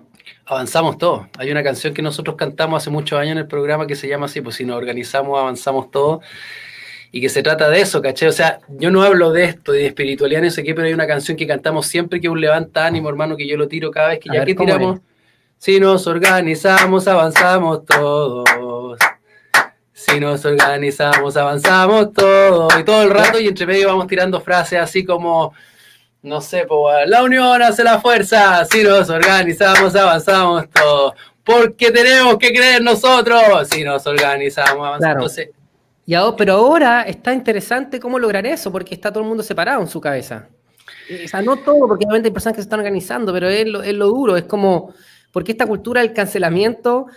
Avanzamos 0.45 0.97
todo. 0.97 1.27
Hay 1.37 1.51
una 1.51 1.63
canción 1.63 1.93
que 1.93 2.01
nosotros 2.01 2.35
cantamos 2.35 2.81
hace 2.81 2.89
muchos 2.89 3.19
años 3.19 3.33
en 3.33 3.37
el 3.39 3.47
programa 3.47 3.87
que 3.87 3.95
se 3.95 4.07
llama 4.07 4.25
así, 4.25 4.41
pues 4.41 4.55
si 4.55 4.65
nos 4.65 4.77
organizamos 4.77 5.39
avanzamos 5.39 5.91
todo. 5.91 6.21
Y 7.11 7.21
que 7.21 7.29
se 7.29 7.41
trata 7.43 7.69
de 7.69 7.79
eso, 7.81 8.01
¿caché? 8.01 8.27
O 8.27 8.31
sea, 8.31 8.59
yo 8.67 8.91
no 8.91 9.01
hablo 9.01 9.31
de 9.31 9.45
esto, 9.45 9.71
de 9.71 9.85
espiritualidad, 9.85 10.41
no 10.41 10.49
sé 10.49 10.63
qué, 10.63 10.73
pero 10.73 10.87
hay 10.87 10.93
una 10.93 11.07
canción 11.07 11.37
que 11.37 11.47
cantamos 11.47 11.87
siempre 11.87 12.19
que 12.19 12.27
un 12.27 12.41
levanta 12.41 12.85
ánimo, 12.85 13.07
hermano, 13.07 13.37
que 13.37 13.47
yo 13.47 13.55
lo 13.55 13.67
tiro 13.67 13.89
cada 13.89 14.09
vez 14.09 14.19
que 14.19 14.29
ya 14.33 14.43
que 14.43 14.53
tiramos. 14.53 14.99
Si 15.57 15.79
nos 15.79 16.07
organizamos, 16.07 17.07
avanzamos 17.07 17.85
todos. 17.85 18.99
Si 20.07 20.19
nos 20.19 20.45
organizamos, 20.45 21.35
avanzamos 21.35 22.13
todo. 22.13 22.67
Y 22.79 22.83
todo 22.83 23.01
el 23.03 23.09
rato, 23.09 23.39
y 23.39 23.47
entre 23.47 23.65
medio 23.65 23.87
vamos 23.87 24.07
tirando 24.07 24.39
frases 24.39 24.79
así 24.79 25.03
como, 25.03 25.53
no 26.21 26.41
sé, 26.41 26.67
la 27.07 27.23
unión 27.23 27.61
hace 27.61 27.83
la 27.83 27.99
fuerza. 27.99 28.63
Si 28.65 28.83
nos 28.83 29.09
organizamos, 29.09 29.95
avanzamos 29.95 30.69
todo. 30.69 31.15
Porque 31.43 31.91
tenemos 31.91 32.37
que 32.37 32.53
creer 32.53 32.83
nosotros. 32.83 33.67
Si 33.69 33.83
nos 33.83 34.05
organizamos, 34.05 34.87
avanzamos. 34.87 35.35
pero 36.35 36.53
ahora 36.53 37.01
está 37.03 37.33
interesante 37.33 37.99
cómo 37.99 38.19
lograr 38.19 38.45
eso, 38.45 38.71
porque 38.71 38.93
está 38.93 39.11
todo 39.11 39.23
el 39.23 39.29
mundo 39.29 39.41
separado 39.43 39.81
en 39.81 39.87
su 39.87 39.99
cabeza. 39.99 40.49
O 41.23 41.27
sea, 41.27 41.41
no 41.41 41.57
todo, 41.57 41.87
porque 41.87 42.05
obviamente 42.05 42.27
hay 42.27 42.33
personas 42.33 42.55
que 42.55 42.61
se 42.61 42.65
están 42.65 42.79
organizando, 42.79 43.33
pero 43.33 43.49
es 43.49 43.67
lo, 43.67 43.81
es 43.81 43.93
lo 43.93 44.07
duro, 44.07 44.37
es 44.37 44.43
como, 44.43 44.93
porque 45.31 45.51
esta 45.51 45.65
cultura 45.65 46.01
del 46.01 46.13
cancelamiento... 46.13 47.07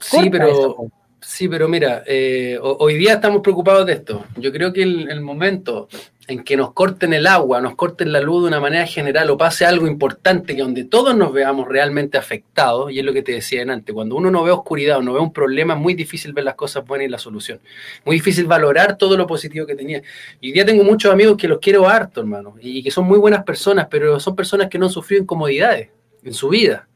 Sí, 0.00 0.28
pero... 0.30 0.76
Sí, 1.24 1.48
pero 1.48 1.68
mira, 1.68 2.02
eh, 2.04 2.58
hoy 2.60 2.96
día 2.96 3.14
estamos 3.14 3.42
preocupados 3.42 3.86
de 3.86 3.92
esto. 3.92 4.24
Yo 4.36 4.50
creo 4.50 4.72
que 4.72 4.82
el, 4.82 5.20
momento 5.20 5.88
en 6.26 6.42
que 6.42 6.56
nos 6.56 6.72
corten 6.72 7.12
el 7.12 7.28
agua, 7.28 7.60
nos 7.60 7.76
corten 7.76 8.10
la 8.10 8.20
luz 8.20 8.42
de 8.42 8.48
una 8.48 8.58
manera 8.58 8.86
general 8.86 9.30
o 9.30 9.36
pase 9.38 9.64
algo 9.64 9.86
importante 9.86 10.56
que 10.56 10.62
donde 10.62 10.82
todos 10.82 11.16
nos 11.16 11.32
veamos 11.32 11.68
realmente 11.68 12.18
afectados, 12.18 12.90
y 12.90 12.98
es 12.98 13.04
lo 13.04 13.12
que 13.12 13.22
te 13.22 13.32
decía 13.32 13.62
antes, 13.62 13.94
cuando 13.94 14.16
uno 14.16 14.32
no 14.32 14.42
ve 14.42 14.50
oscuridad 14.50 14.98
o 14.98 15.02
no 15.02 15.12
ve 15.14 15.20
un 15.20 15.32
problema, 15.32 15.74
es 15.74 15.80
muy 15.80 15.94
difícil 15.94 16.32
ver 16.32 16.42
las 16.42 16.56
cosas 16.56 16.84
buenas 16.84 17.06
y 17.06 17.10
la 17.10 17.18
solución. 17.18 17.60
Muy 18.04 18.16
difícil 18.16 18.46
valorar 18.46 18.98
todo 18.98 19.16
lo 19.16 19.24
positivo 19.24 19.64
que 19.64 19.76
tenía. 19.76 20.02
Y 20.40 20.48
hoy 20.48 20.52
día 20.52 20.66
tengo 20.66 20.82
muchos 20.82 21.12
amigos 21.12 21.36
que 21.36 21.46
los 21.46 21.60
quiero 21.60 21.88
harto, 21.88 22.20
hermano, 22.20 22.56
y 22.60 22.82
que 22.82 22.90
son 22.90 23.04
muy 23.04 23.18
buenas 23.20 23.44
personas, 23.44 23.86
pero 23.88 24.18
son 24.18 24.34
personas 24.34 24.68
que 24.68 24.76
no 24.76 24.86
han 24.86 24.92
sufrido 24.92 25.22
incomodidades 25.22 25.90
en 26.24 26.34
su 26.34 26.48
vida 26.48 26.88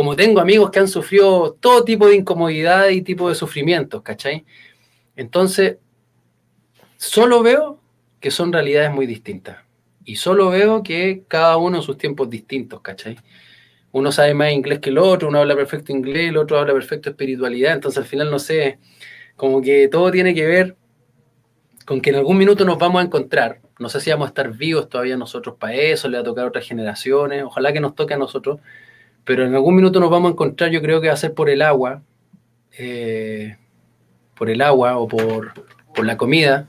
como 0.00 0.16
tengo 0.16 0.40
amigos 0.40 0.70
que 0.70 0.78
han 0.78 0.88
sufrido 0.88 1.58
todo 1.60 1.84
tipo 1.84 2.06
de 2.08 2.16
incomodidad 2.16 2.88
y 2.88 3.02
tipo 3.02 3.28
de 3.28 3.34
sufrimientos, 3.34 4.00
¿cachai? 4.00 4.46
Entonces, 5.14 5.76
solo 6.96 7.42
veo 7.42 7.78
que 8.18 8.30
son 8.30 8.50
realidades 8.50 8.90
muy 8.92 9.04
distintas. 9.04 9.58
Y 10.06 10.16
solo 10.16 10.48
veo 10.48 10.82
que 10.82 11.24
cada 11.28 11.58
uno 11.58 11.76
en 11.76 11.82
sus 11.82 11.98
tiempos 11.98 12.30
distintos, 12.30 12.80
¿cachai? 12.80 13.18
Uno 13.92 14.10
sabe 14.10 14.32
más 14.32 14.52
inglés 14.52 14.78
que 14.78 14.88
el 14.88 14.96
otro, 14.96 15.28
uno 15.28 15.40
habla 15.40 15.54
perfecto 15.54 15.92
inglés, 15.92 16.30
el 16.30 16.38
otro 16.38 16.58
habla 16.58 16.72
perfecto 16.72 17.10
espiritualidad, 17.10 17.74
entonces 17.74 17.98
al 17.98 18.08
final 18.08 18.30
no 18.30 18.38
sé, 18.38 18.78
como 19.36 19.60
que 19.60 19.88
todo 19.88 20.10
tiene 20.10 20.34
que 20.34 20.46
ver 20.46 20.76
con 21.84 22.00
que 22.00 22.08
en 22.08 22.16
algún 22.16 22.38
minuto 22.38 22.64
nos 22.64 22.78
vamos 22.78 23.02
a 23.02 23.04
encontrar. 23.04 23.60
No 23.78 23.90
sé 23.90 24.00
si 24.00 24.08
vamos 24.08 24.28
a 24.28 24.30
estar 24.30 24.50
vivos 24.50 24.88
todavía 24.88 25.18
nosotros 25.18 25.56
para 25.58 25.74
eso, 25.74 26.08
le 26.08 26.16
va 26.16 26.22
a 26.22 26.24
tocar 26.24 26.46
a 26.46 26.48
otras 26.48 26.66
generaciones, 26.66 27.42
ojalá 27.44 27.70
que 27.74 27.80
nos 27.80 27.94
toque 27.94 28.14
a 28.14 28.16
nosotros, 28.16 28.60
pero 29.24 29.44
en 29.44 29.54
algún 29.54 29.76
minuto 29.76 30.00
nos 30.00 30.10
vamos 30.10 30.30
a 30.30 30.32
encontrar, 30.32 30.70
yo 30.70 30.80
creo 30.80 31.00
que 31.00 31.08
va 31.08 31.14
a 31.14 31.16
ser 31.16 31.34
por 31.34 31.50
el 31.50 31.62
agua, 31.62 32.02
eh, 32.78 33.56
por 34.34 34.50
el 34.50 34.62
agua 34.62 34.98
o 34.98 35.06
por, 35.06 35.52
la 36.04 36.16
comida. 36.16 36.66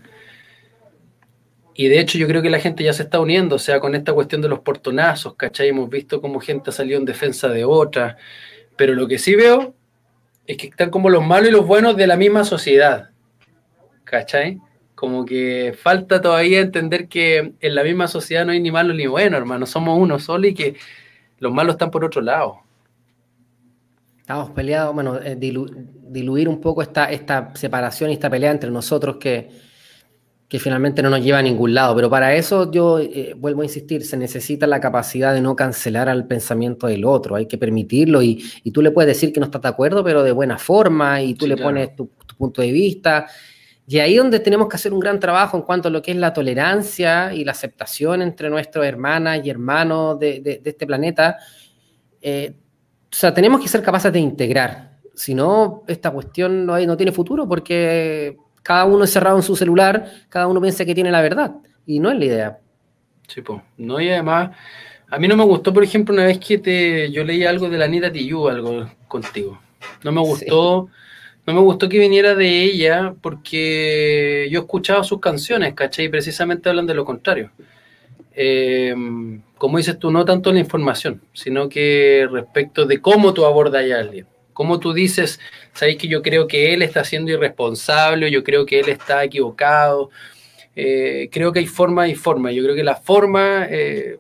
Y 1.74 1.88
de 1.88 2.00
hecho 2.00 2.18
yo 2.18 2.28
creo 2.28 2.42
que 2.42 2.50
la 2.50 2.60
gente 2.60 2.84
ya 2.84 2.92
se 2.92 3.04
está 3.04 3.22
uniendo, 3.22 3.56
o 3.56 3.60
sea, 3.60 3.80
con 3.80 3.96
esta 3.96 4.14
cuestión 4.14 4.42
de 4.42 4.50
los 4.50 4.60
portonazos, 4.60 5.36
¿cachai? 5.36 5.70
Hemos 5.70 5.90
visto 5.90 6.20
cómo 6.20 6.42
gente 6.42 6.70
ha 6.70 6.74
salido 6.74 7.00
en 7.00 7.06
defensa 7.06 7.48
de 7.48 7.64
otra, 7.64 8.18
pero 8.76 8.94
lo 8.94 9.08
que 9.08 9.18
sí 9.18 9.36
veo 9.36 9.74
es 10.48 10.58
que 10.58 10.68
están 10.68 10.90
como 10.90 11.10
los 11.10 11.26
malos 11.26 11.50
y 11.50 11.52
los 11.54 11.66
buenos 11.66 11.96
de 11.96 12.08
la 12.08 12.18
misma 12.18 12.44
sociedad, 12.44 13.12
¿cachai? 14.04 14.60
Como 14.94 15.26
que 15.26 15.74
falta 15.82 16.22
todavía 16.22 16.60
entender 16.60 17.08
que 17.08 17.54
en 17.60 17.76
la 17.76 17.84
misma 17.84 18.10
sociedad 18.10 18.46
no 18.46 18.52
hay 18.52 18.60
ni 18.60 18.70
malo 18.70 18.94
ni 18.94 19.08
bueno, 19.08 19.38
hermano, 19.38 19.66
somos 19.66 19.98
uno 19.98 20.20
solo 20.20 20.48
y 20.48 20.54
que 20.54 20.76
los 21.42 21.52
malos 21.52 21.74
están 21.74 21.92
por 21.92 22.06
otro 22.06 22.22
lado. 22.22 22.60
Estamos 24.20 24.52
peleados, 24.52 24.94
bueno, 24.94 25.18
eh, 25.18 25.36
diluir 25.36 26.48
un 26.48 26.62
poco 26.62 26.82
esta, 26.82 27.12
esta 27.12 27.54
separación 27.56 28.12
y 28.12 28.14
esta 28.14 28.30
pelea 28.30 28.52
entre 28.52 28.70
nosotros 28.70 29.18
que, 29.18 29.50
que 30.48 30.60
finalmente 30.60 31.02
no 31.02 31.10
nos 31.10 31.24
lleva 31.24 31.40
a 31.40 31.42
ningún 31.42 31.74
lado. 31.74 31.96
Pero 31.96 32.10
para 32.10 32.36
eso 32.36 32.70
yo 32.72 33.00
eh, 33.00 33.34
vuelvo 33.36 33.62
a 33.62 33.66
insistir, 33.66 34.06
se 34.06 34.18
necesita 34.18 34.68
la 34.68 34.80
capacidad 34.80 35.34
de 35.34 35.42
no 35.42 35.56
cancelar 35.56 36.10
al 36.10 36.28
pensamiento 36.28 36.88
del 36.88 37.06
otro, 37.06 37.36
hay 37.36 37.48
que 37.48 37.58
permitirlo 37.58 38.22
y, 38.22 38.44
tú 38.72 38.82
le 38.82 38.92
puedes 38.92 39.08
decir 39.08 39.34
que 39.34 39.40
no 39.40 39.48
estás 39.48 39.64
de 39.64 39.70
acuerdo, 39.70 40.04
pero 40.04 40.24
de 40.24 40.32
buena 40.34 40.60
forma 40.60 41.22
y 41.24 41.34
tú 41.34 41.48
le 41.48 41.58
pones 41.58 41.96
tu, 41.96 42.10
punto 42.38 42.62
de 42.62 42.72
vista. 42.72 43.28
Y 43.92 44.00
ahí 44.00 44.16
donde 44.16 44.40
tenemos 44.40 44.70
que 44.70 44.78
hacer 44.78 44.94
un 44.94 45.02
gran 45.02 45.20
trabajo 45.20 45.58
en 45.58 45.64
cuanto 45.64 45.90
a 45.90 45.92
lo 45.92 46.02
que 46.02 46.12
es 46.12 46.18
la 46.18 46.32
tolerancia 46.32 47.34
y 47.34 47.44
la 47.44 47.52
aceptación 47.52 48.22
entre 48.22 48.50
nuestras 48.50 48.86
hermanas 48.86 49.42
y 49.44 49.50
hermanos 49.50 50.18
de, 50.18 50.62
este 50.64 50.88
planeta. 50.88 51.40
Eh, 52.22 52.54
o 52.56 53.14
sea, 53.14 53.34
tenemos 53.34 53.60
que 53.60 53.68
ser 53.68 53.82
capaces 53.82 54.14
de 54.14 54.20
integrar. 54.20 54.92
Si 55.14 55.34
no, 55.34 55.84
esta 55.90 56.10
cuestión 56.10 56.66
no, 56.66 56.74
hay, 56.74 56.88
no 56.88 56.96
tiene 56.96 57.12
futuro 57.12 57.50
porque 57.50 58.38
cada 58.64 58.86
uno 58.86 59.04
es 59.04 59.12
cerrado 59.12 59.36
en 59.36 59.44
su 59.44 59.58
celular, 59.58 60.10
cada 60.30 60.48
uno 60.48 60.62
piensa 60.62 60.86
que 60.86 60.96
tiene 60.96 61.12
la 61.12 61.22
verdad 61.22 61.56
y 61.86 62.00
no 62.00 62.12
es 62.12 62.18
la 62.18 62.26
idea. 62.26 62.60
Sí, 63.28 63.42
pues. 63.42 63.62
No, 63.76 64.00
y 64.00 64.10
además, 64.10 64.56
a 65.10 65.20
mí 65.20 65.28
no 65.28 65.36
me 65.36 65.44
gustó, 65.44 65.74
por 65.74 65.84
ejemplo, 65.84 66.14
una 66.14 66.24
vez 66.24 66.40
que 66.40 66.60
te, 66.60 67.12
yo 67.12 67.26
leí 67.26 67.44
algo 67.44 67.70
de 67.70 67.78
la 67.78 67.84
Anita 67.84 68.10
Tijoux, 68.10 68.52
algo 68.52 68.90
contigo. 69.10 69.60
No 70.02 70.14
me 70.14 70.22
gustó. 70.22 70.88
No 71.52 71.60
me 71.60 71.66
gustó 71.66 71.90
que 71.90 72.00
viniera 72.00 72.34
de 72.34 72.64
ella 72.64 73.14
porque 73.22 74.48
yo 74.50 74.62
escuchaba 74.62 75.04
sus 75.04 75.20
canciones, 75.20 75.74
¿cachai? 75.74 76.06
Y 76.06 76.10
precisamente 76.10 76.70
hablan 76.70 76.88
de 76.88 76.94
lo 76.94 77.04
contrario. 77.04 77.52
Eh, 78.34 78.96
como 79.58 79.78
dices 79.78 80.00
tú, 80.00 80.12
no 80.12 80.24
tanto 80.24 80.54
la 80.54 80.60
información, 80.60 81.22
sino 81.34 81.68
que 81.68 82.26
respecto 82.32 82.86
de 82.86 83.02
cómo 83.02 83.34
tú 83.34 83.44
abordas 83.44 83.84
a 83.92 84.00
alguien. 84.00 84.28
Cómo 84.54 84.80
tú 84.80 84.94
dices, 84.94 85.42
sabéis 85.74 85.98
que 85.98 86.08
yo 86.08 86.22
creo 86.22 86.48
que 86.48 86.74
él 86.74 86.84
está 86.84 87.04
siendo 87.04 87.32
irresponsable, 87.32 88.32
yo 88.32 88.46
creo 88.46 88.66
que 88.66 88.80
él 88.80 88.88
está 88.88 89.22
equivocado. 89.26 90.10
Eh, 90.74 91.28
creo 91.34 91.52
que 91.52 91.60
hay 91.60 91.68
forma 91.68 92.08
y 92.08 92.16
forma. 92.16 92.54
Yo 92.54 92.64
creo 92.64 92.76
que 92.76 92.84
la 92.86 92.96
forma 92.96 93.68
eh, 93.70 94.20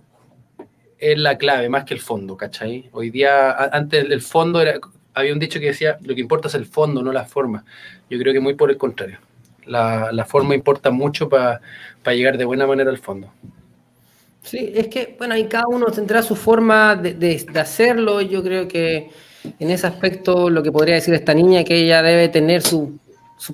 es 0.98 1.18
la 1.18 1.38
clave, 1.38 1.70
más 1.70 1.86
que 1.86 1.94
el 1.94 2.02
fondo, 2.02 2.36
¿cachai? 2.36 2.90
Hoy 2.92 3.10
día, 3.10 3.52
antes 3.72 4.06
el 4.10 4.22
fondo 4.22 4.62
era, 4.62 4.82
había 5.14 5.34
un 5.34 5.40
dicho 5.40 5.60
que 5.60 5.68
decía, 5.68 5.98
lo 6.04 6.16
que 6.16 6.22
importa 6.22 6.48
es 6.48 6.56
el 6.56 6.66
fondo, 6.66 7.02
no 7.02 7.12
la 7.12 7.26
forma. 7.26 7.64
Yo 8.10 8.20
creo 8.20 8.34
que 8.34 8.40
muy 8.40 8.54
por 8.54 8.70
el 8.70 8.78
contrario. 8.78 9.20
La, 9.66 10.26
forma 10.28 10.56
importa 10.56 10.92
mucho 10.92 11.30
para 11.30 11.62
llegar 12.06 12.38
de 12.38 12.46
buena 12.46 12.66
manera 12.68 12.90
al 12.90 12.98
fondo. 12.98 13.32
Sí, 14.44 14.72
es 14.74 14.88
que, 14.88 15.16
bueno, 15.18 15.36
ahí 15.36 15.46
cada 15.46 15.68
uno 15.68 15.86
tendrá 15.88 16.22
su 16.24 16.36
forma 16.36 16.96
de, 16.96 17.46
hacerlo. 17.56 18.22
Yo 18.22 18.44
creo 18.44 18.68
que 18.68 19.10
en 19.60 19.70
ese 19.70 19.88
aspecto 19.88 20.50
lo 20.50 20.64
que 20.64 20.72
podría 20.72 20.96
decir 20.96 21.14
esta 21.14 21.34
niña 21.34 21.62
es 21.62 21.66
que 21.66 21.78
ella 21.78 22.02
debe 22.02 22.28
tener 22.30 22.62
su, 22.62 22.98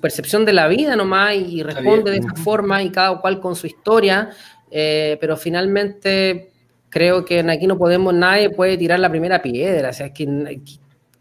percepción 0.01 0.45
de 0.45 0.53
la 0.53 0.67
vida 0.67 0.95
nomás 0.95 1.35
y 1.35 1.63
responde 1.63 2.11
de 2.11 2.17
esa 2.17 2.35
forma 2.35 2.83
y 2.83 2.89
cada 2.89 3.19
cual 3.19 3.39
con 3.39 3.55
su 3.55 3.67
historia. 3.67 4.29
Eh, 4.69 5.17
pero 5.19 5.37
finalmente 5.37 6.51
creo 6.89 7.23
que 7.23 7.39
aquí 7.39 7.67
no 7.67 7.77
podemos, 7.77 8.13
nadie 8.13 8.49
puede 8.49 8.77
tirar 8.77 8.99
la 8.99 9.09
primera 9.09 9.41
piedra. 9.41 9.89
O 9.89 9.93
sea, 9.93 10.07
es 10.07 10.13
que 10.13 10.25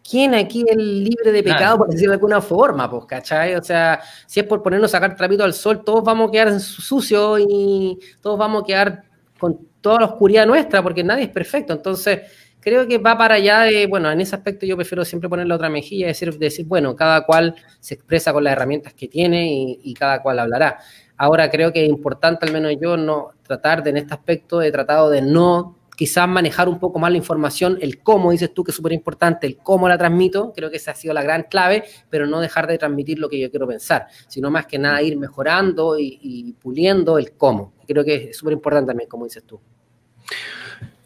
¿quién 0.09 0.35
aquí 0.35 0.65
es 0.69 0.77
libre 0.77 1.33
de 1.33 1.43
pecado, 1.43 1.79
por 1.79 1.89
decirlo 1.89 2.13
de 2.13 2.17
alguna 2.17 2.41
forma? 2.41 2.89
Pues, 2.91 3.05
¿cachai? 3.07 3.55
O 3.55 3.63
sea, 3.63 4.01
si 4.27 4.41
es 4.41 4.47
por 4.47 4.63
ponernos 4.63 4.91
a 4.91 4.99
sacar 4.99 5.17
trapito 5.17 5.45
al 5.45 5.55
sol, 5.55 5.83
todos 5.85 6.05
vamos 6.05 6.29
a 6.29 6.33
quedar 6.33 6.61
sucios 6.61 7.41
y 7.49 7.99
todos 8.21 8.39
vamos 8.39 8.63
a 8.63 8.67
quedar 8.67 9.03
con 9.39 9.59
toda 9.81 10.01
la 10.01 10.07
oscuridad 10.07 10.47
nuestra, 10.47 10.83
porque 10.83 11.05
nadie 11.05 11.25
es 11.25 11.31
perfecto. 11.31 11.73
Entonces, 11.73 12.21
creo 12.61 12.87
que 12.87 12.99
va 12.99 13.17
para 13.17 13.37
allá 13.37 13.61
de, 13.61 13.87
bueno, 13.87 14.11
en 14.11 14.21
ese 14.21 14.35
aspecto 14.35 14.67
yo 14.67 14.77
prefiero 14.77 15.05
siempre 15.05 15.29
poner 15.29 15.47
la 15.47 15.55
otra 15.55 15.69
mejilla 15.69 16.07
y 16.07 16.09
decir, 16.09 16.37
decir 16.39 16.67
bueno, 16.67 16.97
cada 16.97 17.25
cual 17.25 17.55
se 17.81 17.95
expresa 17.95 18.33
con 18.33 18.45
las 18.45 18.53
herramientas 18.53 18.95
que 18.95 19.09
tiene 19.09 19.79
y, 19.83 19.95
cada 19.95 20.23
cual 20.23 20.39
hablará. 20.39 20.79
Ahora 21.17 21.51
creo 21.51 21.73
que 21.73 21.85
es 21.85 21.89
importante, 21.89 22.45
al 22.45 22.53
menos 22.53 22.73
yo, 22.81 22.97
no 22.97 23.31
tratar 23.43 23.83
de 23.83 23.91
en 23.91 23.99
este 23.99 24.15
aspecto, 24.15 24.61
he 24.63 24.73
tratado 24.73 25.11
de 25.11 25.23
no 25.23 25.76
quizás 25.97 26.29
manejar 26.29 26.69
un 26.69 26.79
poco 26.79 26.99
más 26.99 27.11
la 27.11 27.17
información, 27.17 27.79
el 27.81 27.99
cómo, 28.03 28.31
dices 28.31 28.53
tú 28.55 28.63
que 28.63 28.71
es 28.71 28.77
súper 28.77 28.93
importante, 28.93 29.47
el 29.47 29.57
cómo 29.57 29.89
la 29.89 29.99
transmito, 29.99 30.53
creo 30.55 30.71
que 30.71 30.77
esa 30.77 30.93
ha 30.93 30.95
sido 30.95 31.15
la 31.15 31.23
gran 31.23 31.45
clave, 31.45 31.85
pero 32.11 32.27
no 32.27 32.41
dejar 32.41 32.67
de 32.69 32.79
transmitir 32.79 33.19
lo 33.19 33.29
que 33.29 33.41
yo 33.41 33.51
quiero 33.51 33.67
pensar, 33.67 34.07
sino 34.29 34.51
más 34.51 34.67
que 34.67 34.79
nada 34.79 35.03
ir 35.03 35.17
mejorando 35.17 35.99
y, 35.99 36.55
puliendo 36.61 37.19
el 37.19 37.33
cómo. 37.33 37.73
Creo 37.89 38.05
que 38.05 38.31
es 38.31 38.37
súper 38.37 38.53
importante 38.53 38.89
también, 38.89 39.09
como 39.09 39.25
dices 39.25 39.43
tú. 39.45 39.59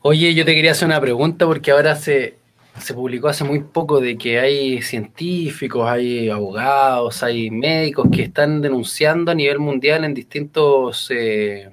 Oye, 0.02 0.34
yo 0.34 0.44
te 0.44 0.54
quería 0.54 0.72
hacer 0.72 0.86
una 0.86 1.00
pregunta 1.00 1.46
porque 1.46 1.70
ahora 1.70 1.94
se, 1.94 2.38
se 2.78 2.94
publicó 2.94 3.28
hace 3.28 3.44
muy 3.44 3.60
poco 3.60 4.00
de 4.00 4.18
que 4.18 4.40
hay 4.40 4.82
científicos, 4.82 5.88
hay 5.88 6.30
abogados, 6.30 7.22
hay 7.22 7.50
médicos 7.50 8.08
que 8.10 8.22
están 8.22 8.60
denunciando 8.60 9.30
a 9.30 9.34
nivel 9.34 9.60
mundial 9.60 10.04
en 10.04 10.14
distintos... 10.14 11.08
Eh, 11.10 11.70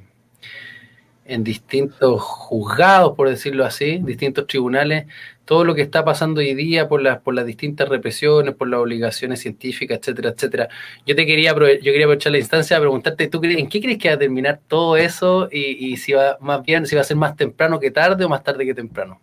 en 1.28 1.44
distintos 1.44 2.22
juzgados, 2.22 3.16
por 3.16 3.30
decirlo 3.30 3.66
así, 3.66 4.00
distintos 4.04 4.48
tribunales, 4.48 5.06
todo 5.46 5.64
lo 5.64 5.76
que 5.76 5.82
está 5.82 6.04
pasando 6.04 6.40
hoy 6.40 6.54
día 6.56 6.88
por 6.88 7.02
las, 7.02 7.20
por 7.20 7.34
las 7.34 7.46
distintas 7.46 7.88
represiones, 7.88 8.56
por 8.56 8.68
las 8.68 8.80
obligaciones 8.80 9.40
científicas, 9.40 10.00
etcétera, 10.00 10.30
etcétera. 10.30 10.70
Yo 11.06 11.16
te 11.16 11.26
quería, 11.26 11.52
yo 11.54 11.58
quería 11.58 12.06
aprovechar 12.06 12.32
la 12.32 12.40
instancia 12.40 12.78
a 12.78 12.80
preguntarte, 12.80 13.28
¿tú 13.28 13.40
en 13.44 13.70
qué 13.70 13.82
crees 13.82 13.98
que 13.98 14.10
va 14.10 14.16
a 14.16 14.20
terminar 14.20 14.60
todo 14.68 14.98
eso 14.98 15.48
y, 15.52 15.94
y 15.94 15.98
si 15.98 16.14
va 16.14 16.38
más 16.42 16.64
bien, 16.64 16.86
si 16.86 16.96
va 16.96 17.02
a 17.02 17.06
ser 17.06 17.18
más 17.18 17.36
temprano 17.36 17.80
que 17.80 17.92
tarde 17.92 18.26
o 18.26 18.30
más 18.30 18.44
tarde 18.44 18.66
que 18.66 18.74
temprano? 18.74 19.22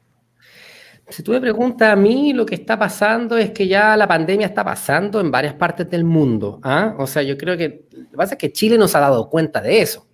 Si 1.08 1.22
tú 1.22 1.32
me 1.32 1.40
preguntas 1.40 1.92
a 1.92 1.96
mí, 1.96 2.32
lo 2.32 2.46
que 2.46 2.54
está 2.54 2.78
pasando 2.78 3.36
es 3.36 3.50
que 3.50 3.68
ya 3.68 3.94
la 3.94 4.08
pandemia 4.08 4.46
está 4.46 4.64
pasando 4.64 5.20
en 5.20 5.30
varias 5.30 5.52
partes 5.52 5.90
del 5.90 6.04
mundo. 6.04 6.60
¿ah? 6.62 6.94
O 6.98 7.06
sea, 7.06 7.22
yo 7.22 7.36
creo 7.36 7.58
que 7.58 7.84
lo 7.92 8.10
que 8.10 8.16
pasa 8.16 8.34
es 8.34 8.38
que 8.38 8.52
Chile 8.52 8.78
nos 8.78 8.94
ha 8.94 9.00
dado 9.00 9.28
cuenta 9.28 9.60
de 9.60 9.82
eso 9.82 10.06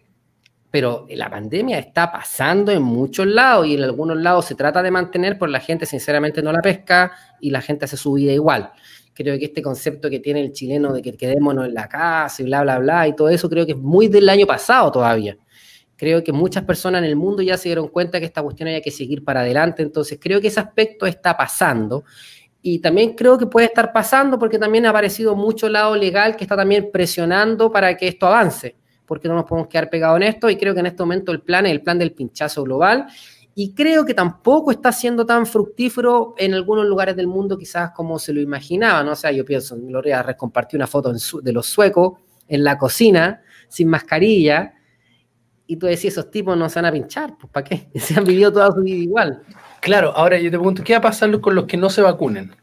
pero 0.70 1.06
la 1.10 1.28
pandemia 1.28 1.78
está 1.78 2.12
pasando 2.12 2.70
en 2.70 2.82
muchos 2.82 3.26
lados 3.26 3.66
y 3.66 3.74
en 3.74 3.82
algunos 3.82 4.16
lados 4.16 4.44
se 4.46 4.54
trata 4.54 4.82
de 4.82 4.90
mantener, 4.90 5.36
por 5.36 5.48
la 5.48 5.60
gente 5.60 5.84
sinceramente 5.84 6.42
no 6.42 6.52
la 6.52 6.60
pesca 6.60 7.12
y 7.40 7.50
la 7.50 7.60
gente 7.60 7.86
hace 7.86 7.96
su 7.96 8.12
vida 8.12 8.32
igual. 8.32 8.70
Creo 9.12 9.36
que 9.38 9.46
este 9.46 9.62
concepto 9.62 10.08
que 10.08 10.20
tiene 10.20 10.40
el 10.40 10.52
chileno 10.52 10.92
de 10.92 11.02
que 11.02 11.16
quedémonos 11.16 11.66
en 11.66 11.74
la 11.74 11.88
casa 11.88 12.42
y 12.42 12.44
bla, 12.44 12.62
bla, 12.62 12.78
bla 12.78 13.08
y 13.08 13.16
todo 13.16 13.28
eso, 13.28 13.50
creo 13.50 13.66
que 13.66 13.72
es 13.72 13.78
muy 13.78 14.06
del 14.06 14.28
año 14.28 14.46
pasado 14.46 14.92
todavía. 14.92 15.36
Creo 15.96 16.22
que 16.22 16.32
muchas 16.32 16.64
personas 16.64 17.00
en 17.00 17.08
el 17.08 17.16
mundo 17.16 17.42
ya 17.42 17.58
se 17.58 17.68
dieron 17.68 17.88
cuenta 17.88 18.20
que 18.20 18.26
esta 18.26 18.42
cuestión 18.42 18.68
hay 18.68 18.80
que 18.80 18.90
seguir 18.90 19.24
para 19.24 19.40
adelante, 19.40 19.82
entonces 19.82 20.18
creo 20.20 20.40
que 20.40 20.46
ese 20.46 20.60
aspecto 20.60 21.04
está 21.04 21.36
pasando. 21.36 22.04
Y 22.62 22.78
también 22.78 23.14
creo 23.14 23.36
que 23.36 23.46
puede 23.46 23.66
estar 23.66 23.92
pasando 23.92 24.38
porque 24.38 24.58
también 24.58 24.86
ha 24.86 24.90
aparecido 24.90 25.34
mucho 25.34 25.68
lado 25.68 25.96
legal 25.96 26.36
que 26.36 26.44
está 26.44 26.56
también 26.56 26.90
presionando 26.92 27.72
para 27.72 27.96
que 27.96 28.06
esto 28.06 28.26
avance 28.26 28.76
porque 29.10 29.26
no 29.26 29.34
nos 29.34 29.44
podemos 29.44 29.66
quedar 29.66 29.90
pegados 29.90 30.18
en 30.18 30.22
esto 30.22 30.48
y 30.48 30.56
creo 30.56 30.72
que 30.72 30.78
en 30.78 30.86
este 30.86 31.02
momento 31.02 31.32
el 31.32 31.40
plan 31.40 31.66
es 31.66 31.72
el 31.72 31.82
plan 31.82 31.98
del 31.98 32.12
pinchazo 32.12 32.62
global 32.62 33.08
y 33.56 33.74
creo 33.74 34.04
que 34.04 34.14
tampoco 34.14 34.70
está 34.70 34.92
siendo 34.92 35.26
tan 35.26 35.46
fructífero 35.46 36.36
en 36.38 36.54
algunos 36.54 36.86
lugares 36.86 37.16
del 37.16 37.26
mundo 37.26 37.58
quizás 37.58 37.90
como 37.90 38.20
se 38.20 38.32
lo 38.32 38.40
imaginaban, 38.40 39.04
¿no? 39.04 39.10
o 39.10 39.16
sea, 39.16 39.32
yo 39.32 39.44
pienso, 39.44 39.76
Gloria 39.80 40.24
compartió 40.36 40.76
una 40.76 40.86
foto 40.86 41.12
de 41.42 41.52
los 41.52 41.66
suecos 41.66 42.20
en 42.46 42.62
la 42.62 42.78
cocina, 42.78 43.42
sin 43.66 43.88
mascarilla, 43.88 44.74
y 45.66 45.74
tú 45.74 45.86
decías, 45.86 46.12
esos 46.12 46.30
tipos 46.30 46.56
no 46.56 46.68
se 46.68 46.76
van 46.76 46.86
a 46.86 46.92
pinchar, 46.92 47.36
pues 47.36 47.52
¿para 47.52 47.64
qué? 47.64 47.88
Se 47.98 48.16
han 48.16 48.24
vivido 48.24 48.52
toda 48.52 48.70
su 48.70 48.80
vida 48.80 48.96
igual. 48.96 49.42
Claro, 49.80 50.12
ahora 50.14 50.38
yo 50.38 50.52
te 50.52 50.56
pregunto, 50.56 50.84
¿qué 50.84 50.92
va 50.92 50.98
a 50.98 51.02
pasar 51.02 51.40
con 51.40 51.56
los 51.56 51.64
que 51.64 51.76
no 51.76 51.90
se 51.90 52.00
vacunen? 52.00 52.54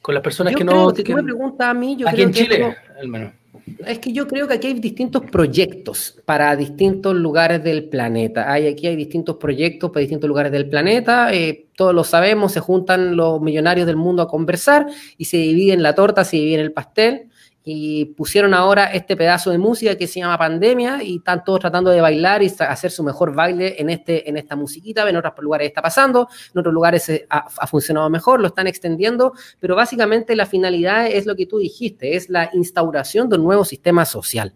Con 0.00 0.14
las 0.14 0.22
personas 0.22 0.56
que 0.56 0.64
no... 0.64 0.94
Si 0.94 1.04
tú 1.04 1.12
me 1.12 1.22
preguntas 1.22 1.68
a 1.68 1.74
mí, 1.74 1.94
yo 1.94 2.08
aquí 2.08 2.22
en 2.22 2.32
Chile, 2.32 2.74
al 2.98 3.08
menos 3.08 3.41
es 3.86 3.98
que 3.98 4.12
yo 4.12 4.26
creo 4.28 4.48
que 4.48 4.54
aquí 4.54 4.66
hay 4.68 4.74
distintos 4.74 5.22
proyectos 5.30 6.20
para 6.24 6.54
distintos 6.56 7.14
lugares 7.14 7.62
del 7.62 7.88
planeta. 7.88 8.50
Hay, 8.52 8.66
aquí 8.66 8.86
hay 8.86 8.96
distintos 8.96 9.36
proyectos 9.36 9.90
para 9.90 10.00
distintos 10.00 10.28
lugares 10.28 10.52
del 10.52 10.68
planeta. 10.68 11.32
Eh, 11.32 11.66
todos 11.76 11.94
lo 11.94 12.04
sabemos, 12.04 12.52
se 12.52 12.60
juntan 12.60 13.16
los 13.16 13.40
millonarios 13.40 13.86
del 13.86 13.96
mundo 13.96 14.22
a 14.22 14.28
conversar 14.28 14.86
y 15.16 15.26
se 15.26 15.38
dividen 15.38 15.82
la 15.82 15.94
torta, 15.94 16.24
se 16.24 16.36
dividen 16.36 16.60
el 16.60 16.72
pastel 16.72 17.31
y 17.64 18.06
pusieron 18.06 18.54
ahora 18.54 18.86
este 18.86 19.16
pedazo 19.16 19.50
de 19.50 19.58
música 19.58 19.96
que 19.96 20.06
se 20.06 20.20
llama 20.20 20.36
Pandemia 20.36 21.02
y 21.02 21.16
están 21.16 21.44
todos 21.44 21.60
tratando 21.60 21.90
de 21.90 22.00
bailar 22.00 22.42
y 22.42 22.52
hacer 22.58 22.90
su 22.90 23.04
mejor 23.04 23.34
baile 23.34 23.76
en, 23.78 23.90
este, 23.90 24.28
en 24.28 24.36
esta 24.36 24.56
musiquita. 24.56 25.08
En 25.08 25.16
otros 25.16 25.34
lugares 25.38 25.68
está 25.68 25.82
pasando, 25.82 26.28
en 26.52 26.58
otros 26.58 26.74
lugares 26.74 27.10
ha, 27.28 27.46
ha, 27.56 27.66
funcionado 27.66 28.10
mejor, 28.10 28.40
lo 28.40 28.48
están 28.48 28.66
extendiendo, 28.66 29.32
pero 29.60 29.76
básicamente 29.76 30.34
la 30.34 30.46
finalidad 30.46 31.06
es 31.06 31.26
lo 31.26 31.36
que 31.36 31.46
tú 31.46 31.58
dijiste, 31.58 32.16
es 32.16 32.28
la 32.28 32.50
instauración 32.52 33.28
de 33.28 33.36
un 33.36 33.44
nuevo 33.44 33.64
sistema 33.64 34.04
social 34.04 34.52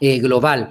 eh, 0.00 0.18
global. 0.18 0.70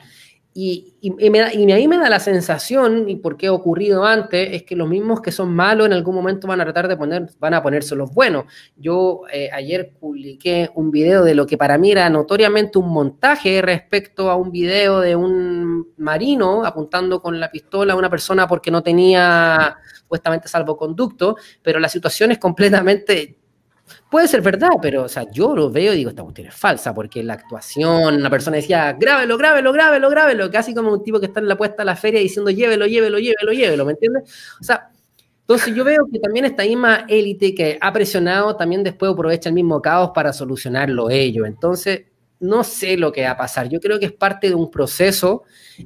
Y, 0.59 0.95
y, 1.01 1.11
me 1.29 1.53
y, 1.53 1.87
me 1.87 1.97
da 1.99 2.09
la 2.09 2.19
sensación, 2.19 3.07
y 3.07 3.17
por 3.17 3.37
qué 3.37 3.45
ha 3.45 3.53
ocurrido 3.53 4.05
antes, 4.05 4.49
es 4.53 4.63
que 4.63 4.75
los 4.75 4.89
mismos 4.89 5.21
que 5.21 5.31
son 5.31 5.53
malos 5.53 5.85
en 5.85 5.93
algún 5.93 6.15
momento 6.15 6.47
van 6.47 6.59
a 6.59 6.63
tratar 6.63 6.87
de 6.87 6.97
poner, 6.97 7.29
van 7.37 7.53
a 7.53 7.61
ponerse 7.61 7.95
los 7.95 8.11
buenos. 8.11 8.45
Yo 8.75 9.21
eh, 9.31 9.51
ayer 9.53 9.93
publiqué 9.99 10.71
un 10.73 10.89
video 10.89 11.23
de 11.23 11.35
lo 11.35 11.45
que 11.45 11.59
para 11.59 11.77
mí 11.77 11.91
era 11.91 12.09
notoriamente 12.09 12.79
un 12.79 12.89
montaje 12.89 13.61
respecto 13.61 14.31
a 14.31 14.35
un 14.35 14.49
video 14.49 14.99
de 14.99 15.15
un 15.15 15.89
marino 15.97 16.65
apuntando 16.65 17.21
con 17.21 17.39
la 17.39 17.51
pistola 17.51 17.93
a 17.93 17.95
una 17.95 18.09
persona 18.09 18.47
porque 18.47 18.71
no 18.71 18.81
tenía 18.81 19.77
supuestamente 19.95 20.47
salvoconducto, 20.47 21.37
pero 21.61 21.79
la 21.79 21.87
situación 21.87 22.31
es 22.31 22.39
completamente 22.39 23.37
Puede 24.09 24.27
ser 24.29 24.41
verdad, 24.41 24.69
pero 24.81 25.03
o 25.03 25.09
sea, 25.09 25.29
yo 25.31 25.53
lo 25.53 25.69
veo 25.69 25.93
y 25.93 25.97
digo, 25.97 26.09
esta 26.09 26.23
cuestión 26.23 26.47
es 26.47 26.55
falsa, 26.55 26.93
porque 26.93 27.21
la 27.23 27.33
actuación, 27.33 28.15
una 28.15 28.29
persona 28.29 28.55
decía, 28.55 28.93
grábelo, 28.93 29.37
grábelo, 29.37 29.73
grábelo, 29.73 30.09
grábelo, 30.09 30.49
casi 30.49 30.73
como 30.73 30.93
un 30.93 31.03
tipo 31.03 31.19
que 31.19 31.25
está 31.25 31.41
en 31.41 31.47
la 31.49 31.57
puesta 31.57 31.81
a 31.81 31.85
la 31.85 31.95
feria 31.97 32.21
diciendo, 32.21 32.49
llévelo, 32.49 32.85
llévelo, 32.85 33.19
llévelo, 33.19 33.51
llévelo, 33.51 33.85
¿me 33.85 33.91
entiendes? 33.91 34.23
O 34.61 34.63
sea, 34.63 34.89
entonces 35.41 35.75
yo 35.75 35.83
veo 35.83 36.05
que 36.11 36.19
también 36.19 36.45
esta 36.45 36.63
misma 36.63 37.05
élite 37.07 37.55
que 37.55 37.77
ha 37.79 37.91
presionado, 37.91 38.55
también 38.55 38.83
después 38.83 39.11
aprovecha 39.11 39.49
el 39.49 39.55
mismo 39.55 39.81
caos 39.81 40.11
para 40.13 40.31
solucionarlo 40.31 41.09
ello. 41.09 41.45
Entonces, 41.45 42.03
no 42.39 42.63
sé 42.63 42.97
lo 42.97 43.11
que 43.11 43.23
va 43.23 43.31
a 43.31 43.37
pasar. 43.37 43.67
Yo 43.69 43.79
creo 43.79 43.99
que 43.99 44.05
es 44.07 44.11
parte 44.11 44.49
de 44.49 44.55
un 44.55 44.69
proceso 44.69 45.43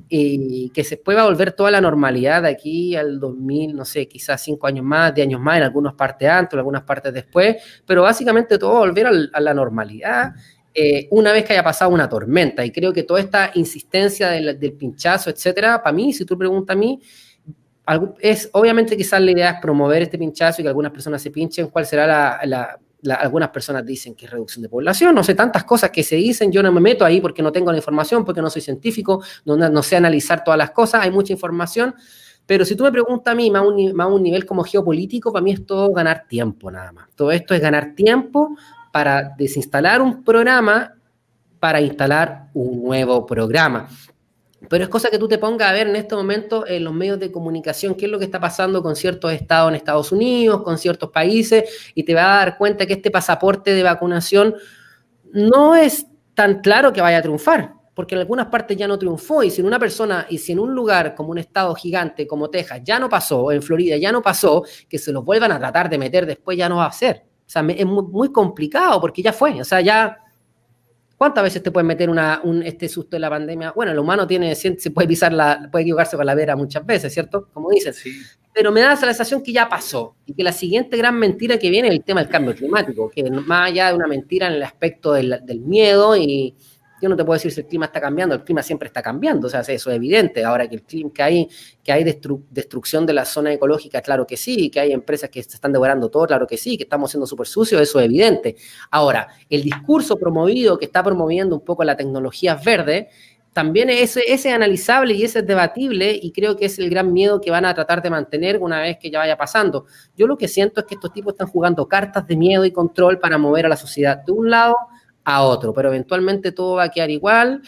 y 0.09 0.69
que 0.71 0.83
se 0.83 0.97
pueda 0.97 1.25
volver 1.25 1.53
toda 1.53 1.71
la 1.71 1.81
normalidad 1.81 2.43
de 2.43 2.49
aquí 2.49 2.95
al 2.95 3.19
2000, 3.19 3.75
no 3.75 3.85
sé, 3.85 4.07
quizás 4.07 4.41
cinco 4.41 4.67
años 4.67 4.85
más, 4.85 5.13
de 5.13 5.21
años 5.21 5.39
más, 5.39 5.57
en 5.57 5.63
algunas 5.63 5.93
partes 5.93 6.29
antes, 6.29 6.53
en 6.53 6.59
algunas 6.59 6.83
partes 6.83 7.13
después, 7.13 7.57
pero 7.85 8.03
básicamente 8.03 8.57
todo 8.57 8.79
volver 8.79 9.07
a 9.33 9.39
la 9.39 9.53
normalidad. 9.53 10.33
Eh, 10.73 11.07
una 11.11 11.33
vez 11.33 11.43
que 11.43 11.53
haya 11.53 11.63
pasado 11.63 11.91
una 11.91 12.07
tormenta, 12.07 12.65
y 12.65 12.71
creo 12.71 12.93
que 12.93 13.03
toda 13.03 13.19
esta 13.19 13.51
insistencia 13.55 14.29
del, 14.29 14.57
del 14.57 14.73
pinchazo, 14.73 15.29
etcétera, 15.29 15.83
para 15.83 15.93
mí, 15.93 16.13
si 16.13 16.25
tú 16.25 16.37
preguntas 16.37 16.75
a 16.75 16.79
mí, 16.79 16.99
es 18.19 18.49
obviamente 18.53 18.95
quizás 18.95 19.19
la 19.19 19.31
idea 19.31 19.49
es 19.51 19.61
promover 19.61 20.03
este 20.03 20.17
pinchazo 20.17 20.61
y 20.61 20.63
que 20.63 20.69
algunas 20.69 20.93
personas 20.93 21.21
se 21.21 21.31
pinchen, 21.31 21.67
cuál 21.67 21.85
será 21.85 22.39
la 22.45 22.79
algunas 23.09 23.49
personas 23.49 23.85
dicen 23.85 24.15
que 24.15 24.25
es 24.25 24.31
reducción 24.31 24.61
de 24.61 24.69
población, 24.69 25.15
no 25.15 25.23
sé, 25.23 25.33
tantas 25.35 25.63
cosas 25.63 25.89
que 25.89 26.03
se 26.03 26.15
dicen, 26.15 26.51
yo 26.51 26.61
no 26.61 26.71
me 26.71 26.81
meto 26.81 27.03
ahí 27.03 27.19
porque 27.19 27.41
no 27.41 27.51
tengo 27.51 27.71
la 27.71 27.77
información, 27.77 28.23
porque 28.23 28.41
no 28.41 28.49
soy 28.49 28.61
científico, 28.61 29.23
no, 29.45 29.57
no 29.57 29.83
sé 29.83 29.95
analizar 29.95 30.43
todas 30.43 30.57
las 30.57 30.71
cosas, 30.71 31.01
hay 31.01 31.11
mucha 31.11 31.33
información, 31.33 31.95
pero 32.45 32.65
si 32.65 32.75
tú 32.75 32.83
me 32.83 32.91
preguntas 32.91 33.31
a 33.31 33.35
mí, 33.35 33.49
más 33.49 33.65
un, 33.65 33.93
más 33.93 34.07
un 34.07 34.23
nivel 34.23 34.45
como 34.45 34.63
geopolítico, 34.63 35.31
para 35.31 35.43
mí 35.43 35.51
es 35.51 35.65
todo 35.65 35.91
ganar 35.91 36.25
tiempo 36.27 36.69
nada 36.69 36.91
más. 36.91 37.07
Todo 37.15 37.31
esto 37.31 37.53
es 37.53 37.61
ganar 37.61 37.95
tiempo 37.95 38.57
para 38.91 39.33
desinstalar 39.37 40.01
un 40.01 40.23
programa, 40.23 40.95
para 41.59 41.79
instalar 41.79 42.49
un 42.53 42.83
nuevo 42.83 43.25
programa. 43.25 43.87
Pero 44.69 44.83
es 44.83 44.89
cosa 44.89 45.09
que 45.09 45.17
tú 45.17 45.27
te 45.27 45.37
pongas 45.37 45.69
a 45.69 45.73
ver 45.73 45.87
en 45.87 45.95
este 45.95 46.15
momento 46.15 46.67
en 46.67 46.83
los 46.83 46.93
medios 46.93 47.19
de 47.19 47.31
comunicación 47.31 47.95
qué 47.95 48.05
es 48.05 48.11
lo 48.11 48.19
que 48.19 48.25
está 48.25 48.39
pasando 48.39 48.83
con 48.83 48.95
ciertos 48.95 49.33
estados 49.33 49.69
en 49.69 49.75
Estados 49.75 50.11
Unidos, 50.11 50.61
con 50.63 50.77
ciertos 50.77 51.09
países, 51.09 51.91
y 51.95 52.03
te 52.03 52.13
vas 52.13 52.25
a 52.25 52.45
dar 52.45 52.57
cuenta 52.57 52.85
que 52.85 52.93
este 52.93 53.11
pasaporte 53.11 53.73
de 53.73 53.83
vacunación 53.83 54.55
no 55.33 55.75
es 55.75 56.05
tan 56.35 56.61
claro 56.61 56.93
que 56.93 57.01
vaya 57.01 57.17
a 57.17 57.21
triunfar, 57.21 57.73
porque 57.93 58.15
en 58.15 58.21
algunas 58.21 58.47
partes 58.47 58.77
ya 58.77 58.87
no 58.87 58.97
triunfó, 58.97 59.43
y 59.43 59.49
si 59.49 59.61
en 59.61 59.67
una 59.67 59.79
persona, 59.79 60.27
y 60.29 60.37
si 60.37 60.51
en 60.51 60.59
un 60.59 60.73
lugar 60.73 61.15
como 61.15 61.31
un 61.31 61.39
estado 61.39 61.73
gigante 61.75 62.27
como 62.27 62.49
Texas 62.49 62.81
ya 62.83 62.99
no 62.99 63.09
pasó, 63.09 63.51
en 63.51 63.61
Florida 63.61 63.97
ya 63.97 64.11
no 64.11 64.21
pasó, 64.21 64.63
que 64.87 64.97
se 64.97 65.11
los 65.11 65.25
vuelvan 65.25 65.51
a 65.51 65.59
tratar 65.59 65.89
de 65.89 65.97
meter 65.97 66.25
después 66.25 66.57
ya 66.57 66.69
no 66.69 66.77
va 66.77 66.85
a 66.85 66.91
ser. 66.91 67.25
O 67.45 67.49
sea, 67.51 67.65
es 67.67 67.85
muy 67.85 68.31
complicado 68.31 69.01
porque 69.01 69.21
ya 69.21 69.33
fue, 69.33 69.59
o 69.59 69.65
sea, 69.65 69.81
ya 69.81 70.20
¿Cuántas 71.21 71.43
veces 71.43 71.61
te 71.61 71.69
puede 71.69 71.83
meter 71.83 72.09
una, 72.09 72.41
un, 72.43 72.63
este 72.63 72.89
susto 72.89 73.15
de 73.15 73.19
la 73.19 73.29
pandemia? 73.29 73.73
Bueno, 73.73 73.91
el 73.91 73.99
humano 73.99 74.25
tiene, 74.25 74.55
se 74.55 74.89
puede 74.89 75.07
pisar 75.07 75.31
la, 75.31 75.69
puede 75.71 75.83
equivocarse 75.83 76.17
con 76.17 76.25
la 76.25 76.33
vera 76.33 76.55
muchas 76.55 76.83
veces, 76.83 77.13
¿cierto? 77.13 77.47
Como 77.53 77.69
dicen. 77.69 77.93
Sí. 77.93 78.11
Pero 78.51 78.71
me 78.71 78.81
da 78.81 78.87
la 78.87 78.95
sensación 78.95 79.43
que 79.43 79.53
ya 79.53 79.69
pasó 79.69 80.15
y 80.25 80.33
que 80.33 80.43
la 80.43 80.51
siguiente 80.51 80.97
gran 80.97 81.19
mentira 81.19 81.59
que 81.59 81.69
viene 81.69 81.89
es 81.89 81.93
el 81.93 82.03
tema 82.03 82.21
del 82.21 82.31
cambio 82.31 82.55
climático, 82.55 83.11
que 83.11 83.29
más 83.29 83.69
allá 83.69 83.89
de 83.89 83.93
una 83.93 84.07
mentira 84.07 84.47
en 84.47 84.53
el 84.53 84.63
aspecto 84.63 85.13
del, 85.13 85.41
del 85.43 85.59
miedo 85.59 86.17
y, 86.17 86.55
yo 87.01 87.09
no 87.09 87.15
te 87.15 87.25
puedo 87.25 87.35
decir 87.35 87.51
si 87.51 87.61
el 87.61 87.67
clima 87.67 87.85
está 87.87 87.99
cambiando, 87.99 88.35
el 88.35 88.43
clima 88.43 88.61
siempre 88.61 88.87
está 88.87 89.01
cambiando, 89.01 89.47
o 89.47 89.49
sea, 89.49 89.61
eso 89.61 89.89
es 89.89 89.95
evidente. 89.95 90.43
Ahora 90.43 90.67
que 90.67 90.75
el 90.75 90.83
clima, 90.83 91.11
que 91.13 91.23
hay, 91.23 91.49
que 91.83 91.91
hay 91.91 92.03
destru, 92.03 92.45
destrucción 92.49 93.05
de 93.05 93.13
la 93.13 93.25
zona 93.25 93.51
ecológica, 93.51 94.01
claro 94.01 94.27
que 94.27 94.37
sí, 94.37 94.69
que 94.69 94.79
hay 94.79 94.91
empresas 94.91 95.29
que 95.29 95.41
se 95.41 95.55
están 95.55 95.73
devorando 95.73 96.09
todo, 96.09 96.27
claro 96.27 96.45
que 96.45 96.57
sí, 96.57 96.77
que 96.77 96.83
estamos 96.83 97.09
siendo 97.11 97.25
súper 97.25 97.47
sucios, 97.47 97.81
eso 97.81 97.99
es 97.99 98.05
evidente. 98.05 98.55
Ahora, 98.91 99.27
el 99.49 99.63
discurso 99.63 100.15
promovido 100.17 100.77
que 100.77 100.85
está 100.85 101.03
promoviendo 101.03 101.55
un 101.55 101.65
poco 101.65 101.83
la 101.83 101.97
tecnología 101.97 102.55
verde, 102.55 103.09
también 103.53 103.89
ese 103.89 104.23
es 104.31 104.45
analizable 104.45 105.13
y 105.13 105.23
ese 105.23 105.39
es 105.39 105.47
debatible 105.47 106.17
y 106.21 106.31
creo 106.31 106.55
que 106.55 106.65
es 106.65 106.79
el 106.79 106.89
gran 106.89 107.11
miedo 107.11 107.41
que 107.41 107.51
van 107.51 107.65
a 107.65 107.73
tratar 107.73 108.01
de 108.01 108.09
mantener 108.09 108.59
una 108.59 108.79
vez 108.79 108.97
que 108.97 109.11
ya 109.11 109.19
vaya 109.19 109.37
pasando. 109.37 109.85
Yo 110.15 110.25
lo 110.25 110.37
que 110.37 110.47
siento 110.47 110.79
es 110.79 110.87
que 110.87 110.95
estos 110.95 111.11
tipos 111.11 111.33
están 111.33 111.47
jugando 111.47 111.85
cartas 111.87 112.25
de 112.27 112.37
miedo 112.37 112.63
y 112.63 112.71
control 112.71 113.19
para 113.19 113.37
mover 113.37 113.65
a 113.65 113.69
la 113.69 113.75
sociedad 113.75 114.17
de 114.23 114.31
un 114.31 114.49
lado 114.49 114.75
a 115.23 115.43
otro, 115.43 115.73
pero 115.73 115.89
eventualmente 115.89 116.51
todo 116.51 116.75
va 116.75 116.83
a 116.83 116.89
quedar 116.89 117.09
igual. 117.09 117.61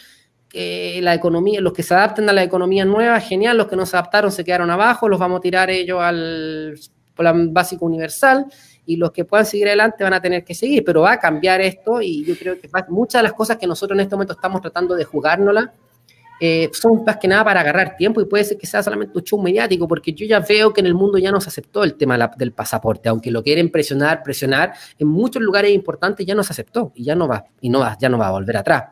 la 0.52 1.14
economía, 1.14 1.60
los 1.60 1.72
que 1.72 1.82
se 1.82 1.94
adapten 1.94 2.28
a 2.28 2.32
la 2.32 2.42
economía 2.42 2.84
nueva, 2.84 3.20
genial, 3.20 3.56
los 3.56 3.66
que 3.66 3.76
no 3.76 3.86
se 3.86 3.96
adaptaron 3.96 4.30
se 4.30 4.44
quedaron 4.44 4.70
abajo, 4.70 5.08
los 5.08 5.18
vamos 5.18 5.38
a 5.38 5.40
tirar 5.40 5.70
ellos 5.70 6.00
al 6.00 6.78
plan 7.14 7.52
básico 7.52 7.84
universal 7.86 8.46
y 8.86 8.96
los 8.96 9.12
que 9.12 9.24
puedan 9.24 9.46
seguir 9.46 9.68
adelante 9.68 10.04
van 10.04 10.12
a 10.12 10.20
tener 10.20 10.44
que 10.44 10.54
seguir, 10.54 10.84
pero 10.84 11.02
va 11.02 11.12
a 11.12 11.18
cambiar 11.18 11.60
esto 11.60 12.00
y 12.02 12.24
yo 12.24 12.36
creo 12.36 12.60
que 12.60 12.68
muchas 12.88 13.20
de 13.20 13.24
las 13.24 13.32
cosas 13.32 13.56
que 13.56 13.66
nosotros 13.66 13.96
en 13.96 14.02
este 14.02 14.14
momento 14.14 14.34
estamos 14.34 14.60
tratando 14.60 14.94
de 14.94 15.04
jugárnosla 15.04 15.72
eh, 16.40 16.70
son 16.72 17.04
más 17.04 17.18
que 17.18 17.28
nada 17.28 17.44
para 17.44 17.60
agarrar 17.60 17.96
tiempo 17.96 18.20
y 18.20 18.24
puede 18.24 18.44
ser 18.44 18.58
que 18.58 18.66
sea 18.66 18.82
solamente 18.82 19.16
un 19.16 19.24
show 19.24 19.40
mediático, 19.40 19.86
porque 19.86 20.12
yo 20.12 20.26
ya 20.26 20.40
veo 20.40 20.72
que 20.72 20.80
en 20.80 20.86
el 20.86 20.94
mundo 20.94 21.18
ya 21.18 21.30
no 21.30 21.40
se 21.40 21.48
aceptó 21.48 21.84
el 21.84 21.94
tema 21.94 22.18
del 22.36 22.52
pasaporte, 22.52 23.08
aunque 23.08 23.30
lo 23.30 23.42
quieren 23.42 23.70
presionar, 23.70 24.22
presionar, 24.22 24.72
en 24.98 25.08
muchos 25.08 25.42
lugares 25.42 25.72
importantes 25.72 26.26
ya 26.26 26.34
no 26.34 26.42
se 26.42 26.52
aceptó 26.52 26.92
y 26.94 27.04
ya 27.04 27.14
no 27.14 27.28
va, 27.28 27.44
y 27.60 27.68
no 27.68 27.80
va, 27.80 27.96
ya 28.00 28.08
no 28.08 28.18
va 28.18 28.28
a 28.28 28.32
volver 28.32 28.56
atrás. 28.56 28.84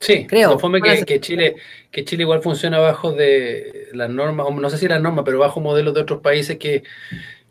Sí, 0.00 0.26
creo. 0.26 0.56
que, 0.58 1.04
que, 1.04 1.20
Chile, 1.20 1.56
que 1.90 2.04
Chile 2.04 2.22
igual 2.22 2.40
funciona 2.40 2.78
bajo 2.78 3.12
de 3.12 3.88
las 3.92 4.08
normas, 4.08 4.46
no 4.54 4.70
sé 4.70 4.78
si 4.78 4.86
las 4.86 5.00
normas, 5.00 5.24
pero 5.24 5.40
bajo 5.40 5.60
modelos 5.60 5.94
de 5.94 6.00
otros 6.00 6.20
países 6.20 6.56
que 6.56 6.84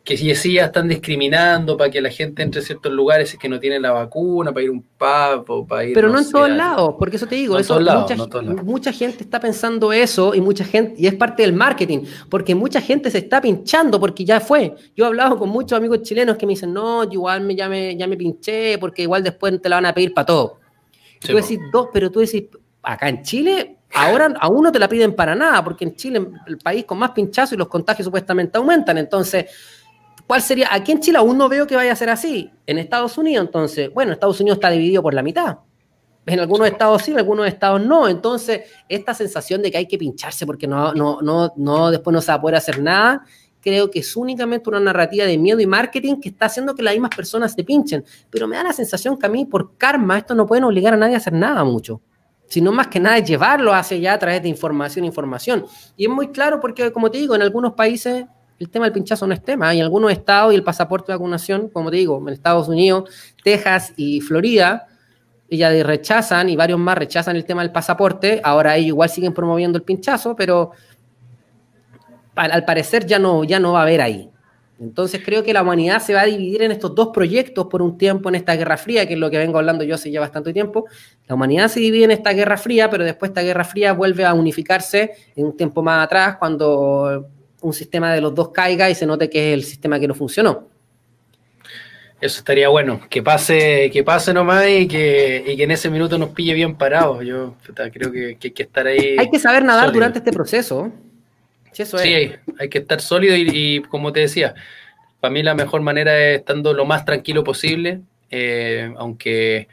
que 0.08 0.16
si 0.16 0.34
sí 0.34 0.54
ya 0.54 0.64
están 0.64 0.88
discriminando 0.88 1.76
para 1.76 1.90
que 1.90 2.00
la 2.00 2.08
gente 2.08 2.42
entre 2.42 2.62
a 2.62 2.64
ciertos 2.64 2.90
lugares 2.90 3.36
que 3.36 3.46
no 3.46 3.60
tienen 3.60 3.82
la 3.82 3.90
vacuna, 3.90 4.54
para 4.54 4.64
ir 4.64 4.70
a 4.70 4.72
un 4.72 4.80
pub 4.80 5.50
o 5.50 5.66
para 5.66 5.84
ir... 5.84 5.92
Pero 5.92 6.08
no, 6.08 6.18
en 6.18 6.30
todos 6.30 6.48
lados, 6.48 6.94
porque 6.98 7.16
eso 7.16 7.26
te 7.26 7.34
digo, 7.34 7.58
eso, 7.58 7.78
mucha, 7.78 8.16
mucha, 8.62 8.90
gente 8.90 9.22
está 9.22 9.38
pensando 9.38 9.92
eso 9.92 10.34
y 10.34 10.40
mucha 10.40 10.64
gente, 10.64 10.94
y 10.96 11.06
es 11.06 11.14
parte 11.14 11.42
del 11.42 11.52
marketing, 11.52 12.06
porque 12.30 12.54
mucha 12.54 12.80
gente 12.80 13.10
se 13.10 13.18
está 13.18 13.42
pinchando 13.42 14.00
porque 14.00 14.24
ya 14.24 14.40
fue. 14.40 14.74
Yo 14.96 15.04
he 15.04 15.08
hablado 15.08 15.38
con 15.38 15.50
muchos 15.50 15.76
amigos 15.76 16.00
chilenos 16.00 16.38
que 16.38 16.46
me 16.46 16.52
dicen, 16.54 16.72
no, 16.72 17.04
igual 17.04 17.42
me, 17.42 17.54
ya, 17.54 17.68
me, 17.68 17.94
ya 17.94 18.06
me 18.06 18.16
pinché 18.16 18.78
porque 18.78 19.02
igual 19.02 19.22
después 19.22 19.60
te 19.60 19.68
la 19.68 19.76
van 19.76 19.84
a 19.84 19.92
pedir 19.92 20.14
para 20.14 20.24
todo. 20.24 20.58
tú 21.20 21.36
decís, 21.36 21.60
dos, 21.70 21.88
pero 21.92 22.10
tú 22.10 22.20
decís, 22.20 22.44
acá 22.82 23.10
en 23.10 23.22
Chile 23.22 23.74
Ahora 23.94 24.34
a 24.38 24.48
uno 24.48 24.70
te 24.70 24.78
la 24.78 24.86
piden 24.86 25.14
para 25.14 25.34
nada, 25.34 25.64
porque 25.64 25.84
en 25.84 25.96
Chile, 25.96 26.26
el 26.46 26.58
país 26.58 26.84
con 26.84 26.98
más 26.98 27.12
pinchazos 27.12 27.54
y 27.54 27.56
los 27.56 27.68
contagios 27.68 28.04
supuestamente 28.04 28.58
aumentan. 28.58 28.98
Entonces, 28.98 29.46
¿Cuál 30.28 30.42
sería? 30.42 30.68
Aquí 30.70 30.92
en 30.92 31.00
Chile 31.00 31.16
aún 31.16 31.38
no 31.38 31.48
veo 31.48 31.66
que 31.66 31.74
vaya 31.74 31.90
a 31.90 31.96
ser 31.96 32.10
así. 32.10 32.52
En 32.66 32.76
Estados 32.76 33.16
Unidos, 33.16 33.46
entonces, 33.46 33.90
bueno, 33.94 34.12
Estados 34.12 34.38
Unidos 34.40 34.58
está 34.58 34.68
dividido 34.68 35.02
por 35.02 35.14
la 35.14 35.22
mitad. 35.22 35.60
En 36.26 36.38
algunos 36.38 36.66
estados 36.66 37.00
sí, 37.00 37.12
en 37.12 37.16
algunos 37.16 37.46
estados 37.46 37.80
no. 37.80 38.06
Entonces, 38.06 38.60
esta 38.90 39.14
sensación 39.14 39.62
de 39.62 39.70
que 39.70 39.78
hay 39.78 39.86
que 39.86 39.96
pincharse 39.96 40.44
porque 40.44 40.66
no, 40.66 40.92
no, 40.92 41.22
no, 41.22 41.54
no, 41.56 41.90
después 41.90 42.12
no 42.12 42.20
se 42.20 42.30
va 42.30 42.34
a 42.34 42.40
poder 42.42 42.56
hacer 42.56 42.82
nada, 42.82 43.24
creo 43.62 43.90
que 43.90 44.00
es 44.00 44.16
únicamente 44.16 44.68
una 44.68 44.80
narrativa 44.80 45.24
de 45.24 45.38
miedo 45.38 45.60
y 45.60 45.66
marketing 45.66 46.16
que 46.20 46.28
está 46.28 46.44
haciendo 46.44 46.74
que 46.74 46.82
las 46.82 46.92
mismas 46.92 47.16
personas 47.16 47.54
se 47.54 47.64
pinchen. 47.64 48.04
Pero 48.28 48.46
me 48.46 48.56
da 48.56 48.64
la 48.64 48.74
sensación 48.74 49.16
que 49.16 49.24
a 49.24 49.30
mí, 49.30 49.46
por 49.46 49.78
karma, 49.78 50.18
esto 50.18 50.34
no 50.34 50.46
pueden 50.46 50.64
obligar 50.64 50.92
a 50.92 50.98
nadie 50.98 51.14
a 51.14 51.18
hacer 51.18 51.32
nada 51.32 51.64
mucho. 51.64 52.02
Sino 52.48 52.70
más 52.70 52.88
que 52.88 53.00
nada 53.00 53.16
es 53.16 53.26
llevarlo 53.26 53.72
hacia 53.72 53.96
allá 53.96 54.12
a 54.12 54.18
través 54.18 54.42
de 54.42 54.50
información, 54.50 55.06
información. 55.06 55.64
Y 55.96 56.04
es 56.04 56.10
muy 56.10 56.28
claro 56.28 56.60
porque, 56.60 56.92
como 56.92 57.10
te 57.10 57.16
digo, 57.16 57.34
en 57.34 57.40
algunos 57.40 57.72
países 57.72 58.26
el 58.58 58.70
tema 58.70 58.86
del 58.86 58.92
pinchazo 58.92 59.26
no 59.26 59.34
es 59.34 59.42
tema. 59.42 59.68
Hay 59.68 59.80
algunos 59.80 60.10
estados 60.10 60.52
y 60.52 60.56
el 60.56 60.64
pasaporte 60.64 61.12
de 61.12 61.18
vacunación, 61.18 61.68
como 61.68 61.90
te 61.90 61.96
digo, 61.96 62.22
en 62.26 62.34
Estados 62.34 62.68
Unidos, 62.68 63.10
Texas 63.42 63.92
y 63.96 64.20
Florida, 64.20 64.88
ya 65.50 65.70
rechazan 65.82 66.48
y 66.48 66.56
varios 66.56 66.78
más 66.78 66.98
rechazan 66.98 67.36
el 67.36 67.44
tema 67.44 67.62
del 67.62 67.72
pasaporte. 67.72 68.40
Ahora 68.44 68.76
ellos 68.76 68.88
igual 68.88 69.08
siguen 69.08 69.32
promoviendo 69.32 69.78
el 69.78 69.84
pinchazo, 69.84 70.36
pero 70.36 70.72
al 72.34 72.64
parecer 72.64 73.06
ya 73.06 73.18
no, 73.18 73.44
ya 73.44 73.58
no 73.58 73.72
va 73.72 73.80
a 73.80 73.82
haber 73.82 74.00
ahí. 74.00 74.30
Entonces 74.80 75.20
creo 75.24 75.42
que 75.42 75.52
la 75.52 75.62
humanidad 75.62 76.00
se 76.00 76.14
va 76.14 76.20
a 76.20 76.24
dividir 76.26 76.62
en 76.62 76.70
estos 76.70 76.94
dos 76.94 77.08
proyectos 77.08 77.66
por 77.66 77.82
un 77.82 77.98
tiempo 77.98 78.28
en 78.28 78.36
esta 78.36 78.54
Guerra 78.54 78.76
Fría, 78.76 79.06
que 79.06 79.14
es 79.14 79.18
lo 79.18 79.28
que 79.28 79.38
vengo 79.38 79.58
hablando 79.58 79.82
yo 79.82 79.96
hace 79.96 80.10
ya 80.10 80.20
bastante 80.20 80.52
tiempo. 80.52 80.84
La 81.26 81.34
humanidad 81.34 81.66
se 81.66 81.80
divide 81.80 82.04
en 82.04 82.12
esta 82.12 82.32
Guerra 82.32 82.56
Fría, 82.56 82.88
pero 82.88 83.02
después 83.02 83.30
esta 83.30 83.42
Guerra 83.42 83.64
Fría 83.64 83.92
vuelve 83.92 84.24
a 84.24 84.34
unificarse 84.34 85.12
en 85.34 85.46
un 85.46 85.56
tiempo 85.56 85.82
más 85.82 86.04
atrás, 86.04 86.36
cuando 86.38 87.28
un 87.60 87.72
sistema 87.72 88.12
de 88.12 88.20
los 88.20 88.34
dos 88.34 88.50
caiga 88.50 88.90
y 88.90 88.94
se 88.94 89.06
note 89.06 89.28
que 89.28 89.52
es 89.52 89.54
el 89.54 89.64
sistema 89.64 89.98
que 89.98 90.08
no 90.08 90.14
funcionó. 90.14 90.68
Eso 92.20 92.40
estaría 92.40 92.68
bueno, 92.68 93.00
que 93.08 93.22
pase, 93.22 93.90
que 93.92 94.02
pase 94.02 94.34
nomás 94.34 94.68
y 94.68 94.88
que, 94.88 95.44
y 95.46 95.56
que 95.56 95.62
en 95.62 95.70
ese 95.70 95.88
minuto 95.88 96.18
nos 96.18 96.30
pille 96.30 96.52
bien 96.52 96.74
parados. 96.74 97.24
Yo 97.24 97.54
creo 97.92 98.10
que, 98.10 98.36
hay 98.42 98.50
que 98.50 98.62
estar 98.64 98.88
ahí. 98.88 99.16
Hay 99.18 99.30
que 99.30 99.38
saber 99.38 99.62
nadar 99.62 99.92
durante 99.92 100.18
este 100.18 100.32
proceso. 100.32 100.90
Sí, 101.70 101.82
eso 101.82 101.96
sí 101.98 102.32
hay, 102.58 102.68
que 102.68 102.78
estar 102.78 103.00
sólido 103.00 103.36
y, 103.36 103.82
como 103.88 104.12
te 104.12 104.20
decía, 104.20 104.54
para 105.20 105.32
mí 105.32 105.44
la 105.44 105.54
mejor 105.54 105.80
manera 105.80 106.18
es 106.18 106.40
estando 106.40 106.72
lo 106.72 106.84
más 106.86 107.04
tranquilo 107.04 107.44
posible, 107.44 108.00
eh, 108.30 108.92
aunque, 108.96 109.68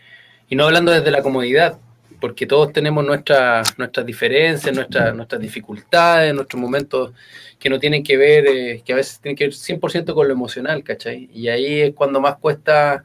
y 0.48 0.56
no 0.56 0.66
hablando 0.66 0.92
desde 0.92 1.10
la 1.10 1.24
comodidad, 1.24 1.80
porque 2.20 2.46
todos 2.46 2.74
tenemos 2.74 3.06
nuestras 3.06 3.78
nuestras 3.78 4.06
diferencias, 4.06 4.76
nuestras, 4.76 5.16
nuestras 5.16 5.42
dificultades, 5.42 6.34
nuestros 6.34 6.62
momentos 6.62 7.14
que 7.60 7.70
no 7.70 7.80
tienen 7.80 8.04
que 8.04 8.18
ver, 8.18 8.46
eh, 8.48 8.82
que 8.86 8.94
a 8.94 8.96
veces 8.96 9.20
tienen 9.20 9.36
que 9.36 9.46
ver 9.46 9.54
100% 9.54 10.14
con 10.14 10.28
lo 10.28 10.34
emocional, 10.34 10.84
¿cachai? 10.84 11.30
Y 11.34 11.48
ahí 11.48 11.82
es 11.82 11.94
cuando 11.94 12.22
más 12.22 12.38
cuesta 12.38 13.04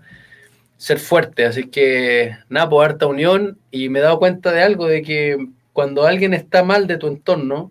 ser 0.77 0.99
fuerte, 0.99 1.45
así 1.45 1.69
que 1.69 2.37
nada, 2.49 2.69
por 2.69 2.79
pues, 2.79 2.91
harta 2.91 3.07
unión 3.07 3.59
y 3.71 3.89
me 3.89 3.99
he 3.99 4.03
dado 4.03 4.19
cuenta 4.19 4.53
de 4.53 4.63
algo, 4.63 4.87
de 4.87 5.03
que 5.03 5.37
cuando 5.73 6.05
alguien 6.07 6.35
está 6.35 6.63
mal 6.63 6.87
de 6.87 6.97
tu 6.97 7.07
entorno 7.07 7.71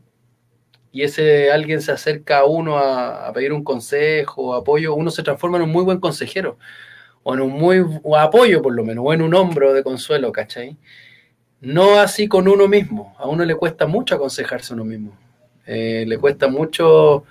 y 0.92 1.04
ese 1.04 1.52
alguien 1.52 1.82
se 1.82 1.92
acerca 1.92 2.40
a 2.40 2.46
uno 2.46 2.78
a, 2.78 3.32
pedir 3.34 3.54
un 3.54 3.64
consejo 3.64 4.44
o 4.44 4.54
apoyo, 4.56 4.94
uno 4.96 5.12
se 5.12 5.24
transforma 5.24 5.58
en 5.58 5.64
un 5.64 5.72
muy 5.72 5.84
buen 5.84 6.00
consejero 6.00 6.58
o 7.24 7.34
en 7.34 7.42
un 7.42 7.52
muy 7.52 7.84
apoyo 8.18 8.62
por 8.62 8.74
lo 8.74 8.84
menos, 8.84 9.04
o 9.08 9.14
en 9.14 9.22
un 9.22 9.34
hombro 9.36 9.74
de 9.74 9.84
consuelo, 9.84 10.32
¿cachai? 10.32 10.78
No 11.62 12.00
así 12.00 12.28
con 12.28 12.48
uno 12.48 12.68
mismo, 12.68 13.16
a 13.18 13.28
uno 13.28 13.44
le 13.44 13.56
cuesta 13.56 13.86
mucho 13.86 14.16
aconsejarse 14.16 14.74
a 14.74 14.76
uno 14.76 14.86
mismo. 14.86 15.18
Eh, 15.66 16.06
le 16.08 16.18
cuesta 16.18 16.48
mucho 16.48 17.26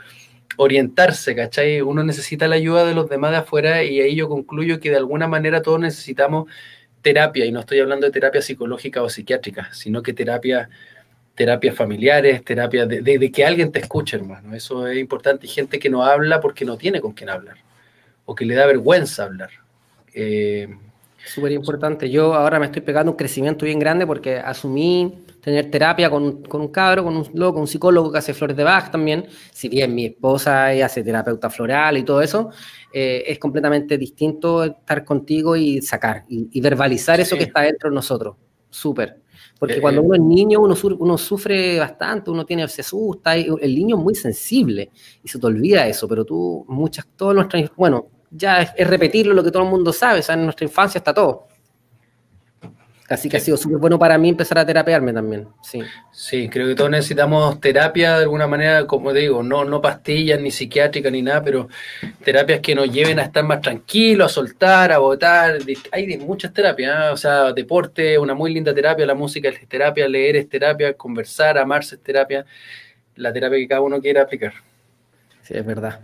orientarse, 0.56 1.34
¿cachai? 1.34 1.80
Uno 1.80 2.04
necesita 2.04 2.46
la 2.48 2.56
ayuda 2.56 2.84
de 2.84 2.94
los 2.94 3.08
demás 3.08 3.30
de 3.30 3.38
afuera 3.38 3.82
y 3.84 4.00
ahí 4.00 4.16
yo 4.16 4.28
concluyo 4.28 4.80
que 4.80 4.90
de 4.90 4.96
alguna 4.96 5.28
manera 5.28 5.62
todos 5.62 5.80
necesitamos 5.80 6.46
terapia, 7.00 7.44
y 7.44 7.52
no 7.52 7.60
estoy 7.60 7.80
hablando 7.80 8.06
de 8.06 8.12
terapia 8.12 8.42
psicológica 8.42 9.02
o 9.02 9.08
psiquiátrica, 9.08 9.72
sino 9.72 10.02
que 10.02 10.12
terapia, 10.12 10.68
terapias 11.34 11.74
familiares, 11.74 12.44
terapia 12.44 12.86
de, 12.86 13.32
que 13.32 13.44
alguien 13.44 13.72
te 13.72 13.78
escuche, 13.78 14.16
hermano. 14.16 14.54
Eso 14.54 14.86
es 14.88 14.98
importante. 14.98 15.46
Gente 15.46 15.78
que 15.78 15.90
no 15.90 16.02
habla 16.04 16.40
porque 16.40 16.64
no 16.64 16.76
tiene 16.76 17.00
con 17.00 17.12
quién 17.12 17.30
hablar, 17.30 17.56
o 18.24 18.34
que 18.34 18.44
le 18.44 18.54
da 18.54 18.66
vergüenza 18.66 19.24
hablar. 19.24 19.50
Eh, 20.12 20.68
Súper 21.34 21.52
importante. 21.52 22.08
Yo 22.08 22.34
ahora 22.34 22.58
me 22.58 22.66
estoy 22.66 22.80
pegando 22.80 23.12
un 23.12 23.16
crecimiento 23.16 23.66
bien 23.66 23.78
grande 23.78 24.06
porque 24.06 24.38
asumí 24.38 25.24
tener 25.42 25.70
terapia 25.70 26.08
con, 26.08 26.42
con 26.42 26.62
un 26.62 26.68
cabro, 26.68 27.04
con 27.04 27.16
un 27.16 27.28
loco, 27.34 27.60
un 27.60 27.66
psicólogo 27.66 28.10
que 28.10 28.18
hace 28.18 28.32
flores 28.32 28.56
de 28.56 28.64
Bach 28.64 28.90
también. 28.90 29.26
Si 29.52 29.68
bien 29.68 29.94
mi 29.94 30.06
esposa 30.06 30.68
hace 30.68 31.04
terapeuta 31.04 31.50
floral 31.50 31.98
y 31.98 32.02
todo 32.02 32.22
eso, 32.22 32.50
eh, 32.92 33.24
es 33.26 33.38
completamente 33.38 33.98
distinto 33.98 34.64
estar 34.64 35.04
contigo 35.04 35.54
y 35.54 35.82
sacar 35.82 36.24
y, 36.28 36.60
verbalizar 36.60 37.20
eso 37.20 37.36
que 37.36 37.44
está 37.44 37.60
dentro 37.60 37.90
de 37.90 37.94
nosotros. 37.94 38.36
Súper. 38.70 39.20
Porque 39.58 39.76
eh, 39.76 39.80
cuando 39.80 40.00
eh. 40.00 40.04
uno 40.04 40.14
es 40.14 40.20
niño, 40.22 40.60
uno, 40.60 40.74
uno 40.98 41.18
sufre 41.18 41.78
bastante, 41.78 42.30
uno 42.30 42.46
tiene, 42.46 42.66
se 42.68 42.80
asusta, 42.80 43.34
el 43.34 43.74
niño 43.74 43.96
es 43.96 44.02
muy 44.02 44.14
sensible 44.14 44.90
y 45.22 45.28
se 45.28 45.38
te 45.38 45.46
olvida 45.46 45.86
eso, 45.86 46.08
pero 46.08 46.24
tú, 46.24 46.64
muchas, 46.68 47.06
todas 47.16 47.34
nuestras, 47.34 47.70
bueno, 47.76 48.08
ya 48.30 48.62
es, 48.62 48.88
repetirlo 48.88 49.34
lo 49.34 49.44
que 49.44 49.50
todo 49.50 49.62
el 49.62 49.68
mundo 49.68 49.92
sabe, 49.92 50.20
o 50.20 50.22
sea, 50.22 50.34
en 50.34 50.44
nuestra 50.44 50.64
infancia 50.64 50.98
está 50.98 51.14
todo. 51.14 51.46
Así 53.08 53.30
que 53.30 53.38
ha 53.38 53.40
sido 53.40 53.56
súper 53.56 53.78
bueno 53.78 53.98
para 53.98 54.18
mí 54.18 54.28
empezar 54.28 54.58
a 54.58 54.66
terapearme 54.66 55.14
también, 55.14 55.48
sí. 55.62 55.80
Sí, 56.12 56.50
creo 56.50 56.66
que 56.68 56.74
todos 56.74 56.90
necesitamos 56.90 57.58
terapia 57.58 58.18
de 58.18 58.24
alguna 58.24 58.46
manera, 58.46 58.86
como 58.86 59.14
digo, 59.14 59.42
no, 59.42 59.64
no 59.64 59.80
pastillas 59.80 60.38
ni 60.38 60.50
psiquiátricas 60.50 61.10
ni 61.10 61.22
nada, 61.22 61.42
pero 61.42 61.68
terapias 62.22 62.60
que 62.60 62.74
nos 62.74 62.92
lleven 62.92 63.18
a 63.18 63.22
estar 63.22 63.44
más 63.44 63.62
tranquilos, 63.62 64.30
a 64.30 64.34
soltar, 64.34 64.92
a 64.92 64.98
votar. 64.98 65.56
Hay 65.90 66.18
muchas 66.18 66.52
terapias, 66.52 66.94
¿eh? 66.94 67.08
o 67.08 67.16
sea, 67.16 67.52
deporte, 67.54 68.18
una 68.18 68.34
muy 68.34 68.52
linda 68.52 68.74
terapia, 68.74 69.06
la 69.06 69.14
música 69.14 69.48
es 69.48 69.66
terapia, 69.66 70.06
leer 70.06 70.36
es 70.36 70.46
terapia, 70.46 70.92
conversar, 70.92 71.56
amarse 71.56 71.94
es 71.94 72.02
terapia, 72.02 72.44
la 73.16 73.32
terapia 73.32 73.58
que 73.58 73.68
cada 73.68 73.80
uno 73.80 74.02
quiera 74.02 74.20
aplicar. 74.20 74.52
Sí, 75.40 75.54
es 75.56 75.64
verdad. 75.64 76.00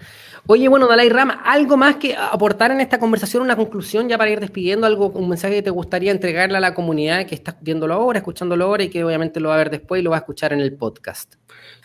Oye, 0.47 0.69
bueno, 0.69 0.87
Dalai 0.87 1.09
Rama, 1.09 1.41
¿algo 1.43 1.79
más 1.79 1.97
que 1.97 2.15
aportar 2.15 2.71
en 2.71 2.83
esta 2.83 2.99
conversación, 2.99 3.43
una 3.43 3.57
conclusión 3.57 4.11
ya 4.11 4.19
para 4.19 4.31
ir 4.31 4.41
despidiendo, 4.41 4.87
algo, 4.87 5.09
un 5.09 5.31
mensaje 5.31 5.55
que 5.55 5.63
te 5.63 5.71
gustaría 5.71 6.11
entregarle 6.13 6.59
a 6.59 6.61
la 6.61 6.75
comunidad 6.75 7.25
que 7.25 7.35
está 7.35 7.57
viéndolo 7.63 7.95
ahora, 7.95 8.19
escuchándolo 8.19 8.67
ahora 8.67 8.85
y 8.85 8.91
que 8.91 9.03
obviamente 9.03 9.41
lo 9.41 9.49
va 9.49 9.55
a 9.55 9.59
ver 9.59 9.71
después 9.71 10.01
y 10.01 10.05
lo 10.05 10.11
va 10.11 10.17
a 10.17 10.19
escuchar 10.19 10.53
en 10.53 10.61
el 10.61 10.75
podcast? 10.75 11.37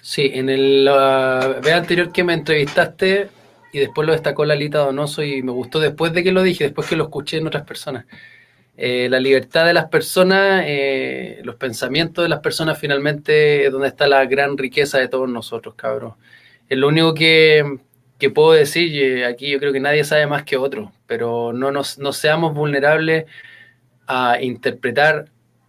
Sí, 0.01 0.29
en 0.33 0.49
el 0.49 0.89
uh, 0.89 1.69
anterior 1.73 2.11
que 2.11 2.25
me 2.25 2.33
entrevistaste 2.33 3.29
y 3.71 3.79
después 3.79 4.05
lo 4.05 4.11
destacó 4.11 4.43
Lalita 4.43 4.79
Donoso 4.79 5.23
y 5.23 5.41
me 5.41 5.53
gustó 5.53 5.79
después 5.79 6.11
de 6.11 6.21
que 6.21 6.33
lo 6.33 6.43
dije, 6.43 6.65
después 6.65 6.85
que 6.85 6.97
lo 6.97 7.05
escuché 7.05 7.37
en 7.37 7.47
otras 7.47 7.63
personas. 7.63 8.07
Eh, 8.75 9.07
la 9.09 9.21
libertad 9.21 9.65
de 9.65 9.73
las 9.73 9.85
personas, 9.85 10.63
eh, 10.65 11.39
los 11.45 11.55
pensamientos 11.55 12.23
de 12.23 12.29
las 12.29 12.39
personas 12.39 12.77
finalmente 12.77 13.65
es 13.65 13.71
donde 13.71 13.87
está 13.87 14.05
la 14.07 14.25
gran 14.25 14.57
riqueza 14.57 14.97
de 14.97 15.07
todos 15.07 15.29
nosotros, 15.29 15.75
cabros. 15.75 16.15
Es 16.67 16.77
lo 16.77 16.87
único 16.87 17.13
que, 17.13 17.79
puedo 18.27 18.51
decir, 18.51 19.23
aquí 19.25 19.49
yo 19.49 19.59
creo 19.59 19.71
que 19.71 19.79
nadie 19.79 20.03
sabe 20.03 20.27
más 20.27 20.43
que 20.43 20.57
otro, 20.57 20.91
pero 21.07 21.53
no, 21.53 21.71
nos, 21.71 21.97
no 21.99 22.11
seamos 22.11 22.53
vulnerables 22.53 23.25
a 24.07 24.41
interpretar 24.41 25.25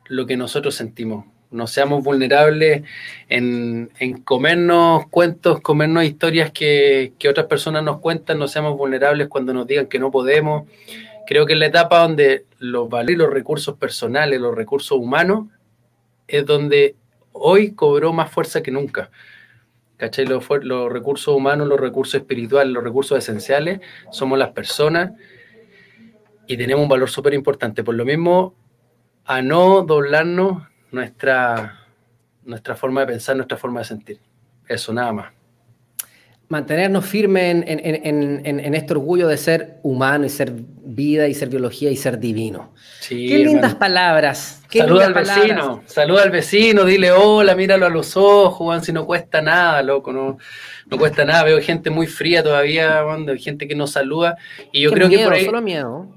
lo 0.07 0.27
que 0.27 0.37
nosotros 0.37 0.75
sentimos. 0.75 1.27
No 1.53 1.67
seamos 1.67 2.05
vulnerables 2.05 2.85
en, 3.29 3.91
comernos 4.25 5.09
cuentos, 5.09 5.61
comernos 5.61 6.05
historias 6.05 6.51
que, 6.53 7.13
que 7.19 7.29
otras 7.29 7.47
personas 7.47 7.83
nos 7.83 7.99
cuentan, 7.99 8.39
no 8.39 8.49
seamos 8.49 8.77
vulnerables 8.77 9.29
cuando 9.29 9.53
nos 9.53 9.67
digan 9.67 9.87
que 9.87 9.99
no 9.99 10.11
podemos 10.11 10.65
Creo 11.31 11.47
que 11.47 11.53
en 11.53 11.61
la 11.61 11.67
etapa 11.67 12.01
donde 12.01 12.45
los 12.59 12.89
valores, 12.89 13.17
los 13.17 13.31
recursos 13.31 13.77
personales, 13.77 14.41
los 14.41 14.53
recursos 14.53 14.99
humanos, 14.99 15.47
es 16.27 16.45
donde 16.45 16.97
hoy 17.31 17.71
cobró 17.71 18.13
más 18.13 18.33
fuerza 18.33 18.65
que 18.65 18.73
nunca. 18.73 19.13
¿Cachai? 20.01 20.25
Los, 20.25 20.49
los 20.63 20.91
recursos 20.91 21.35
humanos, 21.35 21.69
los 21.69 21.79
recursos 21.79 22.15
espirituales, 22.15 22.73
los 22.73 22.83
recursos 22.83 23.19
esenciales, 23.19 23.81
somos 24.11 24.39
las 24.39 24.51
personas 24.53 25.13
y 26.47 26.57
tenemos 26.57 26.83
un 26.83 26.89
valor 26.89 27.11
súper 27.11 27.35
importante. 27.35 27.85
Por 27.85 27.95
lo 27.95 28.07
mismo, 28.07 28.55
a 29.27 29.43
no 29.43 29.83
doblarnos 29.83 30.63
nuestra, 30.91 31.87
nuestra 32.45 32.77
forma 32.77 33.03
de 33.03 33.09
pensar, 33.09 33.37
nuestra 33.37 33.59
forma 33.59 33.81
de 33.81 33.85
sentir. 33.85 34.21
Eso, 34.67 34.95
nada 34.95 35.13
más 35.13 35.40
mantenernos 36.51 37.07
firmes 37.07 37.63
en, 37.65 38.75
este 38.75 38.93
orgullo 38.93 39.29
de 39.29 39.37
ser 39.37 39.79
humano 39.85 40.27
y 40.27 40.29
ser 40.29 40.53
vida 40.53 41.29
y 41.29 41.35
ser 41.35 41.49
biología 41.49 41.93
y 41.93 41.97
ser 41.97 42.19
divino. 42.19 42.75
Qué 43.09 43.39
lindas 43.39 43.77
palabras. 43.77 44.61
Saluda 44.69 45.07
al 45.07 45.15
vecino, 45.15 45.83
saluda 45.87 46.25
al 46.25 46.31
vecino, 46.31 46.85
dile 46.85 47.13
hola, 47.13 47.55
míralo 47.55 47.87
a 47.87 47.89
los 47.89 48.17
ojos, 48.17 48.55
Juan, 48.55 48.83
si 48.83 48.93
no 48.93 49.07
cuesta 49.07 49.41
nada, 49.41 49.81
loco, 49.85 50.13
no, 50.13 50.39
no 50.87 50.99
cuesta 50.99 51.25
nada. 51.25 51.45
Veo 51.45 51.61
gente 51.63 51.89
muy 51.89 52.09
fría 52.09 52.43
todavía, 52.43 53.05
gente 53.39 53.69
que 53.69 53.77
no 53.77 53.87
saluda. 53.87 54.37
Y 54.73 54.83
yo 54.83 54.91
creo 54.91 55.09
que 55.09 55.21
por 55.21 55.33
ahí, 55.35 55.45
solo 55.45 55.63
miedo. 55.63 56.09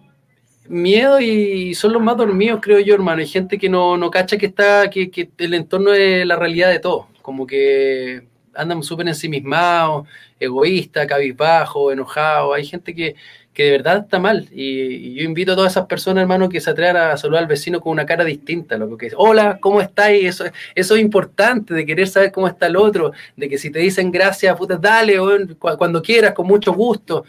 Miedo 0.68 1.19
y 1.22 1.76
son 1.76 1.93
los 1.93 2.01
más 2.01 2.18
dormidos, 2.18 2.60
creo 2.60 2.80
yo, 2.80 2.95
hermano. 2.95 3.22
Hay 3.22 3.27
gente 3.27 3.60
que 3.60 3.69
no, 3.69 3.97
no 3.97 4.10
cacha 4.10 4.38
que 4.38 4.47
está, 4.47 4.89
que, 4.89 5.11
que 5.11 5.30
el 5.38 5.53
entorno 5.53 5.93
es 5.93 6.26
la 6.26 6.38
realidad 6.38 6.72
de 6.72 6.80
todo. 6.80 7.07
Como 7.22 7.45
que 7.45 8.32
andan 8.55 8.84
súper 8.84 9.07
ensimismados, 9.07 10.07
egoístas, 10.39 11.07
cabizbajo, 11.07 11.91
enojados. 11.91 12.55
Hay 12.55 12.65
gente 12.65 12.93
que, 12.93 13.15
que 13.53 13.63
de 13.63 13.71
verdad 13.71 13.97
está 13.99 14.19
mal. 14.19 14.47
Y, 14.51 15.13
yo 15.13 15.23
invito 15.23 15.53
a 15.53 15.55
todas 15.55 15.73
esas 15.73 15.85
personas, 15.85 16.21
hermano, 16.21 16.49
que 16.49 16.59
se 16.59 16.69
atrevan 16.69 16.97
a 16.97 17.17
saludar 17.17 17.43
al 17.43 17.47
vecino 17.47 17.80
con 17.80 17.91
una 17.91 18.05
cara 18.05 18.23
distinta. 18.23 18.77
Lo 18.77 18.97
que 18.97 19.07
es, 19.07 19.13
hola, 19.15 19.59
¿cómo 19.61 19.81
estáis? 19.81 20.25
Eso, 20.25 20.45
eso 20.75 20.95
es 20.95 21.01
importante, 21.01 21.73
de 21.73 21.85
querer 21.85 22.07
saber 22.07 22.31
cómo 22.31 22.47
está 22.47 22.67
el 22.67 22.75
otro, 22.75 23.13
de 23.35 23.49
que 23.49 23.57
si 23.57 23.69
te 23.69 23.80
dicen 23.80 24.11
gracias, 24.11 24.55
puta, 24.57 24.77
dale, 24.77 25.17
cuando 25.59 26.01
quieras, 26.01 26.34
con 26.34 26.47
mucho 26.47 26.73
gusto. 26.73 27.25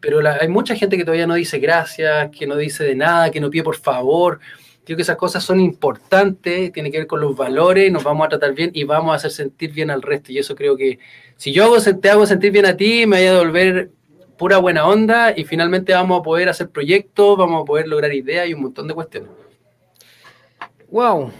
Pero 0.00 0.20
hay 0.28 0.48
mucha 0.48 0.76
gente 0.76 0.96
que 0.96 1.04
todavía 1.04 1.26
no 1.26 1.34
dice 1.34 1.58
gracias, 1.58 2.30
que 2.30 2.46
no 2.46 2.56
dice 2.56 2.84
de 2.84 2.94
nada, 2.94 3.30
que 3.30 3.40
no 3.40 3.50
pide 3.50 3.64
por 3.64 3.76
favor. 3.76 4.40
Creo 4.88 4.96
que 4.96 5.02
esas 5.02 5.18
cosas 5.18 5.44
son 5.44 5.60
importantes, 5.60 6.72
tiene 6.72 6.90
que 6.90 6.96
ver 6.96 7.06
con 7.06 7.20
los 7.20 7.36
valores, 7.36 7.92
nos 7.92 8.02
vamos 8.02 8.24
a 8.24 8.30
tratar 8.30 8.54
bien 8.54 8.70
y 8.72 8.84
vamos 8.84 9.12
a 9.12 9.16
hacer 9.16 9.30
sentir 9.30 9.70
bien 9.70 9.90
al 9.90 10.00
resto. 10.00 10.32
Y 10.32 10.38
eso 10.38 10.56
creo 10.56 10.78
que 10.78 10.98
si 11.36 11.52
yo 11.52 11.76
te 12.00 12.08
hago 12.08 12.24
sentir 12.24 12.52
bien 12.52 12.64
a 12.64 12.74
ti, 12.74 13.04
me 13.04 13.18
voy 13.18 13.26
a 13.26 13.32
devolver 13.34 13.90
pura 14.38 14.56
buena 14.56 14.86
onda 14.86 15.34
y 15.36 15.44
finalmente 15.44 15.92
vamos 15.92 16.20
a 16.20 16.22
poder 16.22 16.48
hacer 16.48 16.70
proyectos, 16.70 17.36
vamos 17.36 17.60
a 17.60 17.64
poder 17.66 17.86
lograr 17.86 18.14
ideas 18.14 18.48
y 18.48 18.54
un 18.54 18.62
montón 18.62 18.88
de 18.88 18.94
cuestiones. 18.94 19.28
Wow, 20.90 21.32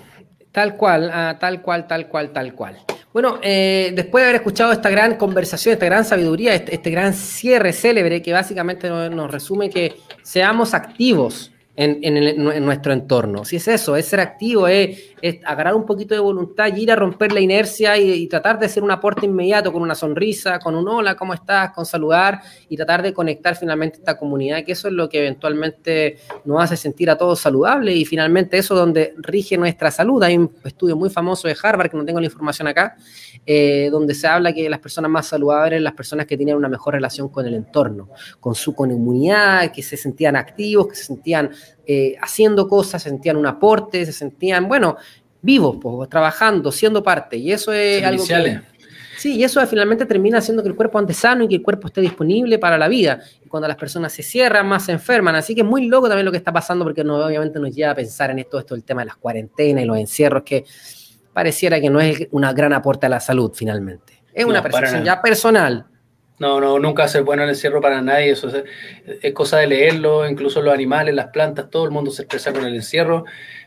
tal 0.53 0.77
cual, 0.77 1.11
ah, 1.11 1.39
tal 1.41 1.63
cual, 1.63 1.87
tal 1.87 2.07
cual, 2.07 2.33
tal 2.35 2.53
cual. 2.53 2.77
Bueno, 3.15 3.39
eh, 3.41 3.93
después 3.95 4.21
de 4.21 4.29
haber 4.29 4.43
escuchado 4.43 4.73
esta 4.73 4.91
gran 4.91 5.17
conversación, 5.17 5.73
esta 5.73 5.87
gran 5.87 6.05
sabiduría, 6.05 6.55
este, 6.55 6.75
este 6.75 6.91
gran 6.91 7.15
cierre 7.15 7.73
célebre 7.73 8.21
que 8.21 8.31
básicamente 8.35 8.91
nos 8.91 9.31
resume 9.31 9.71
que 9.71 9.97
seamos 10.23 10.75
activos, 10.75 11.51
en, 11.81 12.65
nuestro 12.65 12.93
entorno. 12.93 13.45
Si 13.45 13.57
es 13.57 13.69
eso, 13.69 13.95
es 13.95 14.07
ser 14.07 14.19
activo, 14.19 14.67
es, 14.67 14.99
agarrar 15.45 15.77
un 15.77 15.87
poquito 15.87 16.13
de 16.13 16.21
voluntad 16.21 16.75
y 16.75 16.83
ir 16.83 16.91
a 16.91 16.97
romper 16.97 17.31
la 17.31 17.39
inercia 17.39 17.97
y, 17.97 18.27
tratar 18.27 18.59
de 18.59 18.67
hacer 18.67 18.83
un 18.83 18.91
aporte 18.91 19.27
inmediato 19.27 19.73
con 19.73 19.83
una 19.83 19.95
sonrisa, 19.95 20.59
con 20.59 20.75
un 20.75 20.89
hola, 20.89 21.15
¿cómo 21.15 21.35
estás? 21.35 21.71
Con 21.71 21.87
saludar 21.87 22.41
y 22.69 22.77
tratar 22.77 23.03
de 23.03 23.15
conectar 23.15 23.57
finalmente 23.57 23.99
esta 23.99 24.19
comunidad, 24.19 24.65
que 24.65 24.73
eso 24.73 24.89
es 24.89 24.95
lo 24.95 25.09
que 25.09 25.21
eventualmente 25.21 26.19
nos 26.45 26.63
hace 26.63 26.77
sentir 26.77 27.11
a 27.11 27.17
todos 27.17 27.39
saludables 27.39 27.97
y 27.97 28.05
finalmente 28.05 28.59
eso 28.59 28.75
es 28.75 28.81
donde 28.81 29.15
rige 29.19 29.57
nuestra 29.57 29.93
salud. 29.93 30.21
Hay 30.25 30.37
un 30.37 30.51
estudio 30.65 30.97
muy 30.97 31.11
famoso 31.11 31.47
de 31.47 31.57
Harvard, 31.63 31.91
que 31.91 31.97
no 31.97 32.05
tengo 32.05 32.19
la 32.19 32.27
información 32.27 32.67
acá, 32.67 32.97
eh, 33.47 33.89
donde 33.93 34.15
se 34.15 34.27
habla 34.27 34.53
que 34.53 34.69
las 34.69 34.81
personas 34.81 35.11
más 35.11 35.29
saludables, 35.29 35.81
las 35.81 35.95
personas 35.95 36.27
que 36.27 36.37
tenían 36.37 36.57
una 36.57 36.69
mejor 36.69 36.95
relación 36.95 37.29
con 37.29 37.47
el 37.47 37.55
entorno, 37.55 38.11
con 38.41 38.57
su 38.57 38.75
comunidad, 38.75 39.73
que 39.73 39.83
se 39.83 39.97
sentían 39.97 40.35
activos, 40.35 40.89
que 40.89 40.97
se 40.97 41.05
sentían 41.05 41.51
eh, 41.87 42.17
haciendo 42.21 42.69
cosas, 42.69 43.03
se 43.03 43.11
sentían 43.11 43.37
un 43.37 43.47
aporte, 43.47 44.05
se 44.07 44.13
sentían, 44.13 44.69
bueno, 44.69 44.97
vivos, 45.43 45.79
pues, 45.81 46.09
trabajando, 46.09 46.73
siendo 46.73 47.03
parte. 47.03 47.37
Y 47.37 47.53
eso 47.53 47.73
es 47.73 48.05
algo 48.05 48.27
que, 48.27 48.61
Sí, 49.19 49.35
y 49.35 49.43
eso 49.43 49.65
finalmente 49.67 50.07
termina 50.07 50.39
haciendo 50.39 50.63
que 50.63 50.69
el 50.69 50.77
cuerpo 50.77 50.97
ande 50.97 51.13
sano 51.13 51.43
y 51.43 51.49
que 51.49 51.57
el 51.57 51.63
cuerpo 51.63 51.89
esté 51.89 52.01
disponible 52.01 52.57
para 52.61 52.79
la 52.79 52.87
vida. 52.87 53.21
Y 53.45 53.49
cuando 53.49 53.67
las 53.67 53.77
personas 53.77 54.13
se 54.13 54.23
cierran, 54.23 54.69
más 54.69 54.85
se 54.85 54.93
enferman. 54.93 55.35
Así 55.35 55.57
que 55.57 55.63
es 55.63 55.67
muy 55.67 55.89
loco 55.89 56.07
también 56.07 56.25
lo 56.25 56.31
que 56.31 56.39
está 56.39 56.53
pasando 56.53 56.85
porque 56.85 57.03
no, 57.03 57.17
obviamente 57.17 57.59
nos 57.59 57.75
lleva 57.75 57.91
a 57.91 57.95
pensar 57.97 58.31
en 58.31 58.39
esto, 58.39 58.61
esto 58.61 58.77
el 58.77 58.85
tema 58.85 59.03
de 59.03 59.07
las 59.07 59.17
cuarentenas 59.17 59.83
y 59.83 59.87
los 59.89 59.99
encierros, 59.99 60.45
que 60.45 60.65
pareciera 61.33 61.81
que 61.81 61.91
no 61.91 62.01
es 62.01 62.29
una 62.31 62.53
gran 62.53 62.73
aporte 62.73 63.07
a 63.07 63.09
la 63.09 63.19
salud 63.19 63.51
finalmente. 63.53 64.23
Es 64.33 64.45
una 64.45 64.63
percepción 64.63 65.03
ya 65.03 65.21
personal. 65.21 65.85
No, 66.39 66.61
no, 66.61 66.79
nunca 66.79 67.05
hace 67.05 67.21
bueno 67.21 67.43
el 67.43 67.49
encierro 67.49 67.81
para 67.81 68.01
nadie, 68.01 68.31
eso 68.31 68.49
es, 69.23 69.33
cosa 69.35 69.59
de 69.59 69.67
leerlo, 69.67 70.29
incluso 70.29 70.63
los 70.63 70.73
animales, 70.73 71.15
las 71.15 71.29
plantas, 71.29 71.69
todo 71.69 71.85
el 71.85 71.91
mundo 71.91 72.13
se 72.13 72.23
expresa 72.23 72.53
con 72.53 72.65
el 72.65 72.77
encierro. 72.77 73.25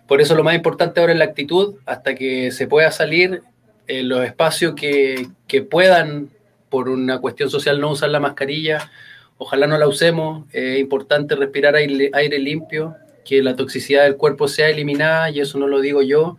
Por 0.08 0.22
eso 0.22 0.36
lo 0.36 0.44
más 0.44 0.56
importante 0.56 1.00
ahora 1.02 1.12
es 1.12 1.20
la 1.20 1.26
actitud, 1.26 1.76
hasta 1.86 2.16
que 2.16 2.52
se 2.52 2.68
pueda 2.68 2.92
salir 2.92 3.42
en 3.88 4.08
los 4.08 4.24
espacios 4.24 4.74
que, 4.76 5.28
que 5.48 5.62
puedan, 5.62 6.30
por 6.70 6.88
una 6.88 7.20
cuestión 7.20 7.50
social, 7.50 7.82
no 7.82 7.92
usar 7.92 8.10
la 8.10 8.22
mascarilla, 8.22 8.90
ojalá 9.38 9.68
no 9.68 9.78
la 9.78 9.88
usemos, 9.88 10.46
es 10.54 10.80
importante 10.80 11.36
respirar 11.36 11.76
aire, 11.76 12.10
aire, 12.14 12.40
limpio, 12.40 12.96
que 13.26 13.44
la 13.44 13.58
toxicidad 13.58 14.04
del 14.04 14.16
cuerpo 14.16 14.48
sea 14.48 14.70
eliminada, 14.70 15.30
y 15.30 15.42
eso 15.42 15.60
no 15.60 15.68
lo 15.68 15.82
digo 15.82 16.02
yo. 16.02 16.38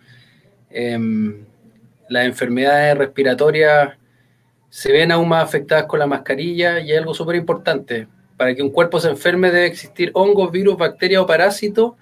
Em, 0.71 1.45
las 2.09 2.25
enfermedades 2.25 2.97
respiratorias 2.97 3.99
se 4.73 4.91
ven 4.91 5.13
aún 5.13 5.29
más 5.29 5.45
afectadas 5.45 5.85
con 5.85 5.99
la 5.99 6.07
mascarilla 6.07 6.81
y 6.81 6.91
hay 6.91 6.97
algo 6.97 7.13
súper 7.13 7.37
importante. 7.37 8.09
Para 8.39 8.55
que 8.55 8.63
un 8.63 8.71
cuerpo 8.71 8.99
se 9.01 9.11
enferme 9.11 9.51
debe 9.51 9.67
existir 9.67 10.11
hongos, 10.15 10.51
virus, 10.51 10.79
bacterias 10.79 11.21
o 11.21 11.27
parásitos 11.27 11.93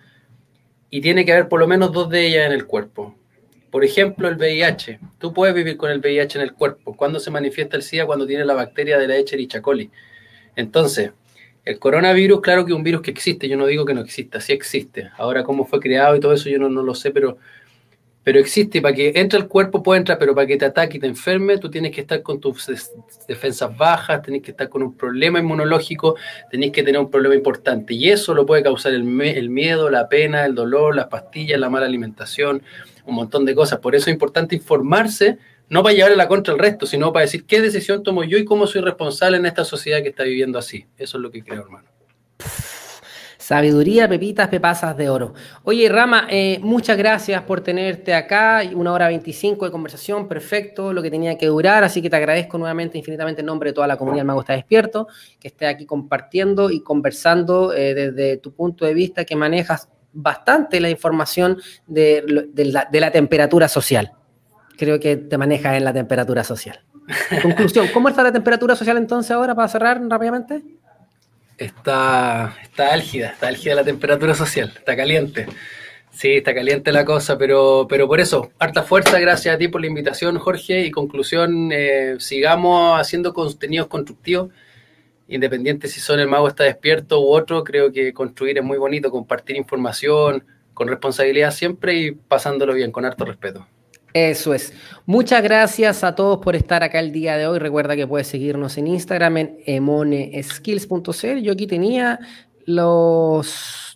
y 0.89 1.01
tiene 1.01 1.25
que 1.25 1.33
haber 1.33 1.49
por 1.49 1.59
lo 1.59 1.67
menos 1.67 1.91
dos 1.91 2.09
de 2.09 2.29
ellas 2.29 2.47
en 2.47 2.53
el 2.53 2.67
cuerpo. 2.67 3.17
Por 3.73 3.85
ejemplo, 3.85 4.29
el 4.29 4.37
VIH. 4.37 5.01
Tú 5.19 5.33
puedes 5.35 5.53
vivir 5.53 5.77
con 5.77 5.91
el 5.91 5.99
VIH 5.99 6.39
en 6.39 6.43
el 6.43 6.53
cuerpo. 6.53 6.95
¿Cuándo 6.95 7.19
se 7.19 7.33
manifiesta 7.33 7.77
el 7.77 7.83
SIDA? 7.83 8.07
Cuando 8.07 8.25
tiene 8.25 8.45
la 8.45 8.55
bacteria 8.55 8.99
de 8.99 9.09
la 9.09 9.17
Echerichia 9.17 9.61
coli. 9.61 9.91
Entonces, 10.55 11.11
el 11.65 11.81
coronavirus, 11.81 12.41
claro 12.41 12.65
que 12.65 12.71
es 12.71 12.77
un 12.77 12.85
virus 12.85 13.03
que 13.03 13.11
existe. 13.11 13.49
Yo 13.49 13.57
no 13.57 13.67
digo 13.67 13.85
que 13.85 13.95
no 13.95 14.01
exista, 14.01 14.41
sí 14.41 14.53
existe. 14.53 15.11
Ahora, 15.19 15.43
cómo 15.43 15.67
fue 15.67 15.81
creado 15.81 16.15
y 16.15 16.21
todo 16.21 16.35
eso, 16.35 16.49
yo 16.49 16.61
no, 16.61 16.69
no 16.69 16.85
lo 16.85 16.95
sé, 16.95 17.11
pero 17.11 17.37
pero 18.23 18.39
existe, 18.39 18.83
para 18.83 18.95
que 18.95 19.13
entre 19.17 19.39
el 19.39 19.49
cuerpo 19.49 19.83
puede 19.83 20.01
entrar, 20.01 20.19
pero 20.19 20.35
para 20.35 20.47
que 20.47 20.59
te 20.59 20.67
ataque 20.67 20.99
y 20.99 21.01
te 21.01 21.07
enferme, 21.07 21.57
tú 21.57 21.71
tienes 21.71 21.91
que 21.93 22.03
estar 22.03 22.23
con 22.23 22.39
tus 22.39 22.71
defensas 23.27 23.75
bajas, 23.77 24.21
tienes 24.23 24.43
que 24.43 24.51
estar 24.51 24.69
con 24.69 24.83
un 24.83 24.95
problema 24.95 25.39
inmunológico, 25.39 26.17
tenés 26.51 26.71
que 26.71 26.83
tener 26.83 27.01
un 27.01 27.11
problema 27.11 27.35
importante. 27.35 27.95
Y 27.95 28.11
eso 28.11 28.35
lo 28.35 28.45
puede 28.45 28.63
causar 28.63 28.93
el, 28.93 29.21
el 29.23 29.49
miedo, 29.49 29.89
la 29.89 30.09
pena, 30.09 30.45
el 30.45 30.55
dolor, 30.55 30.95
las 30.95 31.07
pastillas, 31.07 31.59
la 31.59 31.71
mala 31.71 31.87
alimentación, 31.87 32.63
un 33.07 33.15
montón 33.15 33.47
de 33.47 33.55
cosas. 33.55 33.79
Por 33.79 33.95
eso 33.95 34.11
es 34.11 34.15
importante 34.15 34.55
informarse, 34.55 35.39
no 35.71 35.83
para 35.83 35.95
llevarle 35.95 36.17
la 36.17 36.29
contra 36.29 36.53
al 36.53 36.59
resto, 36.59 36.85
sino 36.85 37.15
para 37.15 37.25
decir 37.25 37.47
qué 37.47 37.63
decisión 37.63 38.03
tomo 38.03 38.23
yo 38.25 38.37
y 38.37 38.45
cómo 38.45 38.67
soy 38.67 38.83
responsable 38.83 39.39
en 39.39 39.47
esta 39.47 39.65
sociedad 39.65 40.03
que 40.03 40.11
está 40.11 40.25
viviendo 40.25 40.59
así. 40.59 40.85
Eso 40.99 41.17
es 41.17 41.23
lo 41.23 41.31
que 41.31 41.43
creo, 41.43 41.63
hermano. 41.63 41.89
Sabiduría, 43.51 44.09
pepitas, 44.09 44.47
pepasas 44.47 44.97
de 44.97 45.11
oro. 45.11 45.35
Oye, 45.65 45.89
Rama, 45.89 46.29
eh, 46.31 46.61
muchas 46.63 46.97
gracias 46.97 47.43
por 47.43 47.63
tenerte 47.63 48.15
acá. 48.15 48.63
Una 48.77 48.93
hora 48.93 49.09
25 49.09 49.65
de 49.65 49.73
conversación, 49.73 50.29
perfecto, 50.29 50.93
lo 50.93 51.03
que 51.03 51.11
tenía 51.11 51.37
que 51.37 51.47
durar. 51.47 51.83
Así 51.83 52.01
que 52.01 52.09
te 52.09 52.15
agradezco 52.15 52.59
nuevamente 52.59 52.97
infinitamente 52.97 53.41
en 53.41 53.47
nombre 53.47 53.71
de 53.71 53.75
toda 53.75 53.89
la 53.89 53.97
comunidad 53.97 54.25
Mago 54.25 54.43
Está 54.43 54.53
Despierto, 54.53 55.09
que 55.41 55.49
esté 55.49 55.67
aquí 55.67 55.85
compartiendo 55.85 56.71
y 56.71 56.85
conversando 56.85 57.75
eh, 57.75 57.93
desde 57.93 58.37
tu 58.37 58.53
punto 58.53 58.85
de 58.85 58.95
vista, 58.95 59.25
que 59.25 59.35
manejas 59.35 59.89
bastante 60.13 60.79
la 60.79 60.89
información 60.89 61.61
de, 61.89 62.23
la, 62.55 63.11
temperatura 63.11 63.67
social. 63.67 64.13
Creo 64.79 65.01
que 65.01 65.17
te 65.17 65.37
manejas 65.39 65.77
en 65.77 65.83
la 65.83 65.93
temperatura 65.93 66.45
social. 66.45 66.85
Conclusión, 67.43 67.89
¿cómo 67.93 68.11
está 68.11 68.23
la 68.23 68.31
temperatura 68.31 68.77
social 68.77 68.97
entonces 68.97 69.33
ahora 69.33 69.57
para 69.57 69.67
cerrar 69.67 70.01
rápidamente? 70.09 70.63
Está, 71.61 72.57
está 72.63 72.95
álgida, 72.95 73.29
está 73.29 73.49
álgida 73.49 73.75
la 73.75 73.85
temperatura 73.85 74.35
social, 74.35 74.73
está 74.75 74.97
caliente. 74.97 75.47
Sí, 76.11 76.37
está 76.37 76.55
caliente 76.55 76.91
la 76.91 77.05
cosa, 77.05 77.37
pero, 77.37 77.87
pero 77.87 78.09
por 78.09 78.19
eso, 78.19 78.51
harta 78.59 78.83
fuerza, 78.83 79.21
gracias 79.21 79.55
a 79.55 79.59
ti 79.59 79.69
por 79.69 79.83
la 79.83 79.87
invitación, 79.87 80.39
Jorge. 80.39 80.87
Y 80.87 80.91
conclusión, 80.91 81.69
eh, 81.71 82.17
sigamos 82.19 82.99
haciendo 82.99 83.35
contenidos 83.35 83.89
constructivos, 83.89 84.49
independiente 85.29 85.87
si 85.89 86.01
son 86.01 86.19
el 86.19 86.29
mago 86.29 86.49
está 86.49 86.65
despierto 86.65 87.21
u 87.21 87.29
otro, 87.31 87.63
creo 87.63 87.93
que 87.93 88.15
construir 88.15 88.57
es 88.57 88.65
muy 88.65 88.79
bonito, 88.79 89.11
compartir 89.11 89.57
información 89.57 90.45
con 90.73 90.89
responsabilidad 90.89 91.51
siempre 91.51 91.95
y 91.95 92.13
pasándolo 92.13 92.73
bien, 92.73 92.91
con 92.91 93.05
harto 93.05 93.27
respeto. 93.27 93.67
Eso 94.13 94.55
es. 94.55 94.73
Muchas 95.07 95.43
gracias 95.43 96.03
a 96.05 96.15
todos 96.15 96.39
por 96.39 96.57
estar 96.57 96.83
acá 96.83 97.01
el 97.01 97.13
día 97.13 97.37
de 97.37 97.47
hoy. 97.47 97.59
Recuerda 97.59 97.97
que 97.97 98.07
puedes 98.07 98.27
seguirnos 98.27 98.77
en 98.79 98.87
Instagram 98.89 99.37
en 99.37 99.59
emoneskills.cl. 99.67 101.39
Yo 101.43 101.53
aquí 101.53 101.67
tenía 101.67 102.19
los 102.67 103.91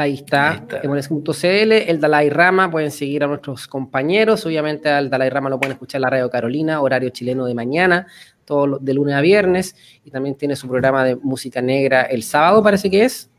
Ahí 0.00 0.14
está, 0.14 0.64
emones.cl, 0.82 1.72
el 1.72 2.00
Dalai 2.00 2.30
Rama, 2.30 2.70
pueden 2.70 2.90
seguir 2.90 3.22
a 3.22 3.26
nuestros 3.26 3.66
compañeros, 3.66 4.46
obviamente 4.46 4.88
al 4.88 5.10
Dalai 5.10 5.28
Rama 5.28 5.50
lo 5.50 5.58
pueden 5.58 5.72
escuchar 5.72 5.98
en 5.98 6.02
la 6.02 6.10
Radio 6.10 6.30
Carolina, 6.30 6.80
horario 6.80 7.10
chileno 7.10 7.44
de 7.44 7.54
mañana, 7.54 8.06
todo 8.46 8.78
de 8.78 8.94
lunes 8.94 9.14
a 9.14 9.20
viernes, 9.20 9.76
y 10.02 10.10
también 10.10 10.36
tiene 10.36 10.56
su 10.56 10.68
programa 10.68 11.04
de 11.04 11.16
música 11.16 11.60
negra 11.60 12.02
el 12.02 12.22
sábado, 12.22 12.62
parece 12.62 12.90
que 12.90 13.04
es. 13.04 13.29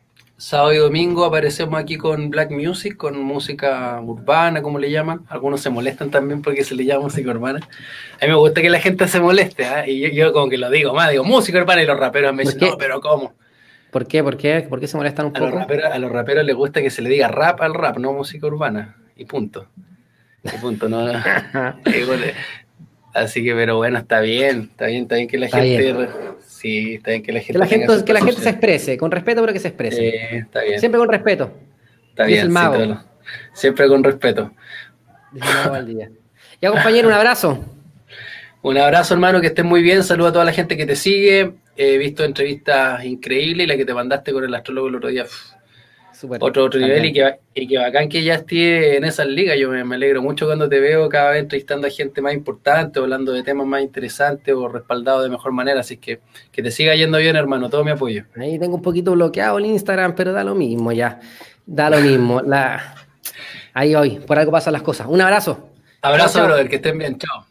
Sábado 0.41 0.73
y 0.73 0.77
domingo 0.77 1.23
aparecemos 1.23 1.79
aquí 1.79 1.97
con 1.97 2.31
Black 2.31 2.49
Music, 2.49 2.97
con 2.97 3.15
música 3.21 4.01
urbana, 4.01 4.63
como 4.63 4.79
le 4.79 4.89
llaman. 4.89 5.21
Algunos 5.29 5.61
se 5.61 5.69
molestan 5.69 6.09
también 6.09 6.41
porque 6.41 6.63
se 6.63 6.73
le 6.73 6.83
llama 6.83 7.03
música 7.03 7.29
urbana. 7.29 7.59
A 8.19 8.25
mí 8.25 8.31
me 8.31 8.33
gusta 8.33 8.59
que 8.59 8.71
la 8.71 8.79
gente 8.79 9.07
se 9.07 9.19
moleste, 9.19 9.61
¿eh? 9.61 9.91
y 9.91 10.15
yo, 10.15 10.33
como 10.33 10.49
que 10.49 10.57
lo 10.57 10.71
digo 10.71 10.95
más, 10.95 11.11
digo 11.11 11.23
música 11.23 11.59
urbana 11.59 11.83
y 11.83 11.85
los 11.85 11.95
raperos 11.95 12.33
me 12.33 12.41
dicen, 12.41 12.57
no, 12.59 12.75
pero 12.75 12.99
¿cómo? 13.01 13.35
¿Por 13.91 14.07
qué? 14.07 14.23
¿Por 14.23 14.35
qué? 14.35 14.65
¿Por 14.67 14.79
qué 14.79 14.87
se 14.87 14.97
molestan 14.97 15.27
un 15.27 15.37
a 15.37 15.39
poco? 15.39 15.51
Los 15.51 15.59
raperos, 15.59 15.91
a 15.91 15.99
los 15.99 16.11
raperos 16.11 16.43
les 16.43 16.55
gusta 16.55 16.81
que 16.81 16.89
se 16.89 17.03
le 17.03 17.09
diga 17.11 17.27
rap 17.27 17.61
al 17.61 17.75
rap, 17.75 17.99
no 17.99 18.11
música 18.11 18.47
urbana. 18.47 18.97
Y 19.15 19.25
punto. 19.25 19.67
Y 20.43 20.57
punto, 20.57 20.89
no. 20.89 21.05
Así 23.13 23.43
que, 23.43 23.53
pero 23.53 23.77
bueno, 23.77 23.99
está 23.99 24.21
bien, 24.21 24.69
está 24.71 24.87
bien, 24.87 25.03
está 25.03 25.17
bien 25.17 25.27
que 25.27 25.37
la 25.37 25.49
gente. 25.49 26.09
Sí, 26.61 26.93
está 26.93 27.09
bien 27.09 27.23
que 27.23 27.31
la 27.31 27.39
gente. 27.39 27.53
Que 27.53 27.57
la 27.57 27.65
gente, 27.65 28.05
que 28.05 28.13
la 28.13 28.19
gente 28.19 28.39
se 28.39 28.49
exprese, 28.49 28.95
con 28.95 29.09
respeto, 29.09 29.41
pero 29.41 29.51
que 29.51 29.57
se 29.57 29.69
exprese. 29.69 29.97
Sí, 29.97 30.37
está 30.37 30.61
bien. 30.61 30.79
Siempre 30.79 30.99
con 30.99 31.09
respeto. 31.09 31.51
Está 32.09 32.25
bien, 32.25 32.41
el 32.41 32.49
mago. 32.49 33.01
siempre 33.51 33.87
con 33.87 34.03
respeto. 34.03 34.51
Ya, 36.61 36.69
compañero, 36.69 37.07
un 37.07 37.15
abrazo. 37.15 37.65
Un 38.61 38.77
abrazo, 38.77 39.15
hermano, 39.15 39.41
que 39.41 39.47
estés 39.47 39.65
muy 39.65 39.81
bien. 39.81 40.03
Saludo 40.03 40.27
a 40.27 40.33
toda 40.33 40.45
la 40.45 40.53
gente 40.53 40.77
que 40.77 40.85
te 40.85 40.95
sigue. 40.95 41.53
He 41.75 41.97
visto 41.97 42.23
entrevistas 42.23 43.03
increíbles 43.05 43.63
y 43.63 43.67
la 43.67 43.75
que 43.75 43.85
te 43.85 43.95
mandaste 43.95 44.31
con 44.31 44.43
el 44.43 44.53
astrólogo 44.53 44.89
el 44.89 44.95
otro 44.97 45.09
día. 45.09 45.25
Otro 46.39 46.65
otro 46.65 46.79
nivel 46.79 47.05
y 47.05 47.13
que, 47.13 47.35
y 47.53 47.67
que 47.67 47.77
bacán 47.77 48.09
que 48.09 48.23
ya 48.23 48.35
esté 48.35 48.97
en 48.97 49.03
esas 49.03 49.27
ligas. 49.27 49.57
Yo 49.59 49.69
me, 49.69 49.95
alegro 49.95 50.21
mucho 50.21 50.45
cuando 50.45 50.69
te 50.69 50.79
veo 50.79 51.09
cada 51.09 51.31
vez 51.31 51.41
entrevistando 51.41 51.87
a 51.87 51.89
gente 51.89 52.21
más 52.21 52.33
importante, 52.33 52.99
hablando 52.99 53.31
de 53.31 53.43
temas 53.43 53.67
más 53.67 53.81
interesantes 53.81 54.53
o 54.53 54.67
respaldado 54.67 55.23
de 55.23 55.29
mejor 55.29 55.51
manera. 55.51 55.79
Así 55.79 55.97
que 55.97 56.19
que 56.51 56.63
te 56.63 56.71
siga 56.71 56.95
yendo 56.95 57.17
bien, 57.17 57.35
hermano. 57.35 57.69
Todo 57.69 57.83
mi 57.83 57.91
apoyo. 57.91 58.25
Ahí 58.37 58.59
tengo 58.59 58.75
un 58.75 58.81
poquito 58.81 59.13
bloqueado 59.13 59.57
el 59.57 59.65
Instagram, 59.65 60.15
pero 60.15 60.31
da 60.31 60.43
lo 60.43 60.55
mismo 60.55 60.91
ya. 60.91 61.19
Da 61.65 61.89
lo 61.89 61.99
mismo. 61.99 62.41
La... 62.41 62.95
Ahí 63.73 63.95
hoy, 63.95 64.19
por 64.19 64.37
algo 64.37 64.51
pasan 64.51 64.73
las 64.73 64.81
cosas. 64.81 65.07
Un 65.07 65.21
abrazo. 65.21 65.69
Abrazo, 66.01 66.43
brother. 66.43 66.67
Que 66.67 66.77
estén 66.77 66.97
bien. 66.97 67.17
Chao. 67.17 67.50